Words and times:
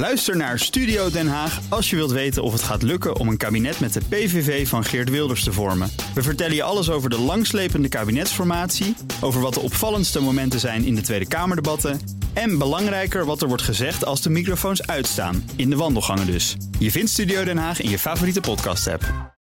Luister 0.00 0.36
naar 0.36 0.58
Studio 0.58 1.10
Den 1.10 1.28
Haag 1.28 1.60
als 1.68 1.90
je 1.90 1.96
wilt 1.96 2.10
weten 2.10 2.42
of 2.42 2.52
het 2.52 2.62
gaat 2.62 2.82
lukken 2.82 3.16
om 3.16 3.28
een 3.28 3.36
kabinet 3.36 3.80
met 3.80 3.92
de 3.92 4.00
PVV 4.08 4.68
van 4.68 4.84
Geert 4.84 5.10
Wilders 5.10 5.44
te 5.44 5.52
vormen. 5.52 5.90
We 6.14 6.22
vertellen 6.22 6.54
je 6.54 6.62
alles 6.62 6.90
over 6.90 7.10
de 7.10 7.18
langslepende 7.18 7.88
kabinetsformatie, 7.88 8.96
over 9.20 9.40
wat 9.40 9.54
de 9.54 9.60
opvallendste 9.60 10.20
momenten 10.20 10.60
zijn 10.60 10.84
in 10.84 10.94
de 10.94 11.00
Tweede 11.00 11.28
Kamerdebatten 11.28 12.00
en 12.32 12.58
belangrijker 12.58 13.24
wat 13.24 13.42
er 13.42 13.48
wordt 13.48 13.62
gezegd 13.62 14.04
als 14.04 14.22
de 14.22 14.30
microfoons 14.30 14.86
uitstaan, 14.86 15.50
in 15.56 15.70
de 15.70 15.76
wandelgangen 15.76 16.26
dus. 16.26 16.56
Je 16.78 16.90
vindt 16.90 17.10
Studio 17.10 17.44
Den 17.44 17.58
Haag 17.58 17.80
in 17.80 17.90
je 17.90 17.98
favoriete 17.98 18.40
podcast-app. 18.40 19.34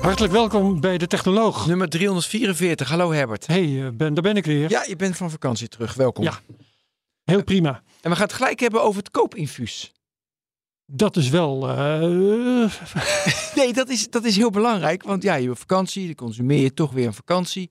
Hartelijk 0.00 0.32
welkom 0.32 0.80
bij 0.80 0.98
de 0.98 1.06
Technoloog. 1.06 1.66
Nummer 1.66 1.88
344. 1.88 2.88
Hallo 2.88 3.12
Herbert. 3.12 3.46
Hey, 3.46 3.84
eh, 3.84 3.88
ben, 3.92 4.14
daar 4.14 4.22
ben 4.22 4.36
ik 4.36 4.44
weer. 4.44 4.70
Ja, 4.70 4.84
je 4.88 4.96
bent 4.96 5.16
van 5.16 5.30
vakantie 5.30 5.68
terug. 5.68 5.94
Welkom. 5.94 6.24
Ja. 6.24 6.40
Heel 7.24 7.44
prima. 7.44 7.82
En 8.00 8.10
we 8.10 8.16
gaan 8.16 8.26
het 8.26 8.32
gelijk 8.36 8.60
hebben 8.60 8.82
over 8.82 8.98
het 8.98 9.10
koopinfuus. 9.10 9.92
Dat 10.86 11.16
is 11.16 11.28
wel. 11.28 11.68
eh, 11.68 12.72
Nee, 13.56 13.72
dat 13.72 13.88
is, 13.88 14.10
dat 14.10 14.24
is 14.24 14.36
heel 14.36 14.50
belangrijk. 14.50 15.02
Want 15.02 15.22
ja, 15.22 15.34
je 15.34 15.46
hebt 15.46 15.58
vakantie, 15.58 16.06
dan 16.06 16.14
consumeer 16.14 16.60
je 16.62 16.74
toch 16.74 16.92
weer 16.92 17.06
een 17.06 17.14
vakantie. 17.14 17.70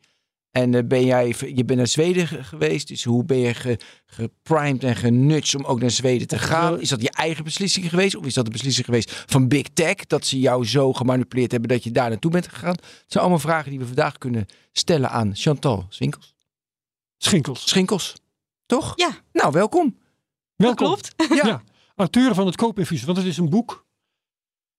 En 0.52 0.74
eh, 0.76 0.84
ben 0.88 1.06
jij, 1.06 1.36
je 1.54 1.66
bent 1.66 1.78
naar 1.78 1.88
Zweden 1.88 2.28
ge- 2.28 2.44
geweest. 2.44 2.88
Dus 2.88 3.04
hoe 3.04 3.26
ben 3.26 3.38
je 3.38 3.54
ge- 3.54 3.80
geprimed 4.06 4.84
en 4.84 4.96
genutst 4.96 5.56
om 5.56 5.64
ook 5.66 5.80
naar 5.80 5.92
Zweden 5.92 6.28
te 6.28 6.40
gaan? 6.40 6.82
Is 6.82 6.90
dat 6.90 7.02
je 7.02 7.10
eigen 7.12 7.44
beslissing 7.44 7.90
geweest? 7.90 8.16
Of 8.16 8.26
is 8.26 8.34
dat 8.34 8.46
de 8.46 8.52
beslissing 8.52 8.86
geweest 8.86 9.24
van 9.26 9.48
Big 9.48 9.68
Tech? 9.74 9.96
Dat 9.96 10.26
ze 10.26 10.40
jou 10.40 10.66
zo 10.66 10.94
gemanipuleerd 10.94 11.52
hebben 11.52 11.70
dat 11.70 11.84
je 11.84 11.92
daar 11.92 12.10
naartoe 12.10 12.32
bent 12.32 12.48
gegaan? 12.48 12.72
Het 12.76 13.04
zijn 13.08 13.24
allemaal 13.24 13.40
vragen 13.42 13.70
die 13.70 13.80
we 13.80 13.86
vandaag 13.86 14.18
kunnen 14.18 14.46
stellen 14.72 15.10
aan 15.10 15.36
Chantal 15.36 15.86
Swinkels. 15.90 16.36
Schinkels. 17.18 17.68
Schinkels, 17.70 18.14
toch? 18.80 18.94
Ja. 18.96 19.10
Nou, 19.32 19.52
welkom. 19.52 19.98
Welkom. 20.56 20.86
klopt. 20.88 21.14
Ja. 21.30 21.46
Ja. 21.46 21.62
Auteur 21.96 22.34
van 22.34 22.46
het 22.46 22.56
Koopinfuus, 22.56 23.04
want 23.04 23.18
het 23.18 23.26
is 23.26 23.38
een 23.38 23.50
boek. 23.50 23.86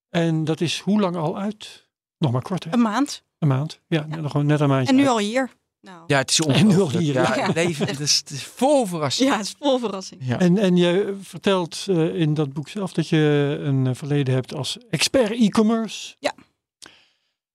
En 0.09 0.45
dat 0.45 0.61
is 0.61 0.79
hoe 0.81 1.01
lang 1.01 1.17
al 1.17 1.39
uit? 1.39 1.89
Nog 2.19 2.33
maar 2.33 2.43
kort, 2.43 2.65
hè? 2.65 2.73
Een 2.73 2.81
maand. 2.81 3.23
Een 3.39 3.49
maand. 3.49 3.81
Ja, 3.87 4.07
nog 4.07 4.31
gewoon 4.31 4.47
net 4.47 4.61
een 4.61 4.69
maandje. 4.69 4.89
En 4.89 4.95
nu 4.95 5.01
uit. 5.03 5.11
al 5.11 5.19
hier. 5.19 5.51
Nou, 5.81 6.05
Ja, 6.07 6.19
het 6.19 6.31
is 6.31 6.39
En 6.41 6.47
nu 6.49 6.55
ongelooflijk. 6.55 6.95
al 6.95 7.01
hier, 7.01 7.15
Ja, 7.15 7.37
ja. 7.37 7.47
het 7.47 7.55
leven 7.55 7.87
het 7.87 8.01
is, 8.01 8.17
het 8.19 8.31
is 8.31 8.45
vol 8.45 8.87
verrassing. 8.87 9.29
ja, 9.31 9.37
het 9.37 9.47
is 9.47 9.55
vol 9.59 9.79
verrassing. 9.79 10.21
Ja. 10.27 10.39
En, 10.39 10.59
en 10.59 10.77
je 10.77 11.17
vertelt 11.23 11.87
eh, 11.89 12.15
in 12.15 12.35
dat 12.35 12.53
boek 12.53 12.69
zelf 12.69 12.93
dat 12.93 13.09
je 13.09 13.57
een 13.63 13.87
eh, 13.87 13.95
verleden 13.95 14.35
hebt 14.35 14.55
als 14.55 14.79
expert 14.91 15.31
e-commerce. 15.31 16.17
Ja. 16.19 16.35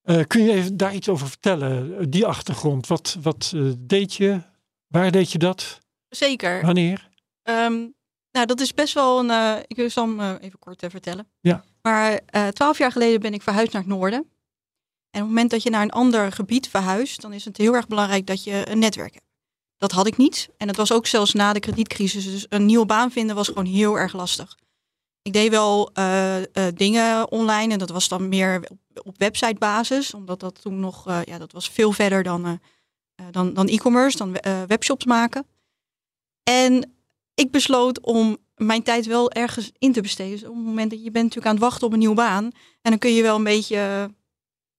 Eh, 0.01 0.23
kun 0.27 0.43
je 0.43 0.51
even 0.51 0.77
daar 0.77 0.93
iets 0.95 1.09
over 1.09 1.27
vertellen? 1.27 2.09
Die 2.09 2.25
achtergrond. 2.25 2.87
Wat, 2.87 3.17
wat 3.21 3.53
deed 3.77 4.13
je? 4.13 4.41
Waar 4.87 5.11
deed 5.11 5.31
je 5.31 5.37
dat? 5.37 5.79
Zeker. 6.09 6.61
Wanneer? 6.61 7.09
Ehm, 7.43 7.87
nou, 8.31 8.45
dat 8.45 8.59
is 8.59 8.73
best 8.73 8.93
wel 8.93 9.19
een. 9.19 9.29
eh, 9.29 9.55
ik 9.67 9.91
zal 9.91 10.07
hem 10.07 10.19
eh, 10.19 10.33
even 10.39 10.59
kort 10.59 10.83
eh, 10.83 10.89
vertellen. 10.89 11.27
Ja. 11.41 11.63
Maar 11.81 12.19
twaalf 12.51 12.77
jaar 12.77 12.91
geleden 12.91 13.21
ben 13.21 13.33
ik 13.33 13.41
verhuisd 13.41 13.71
naar 13.73 13.81
het 13.81 13.91
noorden. 13.91 14.19
En 15.09 15.21
op 15.23 15.27
het 15.27 15.27
moment 15.27 15.51
dat 15.51 15.63
je 15.63 15.69
naar 15.69 15.81
een 15.81 15.91
ander 15.91 16.31
gebied 16.31 16.69
verhuist, 16.69 17.21
dan 17.21 17.33
is 17.33 17.45
het 17.45 17.57
heel 17.57 17.73
erg 17.73 17.87
belangrijk 17.87 18.27
dat 18.27 18.43
je 18.43 18.69
een 18.69 18.79
netwerk 18.79 19.13
hebt. 19.13 19.25
Dat 19.77 19.91
had 19.91 20.07
ik 20.07 20.17
niet. 20.17 20.49
En 20.57 20.67
het 20.67 20.77
was 20.77 20.91
ook 20.91 21.07
zelfs 21.07 21.33
na 21.33 21.53
de 21.53 21.59
kredietcrisis. 21.59 22.25
Dus 22.31 22.45
een 22.49 22.65
nieuwe 22.65 22.85
baan 22.85 23.11
vinden 23.11 23.35
was 23.35 23.47
gewoon 23.47 23.65
heel 23.65 23.99
erg 23.99 24.13
lastig. 24.13 24.57
Ik 25.21 25.33
deed 25.33 25.49
wel 25.49 25.91
dingen 26.73 27.31
online 27.31 27.73
en 27.73 27.79
dat 27.79 27.89
was 27.89 28.07
dan 28.07 28.29
meer 28.29 28.67
op, 28.69 29.07
op 29.07 29.17
websitebasis. 29.17 30.13
Omdat 30.13 30.39
dat 30.39 30.61
toen 30.61 30.79
nog, 30.79 31.05
ja, 31.23 31.37
dat 31.37 31.51
was 31.51 31.69
veel 31.69 31.91
verder 31.91 32.23
dan, 32.23 32.59
dan, 33.31 33.53
dan 33.53 33.67
e-commerce, 33.67 34.17
dan 34.17 34.37
webshops 34.67 35.05
maken. 35.05 35.45
En 36.47 36.91
ik 37.35 37.51
besloot 37.51 38.01
om 38.01 38.37
mijn 38.55 38.83
tijd 38.83 39.05
wel 39.05 39.31
ergens 39.31 39.71
in 39.77 39.91
te 39.93 40.01
besteden. 40.01 40.31
Dus 40.31 40.49
op 40.49 40.55
het 40.55 40.65
moment 40.65 40.89
dat 40.91 41.03
je 41.03 41.11
bent 41.11 41.23
natuurlijk 41.23 41.45
aan 41.45 41.53
het 41.53 41.63
wachten 41.63 41.87
op 41.87 41.93
een 41.93 41.99
nieuwe 41.99 42.15
baan. 42.15 42.43
En 42.81 42.91
dan 42.91 42.97
kun 42.97 43.13
je 43.13 43.21
wel 43.21 43.35
een 43.35 43.43
beetje, 43.43 44.09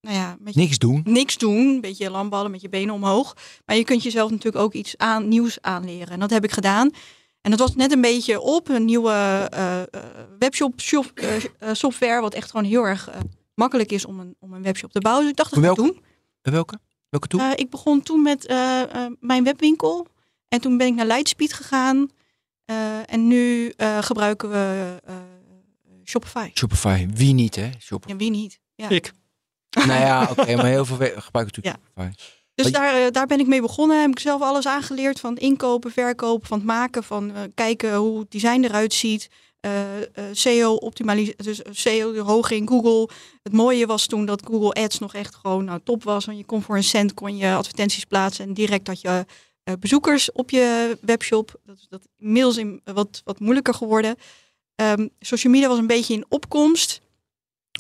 nou 0.00 0.16
ja, 0.16 0.30
een 0.30 0.38
beetje 0.40 0.60
Niks 0.60 0.78
doen. 0.78 1.00
niks 1.04 1.38
doen. 1.38 1.66
Een 1.66 1.80
beetje 1.80 2.10
lamballen 2.10 2.50
met 2.50 2.60
je 2.60 2.68
benen 2.68 2.94
omhoog. 2.94 3.36
Maar 3.66 3.76
je 3.76 3.84
kunt 3.84 4.02
jezelf 4.02 4.30
natuurlijk 4.30 4.64
ook 4.64 4.72
iets 4.72 4.96
aan, 4.96 5.28
nieuws 5.28 5.60
aanleren. 5.60 6.08
En 6.08 6.20
dat 6.20 6.30
heb 6.30 6.44
ik 6.44 6.50
gedaan. 6.50 6.90
En 7.40 7.50
dat 7.50 7.58
was 7.60 7.74
net 7.74 7.92
een 7.92 8.00
beetje 8.00 8.40
op 8.40 8.68
een 8.68 8.84
nieuwe 8.84 9.46
eh, 9.50 9.82
webshop 10.38 10.80
shop, 10.80 11.12
eh, 11.14 11.72
software. 11.72 12.20
Wat 12.20 12.34
echt 12.34 12.50
gewoon 12.50 12.66
heel 12.66 12.84
erg 12.86 13.10
makkelijk 13.54 13.92
is 13.92 14.04
om 14.04 14.20
een, 14.20 14.36
om 14.40 14.52
een 14.52 14.62
webshop 14.62 14.92
te 14.92 15.00
bouwen. 15.00 15.22
Dus 15.22 15.32
ik 15.32 15.38
dacht 15.38 15.54
dat 15.54 15.64
ga 15.64 15.70
ik 15.70 15.76
Welke? 15.76 15.92
doen. 15.92 16.02
Welke? 16.54 16.78
Welke 17.08 17.26
toe? 17.26 17.40
Eh, 17.40 17.50
ik 17.54 17.70
begon 17.70 18.02
toen 18.02 18.22
met 18.22 18.46
mijn 19.20 19.44
webwinkel. 19.44 20.06
En 20.48 20.60
toen 20.60 20.76
ben 20.76 20.86
ik 20.86 20.94
naar 20.94 21.06
Lightspeed 21.06 21.52
gegaan. 21.52 22.10
Eh, 22.64 23.12
en 23.12 23.26
nu 23.26 23.72
eh, 23.76 23.98
gebruiken 24.02 24.50
we 24.50 24.96
eh, 25.04 25.14
Shopify. 26.04 26.50
Shopify. 26.54 27.06
Wie 27.14 27.32
niet, 27.32 27.54
hè? 27.54 27.70
Shopify. 27.78 28.12
Ja, 28.12 28.18
wie 28.18 28.30
niet? 28.30 28.60
Ja. 28.74 28.88
Ik. 28.88 29.12
nou 29.70 30.00
ja, 30.00 30.28
oké, 30.30 30.56
maar 30.56 30.66
heel 30.66 30.84
veel 30.84 30.96
gebruiken 30.96 31.32
natuurlijk 31.32 31.76
Shopify. 31.76 32.10
Dus 32.62 32.72
daar, 32.72 33.12
daar 33.12 33.26
ben 33.26 33.40
ik 33.40 33.46
mee 33.46 33.60
begonnen. 33.60 34.00
Heb 34.00 34.10
ik 34.10 34.18
zelf 34.18 34.42
alles 34.42 34.66
aangeleerd 34.66 35.20
van 35.20 35.36
inkopen, 35.36 35.90
verkopen, 35.90 36.48
van 36.48 36.58
het 36.58 36.66
maken, 36.66 37.02
van 37.04 37.34
eh, 37.34 37.42
kijken 37.54 37.94
hoe 37.94 38.18
het 38.18 38.30
design 38.30 38.64
eruit 38.64 38.94
ziet. 38.94 39.28
eh, 39.60 40.02
eh, 40.02 40.06
SEO 40.32 40.74
optimalisatie, 40.74 41.44
dus 41.44 41.60
SEO 41.70 42.12
de 42.12 42.20
hoog 42.20 42.50
in 42.50 42.68
Google. 42.68 43.08
Het 43.42 43.52
mooie 43.52 43.86
was 43.86 44.06
toen 44.06 44.26
dat 44.26 44.46
Google 44.46 44.82
Ads 44.82 44.98
nog 44.98 45.14
echt 45.14 45.34
gewoon 45.34 45.64
nou, 45.64 45.80
top 45.84 46.04
was. 46.04 46.24
Want 46.24 46.38
je 46.38 46.44
kon 46.44 46.62
voor 46.62 46.76
een 46.76 46.82
cent 46.82 47.14
kon 47.14 47.36
je 47.36 47.54
advertenties 47.54 48.04
plaatsen 48.04 48.44
en 48.44 48.54
direct 48.54 48.86
had 48.86 49.00
je 49.00 49.26
bezoekers 49.80 50.32
op 50.32 50.50
je 50.50 50.98
webshop. 51.00 51.60
Dat 51.64 51.76
is 51.76 51.86
dat 51.88 52.08
inmiddels 52.18 52.56
in, 52.56 52.80
wat, 52.84 53.20
wat 53.24 53.40
moeilijker 53.40 53.74
geworden. 53.74 54.16
Ehm, 54.74 55.08
social 55.20 55.52
media 55.52 55.68
was 55.68 55.78
een 55.78 55.86
beetje 55.86 56.14
in 56.14 56.24
opkomst 56.28 57.00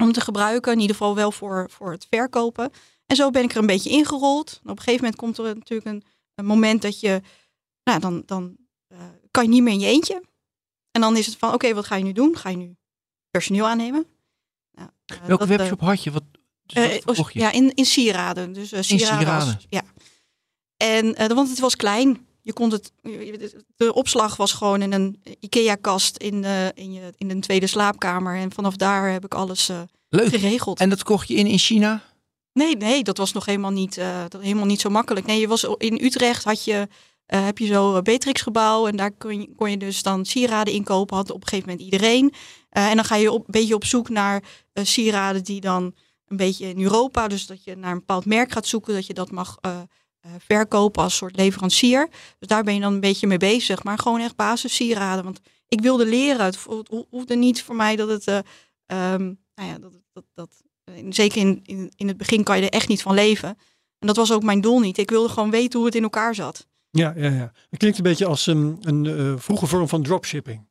om 0.00 0.12
te 0.12 0.20
gebruiken. 0.20 0.72
In 0.72 0.80
ieder 0.80 0.96
geval 0.96 1.14
wel 1.14 1.32
voor, 1.32 1.70
voor 1.70 1.90
het 1.90 2.06
verkopen. 2.10 2.70
En 3.06 3.16
zo 3.16 3.30
ben 3.30 3.42
ik 3.42 3.50
er 3.50 3.56
een 3.56 3.66
beetje 3.66 3.90
ingerold. 3.90 4.60
En 4.64 4.70
op 4.70 4.76
een 4.76 4.82
gegeven 4.82 5.00
moment 5.04 5.16
komt 5.16 5.38
er 5.38 5.54
natuurlijk 5.54 5.88
een, 5.90 6.02
een 6.34 6.44
moment 6.46 6.82
dat 6.82 7.00
je, 7.00 7.20
nou 7.84 8.00
dan, 8.00 8.22
dan 8.26 8.56
eh, 8.88 8.98
kan 9.30 9.42
je 9.44 9.48
niet 9.50 9.62
meer 9.62 9.72
in 9.72 9.80
je 9.80 9.86
eentje. 9.86 10.22
En 10.90 11.00
dan 11.00 11.16
is 11.16 11.26
het 11.26 11.36
van, 11.36 11.52
oké, 11.54 11.74
wat 11.74 11.86
ga 11.86 11.96
je 11.96 12.04
nu 12.04 12.12
doen? 12.12 12.36
Ga 12.36 12.48
je 12.48 12.56
nu 12.56 12.76
personeel 13.30 13.68
aannemen? 13.68 14.06
Nou, 14.72 14.88
eh, 15.06 15.16
Welke 15.26 15.46
dat, 15.46 15.50
eh, 15.50 15.56
webshop 15.56 15.80
had 15.80 16.02
je? 16.02 16.10
Wat, 16.10 16.22
dus 16.66 17.18
eh, 17.18 17.28
je? 17.32 17.38
ja, 17.38 17.52
in, 17.52 17.74
in 17.74 17.84
sieraden. 17.84 18.52
Dus 18.52 18.72
eh, 18.72 18.82
sieraden. 18.82 19.16
sieraden. 19.18 19.54
als- 19.54 19.66
ja. 19.68 19.82
En 20.78 21.14
eh, 21.14 21.26
want 21.26 21.48
het 21.48 21.60
was 21.60 21.76
klein. 21.76 22.26
Je 22.42 22.52
kon 22.52 22.70
het, 22.70 22.92
de 23.76 23.94
opslag 23.94 24.36
was 24.36 24.52
gewoon 24.52 24.82
in 24.82 24.92
een 24.92 25.22
IKEA-kast 25.40 26.16
in, 26.16 26.42
de, 26.42 26.72
in, 26.74 26.92
je, 26.92 27.12
in 27.16 27.30
een 27.30 27.40
tweede 27.40 27.66
slaapkamer. 27.66 28.36
En 28.36 28.52
vanaf 28.52 28.76
daar 28.76 29.12
heb 29.12 29.24
ik 29.24 29.34
alles 29.34 29.68
eh, 29.68 29.80
Leuk. 30.08 30.28
geregeld. 30.28 30.80
En 30.80 30.88
dat 30.88 31.02
kocht 31.02 31.28
je 31.28 31.34
in 31.34 31.46
in 31.46 31.58
China? 31.58 32.02
Nee, 32.52 32.76
nee, 32.76 33.02
dat 33.04 33.16
was 33.16 33.32
nog 33.32 33.44
helemaal 33.44 33.70
niet, 33.70 33.96
eh, 33.96 34.24
dat, 34.28 34.42
helemaal 34.42 34.66
niet 34.66 34.80
zo 34.80 34.90
makkelijk. 34.90 35.26
Nee, 35.26 35.40
je 35.40 35.48
was 35.48 35.64
in 35.78 36.04
Utrecht 36.04 36.44
had 36.44 36.64
je, 36.64 36.88
eh, 37.26 37.44
heb 37.44 37.58
je 37.58 37.66
zo 37.66 37.94
een 37.94 38.04
Beatrix-gebouw 38.04 38.86
en 38.86 38.96
daar 38.96 39.12
kon 39.12 39.40
je, 39.40 39.54
kon 39.56 39.70
je 39.70 39.76
dus 39.76 40.02
dan 40.02 40.24
sieraden 40.24 40.74
inkopen. 40.74 41.16
Had 41.16 41.30
op 41.30 41.42
een 41.42 41.48
gegeven 41.48 41.68
moment 41.68 41.84
iedereen. 41.92 42.32
Eh, 42.70 42.88
en 42.88 42.96
dan 42.96 43.04
ga 43.04 43.16
je 43.16 43.32
op, 43.32 43.38
een 43.46 43.52
beetje 43.52 43.74
op 43.74 43.84
zoek 43.84 44.08
naar 44.08 44.42
eh, 44.72 44.84
sieraden 44.84 45.44
die 45.44 45.60
dan 45.60 45.94
een 46.28 46.36
beetje 46.36 46.68
in 46.68 46.82
Europa, 46.82 47.28
dus 47.28 47.46
dat 47.46 47.64
je 47.64 47.76
naar 47.76 47.92
een 47.92 47.98
bepaald 47.98 48.24
merk 48.24 48.52
gaat 48.52 48.66
zoeken, 48.66 48.94
dat 48.94 49.06
je 49.06 49.14
dat 49.14 49.30
mag 49.30 49.56
eh, 49.60 49.70
eh, 49.72 49.80
verkopen 50.38 51.02
als 51.02 51.16
soort 51.16 51.36
leverancier. 51.36 52.08
Dus 52.38 52.48
daar 52.48 52.64
ben 52.64 52.74
je 52.74 52.80
dan 52.80 52.92
een 52.92 53.00
beetje 53.00 53.26
mee 53.26 53.38
bezig, 53.38 53.82
maar 53.82 53.98
gewoon 53.98 54.20
echt 54.20 54.36
basis 54.36 54.74
sieraden. 54.74 55.24
Want 55.24 55.40
ik 55.68 55.80
wilde 55.80 56.06
leren. 56.06 56.44
Het 56.44 56.56
ho- 56.56 56.82
ho- 56.90 57.06
hoefde 57.10 57.36
niet 57.36 57.62
voor 57.62 57.76
mij 57.76 57.96
dat 57.96 58.08
het, 58.08 58.26
eh, 58.26 58.38
ehm, 58.86 59.24
nou 59.54 59.68
ja, 59.68 59.78
dat, 59.78 59.92
dat, 60.12 60.24
dat 60.34 60.62
eh, 60.84 60.94
zeker 61.08 61.40
in, 61.40 61.60
in, 61.62 61.92
in 61.96 62.08
het 62.08 62.16
begin 62.16 62.44
kan 62.44 62.56
je 62.56 62.62
er 62.62 62.72
echt 62.72 62.88
niet 62.88 63.02
van 63.02 63.14
leven. 63.14 63.48
En 63.98 64.06
dat 64.06 64.16
was 64.16 64.32
ook 64.32 64.42
mijn 64.42 64.60
doel 64.60 64.80
niet. 64.80 64.98
Ik 64.98 65.10
wilde 65.10 65.28
gewoon 65.28 65.50
weten 65.50 65.78
hoe 65.78 65.86
het 65.86 65.96
in 65.96 66.02
elkaar 66.02 66.34
zat. 66.34 66.66
Ja, 66.90 67.12
ja, 67.16 67.28
ja. 67.30 67.52
Het 67.70 67.78
klinkt 67.78 67.96
een 67.98 68.02
beetje 68.04 68.26
als 68.26 68.46
een, 68.46 68.78
een 68.80 69.06
eh, 69.06 69.32
vroege 69.40 69.66
vorm 69.66 69.88
van 69.88 70.02
dropshipping. 70.02 70.66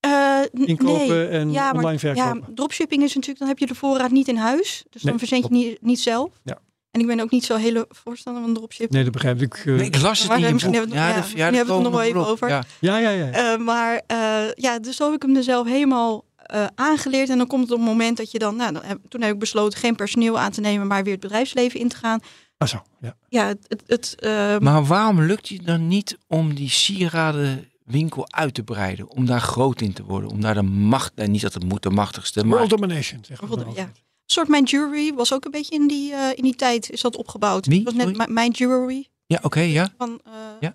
Eh, 0.00 0.40
Inkopen 0.52 1.08
nee. 1.08 1.26
en 1.26 1.52
ja, 1.52 1.64
maar, 1.72 1.74
online 1.74 1.98
verkopen. 1.98 2.44
Ja, 2.46 2.54
dropshipping 2.54 3.02
is 3.02 3.08
natuurlijk, 3.14 3.38
dan 3.38 3.48
heb 3.48 3.58
je 3.58 3.66
de 3.66 3.74
voorraad 3.74 4.10
niet 4.10 4.28
in 4.28 4.36
huis. 4.36 4.84
Dus 4.90 5.02
Nee, 5.02 5.10
dan 5.12 5.18
verzend 5.18 5.44
je 5.44 5.50
niet, 5.54 5.82
niet 5.82 6.00
zelf. 6.00 6.40
Ja. 6.44 6.58
En 6.90 7.00
ik 7.00 7.06
ben 7.06 7.20
ook 7.20 7.30
niet 7.30 7.44
zo 7.44 7.56
hele 7.56 7.86
voorstander 7.88 8.42
van 8.42 8.54
dropshipping. 8.54 8.92
Nee, 8.92 9.02
dat 9.04 9.12
begrijp 9.12 9.42
ik. 9.42 9.54
eh, 9.54 9.64
Nee, 9.64 9.86
ik 9.86 10.00
las 10.00 10.18
het 10.18 10.28
Maar 10.28 10.38
in 10.38 10.44
je 10.46 10.52
misschien 10.52 10.72
boek. 10.72 10.80
hebben 10.80 10.98
we 10.98 11.04
het- 11.04 11.08
ja, 11.10 11.14
dat- 11.14 11.22
misschien 11.22 11.44
dat 11.44 11.54
hebben 11.56 11.74
we 11.76 11.82
het 11.82 11.90
nog 11.90 12.00
wel 12.00 12.08
even 12.08 12.20
op. 12.20 12.26
over. 12.26 12.48
Ja. 12.48 12.64
Ja, 12.80 12.98
ja, 12.98 13.10
ja. 13.10 13.30
Eh, 13.30 13.58
maar 13.58 14.02
eh, 14.06 14.52
ja, 14.54 14.78
dus 14.78 14.96
zo 14.96 15.04
heb 15.04 15.14
ik 15.14 15.22
hem 15.22 15.36
er 15.36 15.42
zelf 15.42 15.66
helemaal 15.66 16.24
eh, 16.36 16.66
aangeleerd. 16.74 17.28
En 17.28 17.38
dan 17.38 17.46
komt 17.46 17.62
het 17.62 17.72
op 17.72 17.78
het 17.78 17.86
moment 17.88 18.16
dat 18.16 18.30
je 18.30 18.38
dan, 18.38 18.56
nou, 18.56 18.72
dan 18.72 18.82
heb, 18.84 18.98
toen 19.08 19.20
heb 19.22 19.32
ik 19.32 19.38
besloten 19.38 19.78
geen 19.78 19.96
personeel 19.96 20.38
aan 20.38 20.50
te 20.50 20.60
nemen, 20.60 20.86
maar 20.86 21.02
weer 21.02 21.12
het 21.12 21.20
bedrijfsleven 21.22 21.80
in 21.80 21.88
te 21.88 21.96
gaan. 21.96 22.20
Ah 22.58 22.68
zo, 22.68 22.82
ja. 23.00 23.16
Ja, 23.28 23.46
het, 23.46 23.58
het, 23.68 23.82
het, 23.86 24.14
eh, 24.20 24.58
Maar 24.58 24.84
waarom 24.84 25.20
lukt 25.22 25.48
je 25.48 25.62
dan 25.62 25.88
niet 25.88 26.18
om 26.26 26.54
die 26.54 26.70
sieradenwinkel 26.70 28.32
uit 28.32 28.54
te 28.54 28.62
breiden? 28.62 29.10
Om 29.10 29.26
daar 29.26 29.40
groot 29.40 29.80
in 29.80 29.92
te 29.92 30.02
worden? 30.04 30.30
Om 30.30 30.40
daar 30.40 30.54
de 30.54 30.62
macht, 30.62 31.12
en 31.14 31.30
niet 31.30 31.42
dat 31.42 31.54
het 31.54 31.64
moet 31.64 31.82
de 31.82 31.90
machtigste, 31.90 32.44
maar 32.44 32.56
World 32.58 32.70
domination, 32.70 33.20
dan 33.38 33.72
ja. 33.74 33.90
Soort 34.32 34.48
mijn 34.48 34.64
jewelry 34.64 35.14
was 35.14 35.32
ook 35.32 35.44
een 35.44 35.50
beetje 35.50 35.74
in 35.74 35.86
die, 35.86 36.12
eh, 36.12 36.28
in 36.36 36.42
die 36.42 36.54
tijd 36.56 36.90
is 36.90 37.00
dat 37.00 37.16
opgebouwd. 37.16 37.66
Wie? 37.66 37.76
Het 37.84 37.84
was 37.96 38.16
net 38.16 38.28
mijn- 38.28 38.50
jewelry 38.50 39.08
ja, 39.26 39.38
oké, 39.42 39.60
ja. 39.60 39.94
van. 39.98 40.20
eh, 40.24 40.32
Ja. 40.60 40.72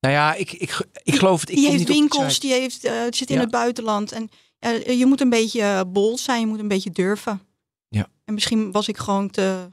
Nou 0.00 0.14
ja, 0.14 0.34
ik, 0.34 0.52
ik, 0.52 0.86
ik 1.02 1.14
geloof 1.14 1.40
het. 1.40 1.48
Ik 1.50 1.54
die 1.56 1.64
kom 1.64 1.74
heeft 1.76 1.88
niet 1.88 1.98
winkels, 1.98 2.40
die 2.40 2.52
heeft, 2.52 2.84
eh, 2.84 3.02
zit 3.10 3.28
in 3.30 3.34
Ja. 3.34 3.40
het 3.40 3.50
buitenland. 3.50 4.12
En 4.12 4.28
je 4.98 5.06
moet 5.06 5.20
een 5.20 5.30
beetje 5.30 5.84
bold 5.86 6.20
zijn, 6.20 6.40
je 6.40 6.46
moet 6.46 6.58
een 6.58 6.68
beetje 6.68 6.90
durven. 6.90 7.40
Ja. 7.88 8.08
En 8.24 8.34
misschien 8.34 8.72
was 8.72 8.88
ik 8.88 8.96
gewoon 8.96 9.30
te 9.30 9.70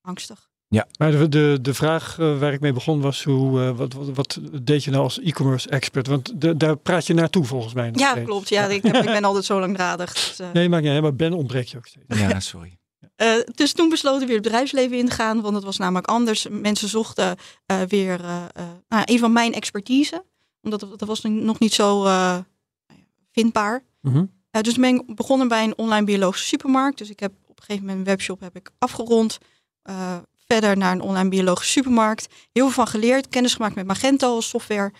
angstig. 0.00 0.49
Maar 0.98 1.10
de, 1.10 1.28
de, 1.28 1.58
de 1.62 1.74
vraag 1.74 2.18
eh, 2.18 2.38
waar 2.38 2.52
ik 2.52 2.60
mee 2.60 2.72
begon 2.72 3.00
was, 3.00 3.24
hoe, 3.24 3.60
eh, 3.60 3.76
wat, 3.76 3.92
wat, 3.92 4.08
wat 4.14 4.38
deed 4.62 4.84
je 4.84 4.90
nou 4.90 5.02
als 5.02 5.20
e-commerce 5.20 5.68
expert? 5.68 6.06
Want 6.06 6.40
de, 6.40 6.56
daar 6.56 6.76
praat 6.76 7.06
je 7.06 7.14
naartoe 7.14 7.44
volgens 7.44 7.74
mij. 7.74 7.90
nog 7.90 8.00
Ja, 8.00 8.10
steeds. 8.10 8.26
klopt. 8.26 8.48
Ja, 8.48 8.66
ik, 8.66 8.82
heb, 8.82 8.94
ik 8.96 9.04
ben 9.04 9.24
altijd 9.24 9.44
zo 9.44 9.60
langdradig. 9.60 10.12
Dus, 10.12 10.38
eh, 10.38 10.52
Nee, 10.52 10.68
maakt 10.68 10.82
niet 10.82 10.92
uit, 10.92 11.02
maar 11.02 11.14
Ben 11.14 11.32
ontbreek 11.32 11.66
je 11.66 11.76
ook 11.76 11.86
steeds. 11.86 12.18
Ja, 12.20 12.40
sorry. 12.40 12.78
Eh, 13.16 13.34
dus 13.54 13.72
toen 13.72 13.88
besloten 13.88 14.20
we 14.20 14.26
weer 14.26 14.34
het 14.34 14.44
bedrijfsleven 14.44 14.98
in 14.98 15.06
te 15.06 15.12
gaan, 15.14 15.40
want 15.40 15.54
het 15.54 15.64
was 15.64 15.76
namelijk 15.76 16.06
anders. 16.06 16.46
Mensen 16.50 16.88
zochten 16.88 17.36
eh, 17.66 17.80
weer 17.88 18.20
eh, 18.24 18.44
eh, 18.52 18.64
nou, 18.88 19.02
een 19.04 19.18
van 19.18 19.32
mijn 19.32 19.52
expertise, 19.54 20.24
omdat 20.62 20.80
dat 20.80 21.00
was 21.08 21.20
nog 21.22 21.58
niet 21.58 21.74
zo 21.74 22.04
eh, 22.04 22.38
vindbaar. 23.32 23.84
Mhm. 24.00 24.24
Dus 24.60 24.74
ben 24.76 24.94
ik 24.94 25.14
begonnen 25.14 25.48
bij 25.48 25.64
een 25.64 25.78
online 25.78 26.04
biologische 26.04 26.46
supermarkt. 26.48 26.98
Dus 26.98 27.10
ik 27.10 27.20
heb 27.20 27.32
op 27.46 27.56
een 27.58 27.62
gegeven 27.64 27.86
moment 27.86 27.98
een 27.98 28.12
webshop 28.12 28.40
heb 28.40 28.56
ik 28.56 28.70
afgerond. 28.78 29.38
Eh, 29.82 30.16
verder 30.52 30.76
naar 30.76 30.92
een 30.92 31.00
online 31.00 31.28
biologische 31.28 31.72
supermarkt. 31.72 32.28
Heel 32.52 32.64
veel 32.64 32.84
van 32.84 32.86
geleerd, 32.86 33.28
kennis 33.28 33.54
gemaakt 33.54 33.74
met 33.74 33.86
Magento 33.86 34.34
als 34.34 34.48
software. 34.48 34.92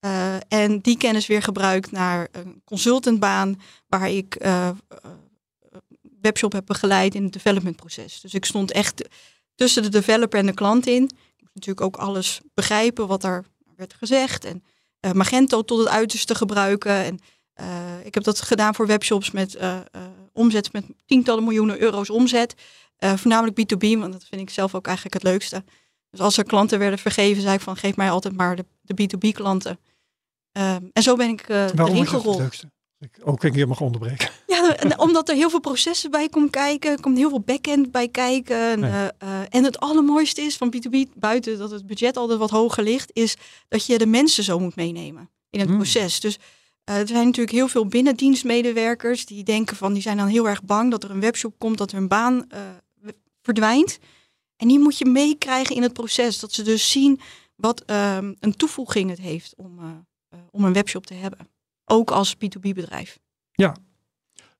Eh, 0.00 0.34
en 0.48 0.80
die 0.80 0.96
kennis 0.96 1.26
weer 1.26 1.42
gebruikt 1.42 1.90
naar 1.90 2.28
een 2.32 2.62
consultantbaan, 2.64 3.60
waar 3.86 4.10
ik 4.10 4.34
eh, 4.34 4.68
eh, 4.68 4.74
webshop 6.20 6.52
heb 6.52 6.66
begeleid 6.66 7.14
in 7.14 7.22
het 7.22 7.32
developmentproces. 7.32 8.20
Dus 8.20 8.34
ik 8.34 8.44
stond 8.44 8.72
echt 8.72 9.08
tussen 9.54 9.82
de 9.82 9.88
developer 9.88 10.38
en 10.38 10.46
de 10.46 10.54
klant 10.54 10.86
in. 10.86 11.02
Ik 11.02 11.40
moest 11.40 11.54
natuurlijk 11.54 11.86
ook 11.86 11.96
alles 11.96 12.40
begrijpen 12.54 13.06
wat 13.06 13.24
er 13.24 13.44
werd 13.76 13.94
gezegd. 13.94 14.44
En 14.44 14.62
Magento 15.12 15.62
tot 15.62 15.78
het 15.78 15.88
uiterste 15.88 16.34
gebruiken. 16.34 16.92
En 16.92 17.18
ik 18.04 18.14
heb 18.14 18.24
dat 18.24 18.40
gedaan 18.40 18.74
voor 18.74 18.86
webshops 18.86 19.30
met 19.30 19.58
omzet 20.32 20.72
met 20.72 20.84
tientallen 21.06 21.44
miljoenen 21.44 21.80
euro's 21.80 22.10
omzet. 22.10 22.54
Eh, 22.98 23.16
voornamelijk 23.16 23.60
B2B, 23.60 23.98
want 23.98 24.12
dat 24.12 24.24
vind 24.24 24.40
ik 24.40 24.50
zelf 24.50 24.74
ook 24.74 24.86
eigenlijk 24.86 25.14
het 25.14 25.24
leukste. 25.32 25.64
Dus 26.10 26.20
als 26.20 26.36
er 26.36 26.44
klanten 26.44 26.78
werden 26.78 26.98
vergeven, 26.98 27.42
zei 27.42 27.54
ik 27.54 27.60
van 27.60 27.76
geef 27.76 27.96
mij 27.96 28.10
altijd 28.10 28.36
maar 28.36 28.56
de, 28.56 28.64
de 28.80 28.94
B2B 29.02 29.32
klanten. 29.32 29.78
Ehm, 30.52 30.82
en 30.92 31.02
zo 31.02 31.16
ben 31.16 31.28
ik 31.28 31.44
Waarom 31.46 31.78
erin 31.78 31.96
het 32.00 32.08
gerold. 32.08 32.38
leukste? 32.38 32.70
Ik 33.00 33.18
ook 33.24 33.42
een 33.42 33.52
keer 33.52 33.68
mag 33.68 33.80
onderbreken. 33.80 34.28
Ja, 34.46 34.76
en 34.76 34.98
omdat 34.98 35.28
er 35.28 35.34
heel 35.34 35.50
veel 35.50 35.60
processen 35.60 36.10
bij 36.10 36.28
komt 36.28 36.50
kijken. 36.50 37.00
Komt 37.00 37.16
heel 37.16 37.28
veel 37.28 37.40
backend 37.40 37.90
bij 37.90 38.08
kijken. 38.08 38.56
En, 38.56 39.14
eh, 39.18 39.28
en 39.48 39.64
het 39.64 39.78
allermooiste 39.80 40.40
is 40.40 40.56
van 40.56 40.70
B2B, 40.76 40.96
buiten 41.14 41.58
dat 41.58 41.70
het 41.70 41.86
budget 41.86 42.16
altijd 42.16 42.38
wat 42.38 42.50
hoger 42.50 42.82
ligt, 42.82 43.10
is 43.12 43.36
dat 43.68 43.86
je 43.86 43.98
de 43.98 44.06
mensen 44.06 44.44
zo 44.44 44.58
moet 44.58 44.76
meenemen 44.76 45.30
in 45.50 45.58
het 45.60 45.68
Hmm. 45.68 45.78
proces. 45.78 46.20
Dus 46.20 46.38
eh, 46.84 46.96
er 46.98 47.08
zijn 47.08 47.24
natuurlijk 47.26 47.56
heel 47.56 47.68
veel 47.68 47.86
binnendienstmedewerkers 47.86 49.26
die 49.26 49.42
denken 49.44 49.76
van, 49.76 49.92
die 49.92 50.02
zijn 50.02 50.16
dan 50.16 50.26
heel 50.26 50.48
erg 50.48 50.62
bang 50.62 50.90
dat 50.90 51.04
er 51.04 51.10
een 51.10 51.20
webshop 51.20 51.54
komt, 51.58 51.78
dat 51.78 51.90
hun 51.90 52.08
baan 52.08 52.46
verdwijnt. 53.54 53.98
En 54.56 54.68
die 54.68 54.78
moet 54.78 54.98
je 54.98 55.04
meekrijgen 55.06 55.76
in 55.76 55.82
het 55.82 55.92
proces. 55.92 56.38
Dat 56.40 56.52
ze 56.52 56.62
dus 56.62 56.90
zien 56.90 57.20
wat 57.56 57.80
ehm, 57.84 58.34
een 58.40 58.56
toevoeging 58.56 59.10
het 59.10 59.18
heeft 59.18 59.54
om, 59.56 59.78
eh, 59.78 59.84
eh, 60.28 60.38
om 60.50 60.64
een 60.64 60.72
webshop 60.72 61.06
te 61.06 61.14
hebben. 61.14 61.48
Ook 61.84 62.10
als 62.10 62.34
B2B 62.36 62.72
bedrijf. 62.74 63.18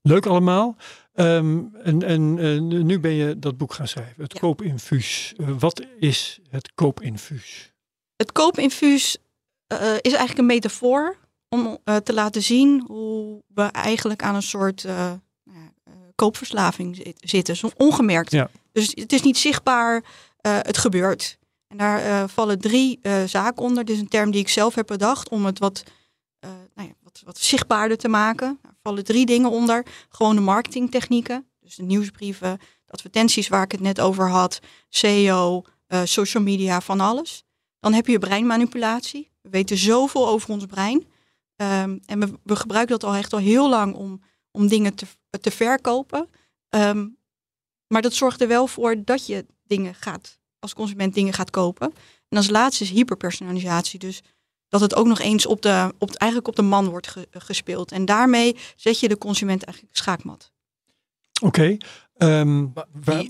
Leuk 0.02 0.26
allemaal. 0.26 0.76
Ehm, 1.12 1.62
en 1.82 2.02
en 2.02 2.86
nu 2.86 3.00
ben 3.00 3.12
je 3.12 3.38
dat 3.38 3.56
boek 3.56 3.72
gaan 3.74 3.88
schrijven. 3.88 4.22
Het 4.22 4.32
Ja. 4.32 4.38
koopinfuus. 4.40 5.34
Eh, 5.36 5.48
wat 5.58 5.86
is 5.98 6.38
het 6.50 6.74
koopinfuus? 6.74 7.72
Het 8.16 8.32
koopinfuus 8.32 9.16
eh, 9.66 9.94
is 9.94 10.12
eigenlijk 10.12 10.38
een 10.38 10.46
metafoor 10.46 11.16
om 11.48 11.78
te 12.02 12.12
laten 12.14 12.42
zien 12.42 12.84
hoe 12.86 13.42
we 13.54 13.62
eigenlijk 13.62 14.22
aan 14.22 14.34
een 14.34 14.42
soort 14.42 14.82
nou 14.84 15.18
ja, 15.44 15.72
koopverslaving 16.14 16.96
zit- 16.96 17.16
zitten, 17.30 17.56
zo 17.56 17.70
ongemerkt. 17.76 18.30
Ja. 18.32 18.50
Dus 18.78 18.92
het 18.94 19.12
is 19.12 19.22
niet 19.22 19.38
zichtbaar, 19.38 20.04
eh, 20.40 20.58
het 20.60 20.78
gebeurt. 20.78 21.38
En 21.66 21.76
daar 21.76 22.02
eh, 22.02 22.28
vallen 22.28 22.58
drie 22.58 22.98
eh, 23.02 23.24
zaken 23.24 23.62
onder. 23.62 23.84
Dit 23.84 23.94
is 23.94 24.00
een 24.00 24.08
term 24.08 24.30
die 24.30 24.40
ik 24.40 24.48
zelf 24.48 24.74
heb 24.74 24.86
bedacht 24.86 25.28
om 25.28 25.46
het 25.46 25.58
wat, 25.58 25.82
nou 26.74 26.88
ja, 26.88 26.94
wat, 27.02 27.22
wat 27.24 27.38
zichtbaarder 27.38 27.96
te 27.96 28.08
maken. 28.08 28.58
Daar 28.62 28.74
vallen 28.82 29.04
drie 29.04 29.26
dingen 29.26 29.50
onder. 29.50 29.86
Gewoon 30.08 30.34
de 30.34 30.40
marketingtechnieken, 30.40 31.46
dus 31.60 31.74
de 31.74 31.82
nieuwsbrieven, 31.82 32.58
advertenties 32.86 33.48
waar 33.48 33.62
ik 33.62 33.72
het 33.72 33.80
net 33.80 34.00
over 34.00 34.30
had, 34.30 34.60
eh, 35.88 36.00
social 36.04 36.42
media, 36.42 36.80
van 36.80 37.00
alles. 37.00 37.44
Dan 37.80 37.92
heb 37.92 38.06
je 38.06 38.18
breinmanipulatie. 38.18 39.30
We 39.40 39.48
weten 39.48 39.76
zoveel 39.76 40.28
over 40.28 40.50
ons 40.50 40.66
brein. 40.66 41.06
Ehm, 41.56 41.98
en 42.06 42.20
we, 42.20 42.32
we 42.42 42.56
gebruiken 42.56 42.98
dat 42.98 43.10
al 43.10 43.16
echt 43.16 43.32
al 43.32 43.38
heel 43.38 43.68
lang 43.68 43.94
om, 43.94 44.20
om 44.50 44.66
dingen 44.66 44.94
te, 44.94 45.06
te 45.40 45.50
verkopen. 45.50 46.28
Ehm, 46.68 47.06
maar 47.88 48.02
dat 48.02 48.14
zorgt 48.14 48.40
er 48.40 48.48
wel 48.48 48.66
voor 48.66 48.94
dat 49.04 49.26
je 49.26 49.46
dingen 49.66 49.94
gaat, 49.94 50.38
als 50.58 50.74
consument 50.74 51.14
dingen 51.14 51.32
gaat 51.32 51.50
kopen. 51.50 51.92
En 52.28 52.36
als 52.36 52.48
laatste 52.50 52.84
is 52.84 52.90
hyperpersonalisatie. 52.90 53.98
Dus 53.98 54.20
dat 54.68 54.80
het 54.80 54.94
ook 54.94 55.06
nog 55.06 55.18
eens 55.20 55.46
op 55.46 55.62
de, 55.62 55.94
op, 55.98 56.14
eigenlijk 56.14 56.48
op 56.50 56.56
de 56.56 56.62
man 56.62 56.88
wordt 56.88 57.06
ge- 57.08 57.28
gespeeld. 57.30 57.92
En 57.92 58.04
daarmee 58.04 58.56
zet 58.76 59.00
je 59.00 59.08
de 59.08 59.18
consument 59.18 59.62
eigenlijk 59.64 59.96
schaakmat. 59.96 60.52
Oké. 61.42 61.76
ehm, 62.16 62.66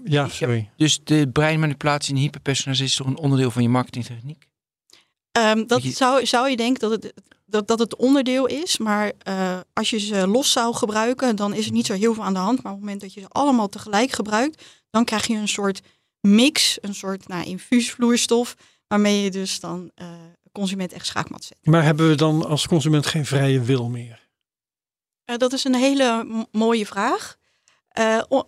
ja, 0.04 0.28
sorry. 0.28 0.70
Dus 0.76 1.00
de 1.04 1.28
breinmanipulatie 1.32 2.14
en 2.14 2.20
hyperpersonalisatie 2.20 2.90
is 2.92 2.96
toch 2.96 3.06
een 3.06 3.18
onderdeel 3.22 3.50
van 3.50 3.62
je 3.62 3.68
marketingtechniek? 3.68 4.46
Ehm, 5.32 5.66
dat 5.66 5.82
Je- 5.82 5.90
zou, 5.90 6.26
zou 6.26 6.48
je 6.50 6.56
denken 6.56 6.90
dat 6.90 7.02
het, 7.02 7.12
dat, 7.48 7.68
dat 7.68 7.78
het 7.78 7.96
onderdeel 7.96 8.46
is, 8.46 8.78
maar 8.78 9.12
eh, 9.18 9.58
als 9.72 9.90
je 9.90 9.98
ze 9.98 10.26
los 10.26 10.52
zou 10.52 10.74
gebruiken, 10.74 11.36
dan 11.36 11.54
is 11.54 11.66
er 11.66 11.72
niet 11.72 11.86
zo 11.86 11.94
heel 11.94 12.14
veel 12.14 12.24
aan 12.24 12.34
de 12.34 12.38
hand. 12.38 12.62
Maar 12.62 12.72
op 12.72 12.78
het 12.78 12.86
moment 12.86 13.00
dat 13.00 13.14
je 13.14 13.20
ze 13.20 13.28
allemaal 13.28 13.68
tegelijk 13.68 14.10
gebruikt, 14.10 14.64
dan 14.90 15.04
krijg 15.04 15.26
je 15.26 15.34
een 15.34 15.48
soort 15.48 15.80
mix, 16.20 16.78
een 16.80 16.94
soort 16.94 17.28
nou, 17.28 17.44
infuusvloeistof, 17.44 18.54
waarmee 18.86 19.22
je 19.22 19.30
dus 19.30 19.60
dan 19.60 19.90
eh, 19.94 20.06
consument 20.52 20.92
echt 20.92 21.06
schaakmat 21.06 21.44
zet. 21.44 21.58
Maar 21.62 21.82
hebben 21.82 22.08
we 22.08 22.14
dan 22.14 22.46
als 22.46 22.66
consument 22.66 23.06
geen 23.06 23.26
vrije 23.26 23.60
wil 23.60 23.88
meer? 23.88 24.28
Eh, 25.24 25.36
dat 25.36 25.52
is 25.52 25.64
een 25.64 25.74
hele 25.74 26.26
mooie 26.52 26.86
vraag. 26.86 27.36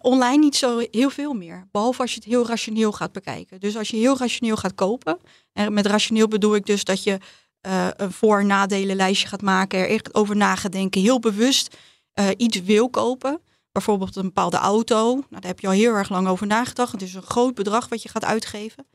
Online 0.00 0.38
niet 0.38 0.56
zo 0.56 0.82
heel 0.91 1.11
veel 1.11 1.32
meer. 1.32 1.69
Behalve 1.70 2.00
als 2.00 2.11
je 2.11 2.17
het 2.17 2.29
heel 2.29 2.47
rationeel 2.47 2.93
gaat 2.93 3.12
bekijken. 3.12 3.61
Dus 3.61 3.76
als 3.76 3.88
je 3.88 3.97
heel 3.97 4.19
rationeel 4.19 4.56
gaat 4.56 4.75
kopen. 4.75 5.19
En 5.52 5.73
met 5.73 5.87
rationeel 5.87 6.29
bedoel 6.29 6.55
ik 6.55 6.67
dus 6.67 6.85
dat 6.85 7.02
je 7.02 7.19
eh, 7.61 7.89
een 7.97 8.12
voor- 8.12 8.41
en 8.41 8.47
nadelenlijstje 8.47 9.29
gaat 9.29 9.43
maken. 9.43 9.79
Er 9.79 9.89
echt 9.89 10.15
over 10.15 10.37
na 10.37 10.55
gaat 10.55 10.73
denken. 10.73 11.01
Heel 11.01 11.19
bewust 11.19 11.76
eh, 12.12 12.29
iets 12.37 12.62
wil 12.62 12.90
kopen. 12.90 13.40
Bijvoorbeeld 13.73 14.17
een 14.17 14.23
bepaalde 14.23 14.57
auto. 14.57 15.14
Nou, 15.14 15.26
daar 15.31 15.50
heb 15.50 15.61
je 15.61 15.67
al 15.67 15.73
heel 15.73 15.95
erg 15.95 16.09
lang 16.09 16.29
over 16.29 16.47
nagedacht. 16.47 16.93
Het 16.93 17.02
is 17.02 17.14
een 17.14 17.23
groot 17.23 17.55
bedrag 17.55 17.88
wat 17.88 18.02
je 18.02 18.09
gaat 18.09 18.25
uitgeven. 18.25 18.87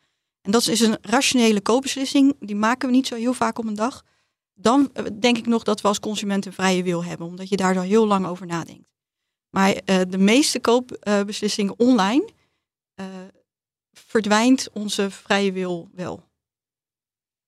En 0.41 0.51
dat 0.51 0.67
is 0.67 0.79
een 0.79 0.97
rationele 1.01 1.61
koopbeslissing. 1.61 2.35
Die 2.39 2.55
maken 2.55 2.89
we 2.89 2.95
niet 2.95 3.07
zo 3.07 3.15
heel 3.15 3.33
vaak 3.33 3.59
op 3.59 3.65
een 3.65 3.75
dag. 3.75 4.03
Dan 4.53 4.89
eh, 4.93 5.05
denk 5.19 5.37
ik 5.37 5.45
nog 5.45 5.63
dat 5.63 5.81
we 5.81 5.87
als 5.87 5.99
consument 5.99 6.45
een 6.45 6.53
vrije 6.53 6.83
wil 6.83 7.03
hebben. 7.03 7.27
Omdat 7.27 7.49
je 7.49 7.57
daar 7.57 7.73
dan 7.73 7.83
heel 7.83 8.07
lang 8.07 8.25
over 8.25 8.45
nadenkt. 8.45 8.93
Maar 9.49 9.81
de 9.85 10.17
meeste 10.17 10.59
koopbeslissingen 10.59 11.79
online 11.79 12.29
verdwijnt 13.91 14.69
onze 14.73 15.11
vrije 15.11 15.51
wil 15.51 15.89
wel. 15.93 16.23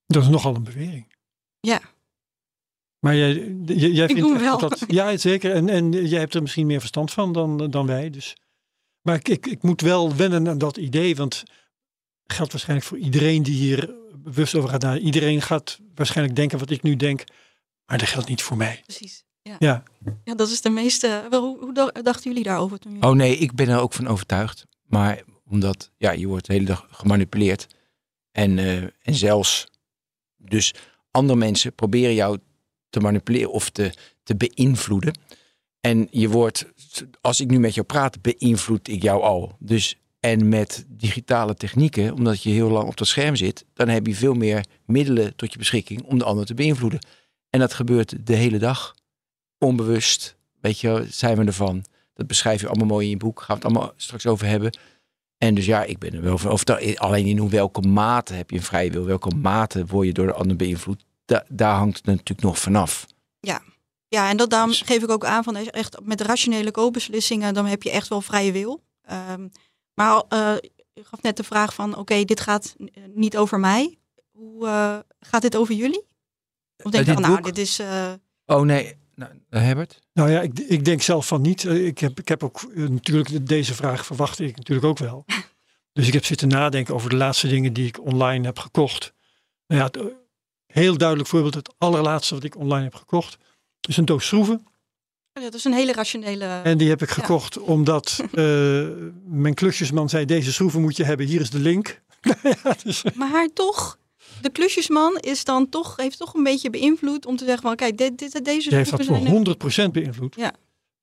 Dat 0.06 0.24
is 0.24 0.30
nogal 0.30 0.56
een 0.56 0.64
bewering. 0.64 1.07
Ja. 1.68 1.82
Maar 3.00 3.16
jij, 3.16 3.56
jij, 3.66 3.90
jij 3.90 4.08
vindt 4.08 4.40
wel. 4.40 4.58
dat, 4.60 4.84
ja, 4.88 5.18
zeker. 5.18 5.52
En, 5.54 5.70
en 5.70 5.92
jij 6.08 6.20
hebt 6.20 6.34
er 6.36 6.42
misschien 6.42 6.66
meer 6.68 6.80
verstand 6.80 7.12
van 7.12 7.32
dan, 7.34 7.70
dan 7.72 7.86
wij. 7.86 8.10
Dus. 8.10 8.36
Maar 9.02 9.16
ik, 9.16 9.28
ik, 9.30 9.46
ik 9.46 9.64
moet 9.64 9.82
wel 9.82 10.16
wennen 10.16 10.48
aan 10.48 10.58
dat 10.58 10.78
idee. 10.78 11.16
Want 11.16 11.44
geldt 12.26 12.52
waarschijnlijk 12.52 12.88
voor 12.90 12.98
iedereen 12.98 13.44
die 13.44 13.56
hier 13.56 13.96
bewust 14.18 14.56
over 14.56 14.70
gaat 14.70 14.82
nadenken. 14.82 15.06
Iedereen 15.06 15.42
gaat 15.42 15.80
waarschijnlijk 15.96 16.36
denken 16.36 16.60
wat 16.60 16.70
ik 16.70 16.82
nu 16.84 16.96
denk. 16.96 17.24
Maar 17.86 17.98
dat 17.98 18.08
geldt 18.08 18.30
niet 18.30 18.42
voor 18.42 18.58
mij. 18.58 18.82
Precies. 18.86 19.24
Ja, 19.42 19.56
Ja. 19.60 19.84
ja 20.24 20.36
dat 20.36 20.50
is 20.50 20.62
de 20.62 20.70
meeste. 20.70 21.28
wel, 21.30 21.42
Hoe, 21.42 21.60
hoe 21.60 21.74
dacht- 21.74 22.04
dachten 22.04 22.30
jullie 22.30 22.44
daarover 22.46 22.80
toen 22.80 22.92
jullie... 22.94 23.08
Oh 23.10 23.16
nee, 23.16 23.38
ik 23.38 23.54
ben 23.54 23.70
er 23.70 23.80
ook 23.80 23.94
van 23.94 24.08
overtuigd. 24.08 24.66
Maar 24.84 25.22
omdat, 25.50 25.92
ja, 25.98 26.12
je 26.12 26.28
wordt 26.28 26.46
de 26.46 26.54
hele 26.54 26.66
dag 26.66 26.88
gemanipuleerd. 26.92 27.68
En, 28.32 28.60
eh, 28.60 28.82
en 28.84 29.14
zelfs, 29.16 29.68
dus 30.38 30.74
andere 31.18 31.40
mensen 31.40 31.74
proberen 31.74 32.14
jou 32.14 32.38
te 32.90 33.00
manipuleren 33.00 33.52
of 33.52 33.70
te, 33.70 33.94
te 34.24 34.36
beïnvloeden. 34.36 35.20
En 35.82 36.08
je 36.12 36.30
wordt, 36.30 36.66
als 37.22 37.40
ik 37.40 37.50
nu 37.50 37.60
met 37.60 37.74
jou 37.74 37.86
praat, 37.86 38.22
beïnvloed 38.22 38.88
ik 38.88 39.02
jou 39.02 39.22
al. 39.22 39.56
Dus, 39.60 40.00
en 40.20 40.50
met 40.50 40.86
digitale 40.88 41.54
technieken, 41.54 42.14
omdat 42.14 42.44
je 42.44 42.50
heel 42.50 42.70
lang 42.70 42.88
op 42.88 42.98
dat 42.98 43.08
scherm 43.08 43.36
zit, 43.36 43.66
dan 43.74 43.88
heb 43.88 44.08
je 44.08 44.16
veel 44.16 44.34
meer 44.34 44.66
middelen 44.86 45.36
tot 45.36 45.52
je 45.52 45.58
beschikking 45.58 46.04
om 46.04 46.18
de 46.18 46.24
ander 46.24 46.46
te 46.46 46.54
beïnvloeden. 46.54 47.00
En 47.50 47.60
dat 47.60 47.74
gebeurt 47.74 48.28
de 48.28 48.36
hele 48.36 48.58
dag. 48.58 48.96
Onbewust, 49.58 50.36
weet 50.62 50.80
je, 50.80 51.06
zijn 51.10 51.38
we 51.38 51.46
ervan. 51.46 51.86
Dat 52.14 52.28
beschrijf 52.28 52.62
je 52.62 52.68
allemaal 52.68 52.88
mooi 52.88 53.06
in 53.06 53.12
je 53.12 53.18
boek. 53.18 53.42
Gaan 53.42 53.58
we 53.60 53.68
het 53.68 53.74
allemaal 53.74 53.94
straks 53.96 54.26
over 54.26 54.48
hebben. 54.48 54.78
En 55.38 55.56
dus 55.56 55.66
ja, 55.66 55.84
ik 55.84 55.98
ben 55.98 56.14
er 56.14 56.22
wel 56.22 56.38
van 56.38 56.52
overtuigd. 56.52 57.00
Alleen 57.00 57.26
in 57.26 57.50
welke 57.50 57.82
mate 57.82 58.34
heb 58.34 58.50
je 58.50 58.58
een 58.58 58.64
vrije 58.64 58.92
wil? 58.92 59.06
Welke 59.06 59.36
mate 59.36 59.86
word 59.86 60.08
je 60.08 60.14
door 60.14 60.26
de 60.26 60.34
ander 60.34 60.56
beïnvloed? 60.56 61.06
Da- 61.28 61.46
daar 61.50 61.76
hangt 61.76 61.98
het 61.98 62.06
natuurlijk 62.06 62.42
nog 62.42 62.60
vanaf. 62.60 63.06
Ja, 64.10 64.30
en 64.30 64.38
dat 64.38 64.50
daarom 64.50 64.70
Dus- 64.70 64.82
geef 64.82 65.04
ik 65.04 65.10
ook 65.10 65.26
aan 65.26 65.44
van 65.44 65.56
echt 65.56 65.98
met 66.04 66.22
rationele 66.22 66.72
koopbeslissingen, 66.72 67.54
dan 67.54 67.66
heb 67.66 67.84
je 67.84 67.92
echt 67.92 68.08
wel 68.08 68.22
vrije 68.22 68.52
wil. 68.52 68.84
Ehm, 69.02 69.48
maar 69.94 70.24
eh 70.30 70.56
je 70.94 71.04
gaf 71.04 71.22
net 71.22 71.38
de 71.38 71.44
vraag 71.44 71.74
van, 71.74 71.96
oké, 71.98 72.24
dit 72.24 72.40
gaat 72.40 72.76
eh, 72.78 73.04
niet 73.16 73.38
over 73.38 73.60
mij. 73.60 73.98
Hoe 74.32 74.68
eh, 74.68 74.98
gaat 75.20 75.42
dit 75.42 75.56
over 75.56 75.76
jullie? 75.76 76.06
Of 76.84 76.92
denk 76.92 76.94
Eh, 76.94 77.06
je 77.06 77.14
van, 77.14 77.22
nou, 77.22 77.36
boek? 77.36 77.46
dit 77.46 77.58
is... 77.58 77.80
eh, 77.80 78.12
Oh 78.46 78.62
nee, 78.62 78.96
nou, 79.16 79.32
Herbert? 79.50 80.00
Nou 80.14 80.30
ja, 80.32 80.42
ik, 80.42 80.60
ik 80.60 80.86
denk 80.86 81.02
zelf 81.02 81.28
van 81.28 81.42
niet. 81.42 81.66
Eh, 81.66 81.86
Ik 81.86 81.98
heb, 81.98 82.20
ik 82.20 82.28
heb 82.28 82.44
ook 82.44 82.62
eh, 82.76 82.88
natuurlijk 82.88 83.48
deze 83.48 83.74
vraag 83.74 84.06
verwachtte 84.06 84.46
ik 84.46 84.56
natuurlijk 84.58 84.88
ook 84.88 84.98
wel. 84.98 85.26
Dus 85.94 86.08
ik 86.08 86.14
heb 86.14 86.26
zitten 86.26 86.48
nadenken 86.48 86.94
over 86.94 87.10
de 87.10 87.16
laatste 87.16 87.48
dingen 87.48 87.74
die 87.74 87.88
ik 87.88 88.02
online 88.06 88.46
heb 88.46 88.60
gekocht. 88.60 89.14
Nou 89.68 89.82
ja, 89.82 89.90
eh, 90.02 90.06
heel 90.68 90.98
duidelijk 90.98 91.30
voorbeeld, 91.30 91.54
het 91.54 91.74
allerlaatste 91.78 92.34
wat 92.34 92.44
ik 92.44 92.56
online 92.58 92.84
heb 92.84 92.96
gekocht, 92.96 93.38
is 93.88 93.98
een 93.98 94.06
doos 94.06 94.28
schroeven. 94.28 94.68
ja, 95.34 95.42
dat 95.42 95.54
is 95.54 95.64
een 95.64 95.74
hele 95.74 95.92
rationele... 95.94 96.46
En 96.46 96.78
die 96.78 96.90
heb 96.90 97.02
ik 97.02 97.10
gekocht 97.10 97.58
omdat 97.60 98.20
eh, 98.34 98.88
mijn 99.26 99.54
klusjesman 99.54 100.10
zei, 100.10 100.26
deze 100.26 100.54
schroeven 100.54 100.82
moet 100.82 100.98
je 100.98 101.04
hebben, 101.04 101.26
hier 101.26 101.42
is 101.42 101.50
de 101.50 101.60
link. 101.60 102.02
ja, 102.64 102.76
dus, 102.84 103.04
Maar 103.16 103.48
toch, 103.54 103.98
de 104.42 104.50
klusjesman 104.50 105.18
is 105.18 105.44
dan 105.44 105.70
toch, 105.70 105.96
heeft 105.96 106.18
toch 106.18 106.34
een 106.34 106.44
beetje 106.44 106.70
beïnvloed 106.70 107.26
om 107.26 107.36
te 107.36 107.46
zeggen 107.46 107.64
van, 107.64 107.76
kijk, 107.76 107.98
dit, 107.98 108.18
dit, 108.18 108.46
deze 108.46 108.70
die 108.70 108.78
heeft 108.78 108.90
dat 108.90 109.06
voor 109.06 109.18
zijn- 109.18 109.88
100% 109.90 109.92
beïnvloed. 109.92 110.36
Ja. 110.36 110.54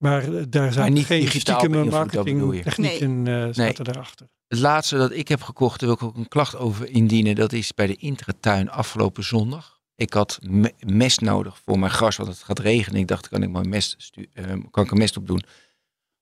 Maar 0.05 0.35
eh, 0.35 0.43
daar 0.49 0.73
zijn 0.73 0.93
niet 0.93 1.07
geen 1.07 1.19
beïnvloed, 1.21 1.47
dat 1.47 2.25
bedoel 2.25 2.53
je? 2.53 2.63
marketingtechnieken 2.65 3.27
eh 3.27 3.49
zaten 3.53 3.85
daarachter. 3.85 4.29
Het 4.49 4.59
laatste 4.59 4.97
dat 4.97 5.13
ik 5.13 5.29
heb 5.29 5.43
gekocht, 5.43 5.81
daar 5.81 5.89
wil 5.89 5.99
ik 5.99 6.05
ook 6.05 6.17
een 6.17 6.29
klacht 6.29 6.57
over 6.57 6.89
indienen. 6.89 7.35
Dat 7.35 7.53
is 7.53 7.75
bij 7.75 7.87
de 7.87 7.97
Intratuin 7.97 8.71
afgelopen 8.71 9.25
zondag. 9.25 9.81
Ik 9.97 10.13
had 10.13 10.39
me- 10.43 10.73
mest 10.81 11.21
nodig 11.21 11.61
voor 11.65 11.79
mijn 11.79 11.93
gras, 11.93 12.17
want 12.17 12.29
het 12.29 12.43
gaat 12.43 12.59
regenen. 12.59 13.01
Ik 13.01 13.07
dacht, 13.09 13.29
kan 13.29 13.43
ik 13.43 13.51
mijn 13.51 13.69
mest 13.69 13.95
stu- 13.99 14.27
eh, 14.33 14.45
kan 14.71 14.85
ik 14.85 14.91
er 14.91 14.97
mest 14.97 15.17
op 15.17 15.27
doen. 15.27 15.43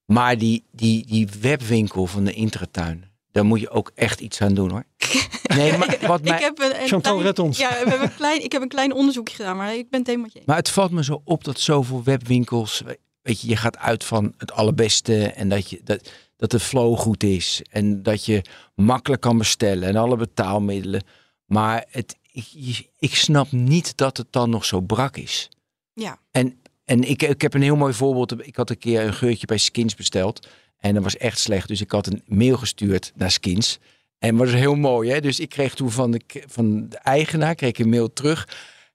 Maar 0.04 0.38
die, 0.38 0.64
die, 0.72 1.06
die 1.06 1.28
webwinkel 1.40 2.06
van 2.06 2.24
de 2.24 2.32
Intratuin, 2.32 3.04
daar 3.30 3.44
moet 3.44 3.60
je 3.60 3.70
ook 3.70 3.90
echt 3.94 4.20
iets 4.20 4.40
aan 4.40 4.54
doen 4.54 4.70
hoor. 4.70 4.84
Nee, 5.56 5.78
maar 5.78 5.96
wat 6.06 6.20
Ik 6.20 6.28
mij, 6.28 6.40
heb 6.40 6.58
een, 6.58 6.80
een 6.82 6.88
Chantal, 6.88 7.12
klein- 7.12 7.26
red 7.26 7.38
ons. 7.38 7.58
Ja, 7.58 7.68
we 7.68 7.74
hebben 7.76 8.02
een 8.02 8.14
klein, 8.14 8.44
ik 8.44 8.52
heb 8.52 8.62
een 8.62 8.68
klein 8.68 8.92
onderzoekje 8.94 9.34
gedaan, 9.36 9.56
maar 9.56 9.74
ik 9.74 9.90
ben 9.90 9.98
het 9.98 10.08
helemaal 10.08 10.28
met 10.32 10.42
je. 10.42 10.42
Maar 10.46 10.56
het 10.56 10.70
valt 10.70 10.90
me 10.90 11.04
zo 11.04 11.20
op 11.24 11.44
dat 11.44 11.60
zoveel 11.60 12.02
webwinkels, 12.04 12.82
weet 13.22 13.40
je, 13.40 13.48
je 13.48 13.56
gaat 13.56 13.78
uit 13.78 14.04
van 14.04 14.34
het 14.38 14.52
allerbeste 14.52 15.26
en 15.26 15.48
dat, 15.48 15.70
je, 15.70 15.80
dat, 15.84 16.12
dat 16.36 16.50
de 16.50 16.60
flow 16.60 16.98
goed 16.98 17.22
is 17.22 17.62
en 17.70 18.02
dat 18.02 18.24
je 18.24 18.44
makkelijk 18.74 19.22
kan 19.22 19.38
bestellen 19.38 19.88
en 19.88 19.96
alle 19.96 20.16
betaalmiddelen. 20.16 21.02
Maar 21.44 21.84
het, 21.90 22.16
ik, 22.32 22.88
ik 22.98 23.14
snap 23.14 23.52
niet 23.52 23.96
dat 23.96 24.16
het 24.16 24.26
dan 24.30 24.50
nog 24.50 24.64
zo 24.64 24.80
brak 24.80 25.16
is. 25.16 25.48
Ja. 25.94 26.18
En, 26.30 26.60
en 26.84 27.02
ik, 27.02 27.22
ik 27.22 27.42
heb 27.42 27.54
een 27.54 27.62
heel 27.62 27.76
mooi 27.76 27.92
voorbeeld. 27.92 28.46
Ik 28.46 28.56
had 28.56 28.70
een 28.70 28.78
keer 28.78 29.02
een 29.02 29.14
geurtje 29.14 29.46
bij 29.46 29.58
Skins 29.58 29.94
besteld 29.94 30.48
en 30.78 30.94
dat 30.94 31.02
was 31.02 31.16
echt 31.16 31.38
slecht. 31.38 31.68
Dus 31.68 31.80
ik 31.80 31.90
had 31.90 32.06
een 32.06 32.22
mail 32.26 32.56
gestuurd 32.56 33.12
naar 33.14 33.30
Skins. 33.30 33.78
En 34.18 34.36
dat 34.36 34.46
was 34.46 34.54
heel 34.54 34.74
mooi, 34.74 35.10
hè? 35.10 35.20
Dus 35.20 35.40
ik 35.40 35.48
kreeg 35.48 35.74
toen 35.74 35.90
van 35.90 36.10
de, 36.10 36.20
van 36.46 36.88
de 36.88 36.98
eigenaar 36.98 37.54
kreeg 37.54 37.78
een 37.78 37.88
mail 37.88 38.12
terug 38.12 38.48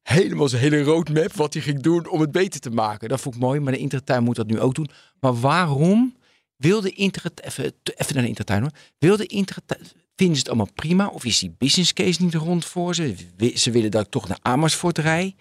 helemaal 0.07 0.49
zijn 0.49 0.61
hele 0.61 0.81
roadmap 0.83 1.33
wat 1.33 1.53
hij 1.53 1.61
ging 1.61 1.81
doen 1.81 2.09
om 2.09 2.21
het 2.21 2.31
beter 2.31 2.59
te 2.59 2.69
maken. 2.69 3.09
Dat 3.09 3.21
vond 3.21 3.35
ik 3.35 3.41
mooi, 3.41 3.59
maar 3.59 3.73
de 3.73 3.79
Intertuin 3.79 4.23
moet 4.23 4.35
dat 4.35 4.47
nu 4.47 4.59
ook 4.59 4.75
doen. 4.75 4.89
Maar 5.19 5.39
waarom 5.39 6.15
wil 6.55 6.81
de 6.81 6.91
Intertuin, 6.91 7.47
even, 7.49 7.73
even 7.83 8.13
naar 8.13 8.23
de 8.23 8.29
Intertuin 8.29 8.61
hoor, 8.61 8.71
wil 8.97 9.17
de 9.17 9.25
Intertuin, 9.25 9.81
vinden 10.15 10.35
ze 10.35 10.41
het 10.41 10.47
allemaal 10.47 10.73
prima? 10.73 11.07
Of 11.07 11.25
is 11.25 11.39
die 11.39 11.55
business 11.57 11.93
case 11.93 12.23
niet 12.23 12.33
rond 12.33 12.65
voor 12.65 12.95
ze? 12.95 13.15
Ze 13.55 13.71
willen 13.71 13.91
dat 13.91 14.05
ik 14.05 14.11
toch 14.11 14.27
naar 14.27 14.39
Amersfoort 14.41 14.97
rij. 14.97 15.35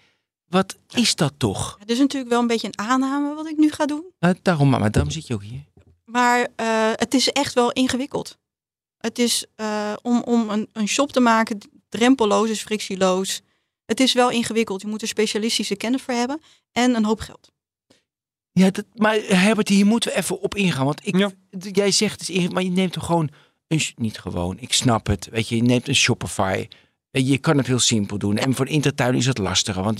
Wat 0.47 0.77
is 0.93 1.15
dat 1.15 1.33
toch? 1.37 1.75
Het 1.79 1.89
is 1.89 1.99
natuurlijk 1.99 2.31
wel 2.31 2.41
een 2.41 2.47
beetje 2.47 2.67
een 2.67 2.87
aanname 2.87 3.35
wat 3.35 3.47
ik 3.47 3.57
nu 3.57 3.71
ga 3.71 3.85
doen. 3.85 4.05
Nou, 4.19 4.35
daarom, 4.41 4.69
maar 4.69 4.91
daarom 4.91 5.11
zit 5.11 5.27
je 5.27 5.33
ook 5.33 5.43
hier. 5.43 5.65
Maar 6.05 6.47
eh, 6.55 6.91
het 6.93 7.13
is 7.13 7.29
echt 7.29 7.53
wel 7.53 7.71
ingewikkeld. 7.71 8.37
Het 8.97 9.19
is 9.19 9.45
eh, 9.55 9.93
om, 10.01 10.21
om 10.21 10.49
een, 10.49 10.69
een 10.73 10.87
shop 10.87 11.11
te 11.11 11.19
maken, 11.19 11.57
drempelloos 11.89 12.49
is 12.49 12.61
frictieloos. 12.61 13.41
Het 13.87 13.99
is 13.99 14.13
wel 14.13 14.29
ingewikkeld. 14.31 14.81
Je 14.81 14.87
moet 14.87 15.01
er 15.01 15.07
specialistische 15.07 15.75
kennis 15.75 16.01
voor 16.01 16.13
hebben 16.13 16.41
en 16.71 16.95
een 16.95 17.05
hoop 17.05 17.19
geld. 17.19 17.51
Ja, 18.51 18.69
dat, 18.69 18.85
maar 18.95 19.15
Herbert, 19.15 19.67
hier 19.69 19.85
moeten 19.85 20.11
we 20.11 20.17
even 20.17 20.41
op 20.41 20.55
ingaan. 20.55 20.85
Want 20.85 21.07
ik, 21.07 21.17
Ja. 21.17 21.31
jij 21.71 21.91
zegt 21.91 22.19
het, 22.19 22.29
is 22.29 22.35
inge- 22.35 22.49
maar 22.53 22.63
je 22.63 22.69
neemt 22.69 22.93
toch 22.93 23.05
gewoon 23.05 23.29
een, 23.67 23.81
niet 23.95 24.19
gewoon, 24.19 24.59
ik 24.59 24.73
snap 24.73 25.07
het. 25.07 25.27
Weet 25.31 25.47
je, 25.49 25.55
je 25.55 25.63
neemt 25.63 25.87
een 25.87 25.95
Shopify. 25.95 26.67
En 27.11 27.25
Je 27.25 27.37
kan 27.37 27.57
het 27.57 27.67
heel 27.67 27.79
simpel 27.79 28.17
doen. 28.17 28.37
En 28.37 28.53
voor 28.55 28.67
Intertuin 28.67 29.15
is 29.15 29.25
het 29.25 29.37
lastiger. 29.37 29.83
Want 29.83 29.97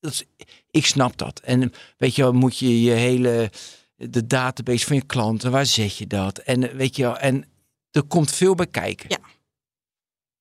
dat 0.00 0.12
is, 0.12 0.24
ik 0.70 0.86
snap 0.86 1.16
dat. 1.16 1.40
En 1.40 1.72
weet 1.96 2.14
je 2.14 2.30
moet 2.30 2.58
je 2.58 2.82
je 2.82 2.90
hele, 2.90 3.50
de 3.96 4.26
database 4.26 4.86
van 4.86 4.96
je 4.96 5.02
klanten, 5.06 5.50
waar 5.50 5.66
zet 5.66 5.96
je 5.96 6.06
dat? 6.06 6.38
En 6.38 6.70
eh, 6.70 6.76
weet 6.76 6.96
je 6.96 7.06
en 7.06 7.44
er 7.90 8.02
komt 8.02 8.30
veel 8.30 8.54
bij 8.54 8.66
kijken. 8.66 9.06
Ja. 9.08 9.18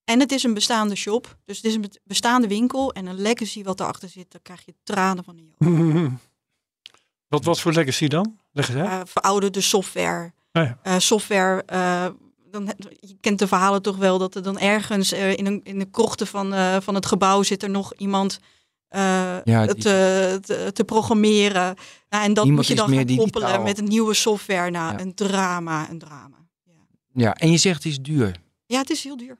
En 0.03 0.19
het 0.19 0.31
is 0.31 0.43
een 0.43 0.53
bestaande 0.53 0.95
shop. 0.95 1.37
Dus 1.45 1.57
het 1.57 1.65
is 1.65 1.73
een 1.75 1.91
bestaande 2.03 2.47
winkel 2.47 2.93
en 2.93 3.05
een 3.05 3.21
legacy 3.21 3.63
wat 3.63 3.79
erachter 3.79 4.09
zit. 4.09 4.31
Dan 4.31 4.41
krijg 4.41 4.65
je 4.65 4.73
tranen 4.83 5.23
van 5.23 5.35
de 5.35 5.43
joh. 5.57 6.11
wat 7.33 7.43
was 7.45 7.61
voor 7.61 7.71
legacy 7.73 8.07
dan? 8.07 8.37
Leg 8.51 8.69
eens 8.69 8.77
uit. 8.77 8.89
Eh, 8.89 8.99
verouderde 9.05 9.61
software. 9.61 10.33
Ah 10.51 10.63
ja. 10.63 10.77
Eh, 10.83 10.97
software, 10.99 11.63
eh, 11.65 12.05
dan, 12.51 12.69
je 12.99 13.15
kent 13.21 13.39
de 13.39 13.47
verhalen 13.47 13.81
toch 13.81 13.97
wel 13.97 14.17
dat 14.17 14.35
er 14.35 14.43
dan 14.43 14.59
ergens 14.59 15.11
eh, 15.11 15.37
in, 15.37 15.45
een, 15.45 15.61
in 15.63 15.79
de 15.79 15.85
krochten 15.89 16.27
van, 16.27 16.53
eh, 16.53 16.77
van 16.81 16.95
het 16.95 17.05
gebouw 17.05 17.43
zit 17.43 17.63
er 17.63 17.69
nog 17.69 17.93
iemand 17.93 18.39
eh, 18.87 19.01
Ja, 19.43 19.65
die- 19.65 19.75
te, 19.75 20.37
te, 20.41 20.69
te 20.73 20.83
programmeren. 20.83 21.75
Nou, 22.09 22.23
en 22.23 22.33
dat 22.33 22.45
moet 22.47 22.67
je 22.67 22.75
dan 22.75 22.89
meer 22.89 22.97
gaan 22.97 23.07
digitaal. 23.07 23.29
koppelen 23.31 23.63
met 23.63 23.77
een 23.77 23.87
nieuwe 23.87 24.13
software. 24.13 24.69
Nou, 24.71 24.93
Ja. 24.93 24.99
een 24.99 25.13
drama, 25.13 25.89
een 25.89 25.99
drama. 25.99 26.37
Ja. 26.63 26.73
Ja, 27.13 27.33
en 27.35 27.51
je 27.51 27.57
zegt 27.57 27.83
het 27.83 27.91
is 27.91 27.99
duur. 28.01 28.35
ja, 28.65 28.77
het 28.79 28.89
is 28.89 29.03
heel 29.03 29.17
duur. 29.17 29.37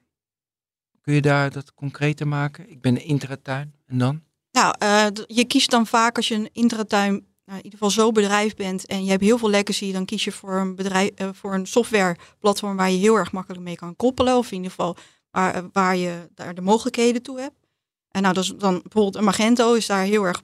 Kun 1.04 1.14
je 1.14 1.20
daar 1.20 1.50
dat 1.50 1.74
concreter 1.74 2.28
maken? 2.28 2.70
Ik 2.70 2.80
ben 2.80 2.94
een 2.94 3.04
Intratuin. 3.04 3.74
En 3.86 3.98
dan? 3.98 4.22
Nou, 4.50 4.74
eh, 4.78 5.06
je 5.26 5.44
kiest 5.44 5.70
dan 5.70 5.86
vaak 5.86 6.16
als 6.16 6.28
je 6.28 6.34
een 6.34 6.48
intratuin, 6.52 7.12
nou, 7.44 7.58
in 7.58 7.64
ieder 7.64 7.70
geval 7.70 7.90
zo 7.90 8.12
bedrijf 8.12 8.54
bent 8.54 8.86
en 8.86 9.04
je 9.04 9.10
hebt 9.10 9.22
heel 9.22 9.38
veel 9.38 9.50
legacy, 9.50 9.92
dan 9.92 10.04
kies 10.04 10.24
je 10.24 10.32
voor 10.32 10.56
een 10.56 10.74
bedrijf, 10.74 11.10
eh, 11.10 11.28
voor 11.32 11.54
een 11.54 11.66
softwareplatform 11.66 12.76
waar 12.76 12.90
je 12.90 12.98
heel 12.98 13.16
erg 13.16 13.32
makkelijk 13.32 13.62
mee 13.62 13.76
kan 13.76 13.96
koppelen, 13.96 14.36
of 14.36 14.46
in 14.50 14.56
ieder 14.56 14.70
geval 14.70 14.96
waar, 15.30 15.54
eh, 15.54 15.64
waar 15.72 15.96
je 15.96 16.30
daar 16.34 16.54
de 16.54 16.60
mogelijkheden 16.60 17.22
toe 17.22 17.40
hebt. 17.40 17.66
En 18.10 18.22
nou, 18.22 18.34
dat 18.34 18.44
is 18.44 18.50
dan 18.56 18.72
bijvoorbeeld 18.82 19.14
een 19.14 19.24
Magento 19.24 19.74
is 19.74 19.86
daar 19.86 20.04
heel 20.04 20.24
erg, 20.24 20.42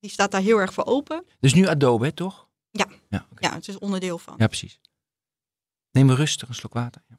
die 0.00 0.10
staat 0.10 0.30
daar 0.30 0.40
heel 0.40 0.58
erg 0.58 0.72
voor 0.72 0.84
open. 0.86 1.24
Dus 1.40 1.54
nu 1.54 1.66
Adobe, 1.66 2.04
hè, 2.04 2.12
toch? 2.12 2.48
Ja. 2.70 2.86
Ja. 3.08 3.26
Ja, 3.38 3.54
het 3.54 3.68
is 3.68 3.78
onderdeel 3.78 4.18
van. 4.18 4.34
ja 4.36 4.46
precies. 4.46 4.80
Neem 5.90 6.10
rustig 6.10 6.48
een 6.48 6.54
slok 6.54 6.74
water. 6.74 7.02
Ja. 7.08 7.18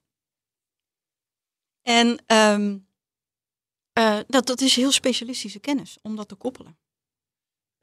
En 1.88 2.20
ehm, 2.26 2.78
eh, 3.94 4.18
dat, 4.28 4.48
dat 4.48 4.62
is 4.62 4.76
heel 4.76 4.92
specialistische 4.92 5.60
kennis 5.60 5.98
om 6.02 6.16
dat 6.16 6.28
te 6.28 6.36
koppelen. 6.36 6.78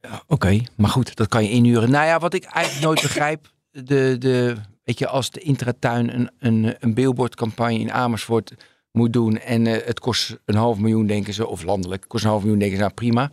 Ja, 0.01 0.23
Oké, 0.27 0.61
maar 0.77 0.91
goed, 0.91 1.17
dat 1.17 1.29
kan 1.29 1.45
je 1.45 1.51
inhuren. 1.51 1.91
Nou 1.91 2.07
ja, 2.07 2.19
wat 2.19 2.35
ik 2.35 2.45
eigenlijk 2.45 2.85
nooit 2.85 3.03
begrijp, 3.09 3.53
de, 3.71 4.17
de, 4.19 4.57
weet 4.83 4.99
je, 4.99 5.07
als 5.07 5.31
de 5.31 5.41
Intratuin 5.41 6.15
een, 6.15 6.31
een, 6.39 6.77
een 6.79 6.95
billboardcampagne 6.95 7.79
in 7.79 7.93
Amersfoort 7.93 8.55
moet 8.91 9.13
doen 9.13 9.39
en 9.39 9.67
eh, 9.67 9.87
het 9.87 10.01
kost 10.01 10.39
een 10.45 10.55
half 10.55 10.79
miljoen, 10.79 11.07
denken 11.07 11.35
ze, 11.35 11.47
of 11.47 11.63
landelijk, 11.63 12.05
kost 12.09 12.25
een 12.25 12.31
half 12.31 12.43
miljoen, 12.43 12.59
denken 12.59 12.77
ze, 12.77 12.83
nou 12.83 12.95
prima. 12.95 13.31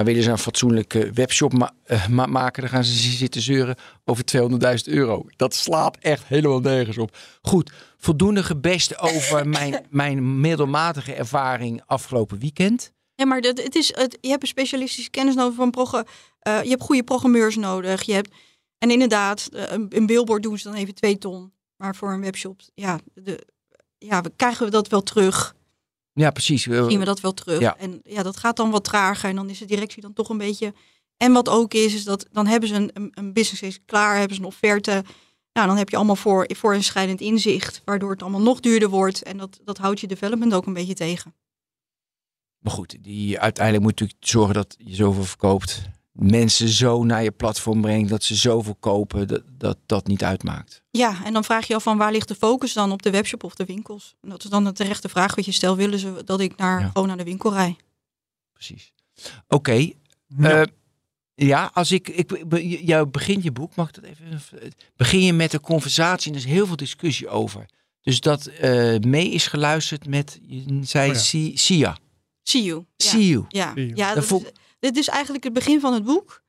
Maar 0.00 0.08
willen 0.08 0.24
ze 0.24 0.30
een 0.30 0.38
fatsoenlijke 0.38 1.10
webshop 1.12 1.52
ma- 1.52 1.72
eh, 1.84 2.08
ma- 2.08 2.26
maken, 2.26 2.62
dan 2.62 2.70
gaan 2.70 2.84
ze 2.84 2.92
zitten 3.16 3.40
zeuren 3.40 3.76
over 4.04 4.24
200.000 4.24 4.88
euro. 4.88 5.24
Dat 5.36 5.54
slaat 5.54 5.96
echt 5.96 6.26
helemaal 6.26 6.60
nergens 6.60 6.98
op. 6.98 7.16
Goed, 7.42 7.72
voldoende 7.96 8.42
gebest 8.42 8.98
over 8.98 9.48
mijn, 9.58 9.86
mijn 9.90 10.40
middelmatige 10.40 11.14
ervaring 11.14 11.82
afgelopen 11.86 12.38
weekend. 12.38 12.92
Ja, 13.14 13.24
maar 13.24 13.40
dat, 13.40 13.62
het 13.62 13.74
is, 13.74 13.94
het, 13.96 14.18
je 14.20 14.28
hebt 14.28 14.42
een 14.42 14.48
specialistische 14.48 15.10
kennis 15.10 15.34
nodig 15.34 15.54
van 15.54 15.70
programma. 15.70 16.08
je 16.42 16.68
hebt 16.68 16.82
goede 16.82 17.02
programmeurs 17.04 17.56
nodig. 17.56 18.02
Je 18.02 18.12
hebt, 18.12 18.34
en 18.78 18.90
inderdaad, 18.90 19.48
eh, 19.52 19.62
een, 19.68 19.86
een 19.88 20.06
billboard 20.06 20.42
doen 20.42 20.58
ze 20.58 20.68
dan 20.68 20.76
even 20.76 20.94
twee 20.94 21.18
ton. 21.18 21.52
Maar 21.76 21.96
voor 21.96 22.12
een 22.12 22.20
webshop, 22.20 22.60
ja, 22.74 22.98
de, 23.14 23.46
ja 23.98 24.20
we, 24.20 24.32
krijgen 24.36 24.64
we 24.64 24.70
dat 24.70 24.88
wel 24.88 25.02
terug. 25.02 25.54
Ja, 26.12 26.30
precies. 26.30 26.62
Zien 26.62 26.98
we 26.98 27.04
dat 27.04 27.20
wel 27.20 27.34
terug. 27.34 27.60
Ja. 27.60 27.76
En 27.76 28.00
ja, 28.04 28.22
dat 28.22 28.36
gaat 28.36 28.56
dan 28.56 28.70
wat 28.70 28.84
trager. 28.84 29.28
En 29.28 29.36
dan 29.36 29.50
is 29.50 29.58
de 29.58 29.64
directie 29.64 30.02
dan 30.02 30.12
toch 30.12 30.28
een 30.28 30.38
beetje... 30.38 30.74
En 31.16 31.32
wat 31.32 31.48
ook 31.48 31.74
is, 31.74 31.94
is 31.94 32.04
dat 32.04 32.26
dan 32.32 32.46
hebben 32.46 32.68
ze 32.68 32.74
een, 32.74 33.10
een, 33.10 33.32
business 33.32 33.60
case 33.60 33.78
klaar. 33.84 34.18
Hebben 34.18 34.36
ze 34.36 34.42
een 34.42 34.48
offerte. 34.48 35.04
Nou, 35.52 35.66
dan 35.66 35.76
heb 35.76 35.88
je 35.88 35.96
allemaal 35.96 36.16
voor, 36.16 36.50
voor 36.56 36.74
een 36.74 36.84
scheidend 36.84 37.20
inzicht. 37.20 37.82
Waardoor 37.84 38.10
het 38.10 38.22
allemaal 38.22 38.40
nog 38.40 38.60
duurder 38.60 38.88
wordt. 38.88 39.22
En 39.22 39.36
dat, 39.36 39.60
dat 39.64 39.78
houdt 39.78 40.00
je 40.00 40.06
development 40.06 40.54
ook 40.54 40.66
een 40.66 40.72
beetje 40.72 40.94
tegen. 40.94 41.34
Maar 42.58 42.72
goed, 42.72 42.96
die, 43.00 43.40
uiteindelijk 43.40 43.84
moet 43.84 43.98
je 43.98 44.04
natuurlijk 44.04 44.30
zorgen 44.30 44.54
dat 44.54 44.74
je 44.78 44.94
zoveel 44.94 45.24
verkoopt. 45.24 45.82
Mensen 46.22 46.68
zo 46.68 47.04
naar 47.04 47.22
je 47.22 47.30
platform 47.30 47.80
brengt 47.80 48.08
dat 48.10 48.22
ze 48.24 48.34
zoveel 48.34 48.74
kopen, 48.80 49.28
dat 49.28 49.42
dat, 49.58 49.78
dat 49.86 50.06
niet 50.06 50.24
uitmaakt. 50.24 50.82
Ja, 50.90 51.24
en 51.24 51.32
dan 51.32 51.44
vraag 51.44 51.66
je 51.66 51.74
af 51.74 51.82
van 51.82 51.98
waar 51.98 52.12
ligt 52.12 52.28
de 52.28 52.34
focus 52.34 52.72
dan 52.72 52.92
op 52.92 53.02
de 53.02 53.10
webshop 53.10 53.44
of 53.44 53.54
de 53.54 53.64
winkels? 53.64 54.14
En 54.22 54.28
dat 54.28 54.44
is 54.44 54.50
dan 54.50 54.64
de 54.64 54.72
terechte 54.72 55.08
vraag 55.08 55.34
wat 55.34 55.44
je 55.44 55.52
stelt. 55.52 55.76
Willen 55.76 55.98
ze 55.98 56.22
dat 56.24 56.40
ik 56.40 56.56
naar, 56.56 56.80
Ja. 56.80 56.90
gewoon 56.92 57.08
naar 57.08 57.16
de 57.16 57.24
winkel 57.24 57.52
rij? 57.52 57.76
Precies. 58.52 58.92
Oké. 59.48 59.72
Ja. 59.72 60.60
eh, 60.60 60.62
ja, 61.34 61.70
als 61.74 61.92
ik, 61.92 62.08
ik 62.08 62.30
jou 62.80 63.06
begint 63.06 63.42
je 63.42 63.52
boek, 63.52 63.74
mag 63.74 63.88
ik 63.88 63.94
dat 63.94 64.04
even? 64.04 64.40
Begin 64.96 65.20
je 65.22 65.32
met 65.32 65.52
een 65.52 65.60
conversatie 65.60 66.30
en 66.32 66.38
er 66.38 66.44
is 66.44 66.50
heel 66.52 66.66
veel 66.66 66.76
discussie 66.76 67.28
over. 67.28 67.66
Dus 68.02 68.20
dat 68.20 68.46
eh, 68.46 68.98
mee 68.98 69.30
is 69.30 69.46
geluisterd 69.46 70.06
met, 70.06 70.38
je 70.42 70.64
zei 70.82 71.08
Oh 71.08 71.14
ja. 71.14 71.20
Si- 71.20 71.56
Sia. 71.56 71.96
See 72.42 72.62
you. 72.62 72.84
Ja. 72.96 73.08
See 73.10 73.26
you. 73.28 73.44
Ja, 73.48 73.72
See 73.74 73.84
you. 73.86 73.96
ja 73.96 74.06
Dat 74.06 74.14
dat 74.14 74.24
vond- 74.24 74.44
is, 74.44 74.50
dit 74.80 74.96
is 74.96 75.08
eigenlijk 75.08 75.44
het 75.44 75.52
begin 75.52 75.80
van 75.80 75.92
het 75.94 76.04
boek. 76.04 76.42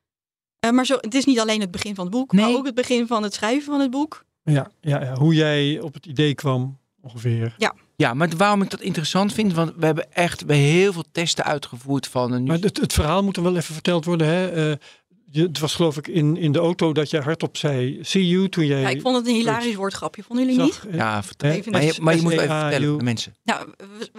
Eh, 0.60 0.72
maar 0.72 0.86
zo, 0.86 0.98
het 1.02 1.14
is 1.14 1.26
niet 1.26 1.40
alleen 1.40 1.62
het 1.62 1.72
begin 1.72 1.96
van 1.96 2.06
het 2.06 2.14
boek, 2.14 2.32
Nee. 2.32 2.46
maar 2.46 2.54
ook 2.54 2.66
het 2.66 2.76
begin 2.76 3.08
van 3.08 3.24
het 3.24 3.34
schrijven 3.34 3.72
van 3.72 3.80
het 3.80 3.92
boek. 3.92 4.26
Ja, 4.44 4.72
ja, 4.82 5.02
ja, 5.02 5.14
hoe 5.16 5.34
jij 5.34 5.80
op 5.80 5.94
het 5.94 6.06
idee 6.06 6.36
kwam, 6.36 6.78
ongeveer. 7.02 7.56
Ja, 7.96 8.14
maar 8.14 8.30
waarom 8.38 8.62
ik 8.62 8.70
dat 8.70 8.82
interessant 8.82 9.34
vind, 9.34 9.54
want 9.54 9.72
we 9.78 9.86
hebben 9.86 10.14
echt 10.14 10.42
we 10.42 10.54
hebben 10.54 10.66
heel 10.66 10.94
veel 10.94 11.06
testen 11.12 11.46
uitgevoerd 11.46 12.08
van 12.08 12.32
een. 12.32 12.44
Maar 12.44 12.60
het, 12.60 12.78
het 12.78 12.94
verhaal 12.94 13.24
moet 13.24 13.38
er 13.38 13.44
wel 13.44 13.56
even 13.56 13.74
verteld 13.74 14.06
worden. 14.06 14.28
Hè? 14.28 14.72
Eh, 14.72 14.78
je, 15.30 15.42
het 15.42 15.60
was 15.60 15.76
geloof 15.76 15.98
ik 15.98 16.08
in, 16.08 16.38
in 16.38 16.52
de 16.52 16.60
auto 16.60 16.94
dat 16.94 17.10
jij 17.10 17.22
hardop 17.22 17.58
zei, 17.58 18.00
see 18.02 18.28
you, 18.28 18.50
toen 18.50 18.66
jij 18.66 18.82
Ja, 18.82 18.90
ik 18.90 19.02
vond 19.02 19.16
het 19.16 19.28
een 19.28 19.34
hilarisch 19.34 19.76
woordgrapje. 19.76 20.24
Vonden 20.24 20.46
jullie 20.46 20.62
niet? 20.62 20.74
zag, 20.74 20.88
ja, 20.92 21.24
vertel. 21.24 21.50
Even 21.52 21.72
maar, 21.72 21.82
je, 21.82 21.88
het 21.88 22.00
maar 22.00 22.16
je 22.16 22.22
moet 22.22 22.32
even 22.32 22.60
vertellen 22.60 22.90
aan 22.90 22.98
de 22.98 23.04
mensen. 23.04 23.36
Nou, 23.44 23.68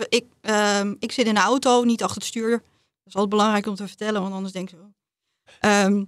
ik, 0.08 0.24
ehm, 0.40 0.94
ik 0.98 1.12
zit 1.12 1.26
in 1.26 1.34
de 1.34 1.40
auto, 1.40 1.84
niet 1.84 2.02
achter 2.02 2.16
het 2.16 2.26
stuur. 2.26 2.62
Dat 3.04 3.12
is 3.12 3.14
altijd 3.14 3.28
belangrijk 3.28 3.66
om 3.66 3.74
te 3.74 3.88
vertellen, 3.88 4.20
want 4.22 4.34
anders 4.34 4.52
denk 4.52 4.70
je... 4.70 4.76
oh. 4.76 4.84
Ehm, 5.60 6.04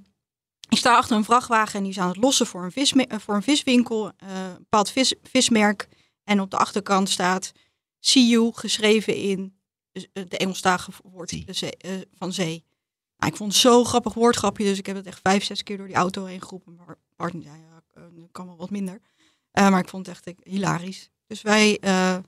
ik 0.69 0.79
sta 0.79 0.97
achter 0.97 1.17
een 1.17 1.25
vrachtwagen 1.25 1.75
en 1.75 1.83
die 1.83 1.93
is 1.93 1.99
aan 1.99 2.09
het 2.09 2.17
lossen 2.17 2.47
voor 2.47 2.65
een, 2.65 2.73
visme- 2.73 3.03
eh, 3.07 3.19
voor 3.19 3.35
een 3.35 3.43
viswinkel. 3.43 4.13
eh, 4.17 4.45
een 4.49 4.57
bepaald 4.59 4.91
vis, 4.91 5.15
vismerk. 5.23 5.89
En 6.25 6.41
op 6.41 6.51
de 6.51 6.57
achterkant 6.57 7.09
staat 7.09 7.53
See 8.01 8.27
you, 8.27 8.53
geschreven 8.55 9.17
in 9.17 9.59
de, 9.93 10.09
de 10.13 10.37
Engelstalige 10.39 10.91
woord 11.03 11.47
de 11.47 11.53
zee, 11.53 11.77
eh, 11.77 11.93
van 12.15 12.33
zee. 12.33 12.65
Nou, 13.17 13.33
ik 13.33 13.39
vond 13.39 13.53
het 13.53 13.61
zo'n 13.61 13.85
grappig 13.87 14.15
woordgrapje, 14.15 14.65
dus 14.65 14.79
ik 14.79 14.87
heb 14.87 14.97
het 14.97 15.07
echt 15.07 15.21
vijf, 15.23 15.45
zes 15.45 15.63
keer 15.63 15.77
door 15.77 15.87
die 15.87 15.97
auto 15.97 16.25
heen 16.25 16.43
geroepen. 16.43 16.75
Maar 16.75 16.99
Bart 17.17 17.33
zei, 17.33 17.45
ja, 17.61 17.83
eh, 17.93 18.03
kan 18.33 18.47
wel 18.47 18.57
wat 18.57 18.71
minder. 18.71 19.01
Eh, 19.51 19.69
maar 19.71 19.81
ik 19.81 19.89
vond 19.89 20.07
het 20.07 20.17
echt 20.17 20.27
eh, 20.27 20.53
hilarisch. 20.53 21.11
Dus 21.27 21.43
wij 21.43 21.79
eh, 21.79 22.19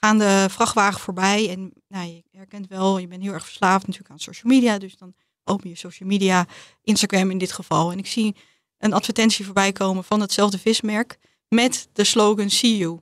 gaan 0.00 0.18
de 0.18 0.46
vrachtwagen 0.50 1.00
voorbij. 1.00 1.50
En 1.50 1.72
nou, 1.88 2.08
je 2.08 2.22
herkent 2.30 2.66
wel, 2.66 2.98
je 2.98 3.06
bent 3.06 3.22
heel 3.22 3.32
erg 3.32 3.44
verslaafd 3.44 3.86
natuurlijk 3.86 4.12
aan 4.12 4.18
social 4.18 4.52
media. 4.52 4.78
Dus 4.78 4.96
dan 4.96 5.14
open 5.44 5.68
je 5.68 5.76
social 5.76 6.08
media, 6.08 6.46
Instagram 6.82 7.30
in 7.30 7.38
dit 7.38 7.52
geval. 7.52 7.92
En 7.92 7.98
ik 7.98 8.06
zie 8.06 8.36
een 8.78 8.92
advertentie 8.92 9.44
voorbij 9.44 9.72
komen 9.72 10.04
van 10.04 10.20
hetzelfde 10.20 10.58
vismerk 10.58 11.18
met 11.48 11.88
de 11.92 12.04
slogan 12.04 12.50
See 12.50 12.76
You. 12.76 13.00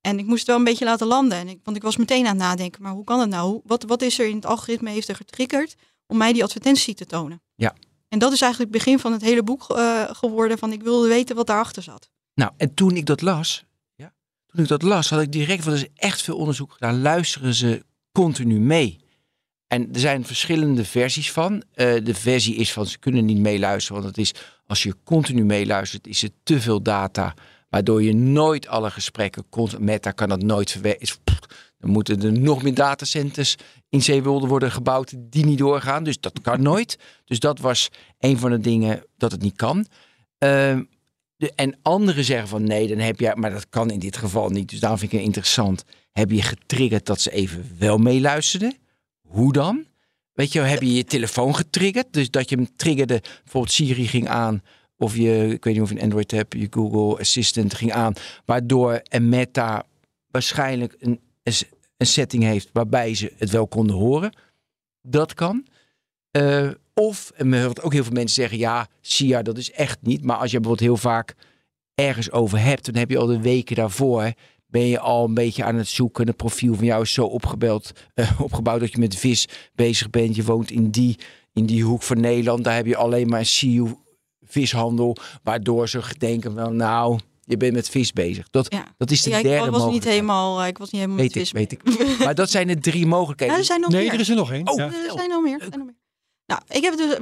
En 0.00 0.18
ik 0.18 0.26
moest 0.26 0.38
het 0.38 0.46
wel 0.46 0.56
een 0.56 0.64
beetje 0.64 0.84
laten 0.84 1.06
landen. 1.06 1.38
En 1.38 1.48
ik, 1.48 1.60
want 1.62 1.76
ik 1.76 1.82
was 1.82 1.96
meteen 1.96 2.26
aan 2.26 2.36
het 2.36 2.44
nadenken, 2.44 2.82
maar 2.82 2.92
hoe 2.92 3.04
kan 3.04 3.20
het 3.20 3.28
nou? 3.28 3.60
Wat, 3.64 3.82
wat 3.82 4.02
is 4.02 4.18
er 4.18 4.26
in 4.26 4.36
het 4.36 4.46
algoritme 4.46 4.90
heeft 4.90 5.08
er 5.08 5.16
getriggerd 5.16 5.74
om 6.06 6.16
mij 6.16 6.32
die 6.32 6.42
advertentie 6.42 6.94
te 6.94 7.06
tonen? 7.06 7.42
Ja. 7.54 7.74
En 8.08 8.18
dat 8.18 8.32
is 8.32 8.40
eigenlijk 8.40 8.72
het 8.72 8.82
begin 8.82 8.98
van 8.98 9.12
het 9.12 9.22
hele 9.22 9.42
boek 9.42 9.70
eh, 9.70 10.02
geworden. 10.10 10.58
Van 10.58 10.72
ik 10.72 10.82
wilde 10.82 11.08
weten 11.08 11.36
wat 11.36 11.46
daarachter 11.46 11.82
zat. 11.82 12.10
Nou, 12.34 12.52
en 12.56 12.74
toen 12.74 12.96
ik 12.96 13.06
dat 13.06 13.20
las, 13.20 13.64
toen 14.54 14.66
dat 14.66 14.82
las, 14.82 15.10
had 15.10 15.20
ik 15.20 15.32
direct, 15.32 15.64
want 15.64 15.76
er 15.76 15.82
is 15.82 15.90
echt 15.94 16.22
veel 16.22 16.36
onderzoek 16.36 16.72
gedaan, 16.72 17.02
luisteren 17.02 17.54
ze 17.54 17.84
continu 18.12 18.60
mee. 18.60 19.00
En 19.66 19.88
er 19.92 20.00
zijn 20.00 20.24
verschillende 20.24 20.84
versies 20.84 21.32
van. 21.32 21.62
Eh, 21.72 22.04
de 22.04 22.14
versie 22.14 22.54
is 22.54 22.72
van 22.72 22.86
ze 22.86 22.98
kunnen 22.98 23.24
niet 23.24 23.38
meeluisteren, 23.38 24.02
want 24.02 24.16
het 24.16 24.26
is 24.26 24.34
als 24.66 24.82
je 24.82 24.94
continu 25.04 25.44
meeluistert, 25.44 26.06
is 26.06 26.22
het 26.22 26.32
te 26.42 26.60
veel 26.60 26.82
data, 26.82 27.34
waardoor 27.68 28.02
je 28.02 28.14
nooit 28.14 28.66
alle 28.66 28.90
gesprekken 28.90 29.44
kon. 29.48 29.70
Meta 29.78 30.10
kan 30.10 30.28
dat 30.28 30.42
nooit 30.42 30.70
verwerken. 30.70 31.08
Dan 31.78 31.90
moeten 31.90 32.22
er 32.22 32.32
nog 32.32 32.62
meer 32.62 32.74
datacenters 32.74 33.56
in 33.88 34.02
Zeewolde 34.02 34.46
worden 34.46 34.70
gebouwd 34.70 35.14
die 35.16 35.44
niet 35.44 35.58
doorgaan. 35.58 36.04
Dus 36.04 36.20
dat 36.20 36.40
kan 36.40 36.62
nooit. 36.72 36.98
Dus 37.24 37.38
dat 37.38 37.58
was 37.58 37.88
een 38.18 38.38
van 38.38 38.50
de 38.50 38.60
dingen 38.60 39.04
dat 39.16 39.32
het 39.32 39.42
niet 39.42 39.56
kan. 39.56 39.86
Ehm, 40.38 40.82
de, 41.36 41.52
en 41.54 41.78
anderen 41.82 42.24
zeggen 42.24 42.48
van 42.48 42.64
nee, 42.64 42.88
dan 42.88 42.98
heb 42.98 43.20
je, 43.20 43.32
maar 43.34 43.50
dat 43.50 43.68
kan 43.68 43.90
in 43.90 43.98
dit 43.98 44.16
geval 44.16 44.48
niet. 44.48 44.70
Dus 44.70 44.80
daarom 44.80 44.98
vind 44.98 45.12
ik 45.12 45.18
het 45.18 45.26
interessant. 45.26 45.84
Heb 46.12 46.30
je 46.30 46.42
getriggerd 46.42 47.06
dat 47.06 47.20
ze 47.20 47.30
even 47.30 47.76
wel 47.78 47.98
meeluisterden? 47.98 48.76
Hoe 49.28 49.52
dan? 49.52 49.86
Weet 50.32 50.52
je, 50.52 50.60
heb 50.60 50.82
je 50.82 50.94
je 50.94 51.04
telefoon 51.04 51.54
getriggerd? 51.54 52.12
Dus 52.12 52.30
dat 52.30 52.48
je 52.48 52.56
hem 52.56 52.76
triggerde, 52.76 53.20
bijvoorbeeld 53.42 53.72
Siri 53.72 54.08
ging 54.08 54.28
aan. 54.28 54.62
Of 54.96 55.16
je, 55.16 55.48
ik 55.52 55.64
weet 55.64 55.74
niet 55.74 55.82
of 55.82 55.88
je 55.88 55.94
een 55.94 56.02
Android 56.02 56.30
hebt, 56.30 56.54
je 56.54 56.66
Google 56.70 57.20
Assistant 57.20 57.74
ging 57.74 57.92
aan. 57.92 58.12
Waardoor 58.44 59.00
een 59.02 59.28
Meta 59.28 59.86
waarschijnlijk 60.30 60.96
een, 60.98 61.20
een 61.96 62.06
setting 62.06 62.42
heeft 62.42 62.68
waarbij 62.72 63.14
ze 63.14 63.32
het 63.36 63.50
wel 63.50 63.66
konden 63.66 63.96
horen. 63.96 64.32
Dat 65.02 65.34
kan. 65.34 65.66
Eh, 66.30 66.70
of, 66.94 67.32
en 67.36 67.50
we 67.50 67.56
horen 67.60 67.82
ook 67.82 67.92
heel 67.92 68.04
veel 68.04 68.12
mensen 68.12 68.34
zeggen, 68.42 68.58
ja, 68.58 68.88
SIA, 69.00 69.42
dat 69.42 69.58
is 69.58 69.70
echt 69.70 69.98
niet. 70.02 70.24
Maar 70.24 70.36
als 70.36 70.50
je 70.50 70.60
bijvoorbeeld 70.60 70.88
heel 70.88 71.10
vaak 71.10 71.34
ergens 71.94 72.30
over 72.30 72.58
hebt, 72.60 72.84
dan 72.84 72.94
heb 72.94 73.10
je 73.10 73.18
al 73.18 73.26
de 73.26 73.40
weken 73.40 73.76
daarvoor, 73.76 74.32
ben 74.66 74.86
je 74.86 74.98
al 74.98 75.24
een 75.24 75.34
beetje 75.34 75.64
aan 75.64 75.74
het 75.76 75.88
zoeken. 75.88 76.26
Het 76.26 76.36
profiel 76.36 76.74
van 76.74 76.84
jou 76.84 77.02
is 77.02 77.12
zo 77.12 77.24
opgebeld, 77.24 77.92
eh, 78.14 78.40
opgebouwd 78.40 78.80
dat 78.80 78.92
je 78.92 78.98
met 78.98 79.16
vis 79.16 79.48
bezig 79.74 80.10
bent. 80.10 80.36
Je 80.36 80.44
woont 80.44 80.70
in 80.70 80.90
die, 80.90 81.18
in 81.52 81.66
die 81.66 81.82
hoek 81.84 82.02
van 82.02 82.20
Nederland, 82.20 82.64
daar 82.64 82.74
heb 82.74 82.86
je 82.86 82.96
alleen 82.96 83.28
maar 83.28 83.44
SIU 83.46 83.94
vishandel, 84.46 85.16
waardoor 85.42 85.88
ze 85.88 86.00
denken, 86.18 86.54
wel, 86.54 86.70
nou, 86.72 87.18
je 87.44 87.56
bent 87.56 87.72
met 87.72 87.88
vis 87.88 88.12
bezig. 88.12 88.50
Dat, 88.50 88.72
Ja. 88.72 88.84
dat 88.96 89.10
is 89.10 89.22
de 89.22 89.30
Ja, 89.30 89.36
ik 89.36 89.42
derde 89.42 89.58
was 89.58 89.68
niet 89.70 89.78
mogelijkheid. 89.78 90.14
helemaal, 90.14 90.60
eh, 90.62 90.66
ik 90.68 90.78
was 90.78 90.90
niet 90.90 91.00
helemaal 91.00 91.22
Weet 91.22 91.34
met 91.34 91.42
ik, 91.42 91.48
vis 91.48 91.84
weet 91.84 91.98
mee. 92.08 92.16
Maar 92.18 92.34
dat 92.34 92.50
zijn 92.50 92.66
de 92.66 92.78
drie 92.78 93.06
mogelijkheden. 93.06 93.54
Ja, 93.54 93.60
er 93.60 93.66
zijn 93.66 93.80
nog 93.80 93.90
Nee, 93.90 94.02
meer. 94.04 94.12
er 94.12 94.20
is 94.20 94.28
er 94.28 94.36
nog 94.36 94.52
één. 94.52 94.68
Oh, 94.68 94.76
ja. 94.76 94.84
Er 94.84 95.12
zijn 95.14 95.28
nog 95.28 95.42
meer. 95.42 95.54
er 95.60 95.66
zijn 95.68 95.78
nog 95.78 95.84
meer. 95.86 95.96
Nou, 96.46 96.60
ik, 96.68 96.82
heb 96.82 96.96
dus, 96.96 97.12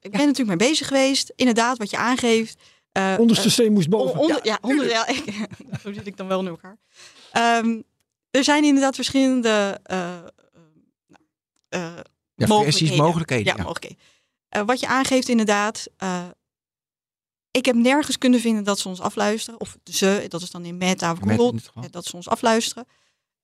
ik 0.00 0.10
ben 0.10 0.26
natuurlijk 0.26 0.58
mee 0.60 0.68
bezig 0.68 0.86
geweest. 0.86 1.32
Inderdaad, 1.36 1.78
wat 1.78 1.90
je 1.90 1.96
aangeeft. 1.96 2.60
eh, 2.92 3.14
Onderste 3.18 3.44
eh, 3.46 3.50
steen 3.52 3.72
moest 3.72 3.84
on- 3.92 3.98
boven. 3.98 4.20
onder, 4.20 4.40
ja, 4.46 4.58
onder, 4.60 4.88
ja, 4.88 5.06
ik, 5.06 5.24
zo 5.82 5.92
zit 5.92 6.06
ik 6.06 6.16
dan 6.16 6.26
wel 6.28 6.40
in 6.40 6.46
elkaar. 6.46 6.78
Ehm, 7.32 7.80
er 8.30 8.44
zijn 8.44 8.64
inderdaad 8.64 8.94
verschillende 8.94 9.80
eh, 9.82 10.16
eh, 10.16 10.20
nou, 11.08 11.22
eh, 11.68 11.94
ja, 12.34 12.46
mogelijkheden. 12.46 12.96
mogelijkheden. 12.96 13.46
Ja, 13.46 13.54
ja. 13.56 13.62
mogelijkheden. 13.62 13.98
Eh, 14.48 14.62
wat 14.62 14.80
je 14.80 14.86
aangeeft 14.86 15.28
inderdaad. 15.28 15.86
eh, 15.96 16.26
ik 17.50 17.64
heb 17.66 17.74
nergens 17.74 18.18
kunnen 18.18 18.40
vinden 18.40 18.64
dat 18.64 18.78
ze 18.78 18.88
ons 18.88 19.00
afluisteren. 19.00 19.60
Of 19.60 19.76
ze, 19.84 20.24
dat 20.28 20.42
is 20.42 20.50
dan 20.50 20.64
in 20.64 20.76
Meta 20.76 21.12
of 21.12 21.18
Google, 21.18 21.60
eh, 21.74 21.82
dat 21.90 22.04
ze 22.04 22.16
ons 22.16 22.28
afluisteren. 22.28 22.86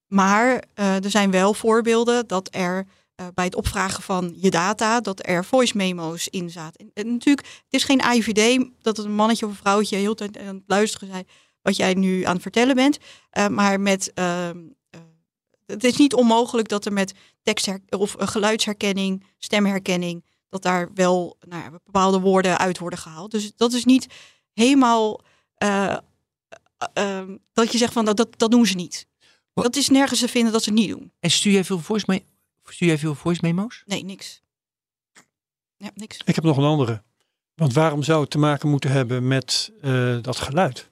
Maar 0.06 0.64
eh, 0.74 1.04
er 1.04 1.10
zijn 1.10 1.30
wel 1.30 1.54
voorbeelden 1.54 2.26
dat 2.26 2.48
er 2.50 2.86
eh, 3.18 3.26
bij 3.34 3.44
het 3.44 3.54
opvragen 3.54 4.02
van 4.02 4.34
je 4.36 4.50
data, 4.50 5.00
dat 5.00 5.26
er 5.26 5.44
voice 5.44 5.76
memo's 5.76 6.28
in 6.28 6.50
zaten. 6.50 6.80
En, 6.80 6.90
en 6.94 7.12
natuurlijk, 7.12 7.46
het 7.46 7.64
is 7.68 7.84
geen 7.84 8.02
AIVD 8.02 8.68
dat 8.80 8.96
het 8.96 9.06
een 9.06 9.14
mannetje 9.14 9.46
of 9.46 9.50
een 9.50 9.58
vrouwtje 9.58 9.96
heel 9.96 10.14
tijd 10.14 10.38
aan 10.38 10.54
het 10.54 10.64
luisteren 10.66 11.08
zijn 11.08 11.26
wat 11.62 11.76
jij 11.76 11.94
nu 11.94 12.24
aan 12.24 12.32
het 12.32 12.42
vertellen 12.42 12.74
bent. 12.74 12.98
Eh, 13.30 13.48
maar 13.48 13.80
met, 13.80 14.12
ehm, 14.14 14.58
eh, 14.90 15.00
het 15.66 15.84
is 15.84 15.96
niet 15.96 16.14
onmogelijk 16.14 16.68
dat 16.68 16.84
er 16.84 16.92
met 16.92 17.14
tekst 17.42 17.68
of 17.88 18.14
geluidsherkenning, 18.18 19.24
stemherkenning, 19.38 20.24
dat 20.48 20.62
daar 20.62 20.90
wel 20.94 21.36
nou 21.48 21.62
ja, 21.62 21.70
bepaalde 21.70 22.20
woorden 22.20 22.58
uit 22.58 22.78
worden 22.78 22.98
gehaald. 22.98 23.30
Dus 23.30 23.52
dat 23.56 23.72
is 23.72 23.84
niet 23.84 24.06
helemaal 24.52 25.20
eh, 25.54 25.92
eh, 25.92 25.98
ehm, 26.92 27.36
dat 27.52 27.72
je 27.72 27.78
zegt 27.78 27.92
van 27.92 28.04
dat, 28.04 28.16
dat, 28.16 28.38
dat 28.38 28.50
doen 28.50 28.66
ze 28.66 28.74
niet. 28.74 29.06
Wat? 29.52 29.64
Dat 29.64 29.76
is 29.76 29.88
nergens 29.88 30.20
te 30.20 30.28
vinden 30.28 30.52
dat 30.52 30.62
ze 30.62 30.70
het 30.70 30.78
niet 30.78 30.88
doen. 30.88 31.12
En 31.20 31.30
stuur 31.30 31.52
jij 31.52 31.64
veel 31.64 31.78
voice, 31.78 32.22
stuur 32.72 32.88
jij 32.88 32.98
veel 32.98 33.14
voice 33.14 33.40
memo's? 33.42 33.82
Nee, 33.86 34.04
niks. 34.04 34.42
Ja, 35.76 35.90
niks. 35.94 36.18
Ik 36.24 36.34
heb 36.34 36.44
nog 36.44 36.56
een 36.56 36.64
andere. 36.64 37.02
Want 37.54 37.72
waarom 37.72 38.02
zou 38.02 38.20
het 38.20 38.30
te 38.30 38.38
maken 38.38 38.68
moeten 38.68 38.90
hebben 38.90 39.28
met 39.28 39.72
eh, 39.80 40.16
dat 40.22 40.36
geluid? 40.36 40.88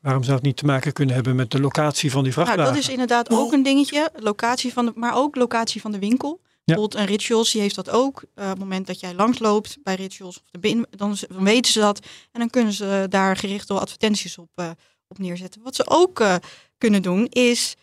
Waarom 0.00 0.22
zou 0.22 0.36
het 0.36 0.44
niet 0.44 0.56
te 0.56 0.64
maken 0.64 0.92
kunnen 0.92 1.14
hebben 1.14 1.36
met 1.36 1.50
de 1.50 1.60
locatie 1.60 2.10
van 2.10 2.24
die 2.24 2.32
Nou, 2.32 2.44
vrachtwagen? 2.44 2.74
dat 2.74 2.82
is 2.82 2.88
inderdaad 2.88 3.30
ook 3.30 3.52
een 3.52 3.62
dingetje. 3.62 4.10
Locatie 4.14 4.72
van 4.72 4.86
de, 4.86 4.92
maar 4.94 5.14
ook 5.14 5.36
locatie 5.36 5.80
van 5.80 5.92
de 5.92 5.98
winkel. 5.98 6.40
Bijvoorbeeld 6.64 7.02
een 7.02 7.06
Rituals, 7.06 7.52
die 7.52 7.60
heeft 7.60 7.74
dat 7.74 7.90
ook. 7.90 8.22
Eh, 8.34 8.44
op 8.44 8.50
het 8.50 8.58
moment 8.58 8.86
dat 8.86 9.00
jij 9.00 9.14
langsloopt 9.14 9.78
bij 9.82 9.94
Rituals, 9.94 10.36
of 10.36 10.50
de 10.50 10.58
bin, 10.58 10.86
dan, 10.90 11.16
dan 11.28 11.44
weten 11.44 11.72
ze 11.72 11.80
dat. 11.80 11.98
En 12.32 12.40
dan 12.40 12.50
kunnen 12.50 12.72
ze 12.72 13.06
daar 13.08 13.36
gerichte 13.36 13.74
advertenties 13.74 14.38
op, 14.38 14.48
eh, 14.54 14.70
op 15.08 15.18
neerzetten. 15.18 15.62
Wat 15.62 15.74
ze 15.74 15.86
ook 15.86 16.20
eh, 16.20 16.34
kunnen 16.78 17.02
doen, 17.02 17.26
is 17.26 17.76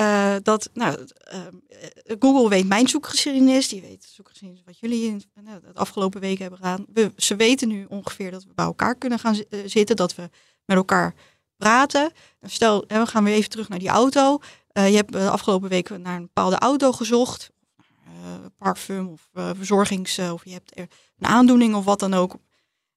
eh, 0.00 0.34
dat 0.42 0.70
nou, 0.72 1.06
eh, 1.18 1.38
Google 2.18 2.48
weet 2.48 2.68
mijn 2.68 2.88
zoekgeschiedenis. 2.88 3.68
Die 3.68 3.80
weet 3.80 4.02
de 4.02 4.08
zoekgeschiedenis 4.12 4.62
wat 4.64 4.78
jullie 4.78 5.06
in 5.06 5.22
uh, 5.44 5.52
de 5.52 5.74
afgelopen 5.74 6.20
weken 6.20 6.40
hebben 6.40 6.58
gedaan. 6.58 6.84
We, 6.92 7.12
ze 7.16 7.36
weten 7.36 7.68
nu 7.68 7.86
ongeveer 7.88 8.30
dat 8.30 8.44
we 8.44 8.52
bij 8.54 8.64
elkaar 8.64 8.94
kunnen 8.94 9.18
gaan 9.18 9.34
eh, 9.34 9.60
zitten. 9.64 9.96
Dat 9.96 10.14
we 10.14 10.28
met 10.64 10.76
elkaar 10.76 11.14
praten. 11.56 12.12
Stel, 12.42 12.84
we 12.86 13.06
gaan 13.06 13.24
weer 13.24 13.34
even 13.34 13.50
terug 13.50 13.68
naar 13.68 13.78
die 13.78 13.88
auto. 13.88 14.38
Je 14.72 14.80
hebt 14.80 15.12
de 15.12 15.30
afgelopen 15.30 15.68
weken 15.68 16.02
naar 16.02 16.16
een 16.16 16.22
bepaalde 16.22 16.58
auto 16.58 16.92
gezocht. 16.92 17.50
Parfum 18.58 19.08
of 19.08 19.28
verzorgings... 19.32 20.18
of 20.18 20.44
je 20.44 20.52
hebt 20.52 20.76
een 20.78 20.88
aandoening 21.26 21.74
of 21.74 21.84
wat 21.84 22.00
dan 22.00 22.14
ook. 22.14 22.36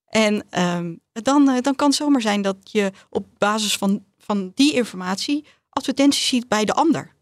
En 0.06 0.46
ehm, 0.50 0.96
dan, 1.12 1.46
dan 1.62 1.76
kan 1.76 1.88
het 1.88 1.96
zomaar 1.96 2.22
zijn 2.22 2.42
dat 2.42 2.58
je 2.64 2.92
op 3.10 3.26
basis 3.38 3.78
van, 3.78 4.06
van 4.18 4.52
die 4.56 4.74
informatie 4.74 5.46
advertenties 5.74 6.28
ziet 6.28 6.48
bij 6.48 6.66
de 6.66 6.74
ander. 6.74 7.14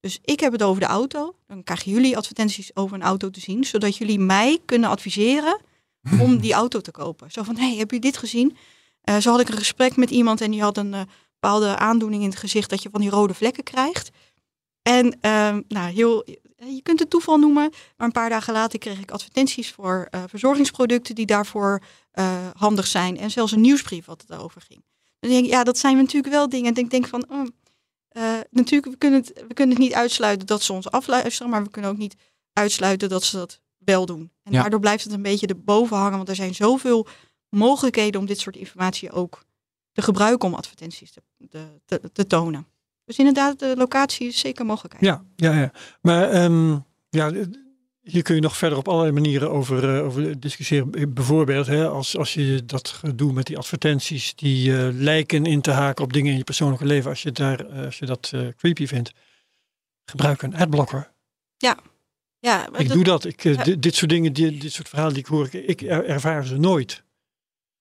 Dus 0.00 0.18
ik 0.24 0.40
heb 0.40 0.52
het 0.52 0.62
over 0.62 0.80
de 0.80 0.86
auto. 0.86 1.36
Dan 1.46 1.62
krijgen 1.62 1.92
jullie 1.92 2.16
advertenties 2.16 2.76
over 2.76 2.96
een 2.96 3.02
auto 3.02 3.30
te 3.30 3.40
zien, 3.40 3.64
zodat 3.64 3.96
jullie 3.96 4.18
mij 4.18 4.58
kunnen 4.64 4.90
adviseren 4.90 5.60
om 6.24 6.38
die 6.38 6.52
auto 6.52 6.80
te 6.80 6.90
kopen. 6.90 7.30
Zo 7.30 7.42
van, 7.42 7.56
hey, 7.56 7.74
heb 7.74 7.90
je 7.90 8.00
dit 8.00 8.16
gezien? 8.16 8.56
Eh, 9.00 9.16
zo 9.16 9.30
had 9.30 9.40
ik 9.40 9.48
een 9.48 9.56
gesprek 9.56 9.96
met 9.96 10.10
iemand 10.10 10.40
en 10.40 10.50
die 10.50 10.62
had 10.62 10.76
een 10.76 10.94
eh, 10.94 11.00
bepaalde 11.40 11.76
aandoening 11.76 12.22
in 12.22 12.28
het 12.28 12.38
gezicht 12.38 12.70
dat 12.70 12.82
je 12.82 12.88
van 12.90 13.00
die 13.00 13.10
rode 13.10 13.34
vlekken 13.34 13.64
krijgt. 13.64 14.10
En 14.82 15.18
ehm, 15.20 15.62
nou, 15.68 15.92
heel, 15.92 16.24
je 16.56 16.82
kunt 16.82 17.00
het 17.00 17.10
toeval 17.10 17.38
noemen, 17.38 17.72
maar 17.96 18.06
een 18.06 18.12
paar 18.12 18.28
dagen 18.28 18.52
later 18.52 18.78
kreeg 18.78 18.98
ik 18.98 19.10
advertenties 19.10 19.72
voor 19.72 20.08
eh, 20.10 20.22
verzorgingsproducten 20.26 21.14
die 21.14 21.26
daarvoor 21.26 21.82
eh, 22.10 22.48
handig 22.56 22.86
zijn. 22.86 23.18
En 23.18 23.30
zelfs 23.30 23.52
een 23.52 23.60
nieuwsbrief 23.60 24.04
wat 24.04 24.20
het 24.20 24.30
daarover 24.30 24.60
ging. 24.60 24.84
Dan 25.20 25.30
denk 25.30 25.44
ik, 25.44 25.50
ja, 25.50 25.64
dat 25.64 25.78
zijn 25.78 25.96
natuurlijk 25.96 26.32
wel 26.32 26.48
dingen. 26.48 26.74
En 26.74 26.82
ik 26.82 26.90
denk 26.90 27.06
van, 27.06 27.24
oh, 27.28 27.46
eh, 28.16 28.38
natuurlijk, 28.50 28.92
we 28.92 28.98
kunnen, 28.98 29.20
het, 29.20 29.44
we 29.48 29.54
kunnen 29.54 29.74
het 29.76 29.84
niet 29.84 29.94
uitsluiten 29.94 30.46
dat 30.46 30.62
ze 30.62 30.72
ons 30.72 30.90
afluisteren, 30.90 31.50
maar 31.50 31.62
we 31.62 31.70
kunnen 31.70 31.90
ook 31.90 31.96
niet 31.96 32.16
uitsluiten 32.52 33.08
dat 33.08 33.22
ze 33.22 33.36
dat 33.36 33.60
wel 33.78 34.06
doen. 34.06 34.30
En 34.42 34.52
Ja. 34.52 34.60
daardoor 34.60 34.80
blijft 34.80 35.04
het 35.04 35.12
een 35.12 35.22
beetje 35.22 35.46
erboven 35.46 35.96
hangen, 35.96 36.16
want 36.16 36.28
er 36.28 36.34
zijn 36.34 36.54
zoveel 36.54 37.06
mogelijkheden 37.48 38.20
om 38.20 38.26
dit 38.26 38.38
soort 38.38 38.56
informatie 38.56 39.10
ook 39.10 39.44
te 39.92 40.02
gebruiken 40.02 40.48
om 40.48 40.54
advertenties 40.54 41.12
te, 41.12 41.22
te, 41.84 42.00
te, 42.12 42.26
tonen. 42.26 42.66
Dus 43.04 43.18
inderdaad, 43.18 43.58
de 43.58 43.74
locatie 43.76 44.26
is 44.28 44.38
zeker 44.38 44.60
een 44.60 44.66
mogelijkheid. 44.66 45.04
Ja, 45.04 45.24
ja, 45.36 45.60
ja. 45.60 45.70
Maar 46.00 46.30
ehm, 46.30 46.78
ja, 47.08 47.30
hier 48.10 48.22
kun 48.22 48.34
je 48.34 48.40
nog 48.40 48.56
verder 48.56 48.78
op 48.78 48.88
allerlei 48.88 49.12
manieren 49.12 49.50
over, 49.50 49.96
eh, 49.96 50.04
over 50.04 50.40
discussiëren. 50.40 51.14
Bijvoorbeeld, 51.14 51.66
hè, 51.66 51.88
als, 51.88 52.16
als 52.16 52.34
je 52.34 52.64
dat 52.64 53.00
doet 53.14 53.34
met 53.34 53.46
die 53.46 53.58
advertenties 53.58 54.34
die 54.34 54.76
eh, 54.78 54.88
lijken 54.92 55.44
in 55.44 55.60
te 55.60 55.70
haken 55.70 56.04
op 56.04 56.12
dingen 56.12 56.32
in 56.32 56.38
je 56.38 56.44
persoonlijke 56.44 56.84
leven, 56.86 57.10
als 57.10 57.22
je, 57.22 57.32
daar, 57.32 57.66
eh, 57.66 57.84
als 57.84 57.98
je 57.98 58.06
dat 58.06 58.30
eh, 58.34 58.48
creepy 58.56 58.86
vindt, 58.86 59.12
gebruik 60.04 60.42
een 60.42 60.56
adblocker. 60.56 61.14
Ja, 62.38 62.68
maar 62.70 62.80
Ik 62.80 62.86
dat- 62.86 62.96
doe 62.96 63.04
dat. 63.04 63.24
Ik, 63.24 63.44
eh, 63.44 63.54
Ja. 63.54 63.62
dit, 63.64 63.82
dit 63.82 63.94
soort 63.94 64.10
dingen, 64.10 64.32
die, 64.32 64.58
dit 64.58 64.72
soort 64.72 64.88
verhalen 64.88 65.12
die 65.14 65.22
ik 65.22 65.28
hoor, 65.28 65.46
ik, 65.50 65.52
ik 65.52 65.80
er- 65.82 66.04
ervaar 66.04 66.44
ze 66.46 66.56
nooit. 66.56 67.02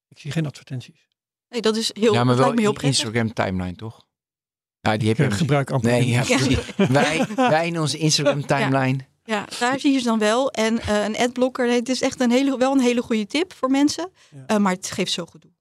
Ik 0.09 0.19
zie 0.19 0.31
geen 0.31 0.45
advertenties. 0.45 1.07
nee, 1.49 1.61
dat 1.61 1.75
is 1.77 1.91
heel, 1.93 2.13
ja, 2.13 2.23
maar 2.23 2.35
wel 2.35 2.45
heel 2.51 2.71
prettig. 2.73 2.83
Instagram 2.83 3.33
timeline, 3.33 3.75
toch? 3.75 4.05
Ja, 4.79 4.97
die 4.97 5.07
heb 5.07 5.17
Ik 5.19 5.25
je 5.25 5.31
eh, 5.31 5.37
gebruik 5.37 5.71
amper. 5.71 5.91
Nee, 5.91 6.07
ja, 6.07 6.23
Ja. 6.27 6.91
wij, 6.91 7.25
wij 7.35 7.67
in 7.67 7.79
onze 7.79 7.97
Instagram 7.97 8.45
timeline. 8.45 8.97
Ja, 8.97 9.05
daar 9.59 9.79
zie 9.79 9.91
je 9.93 9.99
ze 9.99 10.05
dan 10.05 10.19
wel. 10.19 10.51
En 10.51 10.79
eh, 10.79 11.03
een 11.03 11.17
adblocker, 11.17 11.67
nee, 11.67 11.79
het 11.79 11.89
is 11.89 12.01
echt 12.01 12.19
een 12.19 12.31
hele, 12.31 12.57
wel 12.57 12.71
een 12.71 12.79
hele 12.79 13.01
goede 13.01 13.25
tip 13.27 13.53
voor 13.53 13.69
mensen. 13.69 14.09
Ja. 14.35 14.43
Eh, 14.47 14.57
maar 14.57 14.73
het 14.73 14.91
geeft 14.91 15.11
zo 15.11 15.25
gedoe. 15.25 15.51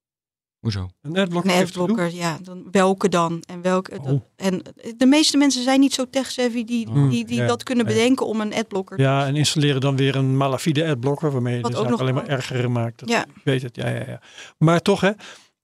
Hoezo? 0.58 0.88
Een 1.02 1.16
adblocker. 1.18 1.50
Een 1.50 1.56
geeft 1.56 1.72
gedoe? 1.72 1.88
adblocker, 1.88 2.14
ja, 2.14 2.38
dan, 2.42 2.68
welke 2.70 3.08
dan? 3.08 3.42
En, 3.46 3.62
welke, 3.62 3.98
Oh. 3.98 4.04
dat- 4.06 4.20
en 4.36 4.62
de 4.96 5.06
meeste 5.06 5.36
mensen 5.36 5.62
zijn 5.62 5.80
niet 5.80 5.94
zo 5.94 6.04
tech-savvy 6.10 6.64
die, 6.64 6.86
Hmm, 6.86 7.08
die, 7.10 7.24
die 7.24 7.36
ja, 7.40 7.46
dat 7.46 7.62
kunnen 7.62 7.84
ja. 7.86 7.92
bedenken 7.92 8.26
om 8.26 8.40
een 8.40 8.54
adblocker 8.54 9.00
Ja, 9.00 9.26
en 9.26 9.36
installeren 9.36 9.80
dan 9.80 9.96
weer 9.96 10.16
een 10.16 10.36
malafide 10.36 10.86
adblocker, 10.88 11.32
waarmee 11.32 11.56
je 11.56 11.60
Wat 11.62 11.74
ook 11.76 11.88
nog 11.88 12.00
alleen 12.00 12.14
maar 12.14 12.26
erger 12.28 12.70
maakt. 12.70 12.98
Dat, 12.98 13.08
Ja. 13.08 13.24
Ik 13.26 13.42
weet 13.44 13.62
het, 13.62 13.76
ja, 13.76 13.88
ja, 13.88 14.04
ja. 14.06 14.20
Maar 14.58 14.80
toch, 14.82 15.00
hè. 15.00 15.10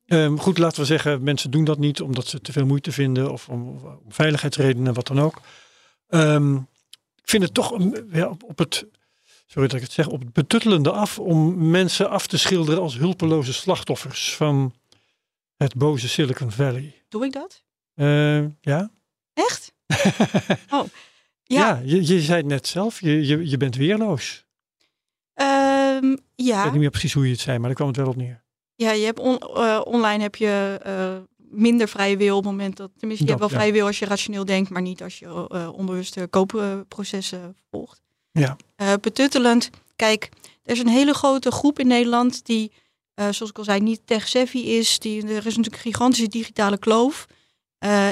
ehm, 0.06 0.36
goed, 0.36 0.58
laten 0.58 0.80
we 0.80 0.86
zeggen, 0.86 1.22
mensen 1.22 1.50
doen 1.50 1.64
dat 1.64 1.78
niet 1.78 2.00
omdat 2.00 2.26
ze 2.26 2.40
te 2.40 2.52
veel 2.52 2.66
moeite 2.66 2.92
vinden 2.92 3.32
of 3.32 3.48
om, 3.48 3.68
om 3.68 4.00
veiligheidsredenen, 4.08 4.94
wat 4.94 5.06
dan 5.06 5.20
ook. 5.20 5.40
Ehm, 6.08 6.54
ik 6.56 6.62
vind 7.30 7.42
het 7.42 7.54
toch 7.54 7.76
ja, 8.12 8.28
op, 8.46 8.58
het, 8.58 8.86
sorry 9.46 9.68
dat 9.68 9.76
ik 9.76 9.82
het 9.82 9.92
zeg, 9.92 10.06
op 10.08 10.20
het 10.20 10.32
betuttelende 10.32 10.90
af 10.90 11.18
om 11.18 11.70
mensen 11.70 12.10
af 12.10 12.26
te 12.26 12.38
schilderen 12.38 12.80
als 12.80 12.96
hulpeloze 12.96 13.52
slachtoffers 13.52 14.36
van 14.36 14.74
het 15.56 15.74
boze 15.74 16.08
Silicon 16.08 16.50
Valley. 16.52 17.02
Doe 17.08 17.24
ik 17.24 17.32
dat? 17.32 17.62
Eh, 17.94 18.44
ja? 18.60 18.90
Echt? 19.34 19.72
Oh. 20.70 20.84
Ja, 21.44 21.68
Ja, 21.68 21.80
je, 21.84 22.06
je 22.06 22.20
zei 22.20 22.38
het 22.38 22.46
net 22.46 22.66
zelf, 22.66 23.00
je, 23.00 23.26
je, 23.26 23.48
je 23.48 23.56
bent 23.56 23.76
weerloos. 23.76 24.44
ehm, 25.34 26.12
Ik 26.12 26.18
ja. 26.34 26.62
weet 26.62 26.72
niet 26.72 26.80
meer 26.80 26.90
precies 26.90 27.12
hoe 27.12 27.24
je 27.24 27.30
het 27.30 27.40
zei, 27.40 27.56
maar 27.58 27.66
daar 27.66 27.74
kwam 27.76 27.88
het 27.88 27.96
wel 27.96 28.06
op 28.08 28.16
neer. 28.16 28.42
ja 28.74 28.90
je 28.92 29.04
hebt 29.04 29.18
on- 29.18 29.38
eh, 29.38 29.80
online 29.84 30.22
heb 30.22 30.34
je 30.36 30.78
eh, 30.82 31.16
minder 31.50 31.88
vrije 31.88 32.16
wil 32.16 32.36
op 32.36 32.42
het 32.42 32.52
moment 32.52 32.76
dat... 32.76 32.90
Tenminste, 32.96 33.24
je 33.26 33.30
Dat, 33.30 33.40
hebt 33.40 33.50
wel 33.50 33.60
ja. 33.60 33.64
vrije 33.64 33.78
wil 33.80 33.86
als 33.86 33.98
je 33.98 34.06
rationeel 34.06 34.44
denkt, 34.44 34.70
maar 34.70 34.82
niet 34.82 35.02
als 35.02 35.18
je 35.18 35.26
eh, 35.48 35.68
onbewuste 35.72 36.26
koopprocessen 36.30 37.56
volgt. 37.70 38.02
Ja. 38.32 38.56
Eh, 38.76 38.92
betuttelend. 39.00 39.70
Kijk, 39.96 40.28
er 40.62 40.72
is 40.72 40.78
een 40.80 40.88
hele 40.88 41.14
grote 41.14 41.50
groep 41.50 41.78
in 41.78 41.86
Nederland 41.86 42.46
die, 42.46 42.72
eh, 43.14 43.28
zoals 43.30 43.50
ik 43.50 43.58
al 43.58 43.64
zei, 43.64 43.80
niet 43.80 44.00
tech-savvy 44.04 44.58
is. 44.58 44.98
Die, 44.98 45.22
er 45.22 45.46
is 45.46 45.56
natuurlijk 45.56 45.74
een 45.84 45.92
gigantische 45.92 46.28
digitale 46.28 46.78
kloof. 46.78 47.26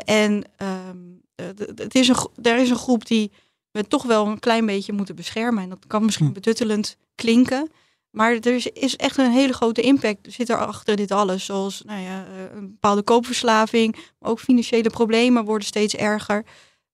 En 0.05 0.45
ehm, 0.57 0.97
eh, 1.35 1.47
het 1.75 1.95
is 1.95 2.09
een, 2.09 2.17
er 2.43 2.59
is 2.59 2.71
een 2.71 2.77
groep 2.77 3.07
die 3.07 3.31
we 3.71 3.87
toch 3.87 4.03
wel 4.03 4.27
een 4.27 4.39
klein 4.39 4.67
beetje 4.67 4.93
moeten 4.93 5.15
beschermen. 5.15 5.63
En 5.63 5.69
dat 5.69 5.87
kan 5.87 6.05
misschien 6.05 6.27
Hm. 6.27 6.33
betuttelend 6.33 6.97
klinken. 7.15 7.71
Maar 8.11 8.33
er 8.33 8.69
is, 8.73 8.97
echt 8.97 9.19
een 9.19 9.31
hele 9.31 9.53
grote 9.53 9.83
impact 9.83 10.33
zit 10.33 10.49
er 10.49 10.67
achter 10.67 10.97
dit 10.97 11.11
alles. 11.11 11.45
Zoals 11.45 11.83
nou 11.83 12.01
ja, 12.01 12.25
eh, 12.27 12.57
een 12.57 12.71
bepaalde 12.71 13.03
koopverslaving. 13.03 13.97
Maar 14.19 14.31
ook 14.31 14.41
financiële 14.41 14.91
problemen 14.91 15.45
worden 15.45 15.67
steeds 15.67 15.97
erger. 15.97 16.45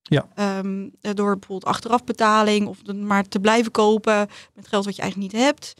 Ja. 0.01 0.27
Ehm, 0.35 0.89
eh, 1.01 1.13
door 1.13 1.37
bijvoorbeeld 1.37 1.73
achterafbetaling 1.73 2.67
of 2.67 2.85
maar 2.93 3.27
te 3.27 3.39
blijven 3.39 3.71
kopen 3.71 4.27
met 4.53 4.67
geld 4.67 4.85
wat 4.85 4.95
je 4.95 5.01
eigenlijk 5.01 5.33
niet 5.33 5.41
hebt. 5.41 5.73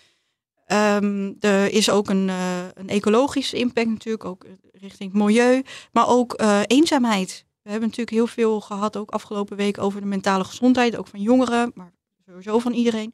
Ehm, 0.66 1.34
er 1.40 1.72
is 1.72 1.90
ook 1.90 2.10
een, 2.10 2.30
eh, 2.30 2.66
een 2.74 2.90
ecologische 2.90 3.58
impact 3.58 3.88
natuurlijk, 3.88 4.26
ook 4.26 4.46
richting 4.72 5.12
het 5.12 5.22
milieu. 5.22 5.64
Maar 5.92 6.08
ook 6.08 6.34
eh, 6.34 6.62
eenzaamheid. 6.68 7.46
We 7.62 7.70
hebben 7.70 7.90
natuurlijk 7.90 8.18
heel 8.18 8.28
veel 8.28 8.62
gehad, 8.62 8.98
ook 8.98 9.12
afgelopen 9.12 9.58
week, 9.58 9.78
over 9.78 10.02
de 10.02 10.08
mentale 10.08 10.44
gezondheid. 10.44 10.98
Ook 10.98 11.08
van 11.08 11.22
jongeren, 11.22 11.72
maar 11.76 11.94
sowieso 12.26 12.60
van 12.60 12.74
iedereen. 12.74 13.14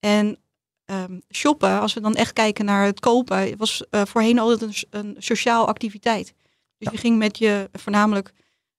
En 0.00 0.38
ehm, 0.84 1.18
shoppen, 1.32 1.80
als 1.80 1.94
we 1.94 2.00
dan 2.00 2.14
echt 2.14 2.32
kijken 2.32 2.64
naar 2.64 2.84
het 2.84 3.00
kopen, 3.00 3.56
was 3.56 3.82
eh, 3.90 4.02
voorheen 4.04 4.38
altijd 4.38 4.86
een, 4.90 5.16
sociaal 5.18 5.66
activiteit. 5.68 6.26
Dus 6.26 6.34
Ja. 6.78 6.90
je 6.92 6.98
ging 6.98 7.18
met 7.18 7.38
je, 7.38 7.68
voornamelijk 7.72 8.32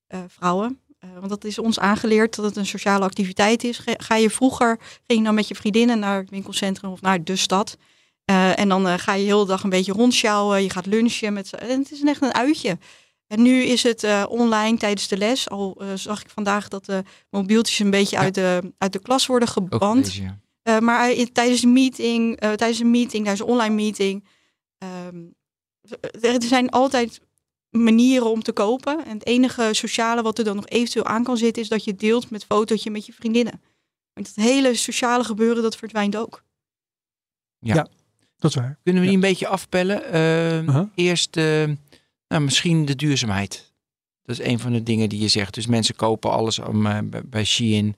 eh, 0.08 0.20
vrouwen, 0.28 0.80
eh, 1.00 1.10
want 1.16 1.30
dat 1.30 1.44
is 1.44 1.60
ons 1.60 1.80
aangeleerd 1.80 2.36
dat 2.36 2.46
het 2.46 2.56
een 2.56 2.66
sociale 2.66 3.06
activiteit 3.06 3.64
is. 3.64 3.82
Ga, 3.98 4.16
je 4.16 4.30
vroeger, 4.30 4.80
ging 5.08 5.20
je 5.20 5.26
dan 5.26 5.36
met 5.36 5.48
je 5.48 5.56
vriendinnen 5.56 6.00
naar 6.00 6.18
het 6.20 6.30
winkelcentrum 6.30 6.92
of 6.92 7.02
naar 7.02 7.24
de 7.24 7.36
stad. 7.36 7.78
En 8.56 8.70
dan 8.70 9.00
ga 9.00 9.14
je 9.14 9.26
de 9.26 9.32
hele 9.32 9.46
dag 9.46 9.64
een 9.64 9.70
beetje 9.70 9.92
rondsjouwen. 9.94 10.64
Je 10.64 10.70
gaat 10.70 10.86
lunchen 10.86 11.34
met 11.34 11.54
En 11.54 11.80
het 11.80 11.92
is 11.92 12.04
echt 12.04 12.22
een 12.22 12.34
uitje. 12.34 12.78
En 13.28 13.42
nu 13.42 13.62
is 13.64 13.84
het 13.84 14.08
online 14.28 14.78
tijdens 14.78 15.08
de 15.08 15.18
les. 15.18 15.50
Al 15.50 15.82
zag 15.96 16.22
ik 16.22 16.30
vandaag 16.30 16.68
dat 16.68 16.86
de 16.86 17.04
mobieltjes 17.30 17.80
een 17.80 17.90
beetje 17.90 18.16
Ja. 18.16 18.22
uit, 18.22 18.34
de, 18.36 18.74
uit 18.78 18.94
de 18.94 19.00
klas 19.00 19.26
worden 19.26 19.48
geband. 19.48 20.14
ja. 20.14 20.40
Eh, 20.66 20.80
maar 20.80 21.12
in- 21.12 21.32
tijdens 21.32 21.64
een 21.64 21.74
meeting, 21.74 22.36
eh, 22.40 22.52
tijdens 22.52 22.80
een 22.80 22.92
meeting, 22.92 23.24
tijdens 23.24 23.40
een 23.40 23.54
online 23.54 23.76
meeting. 23.76 24.24
ehm, 24.78 25.24
er 26.22 26.44
zijn 26.44 26.70
altijd 26.70 27.22
manieren 27.70 28.30
om 28.30 28.42
te 28.44 28.52
kopen. 28.52 29.06
En 29.06 29.14
het 29.18 29.26
enige 29.26 29.70
sociale 29.72 30.22
wat 30.22 30.38
er 30.38 30.44
dan 30.44 30.56
nog 30.56 30.68
eventueel 30.68 31.06
aan 31.06 31.24
kan 31.24 31.38
zitten, 31.38 31.62
is 31.64 31.70
dat 31.70 31.84
je 31.84 31.96
deelt 31.96 32.30
met 32.30 32.46
fotootje 32.46 32.90
met 32.92 33.06
je 33.06 33.14
vriendinnen. 33.14 33.62
Maar 34.14 34.24
het 34.24 34.36
hele 34.36 34.76
sociale 34.76 35.24
gebeuren, 35.24 35.64
dat 35.64 35.76
verdwijnt 35.76 36.16
ook. 36.16 36.44
Dat 38.38 38.50
is 38.52 38.56
waar. 38.56 38.80
Kunnen 38.84 39.02
we 39.02 39.08
Ja. 39.08 39.16
die 39.16 39.24
een 39.24 39.30
beetje 39.32 39.48
afpellen? 39.48 40.04
Eh, 40.12 40.62
Uh-huh. 40.62 40.88
Eerst 40.96 41.38
eh, 41.38 41.64
nou, 42.28 42.42
misschien 42.44 42.86
de 42.86 42.96
duurzaamheid. 42.96 43.74
Dat 44.24 44.40
is 44.40 44.46
een 44.46 44.60
van 44.60 44.72
de 44.72 44.84
dingen 44.84 45.10
die 45.10 45.20
je 45.20 45.28
zegt. 45.28 45.54
Dus 45.54 45.68
mensen 45.68 45.96
kopen 45.96 46.32
alles 46.32 46.60
om, 46.60 46.86
eh, 46.86 47.00
bij, 47.04 47.22
bij 47.26 47.44
Shein. 47.46 47.96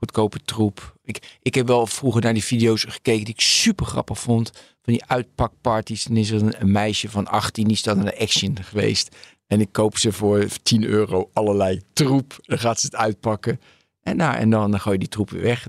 Goedkope 0.00 0.38
troep. 0.44 0.94
Ik, 1.04 1.38
ik 1.42 1.54
heb 1.54 1.66
wel 1.66 1.86
vroeger 1.86 2.22
naar 2.22 2.32
die 2.32 2.44
video's 2.44 2.84
gekeken 2.88 3.24
die 3.24 3.34
ik 3.34 3.40
super 3.40 3.86
grappig 3.86 4.18
vond. 4.18 4.50
Van 4.82 4.92
die 4.92 5.04
uitpakparties. 5.04 6.04
Dan 6.04 6.16
is 6.16 6.30
er 6.30 6.42
een, 6.42 6.60
een 6.60 6.72
meisje 6.72 7.10
van 7.10 7.26
18 7.26 7.68
die 7.68 7.76
staat 7.76 7.96
aan 7.96 8.04
de 8.04 8.18
Action 8.18 8.56
geweest. 8.62 9.16
En 9.46 9.60
ik 9.60 9.72
koop 9.72 9.98
ze 9.98 10.12
voor 10.12 10.46
10 10.62 10.84
euro 10.84 11.30
allerlei 11.32 11.80
troep. 11.92 12.38
Dan 12.42 12.58
gaat 12.58 12.80
ze 12.80 12.86
het 12.86 12.96
uitpakken. 12.96 13.60
En, 14.02 14.16
nou, 14.16 14.34
en 14.34 14.50
dan, 14.50 14.70
dan 14.70 14.80
gooi 14.80 14.94
je 14.94 15.00
die 15.00 15.08
troep 15.08 15.30
weer 15.30 15.42
weg. 15.42 15.66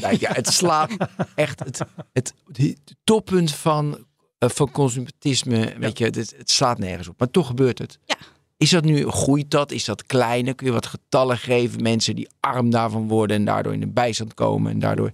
Tijd. 0.00 0.20
Ja, 0.20 0.32
het 0.32 0.46
slaat 0.46 0.90
echt 1.34 1.58
het, 1.58 1.80
het, 2.12 2.34
het 2.52 2.96
toppunt 3.04 3.54
van, 3.54 4.04
eh, 4.38 4.48
van 4.48 4.70
consumentisme. 4.70 5.74
Weet 5.78 5.98
je, 5.98 6.04
het, 6.04 6.16
het 6.16 6.50
slaat 6.50 6.78
nergens 6.78 7.08
op. 7.08 7.18
Maar 7.18 7.30
toch 7.30 7.46
gebeurt 7.46 7.78
het. 7.78 7.98
Ja. 8.04 8.16
Is 8.58 8.70
dat 8.70 8.84
nu, 8.84 9.08
groeit 9.08 9.50
dat? 9.50 9.70
Is 9.72 9.84
dat 9.84 10.06
kleiner? 10.06 10.54
Kun 10.54 10.66
je 10.66 10.72
wat 10.72 10.86
getallen 10.86 11.38
geven? 11.38 11.82
Mensen 11.82 12.16
die 12.16 12.28
arm 12.40 12.70
daarvan 12.70 13.08
worden 13.08 13.36
en 13.36 13.44
daardoor 13.44 13.72
in 13.72 13.80
de 13.80 13.86
bijstand 13.86 14.34
komen 14.34 14.72
en 14.72 14.78
daardoor 14.78 15.10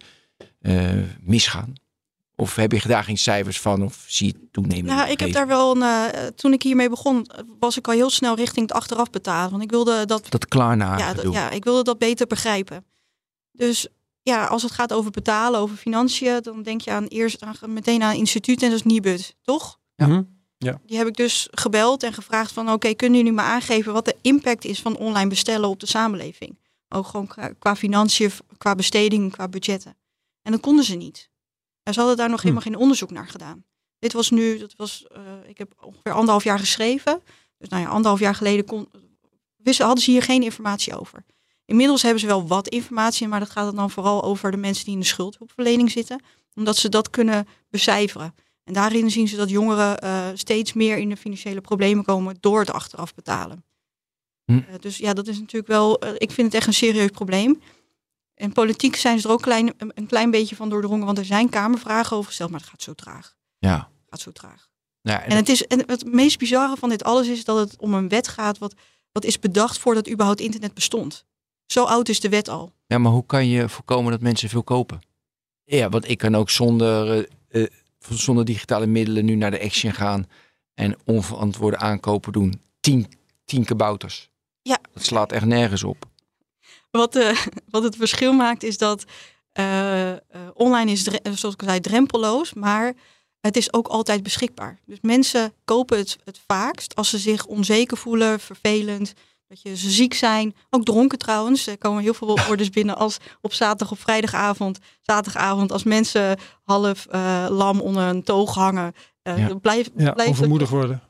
eh, 0.60 0.90
misgaan? 1.20 1.72
Of 2.36 2.56
heb 2.56 2.72
je 2.72 2.88
daar 2.88 3.04
geen 3.04 3.18
cijfers 3.18 3.60
van? 3.60 3.82
Of 3.82 4.04
zie 4.08 4.26
je 4.26 4.32
het 4.32 4.52
toenemen? 4.52 4.84
Nou, 4.96 5.10
ik 5.10 5.20
heb 5.20 5.32
daar 5.32 5.46
wel 5.46 5.76
een. 5.76 5.82
eh, 5.82 6.26
toen 6.26 6.52
ik 6.52 6.62
hiermee 6.62 6.88
begon, 6.88 7.26
was 7.58 7.78
ik 7.78 7.86
al 7.88 7.94
heel 7.94 8.10
snel 8.10 8.36
richting 8.36 8.68
het 8.68 8.76
achteraf 8.76 9.10
betalen. 9.10 9.50
Want 9.50 9.62
ik 9.62 9.70
wilde 9.70 10.06
dat 10.06 10.30
Dat 10.30 10.48
Klarna 10.48 10.98
ja, 10.98 11.14
dat- 11.14 11.32
ja, 11.32 11.50
ik 11.50 11.64
wilde 11.64 11.82
dat 11.82 11.98
beter 11.98 12.26
begrijpen. 12.26 12.84
Dus 13.52 13.86
ja, 14.22 14.44
als 14.46 14.62
het 14.62 14.72
gaat 14.72 14.92
over 14.92 15.10
betalen, 15.10 15.60
over 15.60 15.76
financiën, 15.76 16.42
dan 16.42 16.62
denk 16.62 16.80
je 16.80 16.90
aan 16.90 17.06
eerst 17.06 17.42
aan, 17.42 17.54
meteen 17.66 18.02
aan 18.02 18.10
een 18.12 18.18
instituut 18.18 18.62
en 18.62 18.68
dat 18.70 18.78
is 18.78 18.84
Nibud, 18.84 19.34
toch? 19.42 19.78
Ja. 19.96 20.24
Mhm. 20.72 20.86
Die 20.86 20.96
heb 20.96 21.06
ik 21.06 21.16
dus 21.16 21.48
gebeld 21.50 22.02
en 22.02 22.12
gevraagd 22.12 22.52
van 22.52 22.70
oké, 22.72 22.94
kunnen 22.94 23.18
jullie 23.18 23.32
me 23.32 23.40
aangeven 23.42 23.92
wat 23.92 24.04
de 24.04 24.16
impact 24.22 24.64
is 24.64 24.80
van 24.80 24.96
online 24.96 25.28
bestellen 25.28 25.68
op 25.68 25.80
de 25.80 25.86
samenleving? 25.86 26.58
Ook 26.88 27.06
gewoon 27.06 27.26
qua, 27.26 27.48
qua 27.58 27.76
financiën, 27.76 28.30
qua 28.58 28.74
besteding, 28.74 29.32
qua 29.32 29.48
budgetten. 29.48 29.96
En 30.42 30.52
dat 30.52 30.60
konden 30.60 30.84
ze 30.84 30.94
niet. 30.94 31.30
En 31.82 31.92
ze 31.92 31.98
hadden 31.98 32.16
daar 32.18 32.28
nog 32.28 32.40
Hm. 32.40 32.46
helemaal 32.46 32.66
geen 32.66 32.76
onderzoek 32.76 33.10
naar 33.10 33.28
gedaan. 33.28 33.64
Dit 33.98 34.12
was 34.12 34.30
nu, 34.30 34.58
dat 34.58 34.74
was, 34.76 35.04
eh, 35.12 35.20
ik 35.48 35.58
heb 35.58 35.72
ongeveer 35.80 36.12
anderhalf 36.12 36.44
jaar 36.44 36.58
geschreven. 36.58 37.22
Dus 37.58 37.68
nou 37.68 37.82
ja, 37.82 37.88
anderhalf 37.88 38.20
jaar 38.20 38.34
geleden 38.34 38.64
kon, 38.64 38.88
wisten, 39.56 39.86
hadden 39.86 40.04
ze 40.04 40.10
hier 40.10 40.22
geen 40.22 40.42
informatie 40.42 40.98
over. 40.98 41.24
Inmiddels 41.64 42.02
hebben 42.02 42.20
ze 42.20 42.26
wel 42.26 42.46
wat 42.46 42.68
informatie, 42.68 43.28
maar 43.28 43.40
dat 43.40 43.50
gaat 43.50 43.76
dan 43.76 43.90
vooral 43.90 44.22
over 44.22 44.50
de 44.50 44.56
mensen 44.56 44.84
die 44.84 44.94
in 44.94 45.00
de 45.00 45.06
schuldhulpverlening 45.06 45.90
zitten. 45.90 46.22
Omdat 46.54 46.76
ze 46.76 46.88
dat 46.88 47.10
kunnen 47.10 47.48
becijferen. 47.70 48.34
En 48.64 48.72
daarin 48.72 49.10
zien 49.10 49.28
ze 49.28 49.36
dat 49.36 49.50
jongeren 49.50 49.98
eh, 49.98 50.28
steeds 50.34 50.72
meer 50.72 50.96
in 50.96 51.08
de 51.08 51.16
financiële 51.16 51.60
problemen 51.60 52.04
komen 52.04 52.36
door 52.40 52.58
het 52.58 52.70
achteraf 52.70 53.14
betalen. 53.14 53.64
Hm. 54.44 54.58
Eh, 54.58 54.74
dus 54.80 54.96
ja, 54.96 55.12
dat 55.12 55.26
is 55.26 55.38
natuurlijk 55.38 55.66
wel, 55.66 55.98
eh, 55.98 56.10
ik 56.14 56.30
vind 56.30 56.46
het 56.46 56.56
echt 56.56 56.66
een 56.66 56.74
serieus 56.74 57.10
probleem. 57.10 57.60
En 58.34 58.52
politiek 58.52 58.96
zijn 58.96 59.20
ze 59.20 59.26
er 59.26 59.32
ook 59.32 59.42
klein, 59.42 59.72
een, 59.76 60.06
klein 60.06 60.30
beetje 60.30 60.56
van 60.56 60.68
doordrongen, 60.68 61.06
want 61.06 61.18
er 61.18 61.24
zijn 61.24 61.48
kamervragen 61.48 62.16
over 62.16 62.28
gesteld, 62.28 62.50
maar 62.50 62.60
het 62.60 62.68
gaat 62.68 62.82
zo 62.82 62.92
traag. 62.92 63.36
Ja. 63.58 63.76
Het 63.76 64.08
gaat 64.08 64.20
zo 64.20 64.30
traag. 64.30 64.68
Nou, 65.02 65.18
ja, 65.20 65.24
En 65.24 65.36
het, 65.36 65.48
is, 65.48 65.66
en 65.66 65.82
het 65.86 66.12
meest 66.12 66.38
bizarre 66.38 66.76
van 66.76 66.88
dit 66.88 67.04
alles 67.04 67.28
is 67.28 67.44
dat 67.44 67.58
het 67.58 67.76
om 67.78 67.94
een 67.94 68.08
wet 68.08 68.28
gaat 68.28 68.58
wat, 68.58 68.74
wat 69.12 69.24
is 69.24 69.38
bedacht 69.38 69.78
voordat 69.78 70.10
überhaupt 70.10 70.40
internet 70.40 70.74
bestond. 70.74 71.24
Zo 71.66 71.84
oud 71.84 72.08
is 72.08 72.20
de 72.20 72.28
wet 72.28 72.48
al. 72.48 72.72
Ja, 72.86 72.98
maar 72.98 73.12
hoe 73.12 73.26
kan 73.26 73.48
je 73.48 73.68
voorkomen 73.68 74.10
dat 74.10 74.20
mensen 74.20 74.48
veel 74.48 74.62
kopen? 74.62 75.00
Ja, 75.64 75.88
want 75.88 76.08
ik 76.08 76.18
kan 76.18 76.34
ook 76.34 76.50
zonder, 76.50 77.26
eh, 77.48 77.62
eh, 77.62 77.70
zonder 78.10 78.44
digitale 78.44 78.86
middelen 78.86 79.24
nu 79.24 79.34
naar 79.34 79.50
de 79.50 79.62
Action 79.62 79.92
gaan 79.92 80.26
en 80.74 80.96
onverantwoorde 81.04 81.76
aankopen 81.76 82.32
doen. 82.32 82.60
Tien, 82.80 83.06
tien 83.44 83.64
kabouters. 83.64 84.30
Ja. 84.62 84.78
Dat 84.94 85.04
slaat 85.04 85.32
echt 85.32 85.44
nergens 85.44 85.84
op. 85.84 86.04
Wat, 86.90 87.16
eh, 87.16 87.38
wat 87.70 87.82
het 87.82 87.96
verschil 87.96 88.32
maakt 88.32 88.62
is 88.62 88.78
dat 88.78 89.04
eh, 89.52 90.10
eh, 90.12 90.18
online 90.54 90.90
is, 90.90 91.02
zoals 91.22 91.54
ik 91.54 91.60
al 91.62 91.68
zei, 91.68 91.80
drempelloos, 91.80 92.52
maar 92.52 92.94
het 93.40 93.56
is 93.56 93.72
ook 93.72 93.86
altijd 93.86 94.22
beschikbaar. 94.22 94.78
Dus 94.86 94.98
mensen 95.00 95.52
kopen 95.64 95.98
het 95.98 96.18
het 96.24 96.40
vaakst 96.46 96.94
als 96.94 97.10
ze 97.10 97.18
zich 97.18 97.46
onzeker 97.46 97.96
voelen, 97.96 98.40
vervelend, 98.40 99.12
dat 99.48 99.62
je 99.62 99.76
ze 99.76 99.90
ziek 99.90 100.14
zijn. 100.14 100.54
Ook 100.70 100.84
dronken 100.84 101.18
trouwens. 101.18 101.66
Er 101.66 101.78
komen 101.78 102.02
heel 102.02 102.14
veel 102.14 102.28
orders 102.48 102.70
binnen 102.70 102.96
als 102.96 103.16
op 103.40 103.52
zaterdag 103.52 103.90
of 103.90 103.98
vrijdagavond, 103.98 104.78
zaterdagavond, 105.00 105.72
als 105.72 105.82
mensen 105.84 106.38
half 106.62 107.06
eh, 107.06 107.46
lam 107.50 107.80
onder 107.80 108.02
een 108.02 108.22
toog 108.22 108.54
hangen. 108.54 108.94
eh 109.22 109.38
Ja. 109.38 109.54
blijf, 109.54 109.90
Ja, 109.96 110.12
het- 110.16 110.26
overmoedig 110.28 110.70
worden. 110.70 111.02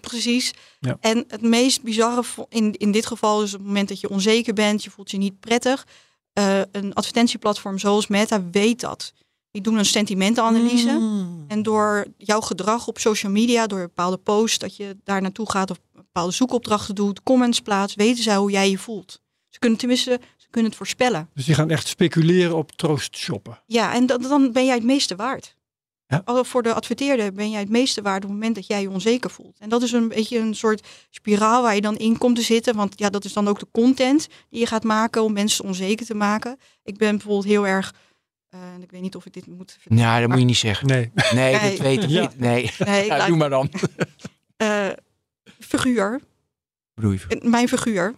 Precies. 0.00 0.52
Ja. 0.80 0.96
En 1.00 1.24
het 1.28 1.42
meest 1.42 1.82
bizarre 1.82 2.22
in, 2.48 2.72
in 2.72 2.92
dit 2.92 3.06
geval 3.06 3.42
is 3.42 3.52
op 3.52 3.58
het 3.58 3.66
moment 3.68 3.88
dat 3.88 4.00
je 4.00 4.08
onzeker 4.10 4.54
bent, 4.54 4.84
je 4.84 4.90
voelt 4.90 5.10
je 5.10 5.16
niet 5.18 5.40
prettig. 5.40 5.86
eh, 6.32 6.60
een 6.72 6.94
advertentieplatform 6.94 7.78
zoals 7.78 8.06
Meta 8.06 8.42
weet 8.50 8.80
dat. 8.80 9.12
Die 9.50 9.62
doen 9.62 9.78
een 9.78 9.84
sentimentenanalyse. 9.84 10.90
Mm. 10.90 11.44
En 11.48 11.62
door 11.62 12.06
jouw 12.16 12.40
gedrag 12.40 12.86
op 12.88 12.98
social 12.98 13.32
media, 13.32 13.66
door 13.66 13.78
bepaalde 13.80 14.16
posts, 14.16 14.58
dat 14.58 14.76
je 14.76 14.96
daar 15.04 15.22
naartoe 15.22 15.50
gaat 15.50 15.70
of 15.70 15.78
bepaalde 16.12 16.34
zoekopdrachten 16.34 16.94
doet, 16.94 17.22
comments 17.22 17.60
plaatst, 17.60 17.96
weten 17.96 18.22
zij 18.22 18.36
hoe 18.36 18.50
jij 18.50 18.70
je 18.70 18.78
voelt. 18.78 19.20
Ze 19.48 19.58
kunnen 19.58 19.78
tenminste, 19.78 20.20
ze 20.36 20.46
kunnen 20.50 20.68
het 20.70 20.78
voorspellen. 20.78 21.28
Dus 21.34 21.44
die 21.44 21.54
gaan 21.54 21.70
echt 21.70 21.86
speculeren 21.88 22.56
op 22.56 22.72
troost 22.72 23.16
shoppen. 23.16 23.62
Ja, 23.66 23.94
en 23.94 24.06
dat, 24.06 24.22
dan 24.22 24.52
ben 24.52 24.64
jij 24.64 24.74
het 24.74 24.84
meeste 24.84 25.16
waard. 25.16 25.58
Ja. 26.06 26.22
Voor 26.44 26.62
de 26.62 26.74
adverteerder 26.74 27.32
ben 27.32 27.50
jij 27.50 27.60
het 27.60 27.68
meeste 27.68 28.02
waard 28.02 28.16
op 28.24 28.30
het 28.30 28.38
moment 28.38 28.54
dat 28.54 28.66
jij 28.66 28.80
je 28.80 28.90
onzeker 28.90 29.30
voelt. 29.30 29.56
En 29.58 29.68
dat 29.68 29.82
is 29.82 29.92
een 29.92 30.08
beetje 30.08 30.38
een 30.38 30.54
soort 30.54 30.86
spiraal 31.10 31.62
waar 31.62 31.74
je 31.74 31.80
dan 31.80 31.96
in 31.96 32.18
komt 32.18 32.36
te 32.36 32.42
zitten. 32.42 32.76
Want 32.76 32.98
ja, 32.98 33.10
dat 33.10 33.24
is 33.24 33.32
dan 33.32 33.48
ook 33.48 33.58
de 33.58 33.66
content 33.72 34.28
die 34.48 34.60
je 34.60 34.66
gaat 34.66 34.84
maken 34.84 35.22
om 35.22 35.32
mensen 35.32 35.64
onzeker 35.64 36.06
te 36.06 36.14
maken. 36.14 36.58
Ik 36.82 36.96
ben 36.96 37.10
bijvoorbeeld 37.16 37.44
heel 37.44 37.66
erg, 37.66 37.94
eh, 38.48 38.60
en 38.74 38.82
ik 38.82 38.90
weet 38.90 39.00
niet 39.00 39.16
of 39.16 39.26
ik 39.26 39.32
dit 39.32 39.46
moet 39.46 39.76
vertellen. 39.80 40.02
Ja, 40.02 40.20
dat 40.20 40.28
moet 40.28 40.38
je 40.38 40.44
niet 40.44 40.56
zeggen. 40.56 40.86
Nee. 40.86 41.10
Nee, 41.32 41.54
Nee. 41.54 41.70
dat 41.70 41.78
weet 41.78 42.02
ik 42.02 42.08
Ja. 42.08 42.20
niet. 42.20 42.38
Nee, 42.38 42.70
Nee, 42.78 43.02
ik 43.02 43.06
ja, 43.08 43.16
laat- 43.16 43.28
doe 43.28 43.36
maar 43.36 43.50
dan. 43.50 43.70
Figuur, 45.80 46.20
Bedoel 46.94 47.12
je? 47.12 47.40
mijn 47.42 47.68
figuur. 47.68 48.14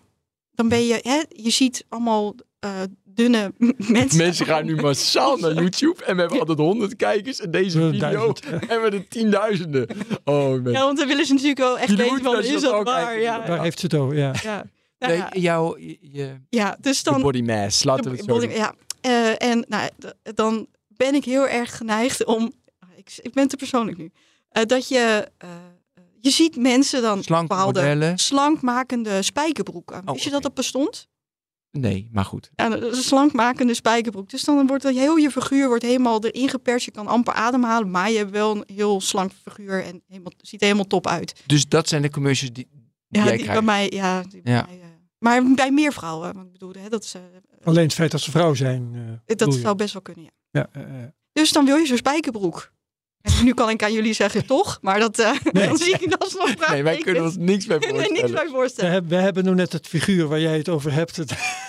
Dan 0.54 0.68
ben 0.68 0.86
je, 0.86 0.98
hè, 1.02 1.22
je 1.28 1.50
ziet 1.50 1.84
allemaal 1.88 2.34
eh, 2.58 2.70
dunne 3.04 3.52
mensen. 3.78 4.16
Mensen 4.18 4.46
gaan 4.46 4.64
nu 4.64 4.74
massaal 4.74 5.36
naar 5.36 5.52
YouTube 5.54 6.04
en 6.04 6.14
we 6.14 6.20
hebben 6.20 6.38
altijd 6.40 6.58
honderd 6.58 6.96
kijkers 6.96 7.40
en 7.40 7.50
deze 7.50 7.78
video 7.78 7.98
duizend. 8.00 8.44
hebben 8.44 8.90
we 8.90 8.96
er 8.96 9.08
tienduizenden. 9.08 9.88
Oh, 10.24 10.62
man. 10.62 10.72
Ja, 10.72 10.84
want 10.84 10.98
dan 10.98 11.06
willen 11.08 11.26
ze 11.26 11.32
natuurlijk 11.32 11.60
wel 11.60 11.78
echt 11.78 11.88
Jullie 11.88 12.04
weten 12.04 12.24
van, 12.24 12.36
je 12.36 12.42
is 12.54 12.60
dat 12.62 12.84
waar? 12.84 13.20
Ja, 13.20 13.38
Daar 13.38 13.62
heeft 13.62 13.78
ze 13.78 13.86
het 13.86 13.94
over, 13.94 14.16
ja. 14.16 14.32
ja. 14.42 14.64
Nou. 14.98 15.12
Nee, 15.12 15.40
jouw 15.42 15.78
je, 15.78 15.98
je, 16.00 16.34
ja, 16.48 16.76
dus 16.80 16.98
je 16.98 17.04
dan... 17.04 17.20
body 17.22 17.40
mass, 17.42 17.84
laten 17.84 18.04
we 18.04 18.10
het 18.16 18.20
zo 18.26 18.26
Body- 18.34 18.46
doen. 18.46 18.56
Ja, 18.56 18.74
eh, 19.00 19.50
en 19.50 19.64
nou, 19.68 19.90
dan 20.34 20.66
ben 20.88 21.14
ik 21.14 21.24
heel 21.24 21.48
erg 21.48 21.76
geneigd 21.76 22.24
om. 22.24 22.52
Ik, 22.96 23.12
ik 23.22 23.32
ben 23.32 23.48
te 23.48 23.56
persoonlijk 23.56 23.98
nu. 23.98 24.10
eh, 24.48 24.62
dat 24.64 24.88
je. 24.88 25.28
Eh, 26.22 26.30
je 26.30 26.30
ziet 26.30 26.56
mensen 26.56 27.02
dan 27.02 27.22
Slanke 27.22 27.46
bepaalde 27.48 27.80
modellen. 27.80 28.18
slankmakende 28.18 29.22
spijkerbroeken. 29.22 30.02
Oh, 30.04 30.12
Wist 30.12 30.24
je 30.24 30.30
dat 30.30 30.42
dat 30.42 30.54
bestond? 30.54 31.10
Nee, 31.70 32.08
maar 32.12 32.24
goed. 32.24 32.50
Ja, 32.54 32.70
een 32.72 32.94
slankmakende 32.94 33.74
spijkerbroek. 33.74 34.30
Dus 34.30 34.44
dan 34.44 34.66
wordt 34.66 34.82
dat 34.82 34.94
heel 34.94 35.16
je 35.16 35.30
figuur 35.30 35.68
wordt 35.68 35.82
helemaal 35.82 36.24
erin 36.24 36.48
geperst. 36.48 36.84
Je 36.84 36.90
kan 36.90 37.06
amper 37.06 37.34
ademhalen, 37.34 37.90
maar 37.90 38.10
je 38.10 38.16
hebt 38.18 38.30
wel 38.30 38.56
een 38.56 38.64
heel 38.76 39.00
slank 39.00 39.32
figuur 39.42 39.84
en 39.84 40.02
helemaal, 40.08 40.32
ziet 40.36 40.60
er 40.60 40.66
helemaal 40.66 40.86
top 40.86 41.06
uit. 41.06 41.42
Dus 41.46 41.68
dat 41.68 41.88
zijn 41.88 42.02
de 42.02 42.10
commercials 42.10 42.54
die, 42.54 42.68
die 42.72 42.82
Ja, 43.08 43.24
jij 43.26 43.36
die 43.36 43.46
bij 43.46 43.62
krijgt. 43.62 43.64
mij, 43.64 43.90
ja, 44.00 44.22
die 44.28 44.42
bij 44.42 44.52
Ja. 44.52 44.64
mij, 44.68 44.80
eh, 44.80 44.86
maar 45.18 45.54
bij 45.54 45.70
meer 45.70 45.92
vrouwen. 45.92 46.34
want 46.34 46.46
Ik 46.46 46.52
bedoel, 46.52 46.72
hè, 46.78 46.88
dat, 46.88 47.04
is, 47.04 47.14
eh, 47.14 47.20
Alleen 47.64 47.84
het 47.84 47.94
feit 47.94 48.10
dat 48.10 48.20
ze 48.20 48.30
vrouw 48.30 48.54
zijn. 48.54 48.92
eh, 49.26 49.36
dat 49.36 49.54
zou 49.54 49.76
best 49.76 49.92
wel 49.92 50.02
kunnen. 50.02 50.24
Ja. 50.24 50.30
Ja, 50.50 50.68
eh, 50.72 51.02
eh. 51.02 51.08
Dus 51.32 51.52
dan 51.52 51.64
wil 51.64 51.76
je 51.76 51.86
zo'n 51.86 51.96
spijkerbroek. 51.96 52.72
Nu 53.44 53.54
kan 53.54 53.70
ik 53.70 53.82
aan 53.82 53.92
jullie 53.92 54.12
zeggen 54.12 54.46
toch, 54.46 54.78
maar 54.80 54.98
dat, 55.00 55.18
eh, 55.18 55.30
Nee. 55.52 55.66
dan 55.68 55.76
zie 55.76 55.92
ik 55.98 56.10
dat 56.10 56.34
nog 56.38 56.68
Nee, 56.70 56.82
wij 56.82 56.96
kunnen 56.96 57.22
ons 57.22 57.36
niks 57.36 57.66
bij 57.66 57.78
nee, 57.78 57.88
voorstellen. 57.88 58.12
niks 58.12 58.30
bij 58.30 58.44
we, 58.44 58.50
voorstellen. 58.50 58.90
hebben, 58.92 59.10
we 59.10 59.16
hebben 59.16 59.44
nu 59.44 59.54
net 59.54 59.72
het 59.72 59.86
figuur 59.86 60.28
waar 60.28 60.40
jij 60.40 60.56
het 60.56 60.68
over 60.68 60.92
hebt. 60.92 61.16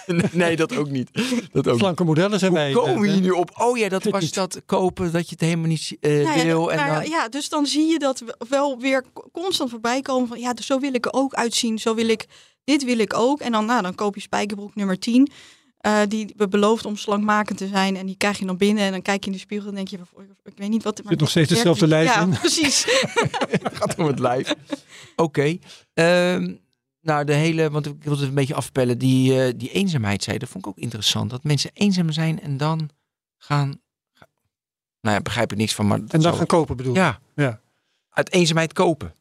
Het 0.06 0.34
Nee, 0.34 0.56
dat 0.56 0.76
ook 0.76 0.90
niet. 0.90 1.10
Dat 1.52 1.68
ook 1.68 1.78
slanke 1.80 2.04
modellen 2.04 2.40
zijn 2.40 2.52
Hoe 2.52 2.60
wij. 2.60 2.72
komen 2.72 3.00
we 3.02 3.08
eh, 3.08 3.14
hier 3.14 3.22
nu 3.22 3.30
op? 3.30 3.52
Oh 3.58 3.78
ja, 3.78 3.90
dat 3.90 4.04
was 4.04 4.22
niet. 4.22 4.34
dat 4.34 4.62
kopen, 4.66 5.12
dat 5.12 5.24
je 5.26 5.32
het 5.32 5.42
helemaal 5.42 5.68
niet 5.68 5.98
eh, 6.00 6.12
Nou 6.12 6.38
ja, 6.38 6.44
wil. 6.44 6.72
En 6.72 6.78
maar 6.78 7.02
dan, 7.02 7.10
ja, 7.10 7.28
dus 7.30 7.50
dan 7.50 7.66
zie 7.66 7.86
je 7.88 8.00
dat 8.00 8.24
wel 8.50 8.80
weer 8.80 9.04
constant 9.32 9.70
voorbij 9.70 10.02
komen 10.02 10.28
van 10.28 10.40
ja, 10.40 10.54
dus 10.54 10.66
zo 10.66 10.80
wil 10.80 10.94
ik 10.94 11.06
er 11.06 11.14
ook 11.14 11.34
uitzien, 11.34 11.80
zo 11.80 11.96
wil 11.96 12.08
ik, 12.08 12.26
dit 12.64 12.84
wil 12.84 12.98
ik 13.00 13.14
ook. 13.14 13.40
En 13.40 13.52
dan, 13.52 13.66
nou, 13.66 13.82
dan 13.82 13.96
koop 13.96 14.16
je 14.16 14.22
spijkerbroek 14.22 14.76
nummer 14.76 15.00
10, 15.00 15.30
eh, 15.84 16.02
die 16.08 16.34
we 16.38 16.48
beloofd 16.48 16.86
om 16.86 16.96
slankmakend 16.96 17.58
te 17.58 17.68
zijn. 17.68 17.96
En 17.96 18.06
die 18.06 18.16
krijg 18.18 18.40
je 18.40 18.46
dan 18.46 18.58
binnen 18.58 18.84
en 18.84 18.92
dan 18.92 19.02
kijk 19.02 19.20
je 19.24 19.30
in 19.30 19.36
de 19.36 19.42
spiegel 19.42 19.70
en 19.70 19.76
denk 19.76 19.88
je, 19.88 19.98
van, 19.98 20.24
ik 20.44 20.54
weet 20.58 20.70
niet 20.70 20.84
wat... 20.84 20.98
maar 21.04 21.12
Zit 21.12 21.20
nog 21.20 21.30
steeds 21.30 21.50
hetzelfde 21.50 21.88
werkt 21.88 22.06
lijf 22.16 22.26
in. 22.26 22.32
Ja, 22.32 22.40
precies. 22.40 22.86
het 23.64 23.76
gaat 23.76 23.96
om 23.98 24.06
het 24.06 24.20
lijf. 24.20 24.54
Oké. 25.16 25.58
Ehm, 25.94 26.54
nou, 27.02 27.26
de 27.26 27.34
hele, 27.34 27.70
want 27.70 27.86
ik 27.86 28.04
wilde 28.04 28.20
het 28.20 28.30
een 28.30 28.36
beetje 28.36 28.54
afpellen, 28.56 28.98
die, 28.98 29.44
eh, 29.46 29.54
die 29.56 29.72
eenzaamheid 29.72 30.24
zei, 30.24 30.38
dat 30.38 30.50
vond 30.50 30.66
ik 30.66 30.72
ook 30.72 30.78
interessant. 30.78 31.30
Dat 31.30 31.44
mensen 31.44 31.72
eenzaam 31.74 32.12
zijn 32.12 32.42
en 32.42 32.58
dan 32.58 32.90
gaan, 33.38 33.82
ga- 34.14 34.28
nou 35.02 35.16
ja, 35.16 35.22
begrijp 35.22 35.52
ik 35.52 35.58
niks 35.58 35.74
van, 35.74 35.88
maar... 35.88 36.00
En 36.08 36.22
dan 36.22 36.34
gaan 36.36 36.46
kopen 36.46 36.78
bedoel 36.78 36.94
je? 36.94 37.00
Ja. 37.00 37.20
Ja. 37.36 37.62
Uit 38.10 38.32
eenzaamheid 38.32 38.74
kopen. 38.74 39.14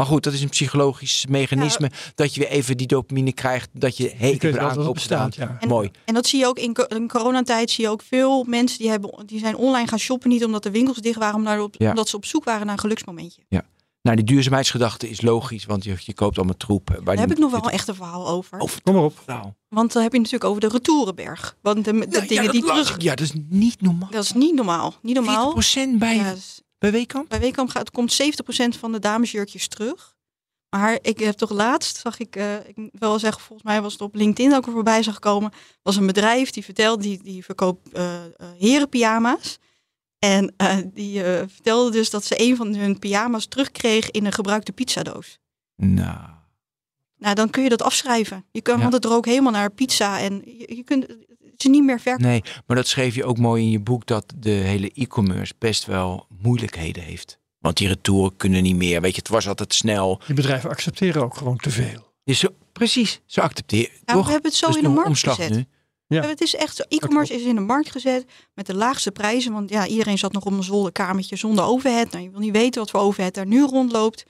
Maar 0.00 0.08
goed, 0.08 0.22
dat 0.24 0.32
is 0.32 0.42
een 0.42 0.48
psychologisch 0.48 1.26
mechanisme. 1.28 1.90
Dat 2.14 2.34
je 2.34 2.40
weer 2.40 2.48
even 2.48 2.76
die 2.76 2.86
dopamine 2.86 3.32
krijgt. 3.32 3.68
Dat 3.72 3.96
je, 3.96 4.12
hey, 4.16 4.30
Ik 4.30 4.42
heb 4.42 4.52
een 4.54 4.58
het 4.64 4.78
aankoop. 4.78 4.98
Ja. 4.98 5.28
En- 5.60 5.68
Mooi. 5.68 5.90
En 6.04 6.14
dat 6.14 6.26
zie 6.26 6.38
je 6.38 6.46
ook 6.46 6.58
in, 6.58 6.76
in 6.88 7.08
coronatijd. 7.08 7.70
Zie 7.70 7.84
je 7.84 7.90
ook 7.90 8.02
veel 8.02 8.44
mensen 8.44 8.78
die, 8.78 8.88
hebben, 8.90 9.22
die 9.26 9.38
zijn 9.38 9.56
online 9.56 9.86
gaan 9.88 9.98
shoppen. 9.98 10.28
Niet 10.28 10.44
omdat 10.44 10.62
de 10.62 10.70
winkels 10.70 10.96
dicht 10.98 11.18
waren, 11.18 11.42
maar 11.42 11.60
op, 11.62 11.74
Ja. 11.78 11.88
omdat 11.88 12.08
ze 12.08 12.16
op 12.16 12.24
zoek 12.24 12.44
waren 12.44 12.66
naar 12.66 12.74
een 12.74 12.80
geluksmomentje. 12.80 13.42
Nou, 14.02 14.16
die 14.16 14.24
duurzaamheidsgedachte 14.24 15.08
is 15.08 15.20
logisch. 15.20 15.64
Want 15.64 15.84
je, 15.84 15.94
je 15.98 16.14
koopt 16.14 16.36
allemaal 16.36 16.56
troep. 16.56 16.88
Waar 16.88 16.96
Daar 17.04 17.14
die- 17.14 17.24
heb 17.24 17.30
ik 17.32 17.38
nog 17.38 17.50
wel 17.50 17.64
een 17.64 17.70
echte 17.70 17.94
verhaal 17.94 18.28
over. 18.28 18.58
Oh, 18.58 18.68
Kom 18.82 18.94
maar 18.94 19.02
op. 19.04 19.22
nou. 19.26 19.46
Want 19.68 19.92
dan 19.92 20.02
heb 20.02 20.12
je 20.12 20.18
natuurlijk 20.18 20.44
over 20.44 20.60
de 20.60 20.68
retourenberg. 20.68 21.56
Want 21.62 21.84
de, 21.84 21.92
de 21.92 21.98
Nou, 21.98 22.10
ja, 22.12 22.20
dingen 22.26 22.42
dat 22.44 22.52
die 22.52 22.64
terug... 22.64 22.94
ik. 22.94 23.02
Ja, 23.02 23.14
dat 23.14 23.26
is 23.26 23.32
niet 23.48 23.80
normaal. 23.80 24.08
Dat 24.10 24.24
is 24.24 24.32
niet 24.32 24.54
normaal. 24.54 24.94
Niet 25.02 25.14
normaal. 25.14 25.54
40% 25.62 25.98
bij, 25.98 26.16
Ja, 26.16 26.34
bij 26.80 26.90
Weekamp? 26.92 27.28
bij 27.28 27.40
Weekamp 27.40 27.68
gaat, 27.68 27.90
komt 27.90 28.22
70% 28.22 28.78
van 28.78 28.92
de 28.92 28.98
damesjurkjes 28.98 29.68
terug. 29.68 30.14
Maar 30.76 30.98
ik 31.02 31.18
heb 31.18 31.34
toch 31.34 31.50
laatst, 31.50 31.96
zag 31.96 32.18
ik, 32.18 32.36
eh, 32.36 32.68
ik 32.68 32.76
moet 32.76 32.90
wel 32.98 33.18
zeggen, 33.18 33.42
volgens 33.42 33.68
mij 33.68 33.82
was 33.82 33.92
het 33.92 34.02
op 34.02 34.14
LinkedIn 34.14 34.54
ook 34.54 34.66
er 34.66 34.72
voorbij 34.72 35.02
zag 35.02 35.18
komen. 35.18 35.52
was 35.82 35.96
een 35.96 36.06
bedrijf 36.06 36.50
die 36.50 36.64
vertelde, 36.64 37.02
die, 37.02 37.22
die 37.22 37.44
verkoopt 37.44 37.92
eh, 37.92 38.20
herenpyjama's. 38.58 39.58
En 40.18 40.54
die 40.94 41.22
vertelde 41.46 41.90
dus 41.90 42.10
dat 42.10 42.24
ze 42.24 42.40
een 42.40 42.56
van 42.56 42.74
hun 42.74 42.98
pyjama's 42.98 43.46
terugkreeg 43.46 44.10
in 44.10 44.26
een 44.26 44.32
gebruikte 44.32 44.72
pizzadoos. 44.72 45.38
Nou. 45.76 46.28
Nou, 47.16 47.34
dan 47.34 47.50
kun 47.50 47.62
je 47.62 47.68
dat 47.68 47.82
afschrijven. 47.82 48.44
Je 48.50 48.60
kan, 48.60 48.76
Ja. 48.76 48.80
want 48.82 48.92
het 48.94 49.04
rook 49.04 49.26
helemaal 49.26 49.52
naar 49.52 49.70
pizza 49.70 50.18
en 50.20 50.42
je, 50.44 50.76
je 50.76 50.82
kunt 50.84 51.06
ze 51.62 51.68
niet 51.68 51.84
meer 51.84 52.00
verkopen. 52.00 52.26
Nee, 52.26 52.42
maar 52.66 52.76
dat 52.76 52.86
schreef 52.86 53.14
je 53.14 53.24
ook 53.24 53.38
mooi 53.38 53.62
in 53.62 53.70
je 53.70 53.80
boek. 53.80 54.06
Dat 54.06 54.32
de 54.36 54.50
hele 54.50 54.90
e-commerce 54.94 55.52
best 55.58 55.84
wel 55.84 56.26
moeilijkheden 56.42 57.02
heeft. 57.02 57.38
Want 57.58 57.76
die 57.76 57.88
retouren 57.88 58.36
kunnen 58.36 58.62
niet 58.62 58.76
meer. 58.76 59.00
Weet 59.00 59.14
je, 59.14 59.18
het 59.18 59.28
was 59.28 59.48
altijd 59.48 59.74
snel. 59.74 60.20
Die 60.26 60.34
bedrijven 60.34 60.70
accepteren 60.70 61.22
ook 61.22 61.36
gewoon 61.36 61.56
te 61.56 61.70
veel. 61.70 62.12
Je 62.22 62.32
zo, 62.32 62.48
Precies, 62.72 63.20
ze 63.26 63.40
accepteren. 63.40 63.90
Ja, 64.04 64.14
toch? 64.14 64.26
we 64.26 64.32
hebben 64.32 64.50
het 64.50 64.60
zo 64.60 64.70
in 64.70 64.82
de 64.82 64.88
markt 64.88 65.08
omslag 65.08 65.36
gezet. 65.36 65.54
nu. 65.56 65.64
Ja. 66.06 66.22
Het 66.22 66.40
is 66.40 66.54
echt 66.54 66.76
zo. 66.76 66.82
E-commerce 66.88 67.34
is 67.34 67.42
in 67.42 67.54
de 67.54 67.60
markt 67.60 67.90
gezet 67.90 68.24
met 68.54 68.66
de 68.66 68.74
laagste 68.74 69.10
prijzen. 69.10 69.52
Want 69.52 69.70
ja, 69.70 69.86
iedereen 69.86 70.18
zat 70.18 70.32
nog 70.32 70.44
op 70.44 70.52
een 70.52 70.62
zolderkamertje 70.62 71.36
zonder 71.36 71.64
overhead. 71.64 72.10
Nou, 72.10 72.24
je 72.24 72.30
wil 72.30 72.40
niet 72.40 72.52
weten 72.52 72.80
wat 72.80 72.90
voor 72.90 73.00
overhead 73.00 73.34
daar 73.34 73.46
nu 73.46 73.62
rondloopt. 73.62 74.24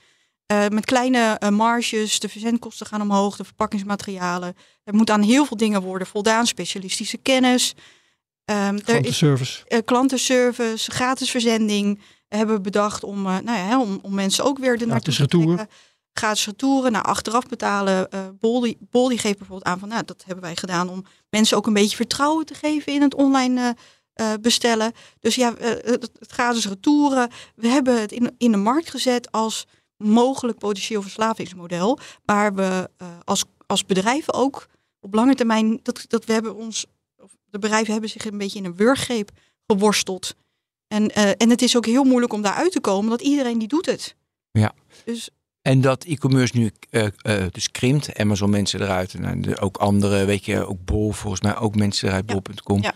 Eh, 0.51 0.67
met 0.67 0.85
kleine 0.85 1.35
eh, 1.39 1.49
marges, 1.49 2.19
de 2.19 2.29
verzendkosten 2.29 2.85
gaan 2.85 3.01
omhoog, 3.01 3.35
de 3.35 3.43
verpakkingsmaterialen. 3.43 4.55
Er 4.83 4.95
moet 4.95 5.09
aan 5.09 5.21
heel 5.21 5.45
veel 5.45 5.57
dingen 5.57 5.81
worden 5.81 6.07
voldaan, 6.07 6.47
specialistische 6.47 7.17
kennis. 7.17 7.73
Ehm, 8.45 8.79
er 8.85 9.05
is 9.05 9.63
eh, 9.67 9.79
klantenservice, 9.85 10.91
gratis 10.91 11.31
verzending 11.31 12.01
hebben 12.27 12.55
we 12.55 12.61
bedacht 12.61 13.03
om, 13.03 13.21
nou 13.21 13.43
ja, 13.43 13.53
hè, 13.53 13.79
om, 13.79 13.99
om 14.01 14.13
mensen 14.13 14.43
ook 14.43 14.57
weer 14.57 14.77
de 14.77 14.85
naartoe 14.85 15.13
te 15.13 15.27
trekken. 15.27 15.69
Gratis 16.13 16.45
retouren, 16.45 16.91
nou 16.91 17.05
achteraf 17.05 17.47
betalen. 17.47 18.09
Bol, 18.39 18.59
die, 18.59 18.77
Bol 18.79 19.07
die 19.07 19.17
geeft 19.17 19.37
bijvoorbeeld 19.37 19.67
aan 19.67 19.79
van, 19.79 19.87
nou 19.87 20.03
dat 20.05 20.23
hebben 20.25 20.43
wij 20.43 20.55
gedaan 20.55 20.89
om 20.89 21.05
mensen 21.29 21.57
ook 21.57 21.67
een 21.67 21.73
beetje 21.73 21.95
vertrouwen 21.95 22.45
te 22.45 22.53
geven 22.53 22.93
in 22.93 23.01
het 23.01 23.15
online 23.15 23.75
bestellen. 24.41 24.91
Dus 25.19 25.35
ja, 25.35 25.53
het, 25.57 26.11
het 26.19 26.31
gratis 26.31 26.67
retouren. 26.67 27.29
We 27.55 27.67
hebben 27.67 28.01
het 28.01 28.11
in, 28.11 28.35
in 28.37 28.51
de 28.51 28.57
markt 28.57 28.89
gezet 28.89 29.31
als 29.31 29.65
mogelijk 30.03 30.57
potentieel 30.57 31.01
verslavingsmodel. 31.01 31.99
Waar 32.25 32.53
we 32.53 32.89
eh, 32.97 33.07
als, 33.23 33.43
als 33.67 33.85
bedrijven 33.85 34.33
ook 34.33 34.67
op 34.99 35.13
lange 35.13 35.35
termijn, 35.35 35.79
dat, 35.83 36.05
dat 36.07 36.25
we 36.25 36.33
hebben 36.33 36.55
ons, 36.55 36.85
of 37.17 37.31
de 37.49 37.59
bedrijven 37.59 37.91
hebben 37.91 38.09
zich 38.09 38.25
een 38.25 38.37
beetje 38.37 38.59
in 38.59 38.65
een 38.65 38.75
wurggreep 38.75 39.31
geworsteld. 39.67 40.35
En, 40.87 41.09
eh, 41.09 41.29
en 41.37 41.49
het 41.49 41.61
is 41.61 41.77
ook 41.77 41.85
heel 41.85 42.03
moeilijk 42.03 42.33
om 42.33 42.41
daaruit 42.41 42.71
te 42.71 42.79
komen, 42.79 43.09
dat 43.09 43.21
iedereen 43.21 43.59
die 43.59 43.67
doet 43.67 43.85
het. 43.85 44.15
Ja. 44.51 44.73
Dus 45.05 45.29
En 45.61 45.81
dat 45.81 46.03
e-commerce 46.03 46.57
nu 46.57 46.71
eh, 46.89 47.07
eh, 47.17 47.45
dus 47.51 47.71
krimpt. 47.71 48.17
Amazon 48.17 48.49
mensen 48.49 48.81
eruit. 48.81 49.13
En 49.13 49.59
ook 49.59 49.77
andere, 49.77 50.25
weet 50.25 50.45
je, 50.45 50.65
ook 50.65 50.85
Bol 50.85 51.11
volgens 51.11 51.41
mij. 51.41 51.57
Ook 51.57 51.75
mensen 51.75 52.07
eruit, 52.07 52.23
Ja. 52.29 52.33
bol.com. 52.33 52.81
Ja. 52.81 52.93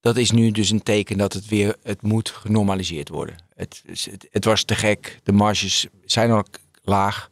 Dat 0.00 0.16
is 0.16 0.30
nu 0.30 0.50
dus 0.50 0.70
een 0.70 0.82
teken 0.82 1.18
dat 1.18 1.32
het 1.32 1.46
weer, 1.48 1.76
het 1.82 2.02
moet 2.02 2.28
genormaliseerd 2.30 3.08
worden. 3.08 3.36
Het, 3.54 3.82
is- 3.86 4.10
het, 4.10 4.26
het 4.30 4.44
was 4.44 4.64
te 4.64 4.74
gek. 4.74 5.20
De 5.22 5.32
marges 5.32 5.86
zijn 6.04 6.30
al 6.30 6.44
laag. 6.82 7.30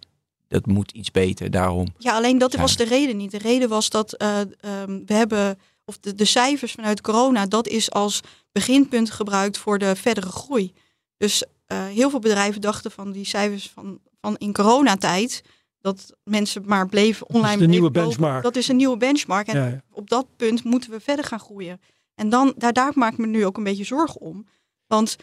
Dat 0.48 0.66
moet 0.66 0.90
iets 0.92 1.10
beter, 1.10 1.50
daarom. 1.50 1.86
Ja, 1.98 2.14
alleen 2.16 2.38
dat 2.38 2.54
was 2.54 2.76
de 2.76 2.84
reden 2.84 3.16
niet. 3.16 3.30
De 3.30 3.38
reden 3.38 3.68
was 3.68 3.90
dat 3.90 4.12
eh, 4.12 4.40
ehm, 4.40 5.00
we 5.06 5.14
hebben, 5.14 5.58
of 5.84 5.98
de, 5.98 6.14
de 6.14 6.24
cijfers 6.24 6.72
vanuit 6.72 7.00
corona, 7.00 7.46
dat 7.46 7.68
is 7.68 7.90
als 7.90 8.20
beginpunt 8.52 9.10
gebruikt 9.10 9.58
voor 9.58 9.78
de 9.78 9.96
verdere 9.96 10.28
groei. 10.28 10.72
Dus 11.16 11.44
eh, 11.66 11.86
heel 11.86 12.10
veel 12.10 12.18
bedrijven 12.18 12.60
dachten 12.60 12.90
van 12.90 13.12
die 13.12 13.24
cijfers 13.26 13.70
van, 13.74 14.00
van 14.20 14.36
in 14.36 14.52
coronatijd, 14.52 15.42
dat 15.80 16.12
mensen 16.24 16.62
maar 16.66 16.86
bleven 16.88 17.26
online. 17.28 17.42
de 17.50 17.54
bleven 17.56 17.70
nieuwe 17.70 17.86
kopen. 17.90 18.02
benchmark. 18.02 18.42
Dat 18.42 18.56
is 18.56 18.68
een 18.68 18.76
nieuwe 18.76 18.96
benchmark. 18.96 19.46
En 19.46 19.56
Ja, 19.58 19.66
ja. 19.66 19.82
op 19.90 20.10
dat 20.10 20.26
punt 20.36 20.64
moeten 20.64 20.90
we 20.90 21.00
verder 21.00 21.24
gaan 21.24 21.40
groeien. 21.40 21.80
En 22.16 22.28
dan, 22.28 22.54
daar, 22.56 22.72
daar 22.72 22.92
maak 22.94 23.12
ik 23.12 23.18
me 23.18 23.26
nu 23.26 23.46
ook 23.46 23.56
een 23.56 23.64
beetje 23.64 23.84
zorgen 23.84 24.20
om. 24.20 24.46
Want 24.86 25.16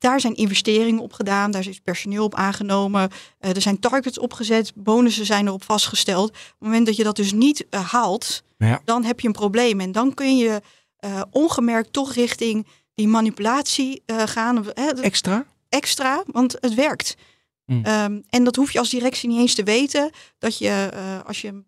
daar 0.00 0.20
zijn 0.20 0.34
investeringen 0.34 1.02
op 1.02 1.12
gedaan, 1.12 1.50
daar 1.50 1.68
is 1.68 1.80
personeel 1.80 2.24
op 2.24 2.34
aangenomen, 2.34 3.10
eh, 3.38 3.54
er 3.54 3.60
zijn 3.60 3.78
targets 3.78 4.18
opgezet, 4.18 4.72
bonussen 4.74 5.26
zijn 5.26 5.46
erop 5.46 5.64
vastgesteld. 5.64 6.28
Op 6.30 6.34
het 6.34 6.54
moment 6.58 6.86
dat 6.86 6.96
je 6.96 7.04
dat 7.04 7.16
dus 7.16 7.32
niet 7.32 7.66
eh, 7.68 7.90
haalt, 7.90 8.42
Ja. 8.58 8.80
dan 8.84 9.04
heb 9.04 9.20
je 9.20 9.26
een 9.26 9.32
probleem. 9.32 9.80
En 9.80 9.92
dan 9.92 10.14
kun 10.14 10.36
je 10.36 10.60
eh, 10.96 11.22
ongemerkt 11.30 11.92
toch 11.92 12.12
richting 12.14 12.66
die 12.94 13.08
manipulatie 13.08 14.02
gaan. 14.06 14.72
Extra? 14.74 15.46
extra, 15.68 16.22
want 16.26 16.56
het 16.60 16.74
werkt. 16.74 17.16
Hmm. 17.64 17.84
Ehm, 17.84 18.20
en 18.28 18.44
dat 18.44 18.56
hoef 18.56 18.72
je 18.72 18.78
als 18.78 18.90
directie 18.90 19.28
niet 19.28 19.38
eens 19.38 19.54
te 19.54 19.62
weten. 19.62 20.10
Dat 20.38 20.58
je, 20.58 20.90
als 21.26 21.40
je 21.40 21.62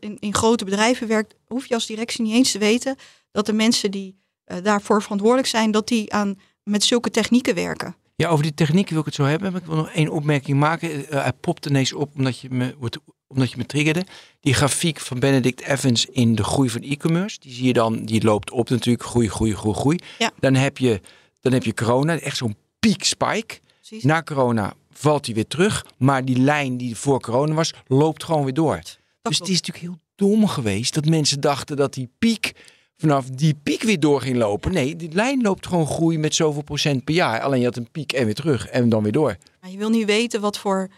in, 0.00 0.16
in 0.18 0.34
grote 0.34 0.64
bedrijven 0.64 1.08
werkt, 1.08 1.34
hoef 1.46 1.66
je 1.66 1.74
als 1.74 1.86
directie 1.86 2.24
niet 2.24 2.34
eens 2.34 2.50
te 2.50 2.58
weten 2.58 2.96
dat 3.30 3.46
de 3.46 3.52
mensen 3.52 3.90
die 3.90 4.16
eh, 4.44 4.56
daarvoor 4.62 5.02
verantwoordelijk 5.02 5.48
zijn, 5.48 5.70
dat 5.70 5.88
die 5.88 6.12
aan 6.12 6.38
met 6.62 6.84
zulke 6.84 7.10
technieken 7.10 7.54
werken. 7.54 7.96
Ja, 8.16 8.28
over 8.28 8.42
die 8.42 8.54
techniek 8.54 8.88
wil 8.90 8.98
ik 8.98 9.04
het 9.04 9.14
zo 9.14 9.24
hebben. 9.24 9.52
Maar 9.52 9.60
ik 9.60 9.66
wil 9.66 9.76
nog 9.76 9.90
één 9.90 10.08
opmerking 10.08 10.58
maken. 10.58 11.08
Eh, 11.08 11.22
hij 11.22 11.32
popt 11.32 11.66
ineens 11.66 11.92
op 11.92 12.14
omdat 12.16 12.38
je, 12.38 12.48
me, 12.50 12.74
wordt- 12.78 12.98
omdat 13.26 13.50
je 13.50 13.56
me 13.56 13.66
triggerde. 13.66 14.04
Die 14.40 14.54
grafiek 14.54 15.00
van 15.00 15.18
Benedict 15.18 15.60
Evans 15.60 16.06
in 16.06 16.34
de 16.34 16.44
groei 16.44 16.70
van 16.70 16.82
e-commerce. 16.82 17.38
Die 17.40 17.52
zie 17.52 17.64
je 17.66 17.72
dan, 17.72 18.04
die 18.04 18.22
loopt 18.24 18.50
op 18.50 18.68
natuurlijk. 18.70 19.04
Groei, 19.04 19.28
groei, 19.28 19.54
groei, 19.54 19.74
groei. 19.74 19.98
Ja. 20.18 20.30
Dan, 20.40 20.54
heb 20.54 20.78
je, 20.78 21.00
dan 21.40 21.52
heb 21.52 21.64
je 21.64 21.74
corona, 21.74 22.18
echt 22.18 22.36
zo'n 22.36 22.56
peak 22.78 23.02
spike. 23.02 23.60
Precies. 23.74 24.04
Na 24.04 24.22
corona 24.22 24.72
valt 24.90 25.26
hij 25.26 25.34
weer 25.34 25.46
terug. 25.46 25.86
Maar 25.98 26.24
die 26.24 26.38
lijn 26.38 26.76
die 26.76 26.96
voor 26.96 27.20
corona 27.20 27.54
was, 27.54 27.74
loopt 27.86 28.24
gewoon 28.24 28.44
weer 28.44 28.54
door. 28.54 28.74
Dat 28.76 28.84
dus 28.84 28.96
klopt. 29.22 29.38
het 29.38 29.48
is 29.48 29.54
natuurlijk 29.54 29.84
heel 29.84 29.98
dom 30.14 30.46
geweest 30.46 30.94
dat 30.94 31.04
mensen 31.04 31.40
dachten 31.40 31.76
dat 31.76 31.94
die 31.94 32.10
piek 32.18 32.52
vanaf 32.98 33.26
die 33.30 33.54
piek 33.62 33.82
weer 33.82 34.00
door 34.00 34.20
ging 34.20 34.36
lopen. 34.36 34.72
Nee, 34.72 34.96
die 34.96 35.12
lijn 35.12 35.42
loopt 35.42 35.66
gewoon 35.66 35.86
groei 35.86 36.18
met 36.18 36.34
zoveel 36.34 36.62
procent 36.62 37.04
per 37.04 37.14
jaar. 37.14 37.40
Alleen 37.40 37.58
je 37.58 37.64
had 37.64 37.76
een 37.76 37.90
piek 37.90 38.12
en 38.12 38.24
weer 38.24 38.34
terug 38.34 38.68
en 38.68 38.88
dan 38.88 39.02
weer 39.02 39.12
door. 39.12 39.36
Maar 39.60 39.70
je 39.70 39.78
wil 39.78 39.90
niet 39.90 40.06
weten 40.06 40.40
wat 40.40 40.58
voor 40.58 40.88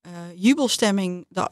eh, 0.00 0.10
jubelstemming. 0.34 1.24
De, 1.28 1.40
eh, 1.40 1.48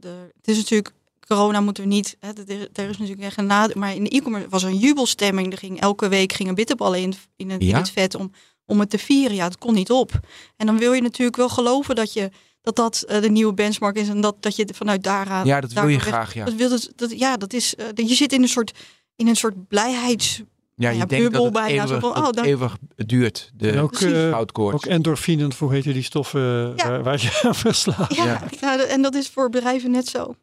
de, 0.00 0.30
het 0.36 0.48
is 0.48 0.56
natuurlijk, 0.56 0.94
corona 1.26 1.60
moeten 1.60 1.82
we 1.82 1.88
niet. 1.88 2.16
Hè, 2.20 2.28
er, 2.72 2.88
is 2.88 2.98
natuurlijk 2.98 3.26
echt 3.26 3.38
een 3.38 3.46
nadeel. 3.46 3.76
Maar 3.78 3.94
in 3.94 4.04
de 4.04 4.10
e-commerce 4.10 4.48
was 4.48 4.62
er 4.62 4.68
een 4.68 4.78
jubelstemming. 4.78 5.52
Er 5.52 5.58
ging 5.58 5.80
elke 5.80 6.08
week 6.08 6.32
gingen 6.32 6.54
bitterballen 6.54 7.00
in, 7.00 7.14
in, 7.36 7.50
het, 7.50 7.60
in 7.60 7.66
Ja? 7.66 7.78
het 7.78 7.90
vet 7.90 8.14
om, 8.14 8.32
om 8.66 8.80
het 8.80 8.90
te 8.90 8.98
vieren. 8.98 9.36
Ja, 9.36 9.48
dat 9.48 9.58
kon 9.58 9.74
niet 9.74 9.90
op. 9.90 10.20
En 10.56 10.66
dan 10.66 10.78
wil 10.78 10.92
je 10.92 11.02
natuurlijk 11.02 11.36
wel 11.36 11.48
geloven 11.48 11.94
dat 11.94 12.12
je, 12.12 12.30
dat, 12.62 12.76
dat 12.76 13.02
eh, 13.02 13.20
de 13.20 13.30
nieuwe 13.30 13.54
benchmark 13.54 13.96
is. 13.96 14.08
En 14.08 14.20
dat, 14.20 14.36
dat 14.42 14.56
je 14.56 14.68
vanuit 14.74 15.02
daaraan. 15.02 15.46
Ja, 15.46 15.60
dat 15.60 15.72
wil 15.72 15.88
je 15.88 16.00
graag, 16.00 16.34
ja. 16.34 16.44
Dat 16.44 16.54
wil 16.54 16.70
het, 16.70 16.92
dat, 16.96 17.18
ja, 17.18 17.36
dat 17.36 17.52
is. 17.52 17.74
je 17.94 18.14
zit 18.14 18.32
in 18.32 18.42
een 18.42 18.48
soort, 18.48 18.72
in 19.18 19.26
een 19.28 19.36
soort 19.36 19.68
blijheids. 19.68 20.42
Ja, 20.74 20.90
je 20.90 20.98
ja, 20.98 21.06
denkt 21.06 21.32
dat 21.32 21.42
het 21.44 21.52
bijna, 21.52 21.86
zo 21.86 21.94
eeuwig, 21.94 22.00
van, 22.12 22.16
oh, 22.20 22.26
het 22.26 22.34
dan- 22.36 22.44
eeuwig 22.44 22.76
duurt, 22.96 23.50
de 23.56 23.70
En 23.70 23.78
ook, 23.78 23.96
goudkoorts. 23.96 24.74
ook 24.74 24.86
endorfinen, 24.90 25.50
hoe 25.58 25.72
heet 25.72 25.84
die 25.84 26.02
stoffen 26.02 26.40
eh, 26.70 26.76
Ja. 26.76 26.88
waar, 26.88 27.02
waar 27.02 27.20
je 27.22 27.40
aan 27.42 27.54
verslaat. 27.54 28.14
Ja, 28.14 28.24
Ja. 28.24 28.42
nou, 28.60 28.80
en 28.80 29.02
dat 29.02 29.14
is 29.14 29.28
voor 29.28 29.50
bedrijven 29.50 29.90
net 29.90 30.08
zo. 30.08 30.34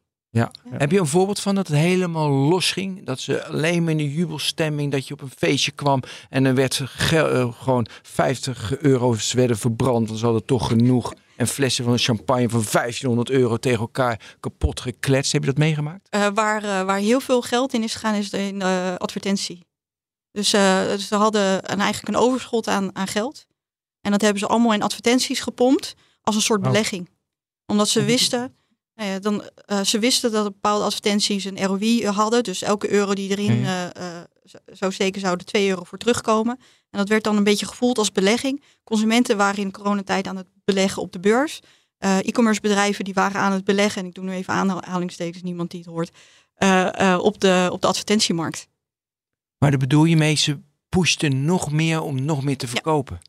Heb 0.69 0.91
je 0.91 0.99
een 0.99 1.07
voorbeeld 1.07 1.39
van 1.39 1.55
dat 1.55 1.67
het 1.67 1.77
helemaal 1.77 2.29
los 2.29 2.71
ging? 2.71 3.05
Dat 3.05 3.19
ze 3.19 3.45
alleen 3.45 3.81
maar 3.83 3.91
in 3.91 3.97
de 3.97 4.13
jubelstemming, 4.13 4.91
dat 4.91 5.07
je 5.07 5.13
op 5.13 5.21
een 5.21 5.31
feestje 5.37 5.71
kwam 5.71 6.01
en 6.29 6.45
er 6.45 6.55
werd 6.55 6.83
eh, 7.11 7.47
gewoon 7.59 7.87
50 8.01 8.77
euro's 8.79 9.33
werden 9.33 9.57
verbrand, 9.57 10.07
dan 10.07 10.17
ze 10.17 10.23
hadden 10.25 10.45
toch 10.45 10.67
genoeg. 10.67 11.13
En 11.35 11.47
flessen 11.47 11.83
van 11.83 11.97
champagne 11.97 12.49
van 12.49 12.63
1500 12.71 13.29
euro 13.29 13.57
tegen 13.57 13.79
elkaar 13.79 14.35
kapot 14.39 14.79
gekletst. 14.79 15.31
Heb 15.31 15.41
je 15.41 15.47
dat 15.47 15.57
meegemaakt? 15.57 16.09
Eh, 16.09 16.27
waar, 16.33 16.63
eh, 16.63 16.83
waar 16.83 16.97
heel 16.97 17.19
veel 17.19 17.41
geld 17.41 17.73
in 17.73 17.83
is 17.83 17.93
gegaan, 17.93 18.15
is 18.15 18.29
in 18.29 18.59
de 18.59 18.95
advertentie. 18.97 19.65
Dus 20.31 20.53
eh, 20.53 20.93
ze 20.93 21.15
hadden 21.15 21.71
een, 21.71 21.79
eigenlijk 21.79 22.15
een 22.15 22.23
overschot 22.23 22.67
aan, 22.67 22.95
aan 22.95 23.07
geld. 23.07 23.45
En 24.01 24.11
dat 24.11 24.21
hebben 24.21 24.39
ze 24.39 24.47
allemaal 24.47 24.73
in 24.73 24.81
advertenties 24.81 25.39
gepompt 25.39 25.95
als 26.21 26.35
een 26.35 26.41
soort 26.41 26.61
Oh. 26.61 26.67
belegging. 26.67 27.09
Omdat 27.65 27.89
ze 27.89 28.03
wisten, 28.13 28.55
nou 28.95 29.09
ja, 29.09 29.19
dan, 29.19 29.43
eh, 29.65 29.81
ze 29.81 29.99
wisten 29.99 30.31
dat 30.31 30.43
bepaalde 30.43 30.85
advertenties 30.85 31.43
een 31.45 31.63
ROI 31.65 32.07
hadden. 32.07 32.43
Dus 32.43 32.61
elke 32.61 32.91
euro 32.91 33.13
die 33.13 33.29
erin 33.29 33.65
eh, 33.65 33.85
eh, 33.85 34.23
zou 34.65 34.91
steken, 34.91 35.21
zou 35.21 35.37
er 35.37 35.45
2 35.45 35.69
euro 35.69 35.83
voor 35.83 35.97
terugkomen. 35.97 36.59
En 36.95 37.01
dat 37.01 37.09
werd 37.09 37.23
dan 37.23 37.37
een 37.37 37.43
beetje 37.43 37.65
gevoeld 37.65 37.97
als 37.97 38.11
belegging. 38.11 38.63
Consumenten 38.83 39.37
waren 39.37 39.57
in 39.61 39.67
de 39.67 39.73
coronatijd 39.73 40.27
aan 40.27 40.35
het 40.37 40.47
beleggen 40.65 41.01
op 41.01 41.11
de 41.11 41.19
beurs. 41.19 41.59
Eh, 41.97 42.17
E-commerce 42.17 42.61
bedrijven 42.61 43.05
die 43.05 43.13
waren 43.13 43.41
aan 43.41 43.51
het 43.51 43.63
beleggen, 43.63 44.01
en 44.01 44.07
ik 44.07 44.13
doe 44.13 44.23
nu 44.23 44.31
even 44.31 44.53
aanhalingstekens, 44.53 45.43
niemand 45.43 45.71
die 45.71 45.79
het 45.79 45.89
hoort, 45.89 46.11
eh, 46.53 47.13
eh, 47.13 47.19
op, 47.19 47.39
de, 47.39 47.69
op 47.71 47.81
de 47.81 47.87
advertentiemarkt. 47.87 48.67
Maar 49.57 49.69
daar 49.69 49.79
bedoel 49.79 50.03
je 50.05 50.15
mee, 50.17 50.35
ze 50.35 50.59
pushten 50.89 51.45
nog 51.45 51.71
meer 51.71 52.01
om 52.01 52.25
nog 52.25 52.43
meer 52.43 52.57
te 52.57 52.67
verkopen. 52.67 53.19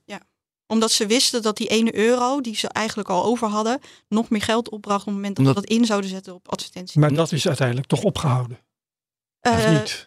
Omdat 0.68 0.90
ze 0.90 1.07
wisten 1.07 1.42
dat 1.42 1.57
die 1.57 1.68
ene 1.68 1.96
euro 1.96 2.40
die 2.40 2.57
ze 2.57 2.68
eigenlijk 2.68 3.09
al 3.09 3.24
over 3.24 3.48
hadden, 3.48 3.81
nog 4.09 4.31
meer 4.31 4.42
geld 4.42 4.70
opbracht 4.70 5.00
op 5.00 5.07
het 5.07 5.14
moment 5.14 5.37
dat 5.37 5.46
Omdat- 5.46 5.62
ze 5.62 5.68
dat 5.68 5.79
in 5.79 5.85
zouden 5.85 6.11
zetten 6.11 6.35
op 6.35 6.48
advertentie. 6.48 7.00
Maar 7.00 7.14
dat 7.14 7.33
is 7.33 7.46
uiteindelijk 7.46 7.87
toch 7.88 8.02
opgehouden. 8.02 8.59
Of 9.40 9.64
Eh, 9.64 9.71
niet? 9.71 10.06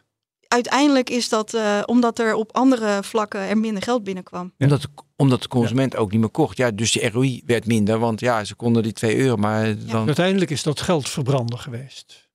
Uiteindelijk 0.53 1.09
is 1.09 1.29
dat 1.29 1.53
eh, 1.53 1.81
omdat 1.85 2.19
er 2.19 2.33
op 2.33 2.55
andere 2.55 3.03
vlakken 3.03 3.39
er 3.39 3.57
minder 3.57 3.83
geld 3.83 4.03
binnenkwam. 4.03 4.53
Ja. 4.57 4.65
Omdat, 4.65 4.81
de, 4.81 4.87
omdat 5.15 5.41
de 5.41 5.47
consument 5.47 5.95
ook 5.95 6.11
niet 6.11 6.19
meer 6.19 6.29
kocht. 6.29 6.57
Ja, 6.57 6.71
dus 6.71 6.91
de 6.91 7.09
ROI 7.09 7.41
werd 7.45 7.65
minder, 7.65 7.99
want 7.99 8.19
ja, 8.19 8.43
ze 8.43 8.55
konden 8.55 8.83
die 8.83 8.93
2 8.93 9.17
euro, 9.17 9.35
maar 9.35 9.85
dan... 9.85 10.05
Uiteindelijk 10.07 10.51
is 10.51 10.63
dat 10.63 10.81
geld 10.81 11.09
verbranden 11.09 11.59
geweest. 11.59 12.27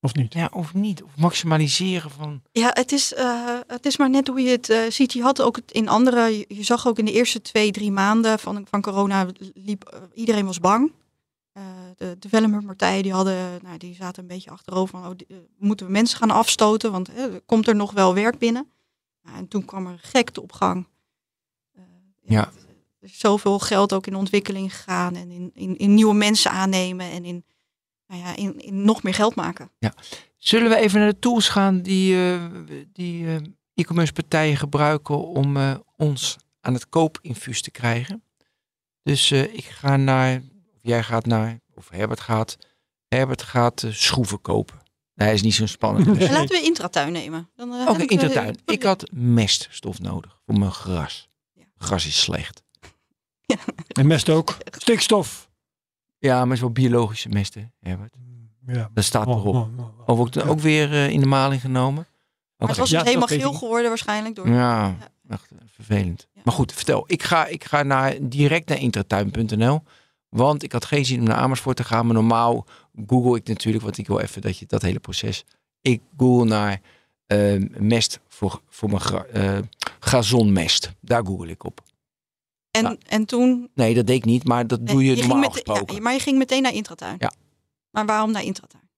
Of 0.00 0.14
niet? 0.14 0.34
Ja, 0.34 0.48
of 0.52 0.74
niet. 0.74 1.02
Of 1.02 1.10
maximaliseren 1.16 2.10
van... 2.10 2.42
Ja, 2.52 2.70
het 2.72 2.92
is, 2.92 3.14
eh, 3.14 3.58
het 3.66 3.86
is 3.86 3.96
maar 3.96 4.10
net 4.10 4.26
hoe 4.26 4.40
je 4.40 4.50
het 4.50 4.70
eh, 4.70 4.78
ziet. 4.88 5.12
Je 5.12 5.22
had 5.22 5.42
ook 5.42 5.56
het 5.56 5.72
in 5.72 5.88
andere, 5.88 6.38
je- 6.38 6.44
je 6.48 6.62
zag 6.64 6.86
ook 6.86 6.98
in 6.98 7.04
de 7.04 7.12
eerste 7.12 7.42
twee, 7.42 7.70
drie 7.70 7.92
maanden 7.92 8.38
van, 8.38 8.66
van 8.70 8.80
corona, 8.82 9.26
liep, 9.54 10.08
iedereen 10.14 10.46
was 10.46 10.58
bang. 10.60 10.92
De 12.00 12.16
developmentpartijen 12.18 13.02
die 13.02 13.12
hadden, 13.12 13.58
nou, 13.62 13.78
die 13.78 13.94
zaten 13.94 14.22
een 14.22 14.28
beetje 14.28 14.50
achterover 14.50 15.00
van, 15.00 15.10
oh, 15.10 15.16
die- 15.16 15.26
eh, 15.30 15.36
moeten 15.58 15.86
we 15.86 15.92
mensen 15.92 16.18
gaan 16.18 16.30
afstoten, 16.30 16.92
want 16.92 17.08
er 17.16 17.40
komt 17.40 17.68
er 17.68 17.76
nog 17.76 17.92
wel 17.92 18.14
werk 18.14 18.38
binnen. 18.38 18.70
Nou, 19.22 19.36
en 19.36 19.48
toen 19.48 19.64
kwam 19.64 19.86
er 19.86 19.98
gekte 20.02 20.42
op 20.42 20.52
gang. 20.52 20.86
Eh, 21.72 21.82
Ja. 22.22 22.50
Er 23.00 23.08
is 23.08 23.18
zoveel 23.18 23.58
geld 23.58 23.92
ook 23.92 24.06
in 24.06 24.14
ontwikkeling 24.14 24.74
gegaan 24.76 25.14
en 25.16 25.30
in, 25.30 25.50
in, 25.54 25.76
in 25.76 25.94
nieuwe 25.94 26.14
mensen 26.14 26.50
aannemen 26.50 27.10
en 27.10 27.24
in 27.24 27.44
nou 28.06 28.20
ja, 28.22 28.36
in, 28.36 28.58
in 28.60 28.84
nog 28.84 29.02
meer 29.02 29.14
geld 29.14 29.34
maken. 29.34 29.70
Zullen 30.36 30.68
we 30.68 30.76
even 30.76 31.00
naar 31.00 31.10
de 31.10 31.18
tools 31.18 31.48
gaan 31.48 31.82
die, 31.82 32.14
eh, 32.14 32.44
die 32.92 33.26
e-commerce 33.74 34.12
partijen 34.12 34.56
gebruiken 34.56 35.26
om 35.26 35.56
ons 35.96 36.36
aan 36.60 36.74
het 36.74 36.88
koopinfuus 36.88 37.62
te 37.62 37.70
krijgen? 37.70 38.22
Dus 39.02 39.32
ik 39.32 39.64
ga 39.64 39.96
naar, 39.96 40.36
of 40.74 40.78
jij 40.82 41.02
gaat 41.02 41.26
naar, 41.26 41.60
of 41.80 41.88
Herbert 41.90 42.20
gaat. 42.20 42.56
Herbert 43.08 43.42
gaat 43.42 43.82
eh, 43.82 43.90
schroeven 43.92 44.40
kopen. 44.40 44.78
Nee, 45.14 45.26
hij 45.26 45.36
is 45.36 45.42
niet 45.42 45.54
zo 45.54 45.66
spannend. 45.66 46.04
Dus- 46.06 46.18
En 46.28 46.32
laten 46.32 46.56
we 46.56 46.62
intratuin 46.62 47.12
nemen. 47.12 47.50
Dan, 47.56 47.72
eh, 47.74 47.80
Oké, 47.80 47.92
heb 47.92 48.00
ik, 48.00 48.10
in 48.10 48.18
de 48.18 48.26
eh, 48.26 48.32
tuin. 48.32 48.58
Ik 48.64 48.82
had 48.82 49.10
meststof 49.12 50.00
nodig 50.00 50.40
voor 50.46 50.58
mijn 50.58 50.70
gras. 50.72 51.28
Ja. 51.52 51.64
Gras 51.78 52.06
is 52.06 52.20
slecht. 52.20 52.62
En 53.92 54.06
mest 54.06 54.28
ook. 54.28 54.56
Stikstof. 54.70 55.50
Ja, 56.18 56.34
maar 56.38 56.44
het 56.46 56.52
is 56.54 56.60
wel 56.60 56.70
biologische 56.70 57.28
mesten, 57.28 57.72
Herbert. 57.80 58.14
Ja. 58.66 58.90
Dat 58.94 59.04
staat 59.04 59.26
Oh, 59.26 59.36
erop. 59.36 59.54
oh, 59.54 59.78
oh, 59.78 60.00
oh. 60.00 60.08
Of 60.08 60.18
ook, 60.18 60.46
ook 60.48 60.60
weer 60.60 60.92
in 60.92 61.20
de 61.20 61.26
maling 61.26 61.60
genomen. 61.60 62.06
Maar 62.56 62.68
het 62.68 62.78
was 62.78 62.90
Ja, 62.90 62.98
dus 62.98 63.06
helemaal 63.08 63.28
geel 63.28 63.52
geworden 63.52 63.88
waarschijnlijk. 63.88 64.34
Door, 64.34 64.48
Ja, 64.48 64.96
echt 65.28 65.48
vervelend. 65.66 66.28
Ja. 66.32 66.40
Maar 66.44 66.54
goed, 66.54 66.72
vertel. 66.72 67.04
Ik 67.06 67.22
ga, 67.22 67.46
ik 67.46 67.64
ga 67.64 67.82
naar, 67.82 68.14
direct 68.20 68.68
naar 68.68 68.78
intratuin.nl. 68.78 69.82
Want 70.30 70.62
ik 70.62 70.72
had 70.72 70.84
geen 70.84 71.04
zin 71.04 71.18
om 71.20 71.24
naar 71.26 71.36
Amersfoort 71.36 71.76
te 71.76 71.84
gaan. 71.84 72.04
Maar 72.06 72.14
normaal 72.14 72.66
google 73.06 73.36
ik 73.36 73.48
natuurlijk, 73.48 73.84
want 73.84 73.98
ik 73.98 74.06
wil 74.06 74.18
even 74.20 74.42
dat 74.42 74.58
je 74.58 74.66
dat 74.66 74.82
hele 74.82 74.98
proces. 75.00 75.44
Ik 75.80 76.02
google 76.16 76.44
naar 76.44 76.80
eh, 77.26 77.62
mest 77.78 78.20
voor, 78.28 78.60
voor 78.68 78.88
mijn 78.88 79.00
gra, 79.00 79.24
eh, 79.24 79.58
gazonmest. 80.00 80.92
Daar 81.00 81.26
google 81.26 81.48
ik 81.50 81.64
op. 81.64 81.82
En, 82.70 82.82
Ja. 82.82 82.96
en 83.06 83.24
toen... 83.24 83.70
Nee, 83.74 83.94
dat 83.94 84.06
deed 84.06 84.16
ik 84.16 84.24
niet, 84.24 84.44
maar 84.44 84.66
dat 84.66 84.86
doe 84.86 85.04
je, 85.04 85.16
normaal 85.16 85.36
mete- 85.38 85.52
gesproken. 85.52 85.94
ja, 85.94 86.00
maar 86.00 86.12
je 86.12 86.18
ging 86.20 86.38
meteen 86.38 86.62
naar 86.62 86.74
intratuin. 86.74 87.16
Ja. 87.18 87.32
Maar 87.90 88.06
waarom 88.06 88.30
naar 88.30 88.42
intratuin? 88.44 88.88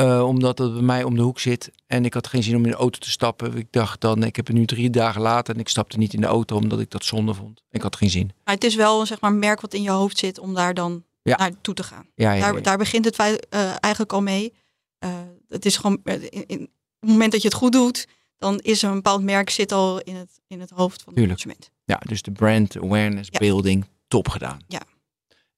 Eh, 0.00 0.24
omdat 0.26 0.58
het 0.58 0.72
bij 0.72 0.82
mij 0.82 1.04
om 1.04 1.14
de 1.16 1.22
hoek 1.22 1.38
zit. 1.40 1.70
En 1.86 2.04
ik 2.04 2.14
had 2.14 2.26
geen 2.26 2.42
zin 2.42 2.56
om 2.56 2.64
in 2.64 2.70
de 2.70 2.76
auto 2.76 2.98
te 2.98 3.10
stappen. 3.10 3.56
Ik 3.56 3.66
dacht 3.70 4.00
dan, 4.00 4.22
ik 4.22 4.36
heb 4.36 4.46
het 4.46 4.56
nu 4.56 4.64
drie 4.66 4.90
dagen 4.90 5.20
later. 5.20 5.54
En 5.54 5.60
ik 5.60 5.68
stapte 5.68 5.98
niet 5.98 6.12
in 6.12 6.20
de 6.20 6.26
auto 6.26 6.56
omdat 6.56 6.80
ik 6.80 6.90
dat 6.90 7.04
zonde 7.04 7.34
vond. 7.34 7.62
Ik 7.70 7.82
had 7.82 7.96
geen 7.96 8.10
zin. 8.10 8.30
Maar 8.44 8.54
het 8.54 8.64
is 8.64 8.74
wel 8.74 9.06
zeg 9.06 9.20
maar, 9.20 9.30
een 9.30 9.38
merk 9.38 9.60
wat 9.60 9.74
in 9.74 9.82
je 9.82 9.90
hoofd 9.90 10.18
zit 10.18 10.38
om 10.38 10.54
daar 10.54 10.74
dan 10.74 11.04
Ja. 11.22 11.36
naartoe 11.36 11.74
te 11.74 11.82
gaan. 11.82 12.06
Ja, 12.14 12.32
ja, 12.32 12.52
Daar, 12.52 12.62
daar 12.62 12.78
begint 12.78 13.04
het 13.04 13.18
eh, 13.18 13.36
eigenlijk 13.80 14.12
al 14.12 14.22
mee. 14.22 14.52
Eh, 14.98 15.10
het 15.48 15.64
is 15.66 15.76
gewoon, 15.76 16.00
in, 16.04 16.46
in, 16.46 16.60
op 16.62 16.68
het 17.00 17.10
moment 17.10 17.32
dat 17.32 17.42
je 17.42 17.48
het 17.48 17.56
goed 17.56 17.72
doet, 17.72 18.08
dan 18.38 18.58
is 18.58 18.82
een 18.82 18.94
bepaald 18.94 19.22
merk 19.22 19.50
zit 19.50 19.72
al 19.72 20.00
in 20.00 20.14
het, 20.16 20.40
in 20.46 20.60
het 20.60 20.70
hoofd 20.70 21.02
van 21.02 21.12
de 21.14 21.18
Tuurlijk. 21.20 21.40
consument. 21.42 21.70
Ja, 21.84 21.96
dus 22.08 22.22
de 22.22 22.30
brand 22.32 22.76
awareness 22.76 23.30
building, 23.30 23.86
top 24.08 24.28
gedaan. 24.28 24.58
Ja. 24.68 24.80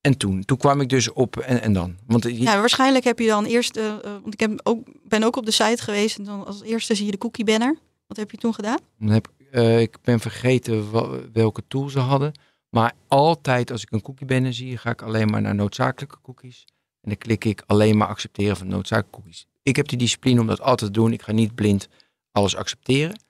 En 0.03 0.17
toen, 0.17 0.45
toen 0.45 0.57
kwam 0.57 0.81
ik 0.81 0.89
dus 0.89 1.13
op 1.13 1.37
en, 1.37 1.63
en 1.63 1.73
dan. 1.73 1.97
Want 2.07 2.23
je- 2.23 2.43
Ja, 2.43 2.59
waarschijnlijk 2.59 3.05
heb 3.05 3.19
je 3.19 3.27
dan 3.27 3.45
eerst, 3.45 3.77
eh, 3.77 3.87
eh, 3.87 3.99
want 4.03 4.33
ik 4.35 4.41
heb 4.41 4.61
ook, 4.63 4.87
ben 5.05 5.23
ook 5.23 5.37
op 5.37 5.45
de 5.47 5.51
site 5.51 5.83
geweest 5.83 6.19
en 6.19 6.25
dan 6.25 6.47
als 6.47 6.63
eerste 6.63 6.95
zie 6.95 7.05
je 7.07 7.11
de 7.13 7.19
cookie 7.19 7.45
banner. 7.45 7.79
Wat 8.07 8.17
heb 8.17 8.31
je 8.31 8.37
toen 8.37 8.55
gedaan? 8.55 8.79
dan 8.99 9.09
heb, 9.09 9.29
ik- 9.39 9.47
eh, 9.51 9.81
ik 9.81 9.97
ben 10.03 10.21
vergeten 10.21 10.87
welke 11.33 11.63
tool 11.69 11.89
ze 11.89 11.99
hadden. 11.99 12.33
Maar 12.69 12.93
altijd 13.09 13.71
als 13.71 13.83
ik 13.83 13.91
een 13.93 14.03
cookie 14.03 14.27
banner 14.27 14.55
zie, 14.55 14.77
ga 14.77 14.91
ik 14.91 15.03
alleen 15.03 15.29
maar 15.31 15.41
naar 15.43 15.55
noodzakelijke 15.55 16.17
cookies. 16.23 16.65
En 17.01 17.09
dan 17.09 17.19
klik 17.19 17.45
ik 17.45 17.63
alleen 17.67 17.97
maar 17.97 18.09
accepteren 18.09 18.57
van 18.57 18.69
noodzakelijke 18.69 19.19
cookies. 19.21 19.47
Ik 19.63 19.77
heb 19.77 19.89
die 19.89 19.99
discipline 19.99 20.41
om 20.41 20.47
dat 20.47 20.61
altijd 20.61 20.93
te 20.93 21.01
doen. 21.01 21.13
Ik 21.13 21.23
ga 21.23 21.33
niet 21.33 21.55
blind 21.55 21.89
alles 22.33 22.57
accepteren. 22.57 23.21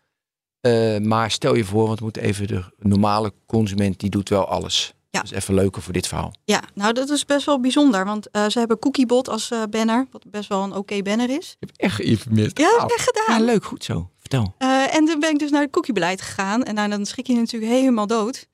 Eh, 0.61 0.99
maar 0.99 1.31
stel 1.31 1.55
je 1.55 1.65
voor, 1.65 1.87
want 1.87 1.99
we 1.99 2.05
moeten 2.05 2.23
even 2.23 2.47
de 2.47 2.65
normale 2.79 3.33
consument, 3.47 4.01
die 4.01 4.11
doet 4.11 4.29
wel 4.29 4.47
alles. 4.47 4.95
Ja. 5.13 5.21
Dat 5.21 5.31
is 5.31 5.37
even 5.39 5.55
leuker 5.55 5.83
voor 5.83 5.93
dit 5.93 6.07
verhaal. 6.07 6.35
Ja, 6.45 6.63
nou 6.75 6.93
dat 6.93 7.11
is 7.11 7.25
best 7.25 7.47
wel 7.47 7.61
bijzonder, 7.61 8.05
want 8.05 8.31
eh, 8.31 8.49
ze 8.49 8.59
hebben 8.59 8.79
Cookiebot 8.79 9.29
als 9.29 9.51
eh, 9.51 9.63
banner, 9.71 10.07
wat 10.11 10.31
best 10.31 10.49
wel 10.49 10.63
een 10.63 10.75
oké 10.75 11.03
banner 11.03 11.31
is. 11.31 11.57
Je 11.59 11.67
hebt 11.67 11.79
echt 11.79 11.95
geïnformeerd. 11.95 12.59
Ja, 12.59 12.71
heb 12.79 12.91
ik 12.91 12.97
echt 12.97 13.11
gedaan. 13.15 13.39
Ja, 13.39 13.45
leuk, 13.45 13.65
goed 13.65 13.85
zo. 13.85 14.11
Vertel. 14.19 14.55
Eh, 14.59 14.95
en 14.95 15.05
toen 15.05 15.21
ben 15.21 15.31
ik 15.31 15.39
dus 15.39 15.51
naar 15.51 15.63
het 15.63 15.71
cookiebeleid 15.71 16.23
gegaan. 16.23 16.63
En 16.63 16.75
nou, 16.75 16.89
dan 16.89 17.07
schrik 17.07 17.27
je 17.27 17.35
natuurlijk 17.35 17.73
helemaal 17.73 18.07
dood. 18.07 18.49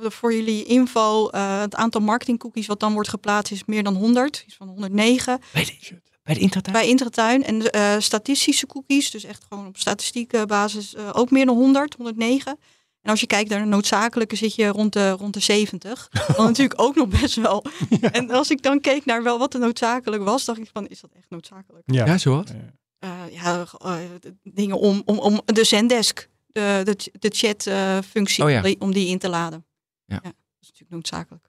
Voor 0.00 0.34
jullie 0.34 0.64
info, 0.64 1.28
eh, 1.28 1.60
het 1.60 1.74
aantal 1.74 2.00
marketingcookies 2.00 2.66
wat 2.66 2.80
dan 2.80 2.92
wordt 2.92 3.08
geplaatst 3.08 3.52
is 3.52 3.64
meer 3.64 3.82
dan 3.82 3.94
100. 3.94 4.44
Iets 4.46 4.56
van 4.56 4.68
109 4.68 5.40
Bij 5.52 5.64
de, 5.64 6.00
bij 6.22 6.34
de 6.34 6.40
intratuin? 6.40 6.76
bij 6.76 6.88
Intratuin. 6.88 7.44
En 7.44 7.70
eh, 7.70 7.94
statistische 7.98 8.66
cookies, 8.66 9.10
dus 9.10 9.24
echt 9.24 9.44
gewoon 9.48 9.66
op 9.66 9.76
statistieke 9.76 10.46
basis, 10.46 10.94
eh, 10.94 11.10
ook 11.12 11.30
meer 11.30 11.46
dan 11.46 11.56
100, 11.56 11.94
109. 11.94 12.58
En 13.04 13.10
als 13.10 13.20
je 13.20 13.26
kijkt 13.26 13.50
naar 13.50 13.58
de 13.58 13.64
noodzakelijke 13.66 14.36
zit 14.36 14.54
je 14.54 14.66
rond 14.68 14.92
de, 14.92 15.10
rond 15.10 15.34
de 15.34 15.40
70. 15.40 16.08
Dan 16.36 16.46
natuurlijk 16.50 16.80
ook 16.80 16.94
nog 16.94 17.08
best 17.08 17.34
wel. 17.34 17.64
En 18.00 18.30
als 18.30 18.50
ik 18.50 18.62
dan 18.62 18.80
keek 18.80 19.04
naar 19.04 19.22
wel 19.22 19.38
wat 19.38 19.52
de 19.52 19.58
noodzakelijk 19.58 20.22
was, 20.22 20.44
dacht 20.44 20.58
ik 20.58 20.70
van, 20.72 20.86
is 20.86 21.00
dat 21.00 21.10
echt 21.16 21.30
noodzakelijk? 21.30 21.82
Ja. 21.86 22.06
Ja, 22.06 22.18
zo 22.18 22.34
wat? 22.34 22.54
eh, 22.98 23.10
ja, 23.30 23.64
eh, 23.78 23.96
de 24.20 24.34
dingen 24.42 24.78
om, 24.78 25.02
om, 25.04 25.18
om 25.18 25.40
de 25.44 25.64
Zendesk, 25.64 26.28
de, 26.46 26.80
de, 26.84 27.10
de 27.18 27.30
chat-functie, 27.34 28.44
Oh 28.44 28.50
ja. 28.50 28.74
om, 28.78 28.92
die, 28.92 29.08
in 29.08 29.18
te 29.18 29.28
laden. 29.28 29.66
Ja. 30.04 30.18
dat 30.22 30.32
is 30.60 30.66
natuurlijk 30.66 30.90
noodzakelijk. 30.90 31.48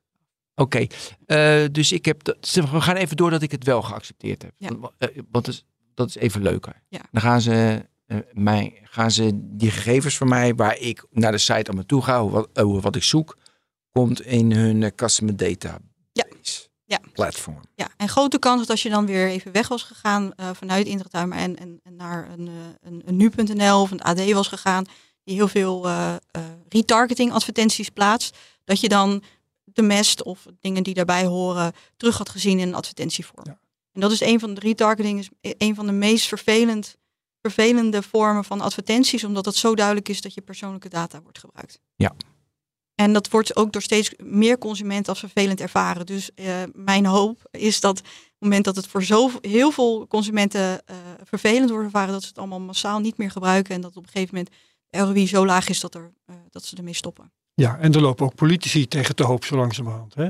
Oké, 0.56 0.86
eh, 1.26 1.64
dus 1.72 1.91
ik 1.91 2.06
heb. 2.06 2.24
dat- 2.24 2.51
We 2.53 2.82
gaan 2.82 2.95
even 2.95 3.18
door 3.18 3.30
dat 3.30 3.41
ik 3.41 3.51
het 3.51 3.64
wel 3.64 3.82
geaccepteerd 3.82 4.41
heb. 4.41 4.51
Ja. 4.58 4.78
Want, 4.78 4.93
eh, 4.97 5.10
Want 5.16 5.45
dat 5.45 5.47
is, 5.47 5.64
dat 5.93 6.08
is 6.10 6.16
even 6.16 6.41
leuker. 6.41 6.82
Ja. 6.89 6.99
Dan 7.12 7.22
gaan 7.22 7.41
ze, 7.41 7.86
eh, 8.06 8.18
mij, 8.32 8.80
gaan 8.84 9.12
ze 9.12 9.30
die 9.34 9.72
gegevens 9.72 10.18
van 10.18 10.28
mij, 10.28 10.56
waar 10.56 10.78
ik 10.78 11.06
naar 11.12 11.32
de 11.32 11.38
site 11.38 11.70
aan 11.72 11.76
me 11.76 11.86
toe 11.86 12.01
ga, 12.01 12.28
wat, 12.28 12.49
over 12.53 12.82
wat 12.82 12.95
ik 12.95 13.03
zoek, 13.03 13.38
komt 13.91 14.22
in 14.22 14.51
hun 14.51 14.84
eh, 14.84 14.91
customer 14.95 15.36
database 15.38 16.70
Ja. 16.88 16.99
platform. 17.14 17.60
Ja, 17.76 17.88
en 17.97 18.10
grote 18.10 18.39
kans 18.39 18.60
dat 18.60 18.70
als 18.70 18.84
je 18.84 18.89
dan 18.89 19.06
weer 19.06 19.28
even 19.28 19.51
weg 19.51 19.68
was 19.68 19.84
gegaan 19.84 20.34
eh, 20.36 20.49
vanuit 20.53 20.88
Intratuin 20.88 21.32
en, 21.32 21.58
en, 21.58 21.80
en 21.84 21.95
naar 21.95 22.30
een, 22.32 22.47
eh, 22.47 22.53
een, 22.82 23.01
een 23.06 23.16
nu.nl 23.16 23.82
of 23.82 23.91
een 23.91 24.01
AD 24.01 24.32
was 24.32 24.47
gegaan, 24.47 24.86
die 25.24 25.36
heel 25.36 25.47
veel 25.47 25.86
eh, 25.86 26.16
eh, 26.32 26.41
retargeting 26.70 27.32
advertenties 27.32 27.89
plaatst, 27.89 28.38
dat 28.64 28.80
je 28.80 28.89
dan 28.89 29.24
de 29.64 29.82
mest 29.82 30.24
of 30.24 30.45
dingen 30.60 30.84
die 30.84 30.93
daarbij 30.93 31.26
horen 31.26 31.74
terug 31.97 32.18
had 32.18 32.30
gezien 32.30 32.60
in 32.60 32.68
een 32.68 32.76
advertentievorm. 32.76 33.43
Ja. 33.45 33.60
En 33.91 34.01
dat 34.01 34.12
is 34.12 34.22
een 34.22 34.39
van 34.39 34.53
de 34.53 34.60
retargeting 34.60 35.20
is 35.20 35.30
een 35.58 35.76
van 35.76 35.86
de 35.86 35.91
meest 35.91 36.28
vervelend, 36.28 36.97
vervelende 37.51 38.01
vormen 38.01 38.43
van 38.43 38.61
advertenties, 38.61 39.23
omdat 39.23 39.45
het 39.45 39.55
zo 39.55 39.75
duidelijk 39.75 40.09
is 40.09 40.21
dat 40.21 40.33
je 40.33 40.41
persoonlijke 40.41 40.89
data 40.89 41.21
wordt 41.21 41.39
gebruikt. 41.39 41.79
Ja. 41.95 42.15
En 42.95 43.13
dat 43.13 43.29
wordt 43.29 43.55
ook 43.55 43.71
door 43.73 43.81
steeds 43.81 44.13
meer 44.17 44.57
consumenten 44.57 45.09
als 45.09 45.19
vervelend 45.19 45.61
ervaren. 45.61 46.05
Dus 46.05 46.33
eh, 46.35 46.63
mijn 46.73 47.05
hoop 47.05 47.47
is 47.51 47.79
dat 47.79 47.99
op 47.99 48.05
het 48.05 48.39
moment 48.39 48.65
dat 48.65 48.75
het 48.75 48.87
voor 48.87 49.03
zo 49.03 49.31
heel 49.41 49.71
veel 49.71 50.07
consumenten 50.07 50.85
eh, 50.85 50.95
vervelend 51.23 51.69
wordt 51.69 51.85
ervaren, 51.85 52.13
dat 52.13 52.21
ze 52.21 52.27
het 52.27 52.37
allemaal 52.37 52.59
massaal 52.59 52.99
niet 52.99 53.17
meer 53.17 53.31
gebruiken 53.31 53.75
en 53.75 53.81
dat 53.81 53.95
op 53.95 54.03
een 54.03 54.09
gegeven 54.11 54.35
moment 54.35 54.55
de 54.89 54.99
ROI 54.99 55.27
zo 55.27 55.45
laag 55.45 55.69
is 55.69 55.79
dat, 55.79 55.95
er, 55.95 56.13
eh, 56.25 56.35
dat 56.49 56.63
ze 56.65 56.75
ermee 56.75 56.93
stoppen. 56.93 57.31
Ja, 57.53 57.77
en 57.77 57.93
er 57.93 58.01
lopen 58.01 58.25
ook 58.25 58.35
politici 58.35 58.87
tegen 58.87 59.15
te 59.15 59.23
hoop 59.23 59.45
zo 59.45 59.55
langzamerhand. 59.55 60.13
Hè? 60.13 60.29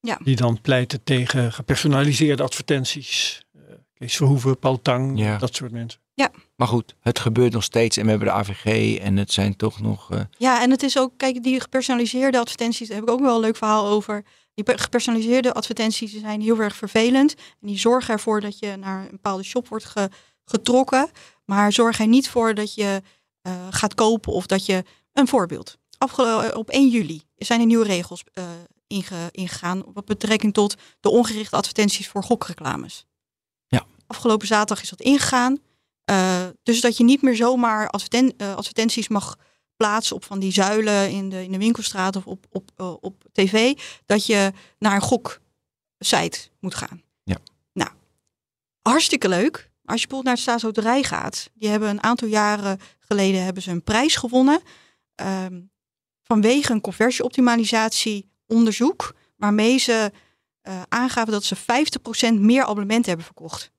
Ja. 0.00 0.18
Die 0.24 0.36
dan 0.36 0.60
pleiten 0.60 1.02
tegen 1.04 1.52
gepersonaliseerde 1.52 2.42
advertenties. 2.42 3.42
Eh, 3.52 3.60
Kees 3.94 4.16
Verhoeven, 4.16 4.58
Paul 4.58 4.82
Tang, 4.82 5.18
Ja. 5.18 5.38
dat 5.38 5.54
soort 5.54 5.72
mensen. 5.72 6.00
Maar 6.62 6.70
goed, 6.70 6.94
het 7.00 7.18
gebeurt 7.18 7.52
nog 7.52 7.62
steeds 7.64 7.96
en 7.96 8.02
we 8.04 8.10
hebben 8.10 8.28
de 8.28 8.34
AVG 8.34 8.98
en 8.98 9.16
het 9.16 9.32
zijn 9.32 9.56
toch 9.56 9.80
nog. 9.80 10.10
eh, 10.10 10.20
Ja, 10.38 10.62
en 10.62 10.70
het 10.70 10.82
is 10.82 10.98
ook, 10.98 11.12
kijk, 11.16 11.42
die 11.42 11.60
gepersonaliseerde 11.60 12.38
advertenties, 12.38 12.88
daar 12.88 12.96
heb 12.96 13.06
ik 13.06 13.12
ook 13.12 13.20
wel 13.20 13.34
een 13.34 13.40
leuk 13.40 13.56
verhaal 13.56 13.86
over. 13.86 14.24
Die 14.54 14.64
pe- 14.64 14.78
gepersonaliseerde 14.78 15.52
advertenties 15.54 16.20
zijn 16.20 16.40
heel 16.40 16.58
erg 16.58 16.76
vervelend. 16.76 17.34
En 17.34 17.66
die 17.66 17.78
zorgen 17.78 18.14
ervoor 18.14 18.40
dat 18.40 18.58
je 18.58 18.76
naar 18.76 19.00
een 19.02 19.10
bepaalde 19.10 19.42
shop 19.42 19.68
wordt 19.68 19.84
ge- 19.84 20.10
getrokken. 20.44 21.10
Maar 21.44 21.72
zorgen 21.72 22.04
er 22.04 22.10
niet 22.10 22.28
voor 22.28 22.54
dat 22.54 22.74
je 22.74 23.02
eh, 23.42 23.52
gaat 23.70 23.94
kopen 23.94 24.32
of 24.32 24.46
dat 24.46 24.66
je. 24.66 24.84
Een 25.12 25.28
voorbeeld. 25.28 25.78
Afgelo- 25.98 26.48
op 26.48 26.68
1 26.70 26.88
juli 26.88 27.22
zijn 27.36 27.60
er 27.60 27.66
nieuwe 27.66 27.84
regels 27.84 28.24
eh, 28.32 28.44
inge- 28.86 29.28
ingegaan. 29.30 29.82
Wat 29.94 30.04
betrekking 30.04 30.54
tot 30.54 30.74
de 31.00 31.10
ongerichte 31.10 31.56
advertenties 31.56 32.08
voor 32.08 32.24
gokreclames. 32.24 33.06
Ja. 33.66 33.84
Afgelopen 34.06 34.46
zaterdag 34.46 34.82
is 34.82 34.90
dat 34.90 35.00
ingegaan. 35.00 35.58
Eh, 36.04 36.46
dus 36.62 36.80
dat 36.80 36.96
je 36.96 37.04
niet 37.04 37.22
meer 37.22 37.36
zomaar 37.36 37.88
adverten- 37.88 38.34
eh, 38.36 38.54
advertenties 38.54 39.08
mag 39.08 39.36
plaatsen 39.76 40.16
op 40.16 40.24
van 40.24 40.38
die 40.38 40.52
zuilen 40.52 41.10
in 41.10 41.28
de, 41.28 41.44
in 41.44 41.52
de 41.52 41.58
winkelstraat 41.58 42.16
of 42.16 42.26
op, 42.26 42.46
op, 42.50 42.70
eh, 42.76 42.94
op 43.00 43.24
tv, 43.32 43.78
dat 44.06 44.26
je 44.26 44.52
naar 44.78 44.94
een 44.94 45.00
goksite 45.00 46.48
moet 46.60 46.74
gaan. 46.74 47.02
Ja. 47.22 47.36
Nou, 47.72 47.90
hartstikke 48.82 49.28
leuk. 49.28 49.70
Als 49.84 50.00
je 50.00 50.06
bijvoorbeeld 50.06 50.24
naar 50.24 50.32
het 50.34 50.42
staatsloterij 50.42 51.02
gaat, 51.02 51.50
die 51.54 51.68
hebben 51.68 51.88
een 51.88 52.02
aantal 52.02 52.28
jaren 52.28 52.80
geleden 52.98 53.44
hebben 53.44 53.62
ze 53.62 53.70
een 53.70 53.82
prijs 53.82 54.16
gewonnen 54.16 54.60
ehm, 55.14 55.60
vanwege 56.22 56.72
een 56.72 56.80
conversieoptimalisatie 56.80 58.30
onderzoek, 58.46 59.14
waarmee 59.36 59.78
ze 59.78 60.12
aangaven 60.88 61.32
dat 61.32 61.44
ze 61.44 61.56
50% 61.56 62.40
meer 62.40 62.62
abonnementen 62.62 63.08
hebben 63.08 63.26
verkocht. 63.26 63.71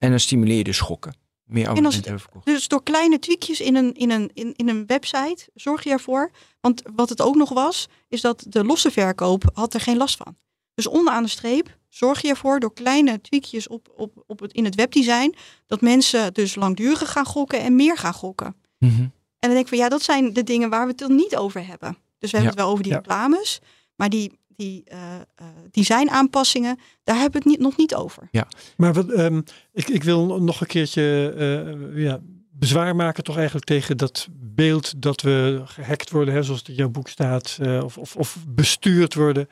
En 0.00 0.10
dan 0.10 0.20
stimuleer 0.20 0.56
je 0.56 0.64
de 0.64 0.72
schokken. 0.72 1.14
Meer 1.44 1.62
abonnementen 1.68 2.02
hebben 2.02 2.20
verkocht. 2.20 2.46
Dus 2.46 2.68
door 2.68 2.82
kleine 2.82 3.18
tweakjes 3.18 3.60
in 3.60 3.76
een, 3.76 3.94
in, 3.94 4.10
een, 4.10 4.30
in, 4.34 4.52
in 4.56 4.68
een 4.68 4.86
website 4.86 5.48
zorg 5.54 5.84
je 5.84 5.90
ervoor. 5.90 6.30
Want 6.60 6.82
wat 6.94 7.08
het 7.08 7.20
ook 7.20 7.34
nog 7.34 7.48
was, 7.48 7.88
is 8.08 8.20
dat 8.20 8.44
de 8.48 8.64
losse 8.64 8.90
verkoop 8.90 9.44
had 9.54 9.74
er 9.74 9.80
geen 9.80 9.96
last 9.96 10.16
van. 10.16 10.36
Dus 10.74 10.86
onderaan 10.86 11.22
de 11.22 11.28
streep 11.28 11.76
zorg 11.88 12.22
je 12.22 12.28
ervoor 12.28 12.60
door 12.60 12.72
kleine 12.72 13.20
tweakjes 13.20 13.68
op, 13.68 13.92
op, 13.96 14.24
op 14.26 14.40
het, 14.40 14.52
in 14.52 14.64
het 14.64 14.74
webdesign 14.74 15.34
dat 15.66 15.80
mensen 15.80 16.34
dus 16.34 16.54
langduriger 16.54 17.06
gaan 17.06 17.24
gokken 17.26 17.60
en 17.60 17.76
meer 17.76 17.96
gaan 17.98 18.14
gokken. 18.14 18.56
Mhm. 18.78 19.00
En 19.00 19.10
dan 19.38 19.50
denk 19.50 19.62
ik 19.62 19.68
van 19.68 19.78
ja, 19.78 19.88
dat 19.88 20.02
zijn 20.02 20.32
de 20.32 20.42
dingen 20.44 20.70
waar 20.70 20.82
we 20.82 20.90
het 20.90 20.98
dan 20.98 21.14
niet 21.14 21.36
over 21.36 21.66
hebben. 21.66 21.96
Dus 22.18 22.30
we 22.30 22.36
hebben 22.36 22.42
Ja. 22.42 22.48
het 22.48 22.58
wel 22.58 22.68
over 22.70 22.82
die 22.82 22.92
Ja. 22.92 22.98
reclames, 22.98 23.60
maar 23.96 24.08
die, 24.10 24.38
die 24.60 24.82
eh 24.84 25.14
eh, 25.34 25.46
designaanpassingen, 25.70 26.78
daar 27.04 27.16
hebben 27.16 27.32
we 27.32 27.38
het 27.38 27.58
niet, 27.58 27.66
nog 27.66 27.76
niet 27.76 27.94
over. 27.94 28.28
Maar 28.76 28.92
wat, 28.92 29.08
ehm, 29.10 29.40
ik, 29.72 29.88
ik 29.88 30.02
wil 30.02 30.42
nog 30.42 30.60
een 30.60 30.66
keertje 30.66 31.34
eh, 31.38 32.02
ja, 32.04 32.20
bezwaar 32.50 32.96
maken 32.96 33.24
toch 33.24 33.36
eigenlijk 33.36 33.66
tegen 33.66 33.96
dat 33.96 34.28
beeld 34.32 35.02
dat 35.02 35.20
we 35.20 35.62
gehackt 35.64 36.10
worden, 36.10 36.34
hè, 36.34 36.42
zoals 36.42 36.58
het 36.58 36.68
in 36.68 36.74
jouw 36.74 36.88
boek 36.88 37.08
staat, 37.08 37.58
eh, 37.62 37.84
of, 37.84 37.98
of, 37.98 38.16
of 38.16 38.36
bestuurd 38.48 39.14
worden. 39.14 39.48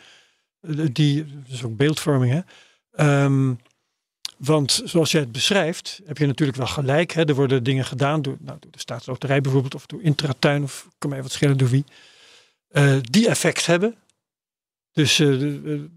Die, 0.92 1.24
dat 1.24 1.52
is 1.52 1.64
ook 1.64 1.76
beeldvorming, 1.76 2.32
hè. 2.32 2.40
Ehm, 2.92 3.54
want 4.38 4.82
zoals 4.84 5.10
jij 5.10 5.20
het 5.20 5.32
beschrijft, 5.32 6.00
heb 6.06 6.18
je 6.18 6.26
natuurlijk 6.26 6.58
wel 6.58 6.66
gelijk. 6.66 7.12
Hè? 7.12 7.24
Er 7.24 7.34
worden 7.34 7.62
dingen 7.62 7.84
gedaan 7.84 8.22
door, 8.22 8.36
nou, 8.40 8.56
door 8.60 8.70
de 8.70 8.78
staatsloterij 8.78 9.40
bijvoorbeeld, 9.40 9.74
of 9.74 9.86
door 9.86 10.02
Intratuin, 10.02 10.62
of 10.62 10.88
kan 10.98 11.10
mij 11.10 11.22
wat 11.22 11.32
schelen 11.32 11.58
door 11.58 11.68
wie. 11.68 11.84
eh, 12.68 12.96
die 13.10 13.28
effect 13.28 13.66
hebben. 13.66 13.94
Dus 14.98 15.18
eh, 15.18 15.26
de- 15.38 15.60
het 15.64 15.90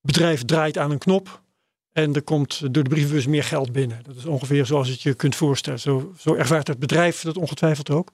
bedrijf 0.00 0.44
draait 0.44 0.78
aan 0.78 0.90
een 0.90 0.98
knop 0.98 1.42
en 1.92 2.14
er 2.14 2.22
komt 2.22 2.60
door 2.74 2.82
de 2.82 2.88
brievenbus 2.88 3.26
meer 3.26 3.44
geld 3.44 3.72
binnen. 3.72 4.02
Dat 4.02 4.16
is 4.16 4.24
ongeveer 4.24 4.66
zoals 4.66 4.88
het 4.88 5.02
je 5.02 5.14
kunt 5.14 5.34
voorstellen. 5.36 5.80
Zo, 5.80 6.12
zo 6.18 6.34
ervaart 6.34 6.66
het 6.68 6.78
bedrijf 6.78 7.20
dat 7.20 7.36
ongetwijfeld 7.36 7.90
ook. 7.90 8.12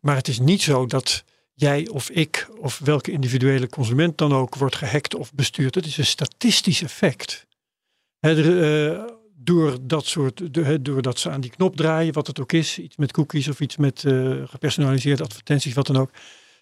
Maar 0.00 0.16
het 0.16 0.28
is 0.28 0.38
niet 0.38 0.62
zo 0.62 0.86
dat 0.86 1.24
jij 1.54 1.88
of 1.88 2.10
ik 2.10 2.48
of 2.58 2.78
welke 2.78 3.10
individuele 3.10 3.68
consument 3.68 4.18
dan 4.18 4.32
ook 4.32 4.54
wordt 4.54 4.76
gehackt 4.76 5.14
of 5.14 5.32
bestuurd. 5.34 5.74
Het 5.74 5.86
is 5.86 5.98
een 5.98 6.06
statistisch 6.06 6.82
effect. 6.82 7.46
Eh, 8.20 9.04
door 9.34 9.78
dat 9.82 10.06
soort, 10.06 10.42
hè, 10.52 10.82
doordat 10.82 11.18
ze 11.18 11.30
aan 11.30 11.40
die 11.40 11.50
knop 11.50 11.76
draaien, 11.76 12.12
wat 12.12 12.26
het 12.26 12.40
ook 12.40 12.52
is, 12.52 12.78
iets 12.78 12.96
met 12.96 13.12
cookies 13.12 13.48
of 13.48 13.60
iets 13.60 13.76
met 13.76 14.04
eh, 14.04 14.42
gepersonaliseerde 14.44 15.22
advertenties, 15.22 15.74
wat 15.74 15.86
dan 15.86 15.96
ook. 15.96 16.10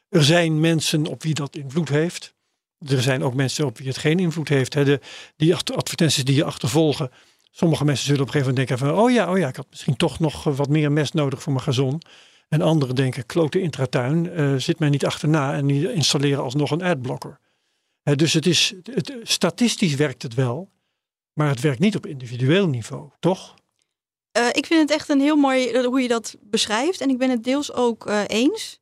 Er 0.08 0.24
zijn 0.24 0.60
mensen 0.60 1.06
op 1.06 1.22
wie 1.22 1.34
dat 1.34 1.56
invloed 1.56 1.88
heeft. 1.88 2.38
Er 2.86 3.02
zijn 3.02 3.22
ook 3.22 3.34
mensen 3.34 3.66
op 3.66 3.78
wie 3.78 3.88
het 3.88 3.98
geen 3.98 4.18
invloed 4.18 4.48
heeft. 4.48 4.74
Hè. 4.74 4.84
De, 4.84 5.00
die 5.36 5.54
advertenties 5.54 6.24
die 6.24 6.34
je 6.34 6.44
achtervolgen. 6.44 7.10
Sommige 7.50 7.84
mensen 7.84 8.06
zullen 8.06 8.20
op 8.20 8.26
een 8.26 8.32
gegeven 8.32 8.54
moment 8.54 8.68
denken 8.68 8.86
van, 8.86 9.04
oh 9.04 9.10
ja, 9.10 9.30
oh 9.30 9.38
ja, 9.38 9.48
ik 9.48 9.56
had 9.56 9.66
misschien 9.70 9.96
toch 9.96 10.18
nog 10.18 10.46
eh, 10.46 10.56
wat 10.56 10.68
meer 10.68 10.92
mest 10.92 11.14
nodig 11.14 11.42
voor 11.42 11.52
mijn 11.52 11.64
gazon. 11.64 12.02
En 12.48 12.62
anderen 12.62 12.94
denken, 12.94 13.26
klote 13.26 13.60
intratuin, 13.60 14.30
eh, 14.30 14.54
zit 14.54 14.78
mij 14.78 14.88
niet 14.88 15.06
achterna 15.06 15.54
en 15.54 15.66
die 15.66 15.92
installeren 15.92 16.42
alsnog 16.42 16.70
een 16.70 16.82
adblocker. 16.82 17.38
Hè, 18.02 18.16
dus 18.16 18.32
het 18.32 18.46
is, 18.46 18.74
het, 18.92 19.14
statistisch 19.22 19.94
werkt 19.94 20.22
het 20.22 20.34
wel, 20.34 20.70
maar 21.32 21.48
het 21.48 21.60
werkt 21.60 21.78
niet 21.78 21.96
op 21.96 22.06
individueel 22.06 22.68
niveau, 22.68 23.10
toch? 23.18 23.54
Eh, 24.32 24.46
ik 24.52 24.66
vind 24.66 24.80
het 24.80 24.90
echt 24.90 25.08
een 25.08 25.20
heel 25.20 25.36
mooi 25.36 25.84
hoe 25.84 26.00
je 26.00 26.08
dat 26.08 26.36
beschrijft. 26.40 27.00
En 27.00 27.10
ik 27.10 27.18
ben 27.18 27.30
het 27.30 27.44
deels 27.44 27.72
ook 27.72 28.10
eens. 28.26 28.78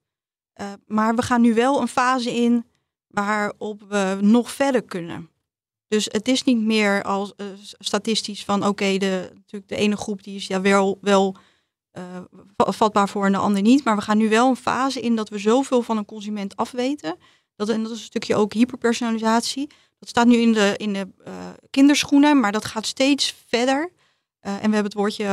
Maar 0.87 1.15
we 1.15 1.23
gaan 1.23 1.41
nu 1.41 1.55
wel 1.55 1.81
een 1.81 1.89
fase 1.89 2.35
in 2.35 2.65
waarop 3.09 3.83
we 3.89 4.19
nog 4.21 4.53
verder 4.53 4.83
kunnen. 4.83 5.31
Dus 5.89 6.05
het 6.05 6.29
is 6.29 6.45
niet 6.45 6.61
meer 6.61 7.03
als 7.03 7.35
eh, 7.37 7.47
statistisch 7.79 8.45
van 8.45 8.67
oké, 8.67 8.97
de, 8.99 9.31
natuurlijk 9.35 9.69
de 9.69 9.77
ene 9.77 9.97
groep 9.97 10.23
die 10.23 10.37
is 10.37 10.47
ja 10.47 10.61
wel, 10.61 10.99
wel 11.01 11.37
eh, 11.91 12.03
va- 12.57 12.73
vatbaar 12.73 13.09
voor 13.09 13.27
en 13.27 13.33
de 13.33 13.39
ander 13.39 13.63
niet. 13.63 13.85
Maar 13.85 13.97
we 13.97 14.03
gaan 14.03 14.19
nu 14.19 14.29
wel 14.29 14.49
een 14.49 14.57
fase 14.57 15.01
in 15.01 15.17
dat 15.17 15.29
we 15.29 15.39
zoveel 15.39 15.83
van 15.83 15.97
een 15.97 16.05
consument 16.05 16.57
afweten. 16.57 17.17
Dat, 17.57 17.69
en 17.69 17.83
dat 17.83 17.93
is 17.93 17.99
een 17.99 18.05
stukje 18.05 18.37
ook 18.37 18.53
hyperpersonalisatie. 18.53 19.67
Dat 19.99 20.09
staat 20.09 20.27
nu 20.27 20.37
in 20.37 20.53
de, 20.53 20.75
in 20.77 20.93
de 20.93 21.09
eh, 21.25 21.33
kinderschoenen, 21.71 22.41
maar 22.41 22.53
dat 22.53 22.65
gaat 22.65 22.87
steeds 22.87 23.35
verder. 23.47 23.93
En 24.41 24.55
we 24.55 24.61
hebben 24.61 24.85
het 24.85 24.95
woordje 24.95 25.27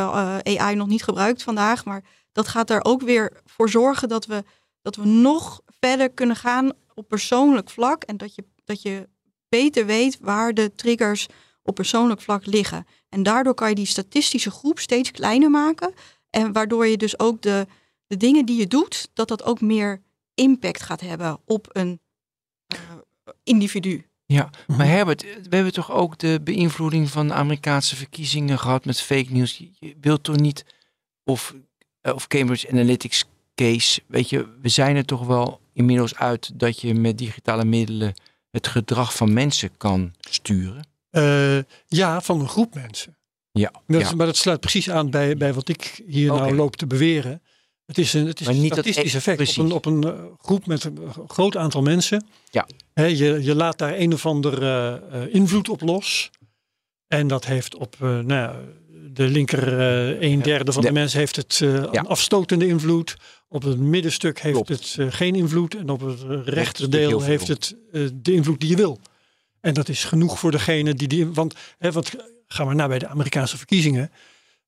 AI 0.44 0.76
nog 0.76 0.88
niet 0.88 1.04
gebruikt 1.04 1.44
vandaag, 1.44 1.86
maar 1.86 2.04
dat 2.32 2.48
gaat 2.48 2.70
er 2.70 2.84
ook 2.84 3.02
weer 3.02 3.42
voor 3.46 3.70
zorgen 3.70 4.10
dat 4.10 4.26
we, 4.26 4.44
dat 4.82 4.96
we 4.96 5.06
nog 5.06 5.62
verder 5.80 6.10
kunnen 6.10 6.36
gaan 6.36 6.72
op 6.96 7.08
persoonlijk 7.08 7.70
vlak. 7.70 8.04
En 8.04 8.18
dat 8.18 8.36
je, 8.36 8.43
dat 8.64 8.82
je 8.82 9.10
beter 9.50 9.86
weet 9.86 10.18
waar 10.22 10.54
de 10.54 10.76
triggers 10.76 11.28
op 11.64 11.76
persoonlijk 11.76 12.22
vlak 12.22 12.46
liggen. 12.46 12.86
En 13.10 13.24
daardoor 13.24 13.54
kan 13.54 13.70
je 13.70 13.76
die 13.76 13.86
statistische 13.86 14.52
groep 14.52 14.80
steeds 14.80 15.12
kleiner 15.12 15.50
maken. 15.50 15.93
En 16.30 16.52
waardoor 16.52 16.88
je 16.88 16.98
dus 16.98 17.20
ook 17.20 17.41
de, 17.41 17.68
de 18.08 18.18
dingen 18.18 18.46
die 18.46 18.60
je 18.60 18.68
doet, 18.68 19.10
dat 19.14 19.28
dat 19.28 19.43
ook 19.43 19.62
meer 19.62 20.02
impact 20.34 20.84
gaat 20.84 21.02
hebben 21.02 21.39
op 21.46 21.68
een 21.72 22.00
eh, 22.68 22.78
individu. 23.43 24.06
Ja, 24.26 24.50
maar 24.68 24.88
Herbert, 24.88 25.22
we 25.22 25.56
hebben 25.56 25.74
toch 25.74 25.91
ook 25.91 26.18
de 26.18 26.39
beïnvloeding 26.43 27.10
van 27.10 27.28
de 27.28 27.34
Amerikaanse 27.34 27.96
verkiezingen 27.96 28.60
gehad 28.60 28.86
met 28.86 29.02
fake 29.02 29.32
news. 29.32 29.58
Je- 29.58 29.72
Je 29.80 29.96
wilt 30.02 30.24
toch 30.24 30.36
niet, 30.36 30.66
of, 31.24 31.56
eh, 32.02 32.14
of 32.14 32.28
Cambridge 32.28 32.70
Analytics 32.72 33.26
case, 33.56 34.01
weet 34.08 34.30
je, 34.30 34.47
we 34.62 34.70
zijn 34.70 34.95
er 34.95 35.06
toch 35.06 35.26
wel 35.26 35.60
inmiddels 35.74 36.16
uit 36.16 36.60
dat 36.60 36.82
je 36.82 36.93
met 36.93 37.18
digitale 37.18 37.66
middelen 37.66 38.14
het 38.51 38.68
gedrag 38.68 39.16
van 39.16 39.34
mensen 39.34 39.78
kan 39.78 40.14
sturen. 40.20 40.88
Eh, 41.10 41.58
ja, 41.88 42.22
van 42.22 42.39
een 42.39 42.49
groep 42.49 42.74
mensen. 42.74 43.18
Ja, 43.51 43.72
Dat, 43.88 44.01
ja. 44.01 44.16
Maar 44.16 44.26
dat 44.26 44.38
sluit 44.38 44.60
precies 44.60 44.89
aan 44.89 45.10
bij, 45.10 45.38
bij 45.38 45.53
wat 45.53 45.70
ik 45.70 46.03
hier 46.08 46.28
nou 46.28 46.56
loop 46.56 46.76
te 46.76 46.88
beweren. 46.88 47.41
Het 47.86 47.97
is 47.97 48.14
een, 48.14 48.28
het 48.28 48.39
is 48.39 48.47
een 48.47 48.66
statistisch 48.66 49.14
e- 49.14 49.18
effect 49.18 49.38
precies. 49.38 49.58
op 49.58 49.66
een, 49.66 49.72
op 49.72 49.86
een 49.86 50.03
eh, 50.03 50.24
groep 50.38 50.66
met 50.66 50.84
een 50.84 50.97
groot 51.28 51.58
aantal 51.58 51.82
mensen. 51.82 52.26
Ja. 52.51 52.68
Je, 52.93 53.43
je 53.43 53.56
laat 53.56 53.78
daar 53.78 53.97
een 53.97 54.14
of 54.14 54.26
ander 54.26 54.62
eh, 54.62 55.24
eh, 55.24 55.34
invloed 55.34 55.70
op 55.70 55.82
los. 55.82 56.32
En 57.08 57.28
dat 57.28 57.45
heeft 57.45 57.76
op 57.76 57.95
eh, 57.99 58.08
nou 58.08 58.28
ja, 58.28 58.56
de 59.14 59.24
linker 59.24 59.80
eh 59.80 60.32
een 60.32 60.41
derde 60.41 60.72
van 60.72 60.82
de 60.82 60.88
Ja. 60.88 60.93
mensen 60.93 61.20
heeft 61.20 61.36
het 61.36 61.60
eh, 61.64 61.84
Ja. 61.91 62.01
afstotende 62.01 62.68
invloed. 62.68 63.16
Op 63.49 63.64
het 63.64 63.80
middenstuk 63.80 64.39
heeft 64.39 64.53
Klopt. 64.53 64.70
het 64.70 64.95
eh, 64.99 65.06
geen 65.10 65.36
invloed. 65.36 65.76
En 65.76 65.89
op 65.89 66.01
het 66.01 66.20
rechterdeel 66.45 67.22
heeft 67.22 67.47
het 67.47 67.76
de 68.14 68.34
invloed 68.34 68.60
die 68.60 68.70
je 68.70 68.76
wil. 68.76 68.99
En 69.62 69.74
dat 69.74 69.89
is 69.89 70.03
genoeg 70.03 70.39
voor 70.39 70.51
degene 70.51 70.93
die 70.93 71.08
die. 71.08 71.26
Want, 71.28 71.56
hè, 71.78 71.91
want 71.91 72.12
gaan 72.47 72.68
we 72.68 72.74
naar 72.74 72.88
bij 72.88 72.99
de 72.99 73.08
Amerikaanse 73.08 73.58
verkiezingen. 73.58 74.12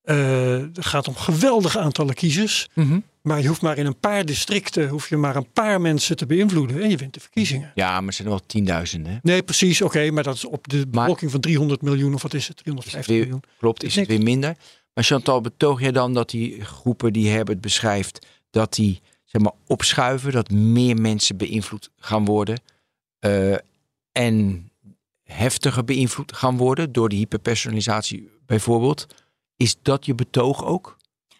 Het 0.03 0.85
gaat 0.85 1.07
om 1.07 1.15
geweldige 1.15 1.79
aantallen 1.79 2.13
kiezers. 2.13 2.67
Mhm. 2.73 2.99
Maar 3.27 3.41
je 3.41 3.47
hoeft 3.47 3.61
maar 3.61 3.77
in 3.77 3.85
een 3.85 3.99
paar 3.99 4.25
districten, 4.25 4.89
hoef 4.89 5.09
je 5.09 5.17
maar 5.17 5.35
een 5.35 5.51
paar 5.51 5.81
mensen 5.81 6.15
te 6.17 6.25
beïnvloeden 6.25 6.81
en 6.81 6.89
je 6.89 6.97
wint 6.97 7.13
de 7.13 7.19
verkiezingen. 7.19 7.71
Ja, 7.75 7.99
maar 7.99 8.07
er 8.07 8.13
zijn 8.13 8.27
er 8.27 8.33
wel 8.33 8.45
tienduizenden. 8.45 9.11
hè? 9.11 9.17
Nee, 9.21 9.43
precies, 9.43 9.81
oké, 9.81 10.11
maar 10.11 10.23
dat 10.23 10.35
is 10.35 10.45
op 10.45 10.67
de 10.67 10.87
bevolking 10.87 11.31
van 11.31 11.39
300 11.39 11.81
miljoen 11.81 12.13
of 12.13 12.21
wat 12.21 12.33
is 12.33 12.47
het, 12.47 12.57
350 12.57 13.07
weer- 13.15 13.19
miljoen. 13.23 13.43
Klopt, 13.57 13.83
is 13.83 13.95
het 13.95 14.07
weer 14.07 14.21
minder. 14.21 14.55
Maar 14.93 15.03
Chantal, 15.03 15.41
betoog 15.41 15.79
jij 15.81 15.91
dan 15.91 16.13
dat 16.13 16.29
die 16.29 16.65
groepen 16.65 17.13
die 17.13 17.29
Herbert 17.29 17.61
beschrijft, 17.61 18.25
dat 18.49 18.73
die 18.73 19.01
zeg 19.25 19.41
maar, 19.41 19.53
opschuiven, 19.67 20.31
dat 20.31 20.49
meer 20.51 21.01
mensen 21.01 21.37
beïnvloed 21.37 21.89
gaan 21.97 22.25
worden 22.25 22.61
eh, 23.19 23.55
en 24.11 24.69
heftiger 25.23 25.83
beïnvloed 25.83 26.35
gaan 26.35 26.57
worden 26.57 26.91
door 26.91 27.09
die 27.09 27.19
hyperpersonalisatie 27.19 28.29
bijvoorbeeld? 28.45 29.07
Is 29.57 29.75
dat 29.81 30.05
je 30.05 30.15
betoog 30.15 30.65
ook? 30.65 30.96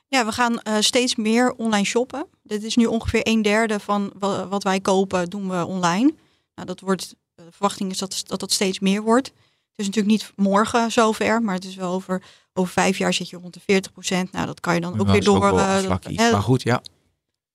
Ja, 0.08 0.26
we 0.26 0.32
gaan 0.32 0.60
eh, 0.62 0.76
steeds 0.80 1.16
meer 1.16 1.54
online 1.54 1.86
shoppen. 1.86 2.28
Dit 2.44 2.64
is 2.64 2.76
nu 2.76 2.86
ongeveer 2.86 3.22
een 3.24 3.42
derde 3.42 3.80
van 3.80 4.12
wa- 4.20 4.48
wat 4.48 4.64
wij 4.64 4.80
kopen, 4.80 5.30
doen 5.30 5.50
we 5.50 5.66
online. 5.66 6.14
Nou, 6.56 6.68
dat 6.68 6.80
wordt, 6.80 7.16
de 7.36 7.44
verwachting 7.52 7.92
is 7.92 7.98
dat, 7.98 8.24
dat 8.26 8.40
dat 8.40 8.52
steeds 8.52 8.80
meer 8.80 9.02
wordt. 9.02 9.28
Het 9.28 9.86
is 9.86 9.86
natuurlijk 9.86 10.14
niet 10.14 10.32
morgen 10.36 10.92
zover, 10.92 11.42
maar 11.42 11.56
het 11.56 11.66
is 11.66 11.76
wel 11.76 11.94
over, 11.94 12.24
over 12.54 12.74
vijf 12.74 12.98
jaar 12.98 13.14
zit 13.14 13.30
je 13.30 13.38
rond 13.38 13.54
de 13.54 13.60
40 13.60 13.92
procent. 13.92 14.32
Nou, 14.32 14.46
dat 14.46 14.60
kan 14.60 14.74
je 14.74 14.82
dan 14.82 15.00
ook 15.00 15.08
weer 15.08 15.16
ook 15.16 15.24
door. 15.24 15.40
wel 15.40 15.60
eh, 15.60 16.32
maar 16.32 16.42
goed, 16.42 16.62
ja. 16.62 16.82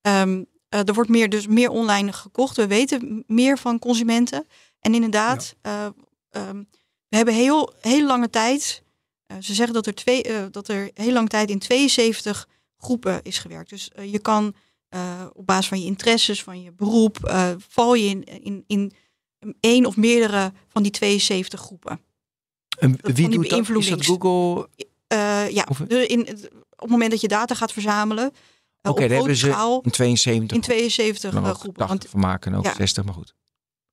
Ehm, 0.00 0.42
eh, 0.68 0.88
er 0.88 0.94
wordt 0.94 1.11
meer, 1.11 1.28
dus 1.28 1.46
meer 1.46 1.70
online 1.70 2.12
gekocht. 2.12 2.57
We 2.57 2.66
weten 2.66 3.24
meer 3.26 3.59
van 3.59 3.78
consumenten. 3.78 4.46
En 4.80 4.94
inderdaad, 4.94 5.55
eh, 5.62 5.86
ehm, 6.30 6.62
we 7.09 7.16
hebben 7.16 7.34
heel, 7.34 7.72
heel 7.80 8.07
lange 8.07 8.30
tijd. 8.30 8.82
Eh, 9.37 9.43
ze 9.43 9.55
zeggen 9.55 9.74
dat 9.74 9.87
er, 9.87 9.95
twee, 9.95 10.22
eh, 10.22 10.45
dat 10.51 10.68
er 10.68 10.91
heel 10.95 11.12
lange 11.12 11.28
tijd 11.28 11.51
in 11.51 11.59
72 11.59 12.49
groepen 12.76 13.22
is 13.22 13.39
gewerkt. 13.39 13.70
Dus 13.70 13.91
eh, 13.91 14.12
je 14.12 14.18
kan 14.18 14.55
op 15.33 15.47
basis 15.47 15.68
van 15.68 15.80
je 15.80 15.87
interesses, 15.87 16.43
van 16.43 16.62
je 16.62 16.72
beroep, 16.72 17.18
val 17.68 17.95
je 17.95 18.09
in, 18.09 18.24
in, 18.43 18.64
in 18.66 18.93
één 19.61 19.87
of 19.87 19.97
meerdere 19.97 20.53
van 20.68 20.83
die 20.83 20.93
72 20.93 21.61
groepen. 21.61 22.01
En 22.78 22.99
wie 23.03 23.28
doet 23.28 23.51
dat? 23.51 23.68
Is 23.68 23.89
dat 23.89 24.05
Google? 24.05 24.68
Ja, 25.51 25.66
Of- 25.68 25.80
in, 25.80 26.20
op 26.20 26.80
het 26.80 26.91
moment 26.91 27.11
dat 27.11 27.20
je 27.20 27.28
data 27.28 27.55
gaat 27.55 27.72
verzamelen, 27.72 28.33
Oké, 28.83 29.01
daar 29.01 29.16
hebben 29.16 29.37
ze 29.37 29.80
in 29.83 29.91
72 29.91 30.57
in 30.57 30.62
72 30.62 31.33
dan 31.33 31.45
eh, 31.45 31.51
ook 31.51 31.59
groepen. 31.59 31.87
80 31.87 31.99
Want 31.99 32.11
van 32.11 32.20
maken 32.30 32.53
en 32.53 32.59
ook 32.59 32.64
ja. 32.64 32.74
60, 32.74 33.05
maar 33.05 33.14
goed. 33.14 33.35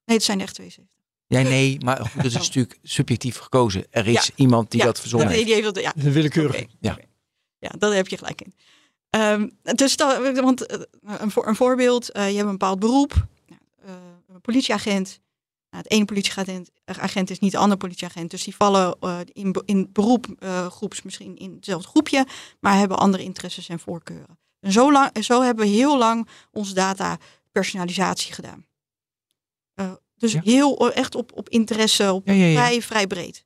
Nee, 0.05 0.15
het 0.15 0.25
zijn 0.25 0.41
echt 0.41 0.53
72. 0.53 0.98
Ja, 1.29 1.41
nee, 1.41 1.79
maar 1.83 1.97
goed, 2.05 2.15
dat 2.15 2.25
is 2.25 2.33
natuurlijk 2.33 2.79
subjectief 2.83 3.37
gekozen. 3.37 3.85
Er 3.89 4.07
is 4.07 4.25
Ja. 4.27 4.33
iemand 4.35 4.71
die 4.71 4.79
Ja, 4.79 4.85
dat 4.85 4.99
verzonnen 4.99 5.29
heeft. 5.29 5.45
die 5.45 5.53
heeft 5.53 5.65
dat, 5.65 5.79
ja. 5.83 5.93
Een 5.95 6.11
willekeurige. 6.11 6.63
Oké, 6.63 6.71
Ja. 6.79 6.97
Ja, 7.59 7.69
daar 7.77 7.93
heb 7.93 8.07
je 8.07 8.17
gelijk 8.17 8.41
in. 8.41 8.53
Ehm, 9.09 9.49
dus 9.75 9.95
dat, 9.95 10.39
want 10.39 10.65
eh, 10.65 10.79
een, 11.03 11.31
voor, 11.31 11.47
een 11.47 11.55
voorbeeld, 11.55 12.11
eh, 12.11 12.29
je 12.29 12.35
hebt 12.35 12.45
een 12.45 12.51
bepaald 12.57 12.79
beroep, 12.79 13.13
Nou, 13.47 13.61
eh, 13.85 13.93
een 14.27 14.41
politieagent, 14.41 15.19
Nou, 15.69 15.83
het 15.83 15.91
ene 15.91 16.05
politieagent 16.05 16.69
agent 16.85 17.29
is 17.29 17.39
niet 17.39 17.51
de 17.51 17.57
andere 17.57 17.79
politieagent. 17.79 18.31
Dus 18.31 18.43
die 18.43 18.55
vallen 18.55 18.95
uh, 19.01 19.19
in, 19.25 19.61
in 19.65 19.89
beroep 19.93 20.25
uh, 20.39 20.67
groeps 20.67 21.01
misschien 21.01 21.35
in 21.37 21.53
hetzelfde 21.55 21.87
groepje, 21.87 22.25
maar 22.59 22.77
hebben 22.77 22.97
andere 22.97 23.23
interesses 23.23 23.69
en 23.69 23.79
voorkeuren. 23.79 24.39
En 24.59 24.71
zo, 24.71 24.91
lang, 24.91 25.23
zo 25.23 25.41
hebben 25.41 25.65
we 25.65 25.71
heel 25.71 25.97
lang 25.97 26.27
onze 26.51 26.73
data 26.73 27.17
personalisatie 27.51 28.33
gedaan. 28.33 28.65
Dus 30.19 30.31
Ja. 30.31 30.41
heel 30.43 30.91
echt 30.93 31.15
op, 31.15 31.31
op 31.33 31.49
interesse, 31.49 32.13
op 32.13 32.27
Ja, 32.27 32.33
ja, 32.33 32.45
ja. 32.45 32.65
Vrij, 32.65 32.81
vrij 32.81 33.07
breed. 33.07 33.45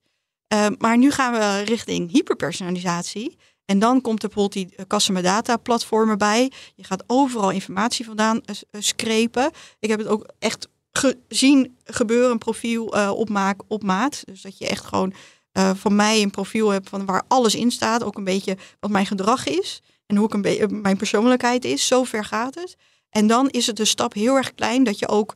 Uh, 0.53 0.67
maar 0.77 0.97
nu 0.97 1.11
gaan 1.11 1.33
we 1.33 1.61
richting 1.61 2.11
hyperpersonalisatie. 2.11 3.37
En 3.65 3.79
dan 3.79 4.01
komt 4.01 4.23
er 4.23 4.29
bijvoorbeeld 4.29 4.67
die 4.67 4.75
eh, 4.77 4.85
customer 4.87 5.21
data 5.21 5.57
platformen 5.57 6.17
bij. 6.17 6.51
Je 6.75 6.83
gaat 6.83 7.03
overal 7.07 7.49
informatie 7.51 8.05
vandaan 8.05 8.41
screpen. 8.71 9.51
Ik 9.79 9.89
heb 9.89 9.99
het 9.99 10.07
ook 10.07 10.27
echt 10.39 10.67
gezien 10.91 11.77
gebeuren, 11.83 12.31
een 12.31 12.37
profiel 12.37 12.97
uh, 12.97 13.11
op, 13.11 13.29
maak, 13.29 13.61
op 13.67 13.83
maat. 13.83 14.23
Dus 14.25 14.41
dat 14.41 14.57
je 14.57 14.67
echt 14.67 14.85
gewoon 14.85 15.13
uh, 15.53 15.71
van 15.75 15.95
mij 15.95 16.21
een 16.21 16.31
profiel 16.31 16.69
hebt 16.69 16.89
van 16.89 17.05
waar 17.05 17.23
alles 17.27 17.55
in 17.55 17.71
staat. 17.71 18.03
Ook 18.03 18.17
een 18.17 18.23
beetje 18.23 18.57
wat 18.79 18.91
mijn 18.91 19.05
gedrag 19.05 19.47
is. 19.47 19.81
En 20.05 20.15
hoe 20.15 20.25
ik 20.25 20.33
een 20.33 20.41
beetje 20.41 20.67
mijn 20.67 20.97
persoonlijkheid 20.97 21.65
is. 21.65 21.87
Zo 21.87 22.03
ver 22.03 22.25
gaat 22.25 22.55
het. 22.55 22.75
En 23.09 23.27
dan 23.27 23.49
is 23.49 23.67
het 23.67 23.75
de 23.75 23.85
stap 23.85 24.13
heel 24.13 24.35
erg 24.35 24.53
klein 24.53 24.83
dat 24.83 24.99
je 24.99 25.07
ook 25.07 25.35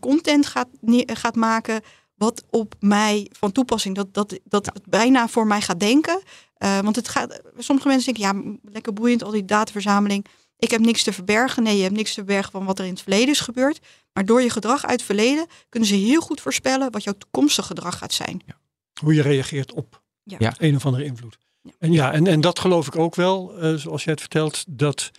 content 0.00 0.46
gaat, 0.46 0.68
gaat 1.06 1.36
maken 1.36 1.82
wat 2.14 2.44
op 2.50 2.74
mij 2.80 3.30
van 3.30 3.52
toepassing, 3.52 3.94
dat, 3.94 4.14
dat, 4.14 4.38
dat 4.44 4.66
het 4.66 4.86
bijna 4.86 5.28
voor 5.28 5.46
mij 5.46 5.60
gaat 5.60 5.80
denken. 5.80 6.22
Uh, 6.58 6.80
want 6.80 6.96
het 6.96 7.08
gaat, 7.08 7.40
sommige 7.58 7.88
mensen 7.88 8.14
denken, 8.14 8.42
ja, 8.42 8.58
lekker 8.72 8.92
boeiend, 8.92 9.22
al 9.22 9.30
die 9.30 9.44
dataverzameling. 9.44 10.26
Ik 10.56 10.70
heb 10.70 10.80
niks 10.80 11.02
te 11.02 11.12
verbergen. 11.12 11.62
Nee, 11.62 11.76
je 11.76 11.82
hebt 11.82 11.94
niks 11.94 12.08
te 12.08 12.14
verbergen 12.14 12.52
van 12.52 12.64
wat 12.64 12.78
er 12.78 12.84
in 12.84 12.90
het 12.90 13.02
verleden 13.02 13.28
is 13.28 13.40
gebeurd. 13.40 13.80
Maar 14.12 14.24
door 14.24 14.42
je 14.42 14.50
gedrag 14.50 14.82
uit 14.82 14.90
het 14.90 15.02
verleden 15.02 15.46
kunnen 15.68 15.88
ze 15.88 15.94
heel 15.94 16.20
goed 16.20 16.40
voorspellen 16.40 16.90
wat 16.90 17.04
jouw 17.04 17.14
toekomstige 17.18 17.66
gedrag 17.66 17.98
gaat 17.98 18.12
zijn. 18.12 18.42
Ja. 18.46 18.58
Hoe 19.00 19.14
je 19.14 19.22
reageert 19.22 19.72
op 19.72 20.02
ja. 20.22 20.36
ja. 20.38 20.54
een 20.58 20.76
of 20.76 20.86
andere 20.86 21.04
invloed. 21.04 21.38
Ja. 21.62 21.70
En 21.78 21.92
ja, 21.92 22.12
en, 22.12 22.26
en 22.26 22.40
dat 22.40 22.58
geloof 22.58 22.86
ik 22.86 22.96
ook 22.96 23.14
wel, 23.14 23.64
uh, 23.64 23.74
zoals 23.74 24.04
jij 24.04 24.12
het 24.12 24.20
vertelt, 24.20 24.64
dat, 24.68 25.10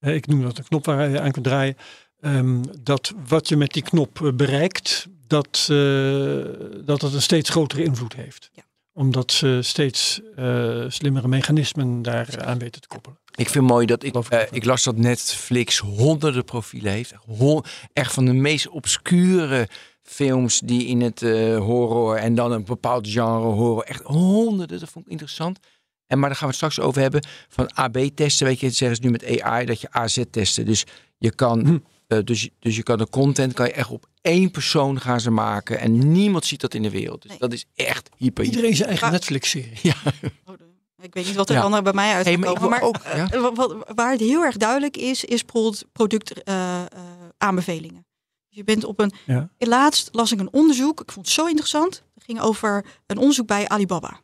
uh, 0.00 0.14
ik 0.14 0.26
noem 0.26 0.42
dat 0.42 0.58
een 0.58 0.64
knop 0.64 0.84
waar 0.84 1.10
je 1.10 1.20
aan 1.20 1.32
kunt 1.32 1.44
draaien, 1.44 1.76
um, 2.20 2.62
dat 2.82 3.12
wat 3.28 3.48
je 3.48 3.56
met 3.56 3.72
die 3.72 3.82
knop 3.82 4.20
uh, 4.20 4.32
bereikt, 4.32 5.06
dat, 5.26 5.68
uh, 5.70 6.44
dat 6.84 7.00
het 7.02 7.14
een 7.14 7.22
steeds 7.22 7.50
grotere 7.50 7.82
invloed 7.82 8.14
heeft. 8.14 8.50
Ja. 8.52 8.62
Omdat 8.92 9.32
ze 9.32 9.58
steeds 9.62 10.20
uh, 10.38 10.84
slimmere 10.88 11.28
mechanismen 11.28 12.02
daar 12.02 12.44
aan 12.44 12.58
weten 12.58 12.80
te 12.80 12.88
koppelen. 12.88 13.18
Ik 13.34 13.48
vind 13.48 13.66
mooi 13.66 13.86
dat 13.86 14.02
ik, 14.02 14.14
uh, 14.14 14.40
ik 14.50 14.64
las 14.64 14.82
dat 14.82 14.96
Netflix 14.96 15.78
honderden 15.78 16.44
profielen 16.44 16.92
heeft. 16.92 17.14
Hon, 17.26 17.64
echt 17.92 18.12
van 18.12 18.24
de 18.24 18.32
meest 18.32 18.68
obscure 18.68 19.68
films 20.02 20.60
die 20.60 20.86
in 20.86 21.00
het 21.00 21.22
uh, 21.22 21.58
horror 21.58 22.16
en 22.16 22.34
dan 22.34 22.52
een 22.52 22.64
bepaald 22.64 23.08
genre 23.08 23.46
horror. 23.46 23.82
Echt 23.82 24.02
honderden, 24.02 24.80
dat 24.80 24.88
vond 24.88 25.04
ik 25.04 25.10
interessant. 25.10 25.58
En 26.06 26.18
maar 26.18 26.28
daar 26.28 26.38
gaan 26.38 26.48
we 26.48 26.54
het 26.56 26.64
straks 26.64 26.86
over 26.86 27.00
hebben. 27.02 27.26
Van 27.48 27.74
AB-testen, 27.74 28.46
weet 28.46 28.60
je, 28.60 28.70
zeggen 28.70 28.96
ze 28.96 29.02
nu 29.02 29.10
met 29.10 29.40
AI, 29.40 29.66
dat 29.66 29.80
je 29.80 29.90
AZ-testen. 29.90 30.64
Dus 30.64 30.84
je 31.18 31.34
kan... 31.34 31.66
Hm. 31.66 31.78
Uh, 32.12 32.18
dus, 32.24 32.48
dus 32.58 32.76
je 32.76 32.82
kan 32.82 32.98
de 32.98 33.08
content 33.08 33.52
kan 33.52 33.66
je 33.66 33.72
echt 33.72 33.90
op 33.90 34.08
één 34.20 34.50
persoon 34.50 35.00
gaan 35.00 35.20
ze 35.20 35.30
maken 35.30 35.78
en 35.78 36.12
niemand 36.12 36.44
ziet 36.44 36.60
dat 36.60 36.74
in 36.74 36.82
de 36.82 36.90
wereld. 36.90 37.22
Dus 37.22 37.30
Nee. 37.30 37.40
dat 37.40 37.52
is 37.52 37.64
echt 37.74 38.08
hyper. 38.16 38.44
Iedereen 38.44 38.76
zijn 38.76 38.88
eigen 38.88 39.12
Netflix-serie. 39.12 39.78
Ja, 39.82 39.94
Oh, 40.44 40.54
Ik 41.02 41.14
weet 41.14 41.26
niet 41.26 41.34
wat 41.34 41.48
er 41.48 41.54
Ja. 41.54 41.68
dan 41.68 41.82
bij 41.84 41.92
mij 41.92 42.14
uit 42.14 42.26
Hey, 42.26 42.36
maar 42.36 42.82
ook- 42.82 43.02
ja. 43.04 43.30
eh, 43.30 43.48
wat, 43.54 43.76
waar 43.94 44.10
het 44.10 44.20
heel 44.20 44.42
erg 44.42 44.56
duidelijk 44.56 44.96
is, 44.96 45.24
is 45.24 45.44
bijvoorbeeld 45.44 45.84
productaanbevelingen. 45.92 48.06
dus 48.48 48.56
je 48.58 48.64
bent 48.64 48.84
op 48.84 49.00
een. 49.00 49.12
Ja. 49.26 49.50
Laatst 49.58 50.08
las 50.12 50.32
ik 50.32 50.40
een 50.40 50.52
onderzoek. 50.52 51.00
Ik 51.00 51.12
vond 51.12 51.26
het 51.26 51.34
zo 51.34 51.46
interessant. 51.46 52.02
Het 52.14 52.24
ging 52.24 52.40
over 52.40 52.84
een 53.06 53.18
onderzoek 53.18 53.46
bij 53.46 53.68
Alibaba. 53.68 54.20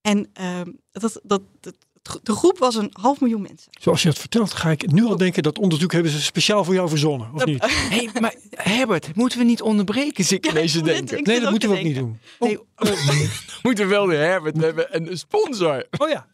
En 0.00 0.30
ehm, 0.32 0.70
dat, 0.90 1.20
dat, 1.22 1.42
dat, 1.60 1.74
de 2.22 2.32
groep 2.32 2.58
was 2.58 2.74
een 2.74 2.90
half 2.92 3.20
miljoen 3.20 3.42
mensen. 3.42 3.72
Zoals 3.80 4.02
je 4.02 4.08
het 4.08 4.18
vertelt, 4.18 4.52
ga 4.52 4.70
ik 4.70 4.92
nu 4.92 5.04
al 5.04 5.16
denken 5.16 5.42
dat 5.42 5.58
onderzoek 5.58 5.92
hebben 5.92 6.12
ze 6.12 6.22
speciaal 6.22 6.64
voor 6.64 6.74
jou 6.74 6.88
verzonnen. 6.88 7.30
Of 7.34 7.44
niet? 7.44 7.64
hey, 7.94 8.10
maar 8.20 8.34
Herbert, 8.50 9.16
moeten 9.16 9.38
we 9.38 9.44
niet 9.44 9.62
onderbreken? 9.62 10.24
Zit 10.24 10.44
ik 10.44 10.50
ineens 10.50 10.72
denken. 10.72 11.18
ik 11.18 11.26
Nee, 11.26 11.40
dat 11.40 11.50
moeten 11.50 11.68
we 11.68 11.76
ook 11.76 11.82
niet 11.82 11.94
doen. 11.94 12.18
Nee, 12.38 12.58
Moeten 13.62 13.84
we 13.84 13.90
wel 13.90 14.06
de 14.06 14.14
Herbert 14.14 14.56
hebben 14.56 14.92
en 14.92 15.10
een 15.10 15.18
sponsor. 15.18 15.86
Oh 15.98 16.08
ja, 16.08 16.26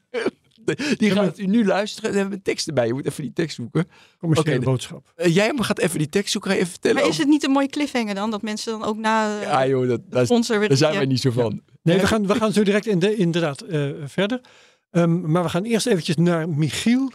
Die 0.97 1.11
gaat 1.11 1.39
u 1.39 1.47
nu 1.47 1.65
luisteren. 1.65 2.11
Hebben 2.11 2.29
we 2.31 2.37
een 2.37 2.43
tekst 2.43 2.69
erbij. 2.69 2.87
Je 2.87 2.93
moet 2.93 3.07
even 3.07 3.23
die 3.23 3.33
tekst 3.33 3.57
zoeken. 3.57 3.89
commerciële 4.19 4.57
Oké, 4.57 4.65
boodschap. 4.65 5.13
Uh, 5.17 5.35
jij 5.35 5.53
gaat 5.57 5.79
even 5.79 5.99
die 5.99 6.09
tekst 6.09 6.33
zoeken. 6.33 6.51
Ga 6.51 6.57
je 6.57 6.63
even 6.63 6.73
vertellen. 6.73 7.01
maar 7.01 7.11
is 7.11 7.19
het 7.19 7.29
niet 7.29 7.45
een 7.45 7.51
mooie 7.51 7.69
cliffhanger 7.69 8.15
dan? 8.15 8.31
Dat 8.31 8.43
mensen 8.43 8.73
dan 8.73 8.89
ook 8.89 8.97
na 8.97 9.41
eh, 9.41 9.43
Ja 9.43 9.67
joh, 9.67 9.99
dat, 10.09 10.25
sponsor 10.25 10.59
weer 10.59 10.69
daar 10.69 10.77
zijn 10.77 10.93
ja. 10.93 10.99
wij 10.99 11.07
niet 11.07 11.21
zo 11.21 11.31
van. 11.31 11.63
Nee, 11.83 12.01
we 12.01 12.07
gaan, 12.07 12.27
we 12.27 12.35
gaan 12.35 12.53
zo 12.53 12.63
direct 12.63 12.87
in 12.87 12.99
de, 12.99 13.17
inderdaad 13.17 13.61
eh, 13.61 13.91
verder. 14.05 14.41
Ehm, 14.97 15.31
maar 15.31 15.43
we 15.43 15.49
gaan 15.49 15.65
eerst 15.65 15.87
eventjes 15.87 16.17
naar 16.17 16.49
Michiel. 16.49 17.13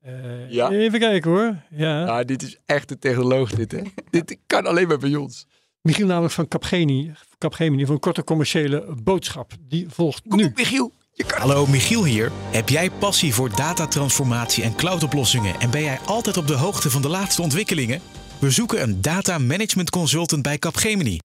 Eh, 0.00 0.50
Ja. 0.50 0.70
Even 0.70 0.98
kijken 0.98 1.30
hoor. 1.30 1.62
Ja. 1.70 2.04
Ja, 2.06 2.24
dit 2.24 2.42
is 2.42 2.58
echt 2.66 2.90
een 2.90 2.98
technoloog 2.98 3.50
dit 3.50 3.72
hè. 3.72 3.80
dit 4.10 4.38
kan 4.46 4.66
alleen 4.66 4.88
maar 4.88 4.98
bij 4.98 5.14
ons. 5.16 5.46
Michiel 5.80 6.06
namelijk 6.06 6.34
van 6.34 6.48
Capgemini, 6.48 7.12
Capgemini 7.38 7.84
voor 7.84 7.94
een 7.94 8.00
korte 8.00 8.24
commerciële 8.24 8.94
boodschap. 9.02 9.52
Die 9.60 9.86
volgt 9.88 10.22
Kom 10.28 10.38
nu. 10.38 10.44
op 10.44 10.56
Michiel. 10.56 10.92
Kan 11.26 11.40
Hallo, 11.40 11.66
Michiel 11.66 12.04
hier. 12.04 12.32
Heb 12.50 12.68
jij 12.68 12.90
passie 12.90 13.34
voor 13.34 13.56
datatransformatie 13.56 14.64
en 14.64 14.74
cloudoplossingen 14.76 15.60
en 15.60 15.70
ben 15.70 15.82
jij 15.82 15.98
altijd 15.98 16.36
op 16.36 16.46
de 16.46 16.54
hoogte 16.54 16.90
van 16.90 17.02
de 17.02 17.08
laatste 17.08 17.42
ontwikkelingen? 17.42 18.00
We 18.38 18.50
zoeken 18.50 18.82
een 18.82 19.00
data 19.00 19.38
management 19.38 19.90
consultant 19.90 20.42
bij 20.42 20.58
Capgemini. 20.58 21.18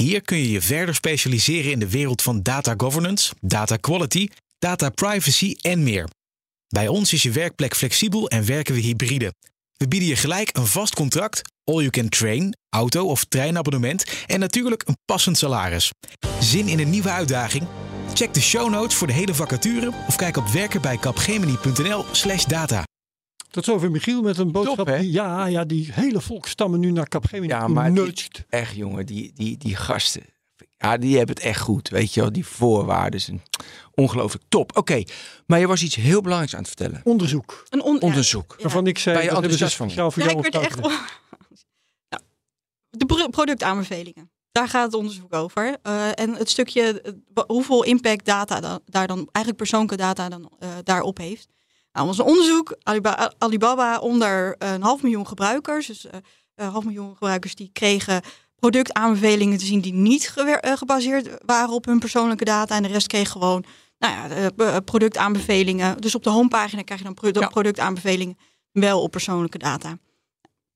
Hier 0.00 0.22
kun 0.22 0.38
je 0.38 0.50
je 0.50 0.60
verder 0.60 0.94
specialiseren 0.94 1.70
in 1.70 1.78
de 1.78 1.88
wereld 1.88 2.22
van 2.22 2.42
data 2.42 2.74
governance, 2.76 3.32
data 3.40 3.76
quality, 3.76 4.28
data 4.58 4.88
privacy 4.88 5.56
en 5.60 5.82
meer. 5.82 6.08
Bij 6.68 6.88
ons 6.88 7.12
is 7.12 7.22
je 7.22 7.30
werkplek 7.30 7.76
flexibel 7.76 8.28
en 8.28 8.46
werken 8.46 8.74
we 8.74 8.80
hybride. 8.80 9.34
We 9.76 9.88
bieden 9.88 10.08
je 10.08 10.16
gelijk 10.16 10.56
een 10.56 10.66
vast 10.66 10.94
contract, 10.94 11.40
all 11.64 11.76
you 11.76 11.90
can 11.90 12.08
train, 12.08 12.56
auto- 12.68 13.06
of 13.06 13.24
treinabonnement 13.24 14.04
en 14.26 14.40
natuurlijk 14.40 14.82
een 14.86 14.96
passend 15.04 15.38
salaris. 15.38 15.90
Zin 16.40 16.68
in 16.68 16.78
een 16.78 16.90
nieuwe 16.90 17.10
uitdaging? 17.10 17.66
Check 18.14 18.34
de 18.34 18.40
show 18.40 18.70
notes 18.70 18.94
voor 18.94 19.06
de 19.06 19.12
hele 19.12 19.34
vacature 19.34 19.92
of 20.08 20.16
kijk 20.16 20.36
op 20.36 20.48
werkenbijkapgemini.nl 20.48 22.04
slash 22.12 22.44
data. 22.44 22.84
Tot 23.50 23.64
zover 23.64 23.90
Michiel 23.90 24.22
met 24.22 24.38
een 24.38 24.52
boodschap. 24.52 24.86
die, 24.86 25.10
ja, 25.12 25.46
ja, 25.46 25.64
die 25.64 25.88
hele 25.92 26.20
volkstammen 26.20 26.80
nu 26.80 26.90
naar 26.90 27.08
Capgemini 27.08 27.48
Ja, 27.52 27.68
maar 27.68 27.94
die- 27.94 28.28
echt 28.48 28.74
jongen, 28.76 29.06
die, 29.06 29.32
die, 29.34 29.56
die 29.56 29.76
gasten. 29.76 30.22
Ja, 30.78 30.96
die 30.96 31.16
hebben 31.16 31.34
het 31.34 31.44
echt 31.44 31.60
goed. 31.60 31.88
Weet 31.88 32.14
je 32.14 32.20
wel, 32.20 32.32
die 32.32 32.46
voorwaarden. 32.46 33.20
zijn 33.20 33.42
Ongelooflijk 33.94 34.44
top. 34.48 34.76
Oké, 34.76 35.02
maar 35.46 35.58
je 35.58 35.66
was 35.66 35.82
iets 35.82 35.94
heel 35.94 36.20
belangrijks 36.20 36.54
aan 36.54 36.60
het 36.62 36.68
vertellen. 36.68 37.00
Onderzoek. 37.04 37.66
Een 37.68 37.82
on- 37.82 38.00
Onderzoek. 38.00 38.54
ja. 38.56 38.62
Waarvan 38.62 38.86
ik 38.86 38.98
zei, 38.98 39.14
Ben 39.16 39.24
je 39.24 39.30
dat 39.30 39.40
hebben 39.40 39.58
ze 39.58 39.64
enthousiast 39.64 39.76
van? 39.76 39.86
speciaal 39.86 40.10
voor 40.10 40.22
Ja, 40.22 40.28
jou 40.28 40.46
ik 40.46 40.52
werd 40.52 40.64
echt. 40.64 40.80
Nou, 42.08 42.22
de 42.90 43.06
pro- 43.06 43.28
productaanbevelingen. 43.28 44.30
Daar 44.52 44.68
gaat 44.68 44.84
het 44.84 44.94
onderzoek 44.94 45.34
over. 45.34 45.76
Eh, 45.82 46.18
en 46.18 46.34
het 46.34 46.50
stukje 46.50 47.00
eh, 47.02 47.12
hoeveel 47.46 47.84
impact 47.84 48.24
data 48.24 48.60
dan, 48.60 48.80
daar 48.84 49.06
dan 49.06 49.16
eigenlijk 49.16 49.56
persoonlijke 49.56 49.96
data 49.96 50.28
dan 50.28 50.52
eh, 50.58 50.68
daarop 50.84 51.18
heeft. 51.18 51.48
Nou, 51.92 52.08
een 52.08 52.20
onderzoek. 52.24 52.76
Aliba- 52.82 53.32
Alibaba 53.38 53.98
onder 53.98 54.54
een 54.58 54.82
half 54.82 55.02
miljoen 55.02 55.26
gebruikers. 55.26 55.86
Dus 55.86 56.06
eh, 56.06 56.18
een 56.54 56.68
half 56.70 56.84
miljoen 56.84 57.12
gebruikers 57.12 57.54
die 57.54 57.70
kregen 57.72 58.22
productaanbevelingen 58.56 59.58
te 59.58 59.64
zien 59.64 59.80
die 59.80 59.92
niet 59.92 60.32
eh, 60.36 60.72
gebaseerd 60.76 61.28
waren 61.46 61.74
op 61.74 61.84
hun 61.84 61.98
persoonlijke 61.98 62.44
data. 62.44 62.76
En 62.76 62.82
de 62.82 62.88
rest 62.88 63.06
kreeg 63.06 63.30
gewoon 63.30 63.64
nou 63.98 64.14
ja, 64.14 64.50
eh, 64.56 64.76
productaanbevelingen. 64.84 66.00
Dus 66.00 66.14
op 66.14 66.22
de 66.22 66.30
homepagina 66.30 66.82
krijg 66.82 67.00
je 67.00 67.12
dan 67.12 67.32
Ja. 67.32 67.48
productaanbevelingen 67.48 68.38
wel 68.72 69.02
op 69.02 69.10
persoonlijke 69.10 69.58
data. 69.58 69.98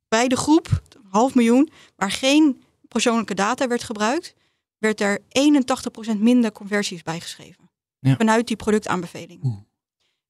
Bij 0.08 0.28
de 0.28 0.36
groep, 0.36 0.82
half 1.10 1.34
miljoen, 1.34 1.70
waar 1.96 2.10
geen 2.10 2.62
persoonlijke 2.88 3.34
data 3.34 3.66
werd 3.68 3.82
gebruikt, 3.82 4.34
werd 4.78 5.00
er 5.00 5.18
81% 5.28 6.20
minder 6.20 6.52
conversies 6.52 7.02
bijgeschreven. 7.02 7.70
Ja. 7.98 8.16
Vanuit 8.16 8.46
die 8.46 8.56
productaanbevelingen. 8.56 9.66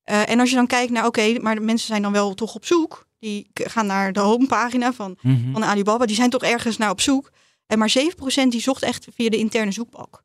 Eh, 0.05 0.29
en 0.29 0.41
als 0.41 0.51
je 0.51 0.57
dan 0.57 0.67
kijkt 0.67 0.93
naar, 0.93 1.07
oké, 1.07 1.39
maar 1.41 1.55
de 1.55 1.61
mensen 1.61 1.87
zijn 1.87 2.03
dan 2.03 2.13
wel 2.13 2.35
toch 2.35 2.55
op 2.55 2.65
zoek. 2.67 3.07
Die 3.19 3.51
gaan 3.53 3.87
naar 3.87 4.13
de 4.13 4.21
homepagina 4.21 4.93
van, 4.93 5.17
Mhm. 5.21 5.53
van 5.53 5.65
Alibaba. 5.65 6.07
Die 6.07 6.17
zijn 6.17 6.31
toch 6.31 6.43
ergens 6.43 6.77
naar 6.77 6.91
op 6.91 7.01
zoek. 7.01 7.31
En 7.67 7.79
maar 7.79 7.91
7% 7.91 8.53
die 8.53 8.61
zocht 8.61 8.83
echt 8.83 9.07
via 9.15 9.29
de 9.29 9.37
interne 9.37 9.73
zoekbalk. 9.73 10.23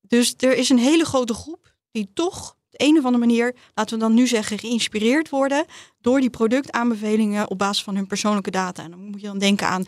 Dus 0.00 0.34
er 0.38 0.56
is 0.56 0.68
een 0.68 0.78
hele 0.78 1.04
grote 1.04 1.34
groep 1.34 1.74
die 1.90 2.10
toch 2.14 2.50
op 2.50 2.56
de 2.70 2.84
een 2.86 2.98
of 2.98 3.04
andere 3.04 3.26
manier, 3.26 3.54
laten 3.74 3.98
we 3.98 4.04
dan 4.04 4.14
nu 4.14 4.26
zeggen, 4.26 4.58
geïnspireerd 4.58 5.28
worden 5.28 5.64
door 6.00 6.20
die 6.20 6.30
productaanbevelingen 6.30 7.50
op 7.50 7.58
basis 7.58 7.82
van 7.84 7.94
hun 7.96 8.06
persoonlijke 8.06 8.50
data. 8.50 8.82
En 8.82 8.90
dan 8.90 9.00
moet 9.00 9.20
je 9.20 9.26
dan 9.26 9.38
denken 9.38 9.68
aan 9.68 9.84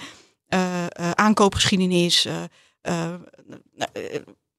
eh, 0.47 0.85
eh, 0.85 1.11
aankoopgeschiedenis, 1.11 2.25
eh, 2.25 3.15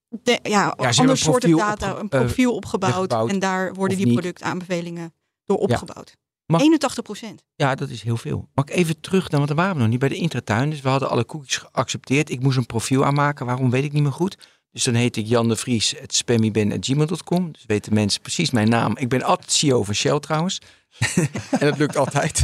de- 0.10 0.39
ja, 0.43 0.74
een 0.78 1.18
soorten 1.18 1.58
data, 1.58 1.89
een 1.97 2.10
eh, 2.10 2.20
profiel 2.20 2.53
opgebouwd. 2.55 2.93
gebouwd, 2.93 3.30
en 3.30 3.39
daar 3.39 3.74
worden 3.74 3.97
die 3.97 4.05
niet. 4.05 4.16
productaanbevelingen 4.16 5.14
door 5.45 5.58
opgebouwd. 5.58 6.18
Mag- 6.45 6.62
81 6.62 7.03
procent. 7.03 7.43
Ja, 7.55 7.76
dat 7.76 7.89
is 7.89 8.01
heel 8.01 8.18
veel. 8.18 8.49
Mag 8.53 8.66
ik 8.66 8.76
even 8.76 8.99
terug 8.99 9.28
dan, 9.28 9.38
want 9.38 9.47
dan 9.47 9.58
waren 9.58 9.76
we 9.76 9.82
nog 9.82 9.89
niet 9.89 9.99
bij 9.99 10.10
de 10.10 10.16
intratuin. 10.16 10.70
Dus 10.70 10.82
we 10.82 10.89
hadden 10.89 11.10
alle 11.10 11.26
cookies 11.26 11.58
geaccepteerd. 11.58 12.30
Ik 12.30 12.39
moest 12.41 12.58
een 12.58 12.66
profiel 12.66 13.05
aanmaken. 13.05 13.45
Waarom 13.45 13.70
weet 13.70 13.84
ik 13.84 13.91
niet 13.93 14.03
meer 14.03 14.12
goed. 14.12 14.38
Dus 14.72 14.84
dan 14.84 14.93
heet 14.93 15.16
ik 15.16 15.26
Jan 15.26 15.47
de 15.47 15.55
Vries, 15.55 15.93
het 15.99 16.16
spammyben.gmail.com. 16.16 17.51
Dus 17.51 17.64
weten 17.66 17.93
mensen 17.93 18.22
precies 18.22 18.51
mijn 18.51 18.70
naam. 18.70 18.97
Ik 18.97 19.10
ben 19.10 19.24
altijd 19.24 19.51
CEO 19.51 19.84
van 19.84 19.93
Shell 19.93 20.20
trouwens. 20.20 20.62
en 21.51 21.60
dat 21.60 21.78
lukt 21.78 21.97
altijd. 21.97 22.43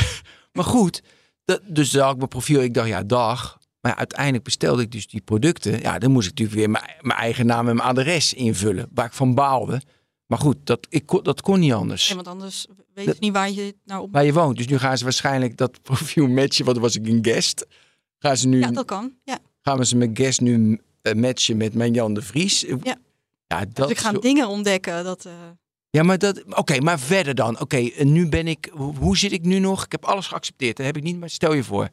maar 0.52 0.64
goed, 0.64 1.02
dat, 1.44 1.60
dus 1.64 1.90
daar 1.90 2.02
had 2.02 2.10
ik 2.12 2.16
mijn 2.16 2.28
profiel. 2.28 2.60
Ik 2.62 2.74
dacht, 2.74 2.88
ja, 2.88 3.02
dag. 3.02 3.58
Maar 3.82 3.94
uiteindelijk 3.94 4.44
bestelde 4.44 4.82
ik 4.82 4.92
dus 4.92 5.06
die 5.06 5.20
producten. 5.20 5.80
Ja, 5.80 5.98
dan 5.98 6.10
moest 6.10 6.28
ik 6.28 6.38
natuurlijk 6.38 6.58
weer 6.58 6.70
mijn, 6.70 6.84
mijn 7.00 7.18
eigen 7.18 7.46
naam 7.46 7.68
en 7.68 7.76
mijn 7.76 7.88
adres 7.88 8.34
invullen. 8.34 8.88
Waar 8.94 9.06
ik 9.06 9.12
van 9.12 9.34
baalde. 9.34 9.80
Maar 10.26 10.38
goed, 10.38 10.56
dat, 10.64 10.86
ik, 10.90 11.06
kon- 11.06 11.22
dat 11.22 11.40
kon 11.40 11.60
niet 11.60 11.72
anders. 11.72 12.08
Ja, 12.08 12.14
want 12.14 12.28
anders 12.28 12.66
weet 12.94 13.06
je 13.06 13.14
niet 13.18 13.32
waar 13.32 13.50
je 13.50 13.74
nou 13.84 14.02
op... 14.02 14.12
Waar 14.12 14.24
je 14.24 14.32
woont. 14.32 14.56
Dus 14.56 14.66
nu 14.66 14.78
gaan 14.78 14.98
ze 14.98 15.04
waarschijnlijk 15.04 15.56
dat 15.56 15.82
profiel 15.82 16.26
matchen. 16.28 16.64
Want 16.64 16.76
dan 16.76 16.86
was 16.86 16.96
ik 16.96 17.06
een 17.06 17.18
guest. 17.24 17.66
Gaan 18.18 18.36
ze 18.36 18.48
nu, 18.48 18.58
Ja, 18.60 18.70
dat 18.70 18.84
kan. 18.84 19.12
Ja. 19.24 19.38
gaan 19.62 19.78
we 19.78 19.86
ze 19.86 19.96
mijn 19.96 20.16
guest 20.16 20.40
nu 20.40 20.80
eh, 21.02 21.12
matchen 21.14 21.56
met 21.56 21.74
mijn 21.74 21.92
Jan 21.92 22.14
de 22.14 22.22
Vries? 22.22 22.60
Ja. 22.60 22.96
Ja, 23.46 23.58
dat 23.72 23.76
Dus 23.76 23.90
ik 23.90 23.98
ga 23.98 24.12
dingen 24.12 24.48
ontdekken. 24.48 25.04
Dat, 25.04 25.24
eh, 25.24 25.32
ja, 25.90 26.02
maar 26.02 26.18
dat. 26.18 26.44
Oké, 26.56 26.80
maar 26.80 26.98
verder 27.00 27.34
dan. 27.34 27.60
Oké, 27.60 27.90
nu 28.04 28.28
ben 28.28 28.46
ik. 28.48 28.68
Hoe, 28.72 28.96
hoe 28.96 29.16
zit 29.18 29.32
ik 29.32 29.42
nu 29.44 29.58
nog? 29.58 29.84
Ik 29.84 29.92
heb 29.92 30.04
alles 30.04 30.26
geaccepteerd. 30.26 30.76
Dat 30.76 30.86
heb 30.86 30.96
ik 30.96 31.02
niet. 31.02 31.18
Maar 31.20 31.30
stel 31.30 31.52
je 31.54 31.64
voor. 31.64 31.88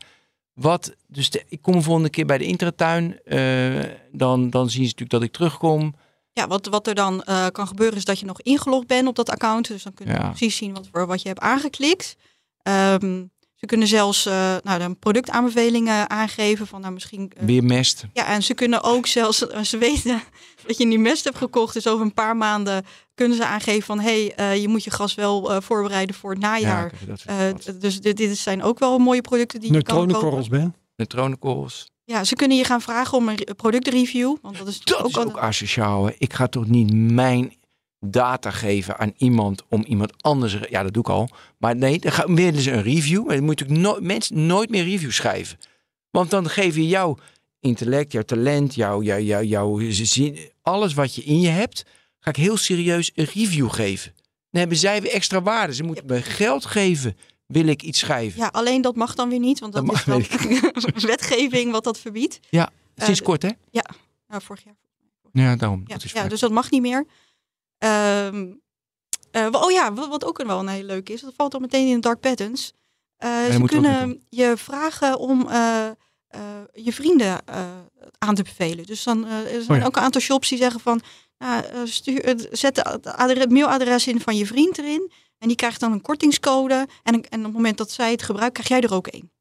Wat, 0.60 0.96
dus 1.08 1.30
de- 1.30 1.44
ik 1.50 1.62
kom 1.62 1.74
de 1.74 1.82
volgende 1.82 2.10
keer 2.10 2.26
bij 2.26 2.38
de 2.38 2.46
intratuin. 2.46 3.20
eh, 3.24 3.84
dan, 4.12 4.50
dan 4.50 4.70
zien 4.70 4.82
ze 4.84 4.90
natuurlijk 4.90 5.10
dat 5.12 5.24
ik 5.24 5.32
terugkom. 5.32 5.96
ja, 6.34 6.48
wat, 6.48 6.66
wat 6.68 6.88
er 6.88 6.96
dan 6.96 7.24
eh, 7.24 7.48
kan 7.52 7.68
gebeuren 7.68 7.98
is 7.98 8.06
dat 8.06 8.20
je 8.20 8.26
nog 8.26 8.42
ingelogd 8.42 8.88
bent 8.88 9.08
op 9.08 9.16
dat 9.16 9.30
account. 9.30 9.68
Dus 9.68 9.84
dan 9.84 9.94
kunnen 9.94 10.16
Ja. 10.16 10.22
we 10.22 10.28
precies 10.28 10.56
zien 10.58 10.74
wat, 10.74 10.88
voor 10.92 11.08
wat 11.08 11.22
je 11.22 11.28
hebt 11.28 11.40
aangeklikt. 11.40 12.16
Ehm, 12.62 13.24
ze 13.56 13.66
kunnen 13.66 13.88
zelfs 13.88 14.26
eh, 14.26 14.56
nou, 14.64 14.80
dan 14.80 15.00
productaanbevelingen 15.00 16.10
aangeven. 16.10 16.68
Van, 16.68 16.82
nou, 16.82 16.94
misschien, 16.94 17.32
Weer 17.40 17.64
mest. 17.64 18.06
Ja, 18.14 18.28
en 18.28 18.44
ze 18.44 18.54
kunnen 18.54 18.84
ook 18.84 19.08
zelfs, 19.08 19.38
ze 19.64 19.78
weten 19.78 20.22
dat 20.70 20.78
je 20.78 20.90
die 20.90 21.00
mest 21.00 21.24
hebt 21.24 21.38
gekocht, 21.38 21.74
dus 21.74 21.88
over 21.88 22.06
een 22.06 22.14
paar 22.14 22.38
maanden 22.38 22.86
kunnen 23.16 23.38
ze 23.38 23.46
aangeven 23.46 23.84
van 23.84 24.00
hé, 24.00 24.26
hey, 24.28 24.36
eh, 24.54 24.62
je 24.62 24.68
moet 24.68 24.84
je 24.84 24.92
gas 24.92 25.16
wel 25.16 25.52
eh, 25.54 25.62
voorbereiden 25.62 26.16
voor 26.16 26.32
het 26.32 26.40
najaar. 26.40 26.92
Eh, 27.26 27.38
dus 27.80 28.02
dit, 28.02 28.18
dit 28.18 28.38
zijn 28.38 28.64
ook 28.64 28.80
wel 28.80 28.98
mooie 29.00 29.22
producten 29.22 29.60
die 29.60 29.74
je 29.74 29.82
kan 29.84 29.96
kopen. 29.96 30.08
Neutronenkorrels, 30.08 30.48
Ben. 30.50 30.76
Neutronenkorrels. 30.96 31.90
Ja, 32.04 32.24
ze 32.24 32.36
kunnen 32.36 32.58
je 32.58 32.64
gaan 32.64 32.82
vragen 32.82 33.18
om 33.18 33.30
een 33.30 33.36
re- 33.36 33.54
productreview, 33.54 34.36
want 34.42 34.58
dat 34.58 34.68
is 34.68 34.80
Dat 34.84 35.00
ook, 35.02 35.08
is 35.08 35.18
ook 35.18 35.38
asociaal. 35.38 36.06
hè. 36.06 36.12
Ik 36.18 36.34
ga 36.34 36.48
toch 36.48 36.68
niet 36.68 36.94
mijn 36.94 37.54
data 38.00 38.52
geven 38.52 38.98
aan 38.98 39.14
iemand 39.18 39.64
om 39.70 39.84
iemand 39.84 40.12
anders... 40.24 40.58
Ja, 40.70 40.84
dat 40.84 40.94
doe 40.94 41.04
ik 41.04 41.10
al. 41.10 41.30
Maar 41.58 41.76
nee, 41.76 42.00
dan 42.00 42.12
gaan- 42.12 42.36
willen 42.36 42.62
ze 42.62 42.72
een 42.72 42.82
review. 42.84 43.26
Maar 43.26 43.36
dan 43.36 43.46
moet 43.46 43.62
ik 43.62 43.70
no 43.70 43.98
mensen 44.02 44.46
nooit 44.46 44.70
meer 44.70 44.84
reviews 44.84 45.16
schrijven. 45.16 45.58
Want 46.12 46.30
dan 46.30 46.50
geef 46.50 46.76
je 46.76 46.88
jouw 46.88 47.18
intellect, 47.60 48.12
jouw 48.12 48.24
talent, 48.24 48.76
jouw, 48.76 49.02
jouw, 49.02 49.20
jouw, 49.20 49.44
jouw 49.44 49.80
zin, 49.90 50.38
alles 50.62 50.94
wat 50.94 51.16
je 51.16 51.24
in 51.24 51.40
je 51.40 51.50
hebt, 51.50 51.86
ga 52.20 52.30
ik 52.30 52.36
heel 52.36 52.58
serieus 52.58 53.12
een 53.16 53.26
review 53.26 53.72
geven. 53.72 54.14
Dan 54.52 54.60
hebben 54.60 54.78
zij 54.78 55.02
weer 55.02 55.12
extra 55.12 55.42
waarde. 55.42 55.74
Ze 55.74 55.84
moeten 55.84 56.06
me 56.06 56.22
geld 56.22 56.66
geven, 56.66 57.18
wil 57.46 57.68
ik 57.68 57.82
iets 57.82 58.00
schrijven. 58.00 58.40
Ja, 58.40 58.48
alleen 58.48 58.82
dat 58.82 58.96
mag 58.96 59.16
dan 59.16 59.30
weer 59.30 59.40
niet, 59.40 59.60
want 59.60 59.74
dat, 59.74 59.86
Dat 59.86 59.96
is 59.96 60.06
wel 60.06 60.22
wetgeving 61.16 61.72
wat 61.72 61.84
dat 61.84 62.00
verbiedt. 62.00 62.40
Sinds 62.96 63.20
eh, 63.20 63.26
kort, 63.26 63.42
hè? 63.42 63.50
Nou, 64.28 64.42
vorig 64.42 64.64
jaar. 64.64 64.76
Ja, 65.32 65.56
daarom. 65.56 65.84
Ja, 65.86 65.94
dat 65.94 66.04
is 66.04 66.12
ja, 66.12 66.28
dus 66.28 66.40
dat 66.40 66.52
mag 66.52 66.72
niet 66.72 66.82
meer. 66.82 67.06
Ehm, 67.78 68.48
eh, 69.32 69.48
oh 69.52 69.72
ja, 69.72 69.94
wat, 69.94 70.08
wat 70.08 70.26
ook 70.26 70.44
wel 70.44 70.60
een 70.60 70.68
hele 70.68 70.86
leuke 70.86 71.14
is, 71.14 71.22
dat 71.22 71.34
valt 71.36 71.54
al 71.54 71.60
meteen 71.60 71.88
in 71.88 71.94
de 71.94 72.00
dark 72.00 72.20
patterns. 72.20 72.74
Eh, 73.18 73.46
ze 73.46 73.64
kunnen 73.66 74.24
je 74.30 74.54
vragen 74.58 75.20
om 75.20 75.50
je 76.74 76.94
vrienden 76.94 77.46
eh, 77.46 77.68
aan 78.18 78.36
te 78.36 78.44
bevelen. 78.44 78.86
Dus 78.86 79.04
dan 79.04 79.26
eh, 79.26 79.32
er 79.56 79.62
zijn 79.62 79.70
Oh 79.70 79.78
ja. 79.78 79.86
ook 79.86 79.96
een 79.96 80.02
aantal 80.04 80.22
shops 80.22 80.50
die 80.50 80.58
zeggen 80.58 80.80
van, 80.80 81.02
nou, 81.38 81.64
eh, 81.64 81.80
stuur, 81.86 82.24
eh, 82.24 82.46
zet 82.52 82.78
het 83.16 83.50
mailadres 83.52 84.08
in 84.08 84.22
van 84.22 84.36
je 84.36 84.46
vriend 84.46 84.78
erin. 84.78 85.12
En 85.38 85.48
die 85.48 85.58
krijgt 85.58 85.80
dan 85.80 85.92
een 85.92 86.02
kortingscode. 86.02 86.88
En, 87.04 87.14
en 87.30 87.40
op 87.40 87.46
het 87.46 87.54
moment 87.54 87.78
dat 87.78 87.92
zij 87.92 88.12
het 88.12 88.24
gebruikt, 88.24 88.54
krijg 88.54 88.68
jij 88.70 88.82
er 88.82 88.94
ook 88.96 89.08
één. 89.08 89.32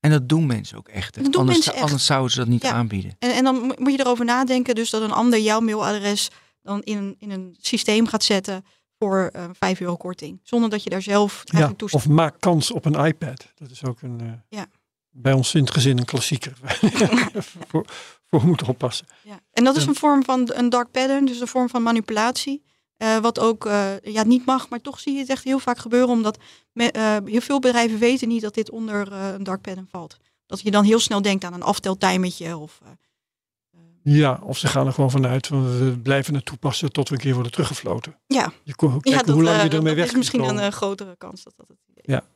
En 0.00 0.10
dat 0.10 0.28
doen 0.28 0.46
mensen 0.46 0.78
ook 0.78 0.88
echt. 0.88 1.14
hè. 1.14 1.22
Dat 1.22 1.32
doen 1.32 1.40
anders, 1.40 1.58
mensen 1.58 1.74
echt. 1.76 1.84
anders 1.84 2.06
zouden 2.06 2.30
ze 2.30 2.38
dat 2.38 2.48
niet 2.48 2.62
Ja. 2.62 2.72
aanbieden. 2.72 3.16
En, 3.18 3.30
en 3.34 3.44
dan 3.44 3.54
mo- 3.60 3.74
moet 3.78 3.92
je 3.92 4.00
erover 4.00 4.24
nadenken, 4.24 4.74
dus 4.74 4.90
dat 4.90 5.02
een 5.02 5.12
ander 5.12 5.38
jouw 5.38 5.60
mailadres 5.60 6.28
dan 6.62 6.82
in 6.82 6.96
een, 6.96 7.16
in 7.18 7.30
een 7.30 7.56
systeem 7.60 8.06
gaat 8.06 8.24
zetten 8.24 8.64
voor 8.98 9.30
eh 9.32 9.44
5 9.52 9.80
euro 9.80 9.96
korting. 9.96 10.40
Zonder 10.42 10.70
dat 10.70 10.82
je 10.82 10.90
daar 10.90 11.02
zelf 11.02 11.42
Ja, 11.44 11.72
toestaat. 11.76 12.00
of 12.00 12.08
maak 12.08 12.40
kans 12.40 12.70
op 12.70 12.84
een 12.84 13.04
iPad. 13.06 13.52
Dat 13.54 13.70
is 13.70 13.84
ook 13.84 14.02
een, 14.02 14.20
eh, 14.20 14.58
Ja. 14.58 14.66
Bij 15.10 15.32
ons 15.32 15.54
in 15.54 15.60
het 15.60 15.70
gezin 15.72 15.98
een 15.98 16.04
klassieker. 16.04 16.52
voor, 17.68 17.84
voor 18.30 18.44
moeten 18.46 18.66
oppassen. 18.66 19.06
Ja. 19.22 19.40
En 19.52 19.64
dat 19.64 19.76
is 19.76 19.86
een 19.86 19.94
vorm 19.94 20.24
van 20.24 20.50
een 20.54 20.68
dark 20.68 20.90
pattern, 20.90 21.24
dus 21.24 21.40
een 21.40 21.46
vorm 21.46 21.68
van 21.68 21.82
manipulatie. 21.82 22.62
Eh, 22.96 23.18
wat 23.18 23.38
ook 23.38 23.66
eh, 23.66 23.98
ja, 24.02 24.22
niet 24.24 24.46
mag, 24.46 24.68
maar 24.68 24.80
toch 24.80 25.00
zie 25.00 25.12
je 25.12 25.18
het 25.20 25.28
echt 25.28 25.44
heel 25.44 25.58
vaak 25.58 25.78
gebeuren. 25.78 26.08
Omdat 26.08 26.38
me- 26.72 26.90
eh, 26.90 27.16
heel 27.24 27.40
veel 27.40 27.58
bedrijven 27.58 27.98
weten 27.98 28.28
niet 28.28 28.42
dat 28.42 28.54
dit 28.54 28.70
onder 28.70 29.12
een 29.12 29.42
dark 29.42 29.60
pattern 29.60 29.88
valt. 29.90 30.16
Dat 30.46 30.60
je 30.60 30.70
dan 30.70 30.84
heel 30.84 30.98
snel 30.98 31.22
denkt 31.22 31.44
aan 31.44 31.52
een 31.52 31.62
afteltimertje. 31.62 32.56
Of, 32.56 32.80
Ja, 34.02 34.40
of 34.42 34.58
ze 34.58 34.66
gaan 34.66 34.86
er 34.86 34.92
gewoon 34.92 35.10
vanuit, 35.10 35.46
van 35.46 35.78
we 35.78 35.98
blijven 35.98 36.34
het 36.34 36.44
toepassen 36.44 36.92
tot 36.92 37.08
we 37.08 37.14
een 37.14 37.20
keer 37.20 37.34
worden 37.34 37.52
teruggefloten. 37.52 38.18
ja, 38.26 38.52
Je 38.62 38.74
kon 38.74 38.92
ja 38.92 38.98
kijken 38.98 39.26
dat, 39.26 39.34
hoe 39.34 39.44
lang 39.44 39.62
je 39.62 39.68
ermee 39.76 39.94
weg 39.94 40.06
is 40.06 40.14
misschien 40.14 40.58
een 40.58 40.72
grotere 40.72 41.16
kans 41.16 41.42
dat 41.42 41.52
dat 41.56 41.68
het. 41.68 41.78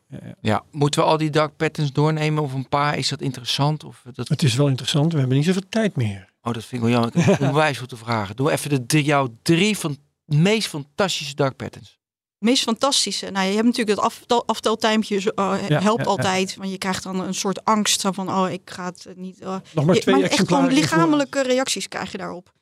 Ja, 0.08 0.18
ja, 0.40 0.64
moeten 0.70 1.00
we 1.02 1.06
al 1.06 1.16
die 1.16 1.30
dark 1.30 1.56
patterns 1.56 1.92
doornemen 1.92 2.42
of 2.42 2.52
een 2.52 2.68
paar? 2.68 2.98
Is 2.98 3.08
dat 3.08 3.20
interessant? 3.20 3.84
Of 3.84 4.02
dat... 4.12 4.28
Het 4.28 4.42
is 4.42 4.54
wel 4.54 4.68
interessant, 4.68 5.12
we 5.12 5.18
hebben 5.18 5.36
niet 5.36 5.46
zoveel 5.46 5.68
tijd 5.68 5.96
meer. 5.96 6.32
Oh, 6.42 6.52
dat 6.52 6.64
vind 6.64 6.82
ik 6.82 6.88
wel 6.88 6.98
jammer. 7.00 7.16
Ik 7.16 7.24
heb 7.24 7.40
onwijs 7.50 7.78
veel 7.78 7.86
te 7.86 7.96
vragen. 7.96 8.36
Doe 8.36 8.50
even 8.50 8.70
de, 8.70 8.86
drie- 8.86 9.04
jouw 9.04 9.34
drie 9.42 9.78
van 9.78 9.96
meest 10.24 10.68
fantastische 10.68 11.34
dark 11.34 11.56
patterns. 11.56 11.98
meest 12.38 12.62
fantastische. 12.62 13.30
Nou, 13.30 13.46
je 13.46 13.52
hebt 13.54 13.64
natuurlijk 13.66 13.98
het 13.98 14.06
aftel, 14.06 14.44
eh, 14.46 15.68
Ja, 15.68 15.80
helpt 15.80 15.98
ja, 15.98 16.04
ja. 16.04 16.04
altijd. 16.04 16.56
Want 16.56 16.70
je 16.70 16.78
krijgt 16.78 17.02
dan 17.02 17.20
een 17.20 17.34
soort 17.34 17.64
angst 17.64 18.00
van, 18.10 18.28
oh, 18.30 18.50
ik 18.50 18.70
ga 18.70 18.84
het 18.84 19.06
niet. 19.16 19.40
eh, 19.40 19.56
Nog 19.74 19.84
maar 19.84 19.94
je- 19.94 20.00
twee 20.00 20.14
maar 20.14 20.24
echt 20.24 20.48
gewoon 20.48 20.72
lichamelijke 20.72 21.42
reacties 21.42 21.88
krijg 21.88 22.12
je 22.12 22.18
daarop. 22.18 22.52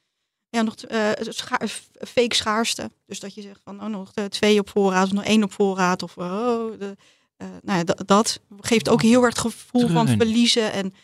Ja, 0.49 0.63
nog 0.63 0.75
eh, 0.75 1.09
scha- 1.29 1.61
fake 2.07 2.35
schaarste. 2.35 2.91
Dus 3.07 3.21
dat 3.21 3.35
je 3.35 3.43
zegt 3.43 3.61
van, 3.65 3.81
oh, 3.83 3.87
nog 3.87 4.11
eh, 4.15 4.25
twee 4.25 4.59
op 4.59 4.69
voorraad 4.71 5.07
of 5.07 5.13
nog 5.13 5.25
één 5.25 5.43
op 5.43 5.53
voorraad. 5.53 6.03
Of 6.03 6.17
oh, 6.19 6.79
de, 6.79 6.97
eh, 7.43 7.49
nou 7.63 7.79
ja, 7.79 7.95
dat, 8.05 8.41
geeft 8.61 8.89
ook 8.89 9.03
heel 9.03 9.23
erg 9.23 9.35
het 9.35 9.39
gevoel 9.39 9.89
van 9.89 10.09
verliezen. 10.09 10.73
En, 10.73 10.95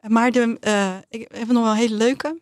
maar 0.00 0.30
de, 0.30 0.56
eh, 0.60 0.96
ik 1.08 1.28
heb 1.34 1.48
nog 1.48 1.62
wel 1.62 1.72
een 1.72 1.78
hele 1.78 1.94
leuke. 1.96 2.40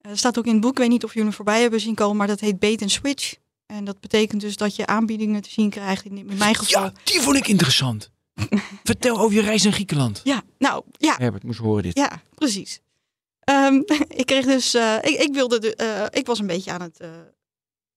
Eh, 0.00 0.10
Er 0.10 0.18
staat 0.18 0.38
ook 0.38 0.46
in 0.46 0.52
het 0.52 0.60
boek, 0.60 0.70
ik 0.70 0.78
weet 0.78 0.88
niet 0.88 1.04
of 1.04 1.10
jullie 1.10 1.28
hem 1.28 1.36
voorbij 1.36 1.60
hebben 1.60 1.80
zien 1.80 1.94
komen, 1.94 2.16
maar 2.16 2.26
dat 2.26 2.40
heet 2.40 2.58
bait 2.58 2.82
and 2.82 2.90
switch. 2.90 3.34
En 3.66 3.84
dat 3.84 4.00
betekent 4.00 4.40
dus 4.40 4.56
dat 4.56 4.76
je 4.76 4.86
aanbiedingen 4.86 5.42
te 5.42 5.50
zien 5.50 5.70
krijgt. 5.70 6.04
In, 6.04 6.18
in 6.18 6.36
mijn 6.36 6.54
geval. 6.54 6.82
Ja, 6.82 6.92
die 7.04 7.20
vond 7.20 7.36
ik 7.36 7.48
interessant. 7.48 8.10
Vertel 8.84 9.18
over 9.18 9.36
je 9.36 9.42
reis 9.42 9.62
naar 9.62 9.72
Griekenland. 9.72 10.20
Ja, 10.24 10.42
nou 10.58 10.84
ja, 10.98 11.14
Herbert 11.16 11.42
moest 11.42 11.58
horen 11.58 11.82
dit. 11.82 11.96
ja, 11.96 12.22
precies. 12.34 12.80
Ehm, 13.40 13.82
ik 14.22 14.26
kreeg 14.26 14.44
dus, 14.44 14.74
eh, 14.74 14.96
ik, 14.96 15.18
ik 15.18 15.34
wilde, 15.34 15.58
de, 15.58 15.74
eh, 15.74 16.06
ik 16.10 16.26
was 16.26 16.38
een 16.38 16.46
beetje 16.46 16.72
aan 16.72 16.82
het 16.82 17.00
eh, 17.00 17.10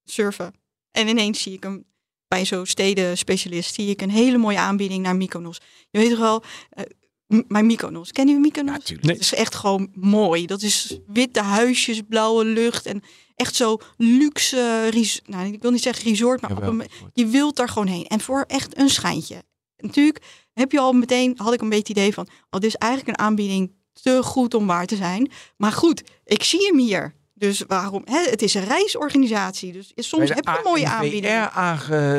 surfen. 0.04 0.54
En 0.92 1.08
ineens 1.08 1.42
zie 1.42 1.54
ik 1.54 1.64
hem 1.64 1.86
bij 2.34 2.46
zo'n 2.46 2.66
stedenspecialist, 2.66 3.74
zie 3.74 3.90
ik 3.90 4.02
een 4.02 4.10
hele 4.10 4.38
mooie 4.38 4.58
aanbieding 4.58 5.04
naar 5.04 5.16
Mykonos. 5.16 5.58
Je 5.90 6.00
weet 6.00 6.10
toch 6.10 6.20
wel, 6.20 6.44
eh, 6.70 6.86
mijn 7.48 7.66
Mykonos. 7.66 8.12
Ken 8.12 8.28
je 8.28 8.36
Mykonos? 8.36 8.78
Natuurlijk. 8.78 9.08
Nee. 9.08 9.18
Is 9.18 9.34
echt 9.34 9.56
gewoon 9.56 9.92
mooi. 9.94 10.46
Dat 10.46 10.62
is 10.62 11.00
witte 11.08 11.42
huisjes, 11.42 12.02
blauwe 12.10 12.46
lucht 12.46 12.86
en 12.86 13.04
echt 13.36 13.56
zo 13.56 13.78
luxe, 13.98 14.90
nou 15.26 15.54
ik 15.54 15.62
wil 15.62 15.72
niet 15.72 15.82
zeggen 15.82 16.10
resort, 16.10 16.42
maar 16.42 16.64
een, 16.64 16.84
je 17.14 17.26
wilt 17.26 17.56
daar 17.56 17.70
gewoon 17.70 17.88
heen. 17.88 18.08
En 18.08 18.20
voor 18.20 18.44
echt 18.48 18.78
een 18.78 18.90
schijntje. 18.90 19.44
Natuurlijk 19.78 20.24
heb 20.54 20.72
je 20.72 20.80
al 20.80 20.94
meteen, 20.94 21.34
had 21.38 21.54
ik 21.54 21.62
een 21.62 21.70
beetje 21.70 21.94
het 21.94 21.98
idee 21.98 22.14
van, 22.14 22.28
oh, 22.50 22.60
dit 22.60 22.70
is 22.70 22.76
eigenlijk 22.76 23.18
een 23.18 23.26
aanbieding 23.26 23.72
te 24.02 24.24
goed 24.24 24.54
om 24.54 24.68
waar 24.68 24.86
te 24.86 24.96
zijn. 24.96 25.32
Maar 25.58 25.72
goed, 25.72 26.04
ik 26.26 26.44
zie 26.44 26.66
hem 26.68 26.78
hier. 26.78 27.16
Dus 27.34 27.64
waarom? 27.68 28.02
Hè, 28.06 28.30
het 28.30 28.42
is 28.42 28.54
een 28.54 28.64
reisorganisatie. 28.66 29.72
Dus 29.72 29.92
soms 29.96 30.22
heb 30.36 30.46
je 30.46 30.52
mooie 30.64 30.82
aanbiedingen. 30.88 31.32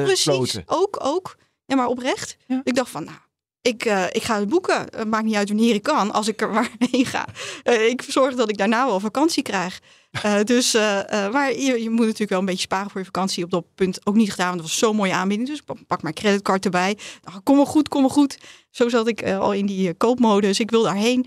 Precies, 0.05 0.33
ook, 0.67 0.99
ook. 1.03 1.37
Ja, 1.67 1.77
maar 1.77 1.87
oprecht. 1.87 2.37
Ja. 2.47 2.61
Ik 2.65 2.75
dacht 2.75 2.91
van, 2.91 3.05
nou, 3.05 3.17
ik, 3.63 3.85
eh, 3.85 4.05
ik 4.11 4.23
ga 4.23 4.39
het 4.39 4.49
boeken. 4.49 4.87
Het 4.97 5.09
maakt 5.09 5.25
niet 5.25 5.35
uit 5.35 5.49
wanneer 5.49 5.75
ik 5.75 5.83
kan, 5.83 6.13
als 6.13 6.29
ik 6.29 6.41
er 6.41 6.51
maar 6.53 6.71
heen 6.91 7.07
ga. 7.07 7.27
Eh, 7.63 7.87
ik 7.89 8.03
zorg 8.09 8.35
dat 8.35 8.49
ik 8.49 8.57
daarna 8.57 8.87
wel 8.87 9.01
vakantie 9.01 9.43
krijg. 9.43 9.81
Eh, 10.11 10.41
dus, 10.53 10.73
maar 11.33 11.53
je, 11.53 11.83
je 11.83 11.91
moet 11.91 12.05
natuurlijk 12.05 12.31
wel 12.31 12.39
een 12.39 12.45
beetje 12.45 12.61
sparen 12.61 12.91
voor 12.91 13.01
je 13.01 13.07
vakantie. 13.07 13.45
Op 13.45 13.51
dat 13.51 13.65
punt 13.75 14.07
ook 14.07 14.15
niet 14.15 14.31
gedaan, 14.31 14.47
want 14.49 14.61
dat 14.61 14.69
was 14.69 14.79
zo'n 14.79 14.97
mooie 14.97 15.13
aanbieding. 15.13 15.49
Dus 15.49 15.59
ik 15.59 15.87
pak- 15.87 16.03
mijn 16.03 16.15
creditcard 16.15 16.65
erbij. 16.65 16.99
Nou, 17.25 17.41
kom 17.41 17.57
wel 17.57 17.67
goed, 17.67 17.89
kom 17.89 18.01
wel 18.01 18.11
goed. 18.11 18.39
Zo 18.71 18.89
zat 18.89 19.09
ik 19.09 19.25
al 19.31 19.53
in 19.53 19.67
die 19.67 19.95
koopmodus. 19.95 20.61
Ik 20.61 20.71
wil 20.71 20.83
daarheen. 20.83 21.27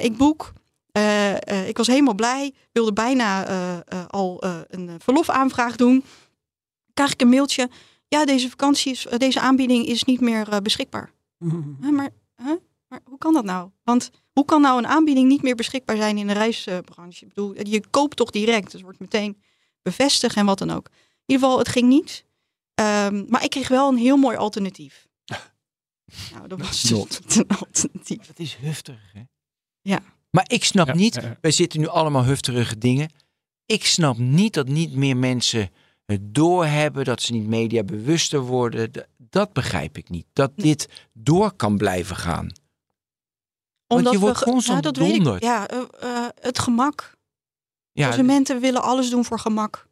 Ik 0.00 0.16
boek. 0.16 0.52
Eh, 0.92 1.48
eh, 1.48 1.68
ik 1.68 1.76
was 1.76 1.86
helemaal 1.86 2.14
blij. 2.14 2.54
Wilde 2.72 2.92
bijna 2.92 3.46
eh, 3.46 4.04
al 4.06 4.44
een 4.68 4.90
verlofaanvraag 4.98 5.76
doen. 5.76 6.04
Krijg 6.94 7.12
ik 7.12 7.20
een 7.20 7.28
mailtje. 7.28 7.70
ja, 8.08 8.24
deze 8.24 8.50
vakantie 8.50 8.92
is, 8.92 9.06
deze 9.16 9.40
aanbieding 9.40 9.86
is 9.86 10.04
niet 10.04 10.20
meer 10.20 10.62
beschikbaar. 10.62 11.12
Maar, 11.80 12.10
maar 12.88 13.00
hoe 13.04 13.18
kan 13.18 13.32
dat 13.32 13.44
nou? 13.44 13.70
Want 13.82 14.10
hoe 14.32 14.44
kan 14.44 14.60
nou 14.60 14.78
een 14.78 14.86
aanbieding 14.86 15.28
niet 15.28 15.42
meer 15.42 15.54
beschikbaar 15.54 15.96
zijn 15.96 16.18
in 16.18 16.26
de 16.26 16.32
reisbranche? 16.32 17.24
Ik 17.24 17.28
bedoel, 17.28 17.54
je 17.68 17.82
koopt 17.90 18.16
toch 18.16 18.30
direct, 18.30 18.64
dus 18.64 18.72
het 18.72 18.82
wordt 18.82 18.98
meteen 18.98 19.42
bevestigd 19.82 20.36
en 20.36 20.46
wat 20.46 20.58
dan 20.58 20.70
ook. 20.70 20.86
In 20.86 21.34
ieder 21.34 21.44
geval, 21.44 21.58
het 21.58 21.68
ging 21.68 21.88
niet. 21.88 22.24
Ehm, 22.74 23.24
maar 23.28 23.44
ik 23.44 23.50
kreeg 23.50 23.68
wel 23.68 23.88
een 23.88 23.96
heel 23.96 24.16
mooi 24.16 24.36
alternatief. 24.36 25.06
Nou, 26.32 26.48
dat 26.48 26.58
was 26.58 26.82
dus 26.82 27.36
een 27.36 27.48
alternatief. 27.48 28.26
Dat 28.26 28.38
is 28.38 28.54
hufterig, 28.54 29.12
hè? 29.12 29.22
Ja. 29.80 30.00
Maar 30.36 30.44
ik 30.46 30.64
snap 30.64 30.86
Ja, 30.86 30.94
niet, 30.94 31.14
ja, 31.14 31.22
ja. 31.22 31.36
wij 31.40 31.50
zitten 31.50 31.80
nu 31.80 31.86
allemaal 31.86 32.24
hufterige 32.24 32.78
dingen. 32.78 33.10
Ik 33.66 33.84
snap 33.86 34.16
niet 34.18 34.54
dat 34.54 34.68
niet 34.68 34.94
meer 34.94 35.16
mensen 35.16 35.70
het 36.04 36.34
doorhebben, 36.34 37.04
dat 37.04 37.22
ze 37.22 37.32
niet 37.32 37.46
mediabewuster 37.46 38.40
worden. 38.40 38.90
D- 38.90 39.06
Dat 39.16 39.52
begrijp 39.52 39.96
ik 39.98 40.08
niet. 40.08 40.26
Dat 40.32 40.52
dit 40.56 40.88
door 41.12 41.52
kan 41.52 41.76
blijven 41.76 42.16
gaan. 42.16 42.52
je 43.86 44.18
wordt 44.18 44.38
ge- 44.38 44.44
constant 44.44 44.82
bedonderd. 44.82 45.42
Ja, 45.42 45.68
eh, 45.68 45.82
eh, 46.00 46.28
het 46.40 46.58
gemak. 46.58 47.16
Ja, 47.92 48.06
Consumenten 48.06 48.60
willen 48.60 48.82
alles 48.82 49.10
doen 49.10 49.24
voor 49.24 49.38
gemak. 49.38 49.88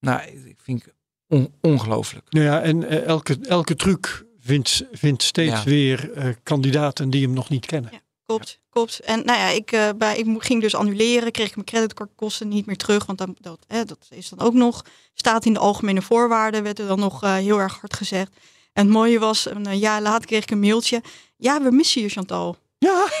nou, 0.00 0.20
ik 0.44 0.60
vind 0.60 0.84
het 0.84 0.94
on- 1.28 1.54
ongelooflijk. 1.60 2.32
Nou 2.32 2.44
ja, 2.46 2.62
en 2.62 2.88
eh, 2.88 3.02
elke, 3.04 3.38
elke 3.40 3.74
truc 3.76 4.26
vindt, 4.38 4.84
vindt 4.92 5.22
steeds 5.22 5.52
Ja. 5.52 5.64
weer 5.64 6.12
eh, 6.12 6.34
kandidaten 6.42 7.10
die 7.10 7.22
hem 7.22 7.32
nog 7.32 7.48
niet 7.48 7.66
kennen. 7.66 7.92
Ja. 7.92 8.00
Klopt, 8.26 8.60
klopt. 8.70 9.00
En 9.00 9.24
nou 9.24 9.38
ja, 9.38 9.48
ik, 9.48 9.72
eh, 9.72 9.88
bij, 9.96 10.16
ik 10.18 10.26
ging 10.38 10.60
dus 10.60 10.74
annuleren, 10.74 11.32
kreeg 11.32 11.48
ik 11.48 11.54
mijn 11.54 11.66
creditcardkosten 11.66 12.48
niet 12.48 12.66
meer 12.66 12.76
terug. 12.76 13.06
Want 13.06 13.18
dan, 13.18 13.36
dat, 13.40 13.58
hè, 13.66 13.84
dat 13.84 14.06
is 14.10 14.28
dan 14.28 14.40
ook 14.46 14.54
nog, 14.54 14.84
staat 15.14 15.44
in 15.46 15.52
de 15.52 15.58
algemene 15.58 16.02
voorwaarden, 16.02 16.62
werd 16.62 16.78
er 16.78 16.86
dan 16.86 16.98
nog 16.98 17.22
eh, 17.22 17.34
heel 17.34 17.58
erg 17.60 17.78
hard 17.80 17.94
gezegd. 17.94 18.32
En 18.72 18.84
het 18.84 18.92
mooie 18.94 19.18
was, 19.18 19.50
een 19.50 19.66
eh, 19.66 19.80
jaar 19.80 20.02
later 20.02 20.26
kreeg 20.26 20.42
ik 20.42 20.50
een 20.50 20.60
mailtje. 20.60 21.02
Ja, 21.36 21.62
we 21.62 21.70
missen 21.70 22.02
je 22.02 22.08
Chantal. 22.08 22.56
Ja, 22.78 23.06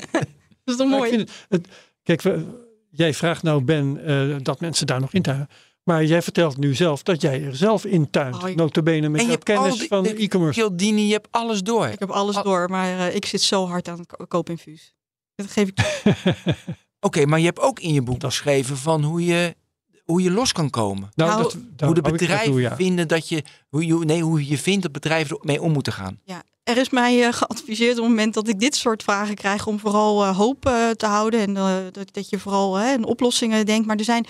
Dat 0.00 0.22
is 0.64 0.76
toch 0.76 0.88
maar 0.88 0.98
mooi? 0.98 1.16
het, 1.16 1.30
het- 1.48 1.68
kijk, 2.02 2.22
we- 2.22 2.66
jij 2.90 3.14
vraagt 3.14 3.42
nou 3.42 3.62
Ben 3.64 4.42
dat 4.42 4.60
mensen 4.60 4.86
daar 4.86 5.00
nog 5.00 5.12
in 5.12 5.22
tuinen. 5.22 5.48
Maar 5.88 6.04
jij 6.04 6.22
vertelt 6.22 6.56
nu 6.56 6.74
zelf 6.74 7.02
dat 7.02 7.20
jij 7.20 7.44
er 7.44 7.56
zelf 7.56 7.84
in 7.84 8.10
tuint. 8.10 8.42
Oh, 8.42 8.48
ik- 8.48 8.56
Notabene 8.56 9.08
met 9.08 9.20
En 9.20 9.26
je 9.26 9.30
jouw 9.30 9.30
hebt 9.30 9.44
kennis 9.44 9.78
die- 9.78 9.88
van 9.88 10.02
de- 10.02 10.14
e-commerce. 10.14 10.60
Kildini, 10.60 11.06
je 11.06 11.12
hebt 11.12 11.28
alles 11.30 11.62
door. 11.62 11.86
Ik 11.86 11.98
heb 11.98 12.10
alles 12.10 12.36
Al- 12.36 12.42
door, 12.42 12.70
maar 12.70 12.98
eh, 13.08 13.14
ik 13.14 13.24
zit 13.26 13.40
zo 13.42 13.66
hard 13.66 13.88
aan 13.88 13.98
het 13.98 14.06
ko- 14.06 14.24
koopinfuus. 14.26 14.94
Dat 15.34 15.50
geef 15.50 15.68
ik 15.68 16.02
Oké, 17.00 17.26
maar 17.26 17.38
je 17.38 17.44
hebt 17.44 17.60
ook 17.60 17.80
in 17.80 17.92
je 17.92 18.02
boek 18.02 18.22
geschreven 18.24 18.76
van 18.76 19.02
hoe 19.04 19.24
je, 19.24 19.56
hoe 20.04 20.22
je 20.22 20.30
los 20.30 20.52
kan 20.52 20.70
komen. 20.70 21.08
Nou, 21.14 21.30
Nou, 21.30 21.42
dat, 21.42 21.86
hoe 21.86 21.94
de 21.94 22.00
bedrijven 22.10 22.60
ja. 22.60 22.76
vinden 22.76 23.08
dat 23.08 23.28
je, 23.28 23.42
hoe 23.68 23.86
je, 23.86 23.94
nee, 23.94 24.22
hoe 24.22 24.48
je 24.48 24.58
vindt 24.58 24.82
dat 24.82 24.92
bedrijven 24.92 25.38
ermee 25.38 25.62
om 25.62 25.72
moeten 25.72 25.92
gaan. 25.92 26.20
Er 26.68 26.76
is 26.76 26.90
mij 26.90 27.24
eh, 27.26 27.32
geadviseerd 27.32 27.90
op 27.98 28.04
het 28.04 28.08
moment 28.08 28.34
dat 28.34 28.48
ik 28.48 28.60
dit 28.60 28.76
soort 28.76 29.02
vragen 29.02 29.34
krijg 29.34 29.66
om 29.66 29.78
vooral 29.78 30.24
eh, 30.24 30.36
hoop 30.36 30.66
eh, 30.66 30.90
te 30.90 31.06
houden 31.06 31.40
en 31.40 31.56
eh, 31.56 31.76
dat, 31.92 32.12
dat 32.14 32.28
je 32.28 32.38
vooral 32.38 32.74
hè, 32.74 32.92
in 32.92 33.04
oplossingen 33.04 33.66
denkt. 33.66 33.86
Maar 33.86 33.96
er 33.96 34.04
zijn, 34.04 34.26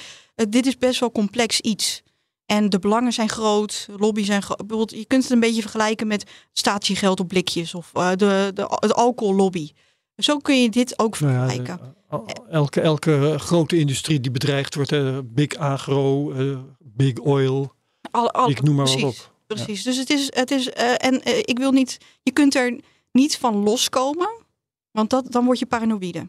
dit 0.48 0.66
is 0.66 0.76
best 0.78 1.00
wel 1.00 1.12
complex 1.12 1.60
iets. 1.60 2.02
En 2.46 2.68
de 2.70 2.78
belangen 2.78 3.12
zijn 3.12 3.28
groot, 3.28 3.88
lobby 3.96 4.24
zijn 4.24 4.42
groot. 4.42 4.56
Bijvoorbeeld, 4.66 5.00
je 5.00 5.04
kunt 5.06 5.22
het 5.22 5.32
een 5.32 5.40
beetje 5.40 5.60
vergelijken 5.60 6.06
met 6.06 6.30
statiegeld 6.52 7.20
op 7.20 7.28
blikjes 7.28 7.74
of 7.74 7.90
eh, 7.94 8.10
de, 8.10 8.50
de, 8.54 8.66
het 8.68 8.94
alcohollobby. 8.94 9.70
Zo 10.16 10.36
kun 10.36 10.62
je 10.62 10.68
dit 10.70 10.98
ook 10.98 11.20
Nou 11.20 11.32
ja, 11.32 11.38
vergelijken. 11.46 11.94
de- 12.10 12.42
elke, 12.50 12.80
elke 12.80 13.34
grote 13.38 13.78
industrie 13.78 14.20
die 14.20 14.30
bedreigd 14.30 14.74
wordt, 14.74 14.92
eh, 14.92 15.18
big 15.24 15.54
agro, 15.54 16.32
eh, 16.32 16.58
big 16.78 17.14
oil, 17.18 17.72
Al- 18.10 18.30
al- 18.30 18.50
ik 18.50 18.62
noem 18.62 18.74
maar 18.74 18.86
wat 18.86 19.02
op. 19.02 19.36
Precies. 19.54 19.82
Dus 19.82 19.96
het 19.96 20.10
is, 20.10 20.34
het 20.34 20.50
is 20.50 20.70
eh, 20.70 20.94
en 21.06 21.22
eh, 21.22 21.38
ik 21.38 21.58
wil 21.58 21.72
niet, 21.72 21.98
je 22.22 22.32
kunt 22.32 22.54
er 22.54 22.80
niet 23.12 23.36
van 23.36 23.62
loskomen, 23.62 24.30
want 24.90 25.10
dat, 25.10 25.32
dan 25.32 25.44
word 25.44 25.58
je 25.58 25.66
paranoïde. 25.66 26.28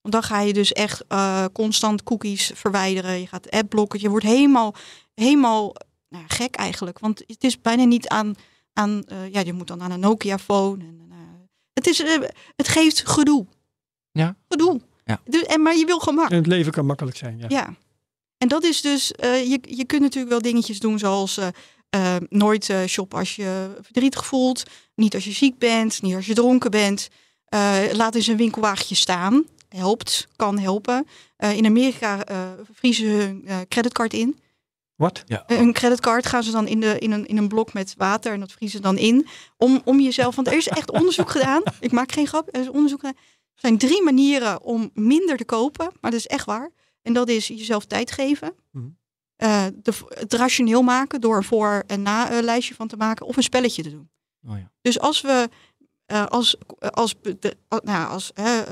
Want 0.00 0.14
dan 0.14 0.22
ga 0.22 0.40
je 0.40 0.52
dus 0.52 0.72
echt 0.72 1.04
eh, 1.08 1.44
constant 1.52 2.02
cookies 2.02 2.50
verwijderen. 2.54 3.20
Je 3.20 3.26
gaat 3.26 3.50
adblocken. 3.50 4.00
Je 4.00 4.08
wordt 4.08 4.24
helemaal, 4.24 4.74
helemaal 5.14 5.74
nou, 6.08 6.24
gek 6.26 6.54
eigenlijk. 6.54 6.98
Want 6.98 7.22
het 7.26 7.44
is 7.44 7.60
bijna 7.60 7.84
niet 7.84 8.08
aan, 8.08 8.34
aan 8.72 9.04
eh, 9.04 9.32
ja, 9.32 9.40
je 9.40 9.52
moet 9.52 9.66
dan 9.66 9.82
aan 9.82 9.90
een 9.90 10.00
Nokia-phone. 10.00 10.84
En, 10.84 11.06
eh, 11.10 11.16
het, 11.72 11.86
is, 11.86 11.98
het 12.56 12.68
geeft 12.68 13.08
gedoe. 13.08 13.46
Ja. 14.12 14.36
Gedoe. 14.48 14.80
Ja. 15.04 15.20
Dus, 15.24 15.42
en, 15.42 15.62
maar 15.62 15.76
je 15.76 15.84
wil 15.84 15.98
gemak. 15.98 16.30
En 16.30 16.36
het 16.36 16.46
leven 16.46 16.72
kan 16.72 16.86
makkelijk 16.86 17.16
zijn. 17.16 17.38
Ja. 17.38 17.46
Ja. 17.48 17.74
En 18.38 18.48
dat 18.48 18.64
is 18.64 18.80
dus, 18.80 19.12
eh, 19.12 19.50
je, 19.50 19.60
je 19.62 19.84
kunt 19.84 20.02
natuurlijk 20.02 20.30
wel 20.30 20.42
dingetjes 20.42 20.80
doen 20.80 20.98
zoals 20.98 21.38
eh, 21.90 22.16
eh, 22.16 22.22
nooit 22.28 22.70
eh, 22.70 22.84
shoppen 22.86 23.18
als 23.18 23.36
je 23.36 23.70
verdrietig 23.80 24.26
voelt. 24.26 24.62
Niet 24.94 25.14
als 25.14 25.24
je 25.24 25.32
ziek 25.32 25.58
bent, 25.58 26.02
niet 26.02 26.14
als 26.14 26.26
je 26.26 26.34
dronken 26.34 26.70
bent. 26.70 27.08
Eh, 27.44 27.82
laat 27.92 28.14
eens 28.14 28.26
een 28.26 28.36
winkelwagentje 28.36 28.94
staan. 28.94 29.44
Helpt, 29.68 30.28
kan 30.36 30.58
helpen. 30.58 31.06
Eh, 31.36 31.56
in 31.56 31.66
Amerika 31.66 32.24
eh, 32.24 32.50
vriezen 32.72 33.04
ze 33.06 33.10
hun 33.10 33.42
eh, 33.46 33.58
creditcard 33.68 34.12
in. 34.12 34.38
Wat? 34.96 35.22
Ja. 35.26 35.44
Een 35.46 35.72
creditcard 35.72 36.26
gaan 36.26 36.42
ze 36.42 36.50
dan 36.50 36.66
in, 36.66 36.80
de, 36.80 36.98
in, 36.98 37.10
een, 37.10 37.26
in 37.26 37.36
een 37.36 37.48
blok 37.48 37.72
met 37.72 37.94
water 37.96 38.32
en 38.32 38.40
dat 38.40 38.52
vriezen 38.52 38.76
ze 38.78 38.84
dan 38.84 38.98
in. 38.98 39.26
Om, 39.56 39.80
om 39.84 40.00
jezelf, 40.00 40.34
want 40.34 40.46
er 40.46 40.56
is 40.56 40.68
echt 40.68 40.90
onderzoek 40.90 41.30
gedaan. 41.36 41.62
Ik 41.80 41.92
maak 41.92 42.12
geen 42.12 42.26
grap, 42.26 42.48
er 42.52 42.60
is 42.60 42.68
onderzoek 42.68 43.00
gedaan. 43.00 43.16
Er 43.54 43.60
zijn 43.60 43.78
drie 43.78 44.02
manieren 44.02 44.62
om 44.62 44.90
minder 44.94 45.36
te 45.36 45.44
kopen, 45.44 45.90
maar 46.00 46.10
dat 46.10 46.20
is 46.20 46.26
echt 46.26 46.44
waar. 46.46 46.70
En 47.02 47.12
dat 47.12 47.28
is 47.28 47.48
jezelf 47.48 47.84
tijd 47.84 48.10
geven. 48.10 48.54
Eh, 49.40 49.66
de, 49.82 49.92
het 50.08 50.32
rationeel 50.32 50.82
maken 50.82 51.20
door 51.20 51.36
een 51.36 51.44
voor- 51.44 51.82
en 51.86 52.02
na-lijstje 52.02 52.74
van 52.74 52.88
te 52.88 52.96
maken. 52.96 53.26
Of 53.26 53.36
een 53.36 53.42
spelletje 53.42 53.82
te 53.82 53.90
doen. 53.90 54.10
Oh 54.48 54.58
ja. 54.58 54.70
Dus 54.82 54.98
als 55.00 55.20
we 55.20 55.48
eh, 56.06 56.26
als, 56.26 56.56
als, 56.78 57.14
de, 57.22 57.56
nou, 57.68 57.82
ja, 57.84 58.04
als 58.04 58.32
eh, 58.32 58.58
eh, 58.60 58.66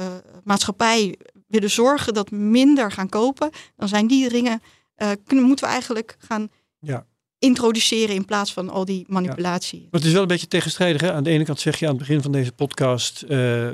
maatschappij 0.45 1.17
willen 1.47 1.71
zorgen 1.71 2.15
dat 2.15 2.29
we 2.29 2.37
minder 2.37 2.93
gaan 2.93 3.09
kopen, 3.09 3.51
dan 3.77 3.89
zijn 3.89 4.07
die 4.07 4.29
dingen, 4.29 4.63
eh, 4.95 5.11
kunnen, 5.25 5.45
moeten 5.47 5.65
we 5.65 5.71
eigenlijk 5.71 6.17
gaan 6.19 6.49
Ja. 6.79 7.07
introduceren 7.39 8.15
in 8.15 8.25
plaats 8.25 8.53
van 8.53 8.69
al 8.71 8.85
die 8.85 9.05
manipulatie. 9.09 9.81
Maar 9.81 9.89
het 10.01 10.05
is 10.05 10.13
wel 10.13 10.23
een 10.23 10.29
beetje 10.29 10.49
tegenstrijdig. 10.49 11.01
Hè? 11.01 11.13
Aan 11.13 11.23
de 11.23 11.31
ene 11.31 11.45
kant 11.45 11.61
zeg 11.61 11.79
je 11.79 11.85
aan 11.85 11.91
het 11.97 12.01
begin 12.07 12.23
van 12.23 12.33
deze 12.33 12.53
podcast, 12.53 13.23
eh, 13.23 13.29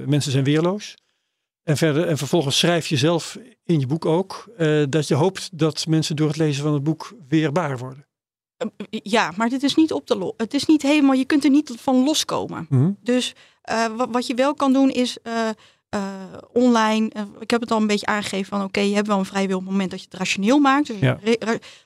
mensen 0.07 0.33
zijn 0.33 0.45
weerloos. 0.45 0.95
En, 1.65 1.77
verder, 1.77 2.07
en 2.09 2.19
vervolgens 2.19 2.59
schrijf 2.59 2.87
je 2.87 2.97
zelf 2.97 3.39
in 3.65 3.81
je 3.81 3.87
boek 3.87 4.05
ook 4.05 4.49
eh, 4.57 4.83
dat 4.89 5.09
je 5.09 5.15
hoopt 5.15 5.59
dat 5.59 5.87
mensen 5.87 6.17
door 6.17 6.29
het 6.29 6.37
lezen 6.37 6.63
van 6.63 6.73
het 6.75 6.83
boek 6.83 7.15
weerbaar 7.29 7.79
worden. 7.79 8.07
Eh, 8.57 8.69
Ja, 9.03 9.33
maar 9.37 9.49
dit 9.49 9.63
is 9.63 9.75
niet 9.75 9.93
op 9.93 10.07
te 10.07 10.35
Het 10.37 10.55
is 10.55 10.67
niet 10.67 10.83
helemaal, 10.83 11.13
je 11.13 11.25
kunt 11.25 11.45
er 11.45 11.51
niet 11.51 11.73
van 11.79 12.05
loskomen. 12.05 12.67
Mhm. 12.69 12.91
Dus 13.03 13.35
eh, 13.63 13.87
wat, 13.97 14.09
wat 14.11 14.27
je 14.27 14.35
wel 14.35 14.55
kan 14.55 14.73
doen 14.73 14.91
is 14.91 15.19
eh, 15.23 15.49
online. 16.53 17.11
ik 17.39 17.51
heb 17.51 17.61
het 17.61 17.71
al 17.71 17.81
een 17.81 17.87
beetje 17.87 18.07
aangegeven 18.07 18.47
van 18.47 18.63
oké, 18.65 18.81
je 18.81 18.95
hebt 18.95 19.07
wel 19.07 19.19
een 19.19 19.25
vrij 19.25 19.47
wil 19.47 19.57
op 19.57 19.63
het 19.63 19.71
moment 19.71 19.91
dat 19.91 20.01
je 20.01 20.07
het 20.11 20.19
rationeel 20.19 20.59
maakt. 20.59 20.87
Dus 20.87 20.99
Ja. 20.99 21.19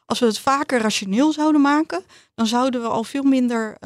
als 0.04 0.18
we 0.18 0.26
het 0.26 0.38
vaker 0.38 0.80
rationeel 0.80 1.32
zouden 1.32 1.60
maken, 1.60 2.02
dan 2.34 2.46
zouden 2.46 2.80
we 2.82 2.88
al 2.88 3.04
veel 3.04 3.22
minder, 3.22 3.76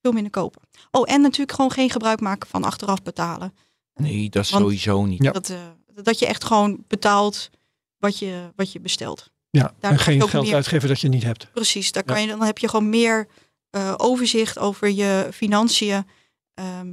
veel 0.00 0.12
minder 0.12 0.30
kopen. 0.30 0.62
Oh, 0.90 1.12
en 1.12 1.20
natuurlijk 1.20 1.52
gewoon 1.52 1.70
geen 1.70 1.90
gebruik 1.90 2.20
maken 2.20 2.48
van 2.48 2.64
achteraf 2.64 3.02
betalen. 3.02 3.54
Nee, 3.94 4.30
dat 4.30 4.44
is 4.44 4.50
Want- 4.50 4.62
sowieso 4.62 5.04
niet. 5.04 5.22
Ja. 5.22 5.32
Dat, 5.32 5.48
eh, 5.50 5.58
dat 6.02 6.18
je 6.18 6.26
echt 6.26 6.44
gewoon 6.44 6.84
betaalt 6.88 7.50
wat 7.98 8.18
je, 8.18 8.52
wat 8.56 8.72
je 8.72 8.80
bestelt. 8.80 9.30
Ja, 9.50 9.74
Daar 9.80 9.92
en 9.92 9.98
geen 9.98 10.28
geld 10.28 10.44
meer- 10.44 10.54
uitgeven 10.54 10.88
dat 10.88 11.00
je 11.00 11.08
niet 11.08 11.22
hebt. 11.22 11.52
Precies, 11.52 11.92
daar 11.92 12.02
Ja. 12.06 12.12
kan 12.12 12.22
je, 12.22 12.28
dan 12.28 12.42
heb 12.42 12.58
je 12.58 12.68
gewoon 12.68 12.88
meer 12.88 13.28
eh, 13.70 13.94
overzicht 13.96 14.58
over 14.58 14.88
je 14.90 15.28
financiën. 15.32 16.06
Ehm, 16.54 16.92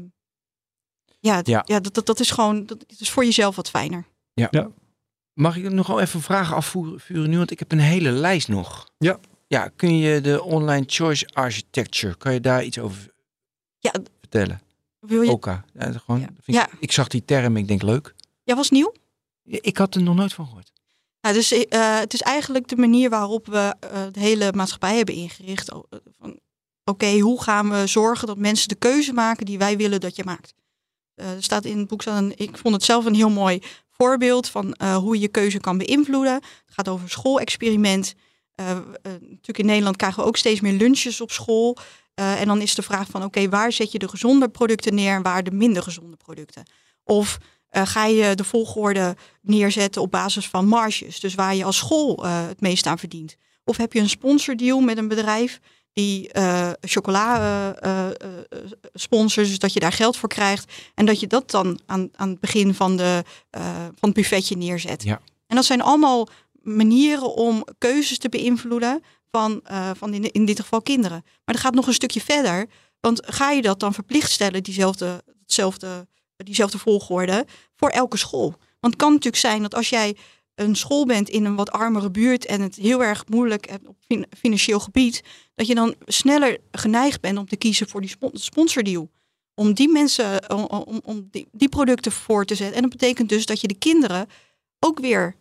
ja, 1.19 1.39
Ja. 1.43 1.61
ja. 1.65 1.79
dat, 1.79 1.93
dat, 1.93 2.05
dat 2.05 2.19
is 2.19 2.31
gewoon 2.31 2.65
dat 2.65 2.85
is 2.97 3.09
voor 3.09 3.23
jezelf 3.25 3.55
wat 3.55 3.69
fijner. 3.69 4.05
Mag 5.33 5.55
ik 5.57 5.71
nog 5.71 5.87
wel 5.87 5.99
even 5.99 6.21
vragen 6.21 6.55
afvuren 6.55 7.29
nu? 7.29 7.37
Want 7.37 7.51
ik 7.51 7.59
heb 7.59 7.71
een 7.71 7.79
hele 7.79 8.11
lijst 8.11 8.47
nog. 8.47 8.89
Ja. 8.97 9.19
Ja, 9.47 9.67
kun 9.75 9.97
je 9.97 10.21
de 10.21 10.43
online 10.43 10.83
choice 10.87 11.27
architecture, 11.33 12.15
kan 12.15 12.33
je 12.33 12.39
daar 12.39 12.63
iets 12.63 12.79
over 12.79 13.11
Ja, 13.77 13.91
vertellen? 14.19 14.61
Wil 14.99 15.21
je, 15.21 15.31
Oka. 15.31 15.65
Ja, 15.73 15.91
gewoon, 15.91 16.19
Ja. 16.19 16.27
vind 16.67 16.81
ik, 16.81 16.91
zag 16.91 17.07
die 17.07 17.25
term, 17.25 17.57
ik 17.57 17.67
denk 17.67 17.81
leuk. 17.81 18.15
ja, 18.43 18.55
was 18.55 18.69
nieuw. 18.69 18.93
Ik 19.43 19.77
had 19.77 19.95
er 19.95 20.01
nog 20.01 20.15
nooit 20.15 20.33
van 20.33 20.45
gehoord. 20.45 20.71
Nou, 21.21 21.35
dus, 21.35 21.51
eh, 21.51 21.99
het 21.99 22.13
is 22.13 22.21
eigenlijk 22.21 22.67
de 22.67 22.75
manier 22.75 23.09
waarop 23.09 23.47
we 23.47 23.75
eh, 23.79 24.03
de 24.11 24.19
hele 24.19 24.51
maatschappij 24.55 24.95
hebben 24.95 25.15
ingericht. 25.15 25.71
Eh, 25.71 25.79
van, 26.19 26.39
Oké, 26.83 27.19
hoe 27.19 27.43
gaan 27.43 27.69
we 27.69 27.87
zorgen 27.87 28.27
dat 28.27 28.37
mensen 28.37 28.67
de 28.67 28.75
keuze 28.75 29.13
maken 29.13 29.45
die 29.45 29.57
wij 29.57 29.77
willen 29.77 29.99
dat 29.99 30.15
je 30.15 30.23
maakt? 30.23 30.53
Er 31.15 31.43
staat 31.43 31.65
in 31.65 31.77
het 31.77 31.87
boek, 31.87 32.01
staat 32.01 32.21
een, 32.21 32.33
ik 32.35 32.57
vond 32.57 32.73
het 32.73 32.83
zelf 32.83 33.05
een 33.05 33.15
heel 33.15 33.29
mooi 33.29 33.61
voorbeeld 33.89 34.49
van 34.49 34.81
hoe 34.83 35.15
je 35.15 35.21
je 35.21 35.27
keuze 35.27 35.59
kan 35.59 35.77
beïnvloeden. 35.77 36.33
Het 36.33 36.43
gaat 36.65 36.87
over 36.87 37.03
een 37.03 37.09
schoolexperiment. 37.09 38.13
Natuurlijk 38.55 39.57
in 39.57 39.65
Nederland 39.65 39.95
krijgen 39.95 40.21
we 40.21 40.27
ook 40.27 40.37
steeds 40.37 40.59
meer 40.59 40.73
lunches 40.73 41.21
op 41.21 41.31
school. 41.31 41.77
Eh, 42.19 42.41
en 42.41 42.47
dan 42.47 42.61
is 42.61 42.75
de 42.75 42.81
vraag 42.81 43.07
van, 43.09 43.23
oké, 43.23 43.49
waar 43.49 43.71
zet 43.71 43.91
je 43.91 43.99
de 43.99 44.07
gezonde 44.07 44.49
producten 44.49 44.95
neer 44.95 45.15
en 45.15 45.21
waar 45.21 45.43
de 45.43 45.51
minder 45.51 45.83
gezonde 45.83 46.17
producten? 46.17 46.63
Of 47.03 47.37
eh, 47.69 47.85
ga 47.85 48.05
je 48.05 48.35
de 48.35 48.43
volgorde 48.43 49.15
neerzetten 49.41 50.01
op 50.01 50.11
basis 50.11 50.47
van 50.47 50.67
marges. 50.67 51.19
Dus 51.19 51.35
waar 51.35 51.55
je 51.55 51.63
als 51.63 51.77
school 51.77 52.25
eh, 52.25 52.47
het 52.47 52.61
meest 52.61 52.85
aan 52.85 52.99
verdient. 52.99 53.35
Of 53.63 53.77
heb 53.77 53.93
je 53.93 53.99
een 53.99 54.09
sponsordeal 54.09 54.79
met 54.79 54.97
een 54.97 55.07
bedrijf 55.07 55.59
die 55.93 56.29
chocola 56.81 57.75
sponsort, 58.93 59.47
dus 59.47 59.59
dat 59.59 59.73
je 59.73 59.79
daar 59.79 59.91
geld 59.91 60.17
voor 60.17 60.29
krijgt. 60.29 60.71
En 60.95 61.05
dat 61.05 61.19
je 61.19 61.27
dat 61.27 61.51
dan 61.51 61.79
aan, 61.85 62.09
aan 62.15 62.29
het 62.29 62.39
begin 62.39 62.73
van, 62.73 62.97
de, 62.97 63.23
van 63.95 64.09
het 64.09 64.13
buffetje 64.13 64.57
neerzet. 64.57 65.03
Ja. 65.03 65.21
En 65.47 65.55
dat 65.55 65.65
zijn 65.65 65.81
allemaal 65.81 66.27
manieren 66.61 67.35
om 67.35 67.65
keuzes 67.77 68.17
te 68.17 68.29
beïnvloeden 68.29 69.03
van, 69.31 69.61
eh, 69.63 69.91
van 69.95 70.13
in, 70.13 70.31
in 70.31 70.45
dit 70.45 70.59
geval 70.59 70.81
kinderen. 70.81 71.21
Maar 71.45 71.55
dat 71.55 71.63
gaat 71.63 71.73
nog 71.73 71.87
een 71.87 71.93
stukje 71.93 72.21
verder. 72.21 72.69
Want 72.99 73.25
ga 73.25 73.51
je 73.51 73.61
dat 73.61 73.79
dan 73.79 73.93
verplicht 73.93 74.31
stellen, 74.31 74.63
diezelfde, 74.63 75.23
hetzelfde, 75.41 76.07
diezelfde 76.35 76.77
volgorde, 76.77 77.45
voor 77.75 77.89
elke 77.89 78.17
school? 78.17 78.49
Want 78.79 78.93
het 78.93 78.95
kan 78.95 79.09
natuurlijk 79.09 79.41
zijn 79.41 79.61
dat 79.61 79.75
als 79.75 79.89
jij 79.89 80.15
een 80.55 80.75
school 80.75 81.05
bent 81.05 81.29
in 81.29 81.45
een 81.45 81.55
wat 81.55 81.71
armere 81.71 82.11
buurt 82.11 82.45
en 82.45 82.61
het 82.61 82.75
heel 82.75 83.03
erg 83.03 83.27
moeilijk 83.27 83.65
en 83.65 83.87
op 83.87 83.95
fin- 84.07 84.25
financieel 84.37 84.79
gebied, 84.79 85.23
dat 85.55 85.67
je 85.67 85.75
dan 85.75 85.95
sneller 86.05 86.57
geneigd 86.71 87.21
bent 87.21 87.37
om 87.37 87.45
te 87.45 87.55
kiezen 87.55 87.89
voor 87.89 88.01
die 88.01 88.09
spon- 88.09 88.31
sponsordeal. 88.33 89.09
Om 89.53 89.73
die 89.73 89.89
mensen, 89.89 90.49
om, 90.49 90.63
om, 90.63 91.01
om 91.03 91.29
die 91.51 91.69
producten 91.69 92.11
voor 92.11 92.45
te 92.45 92.55
zetten. 92.55 92.75
En 92.75 92.81
dat 92.81 92.91
betekent 92.91 93.29
dus 93.29 93.45
dat 93.45 93.61
je 93.61 93.67
de 93.67 93.77
kinderen 93.77 94.27
ook 94.79 94.99
weer 94.99 95.35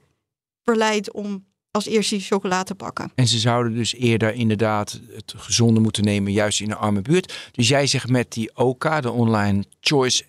verleidt 0.62 1.12
om 1.12 1.46
als 1.70 1.86
eerste 1.86 2.14
die 2.14 2.24
chocola 2.24 2.62
te 2.62 2.74
pakken. 2.74 3.12
En 3.14 3.26
ze 3.28 3.38
zouden 3.38 3.74
dus 3.74 3.94
eerder 3.94 4.34
inderdaad 4.34 5.00
het 5.14 5.34
gezonde 5.36 5.80
moeten 5.80 6.04
nemen, 6.04 6.32
juist 6.32 6.60
in 6.60 6.70
een 6.70 6.76
arme 6.76 7.02
buurt. 7.02 7.48
Dus 7.52 7.68
jij 7.68 7.86
zegt 7.86 8.08
met 8.08 8.32
die 8.32 8.56
OK, 8.56 9.02
de 9.02 9.10
Online 9.10 9.64
Choice 9.80 10.24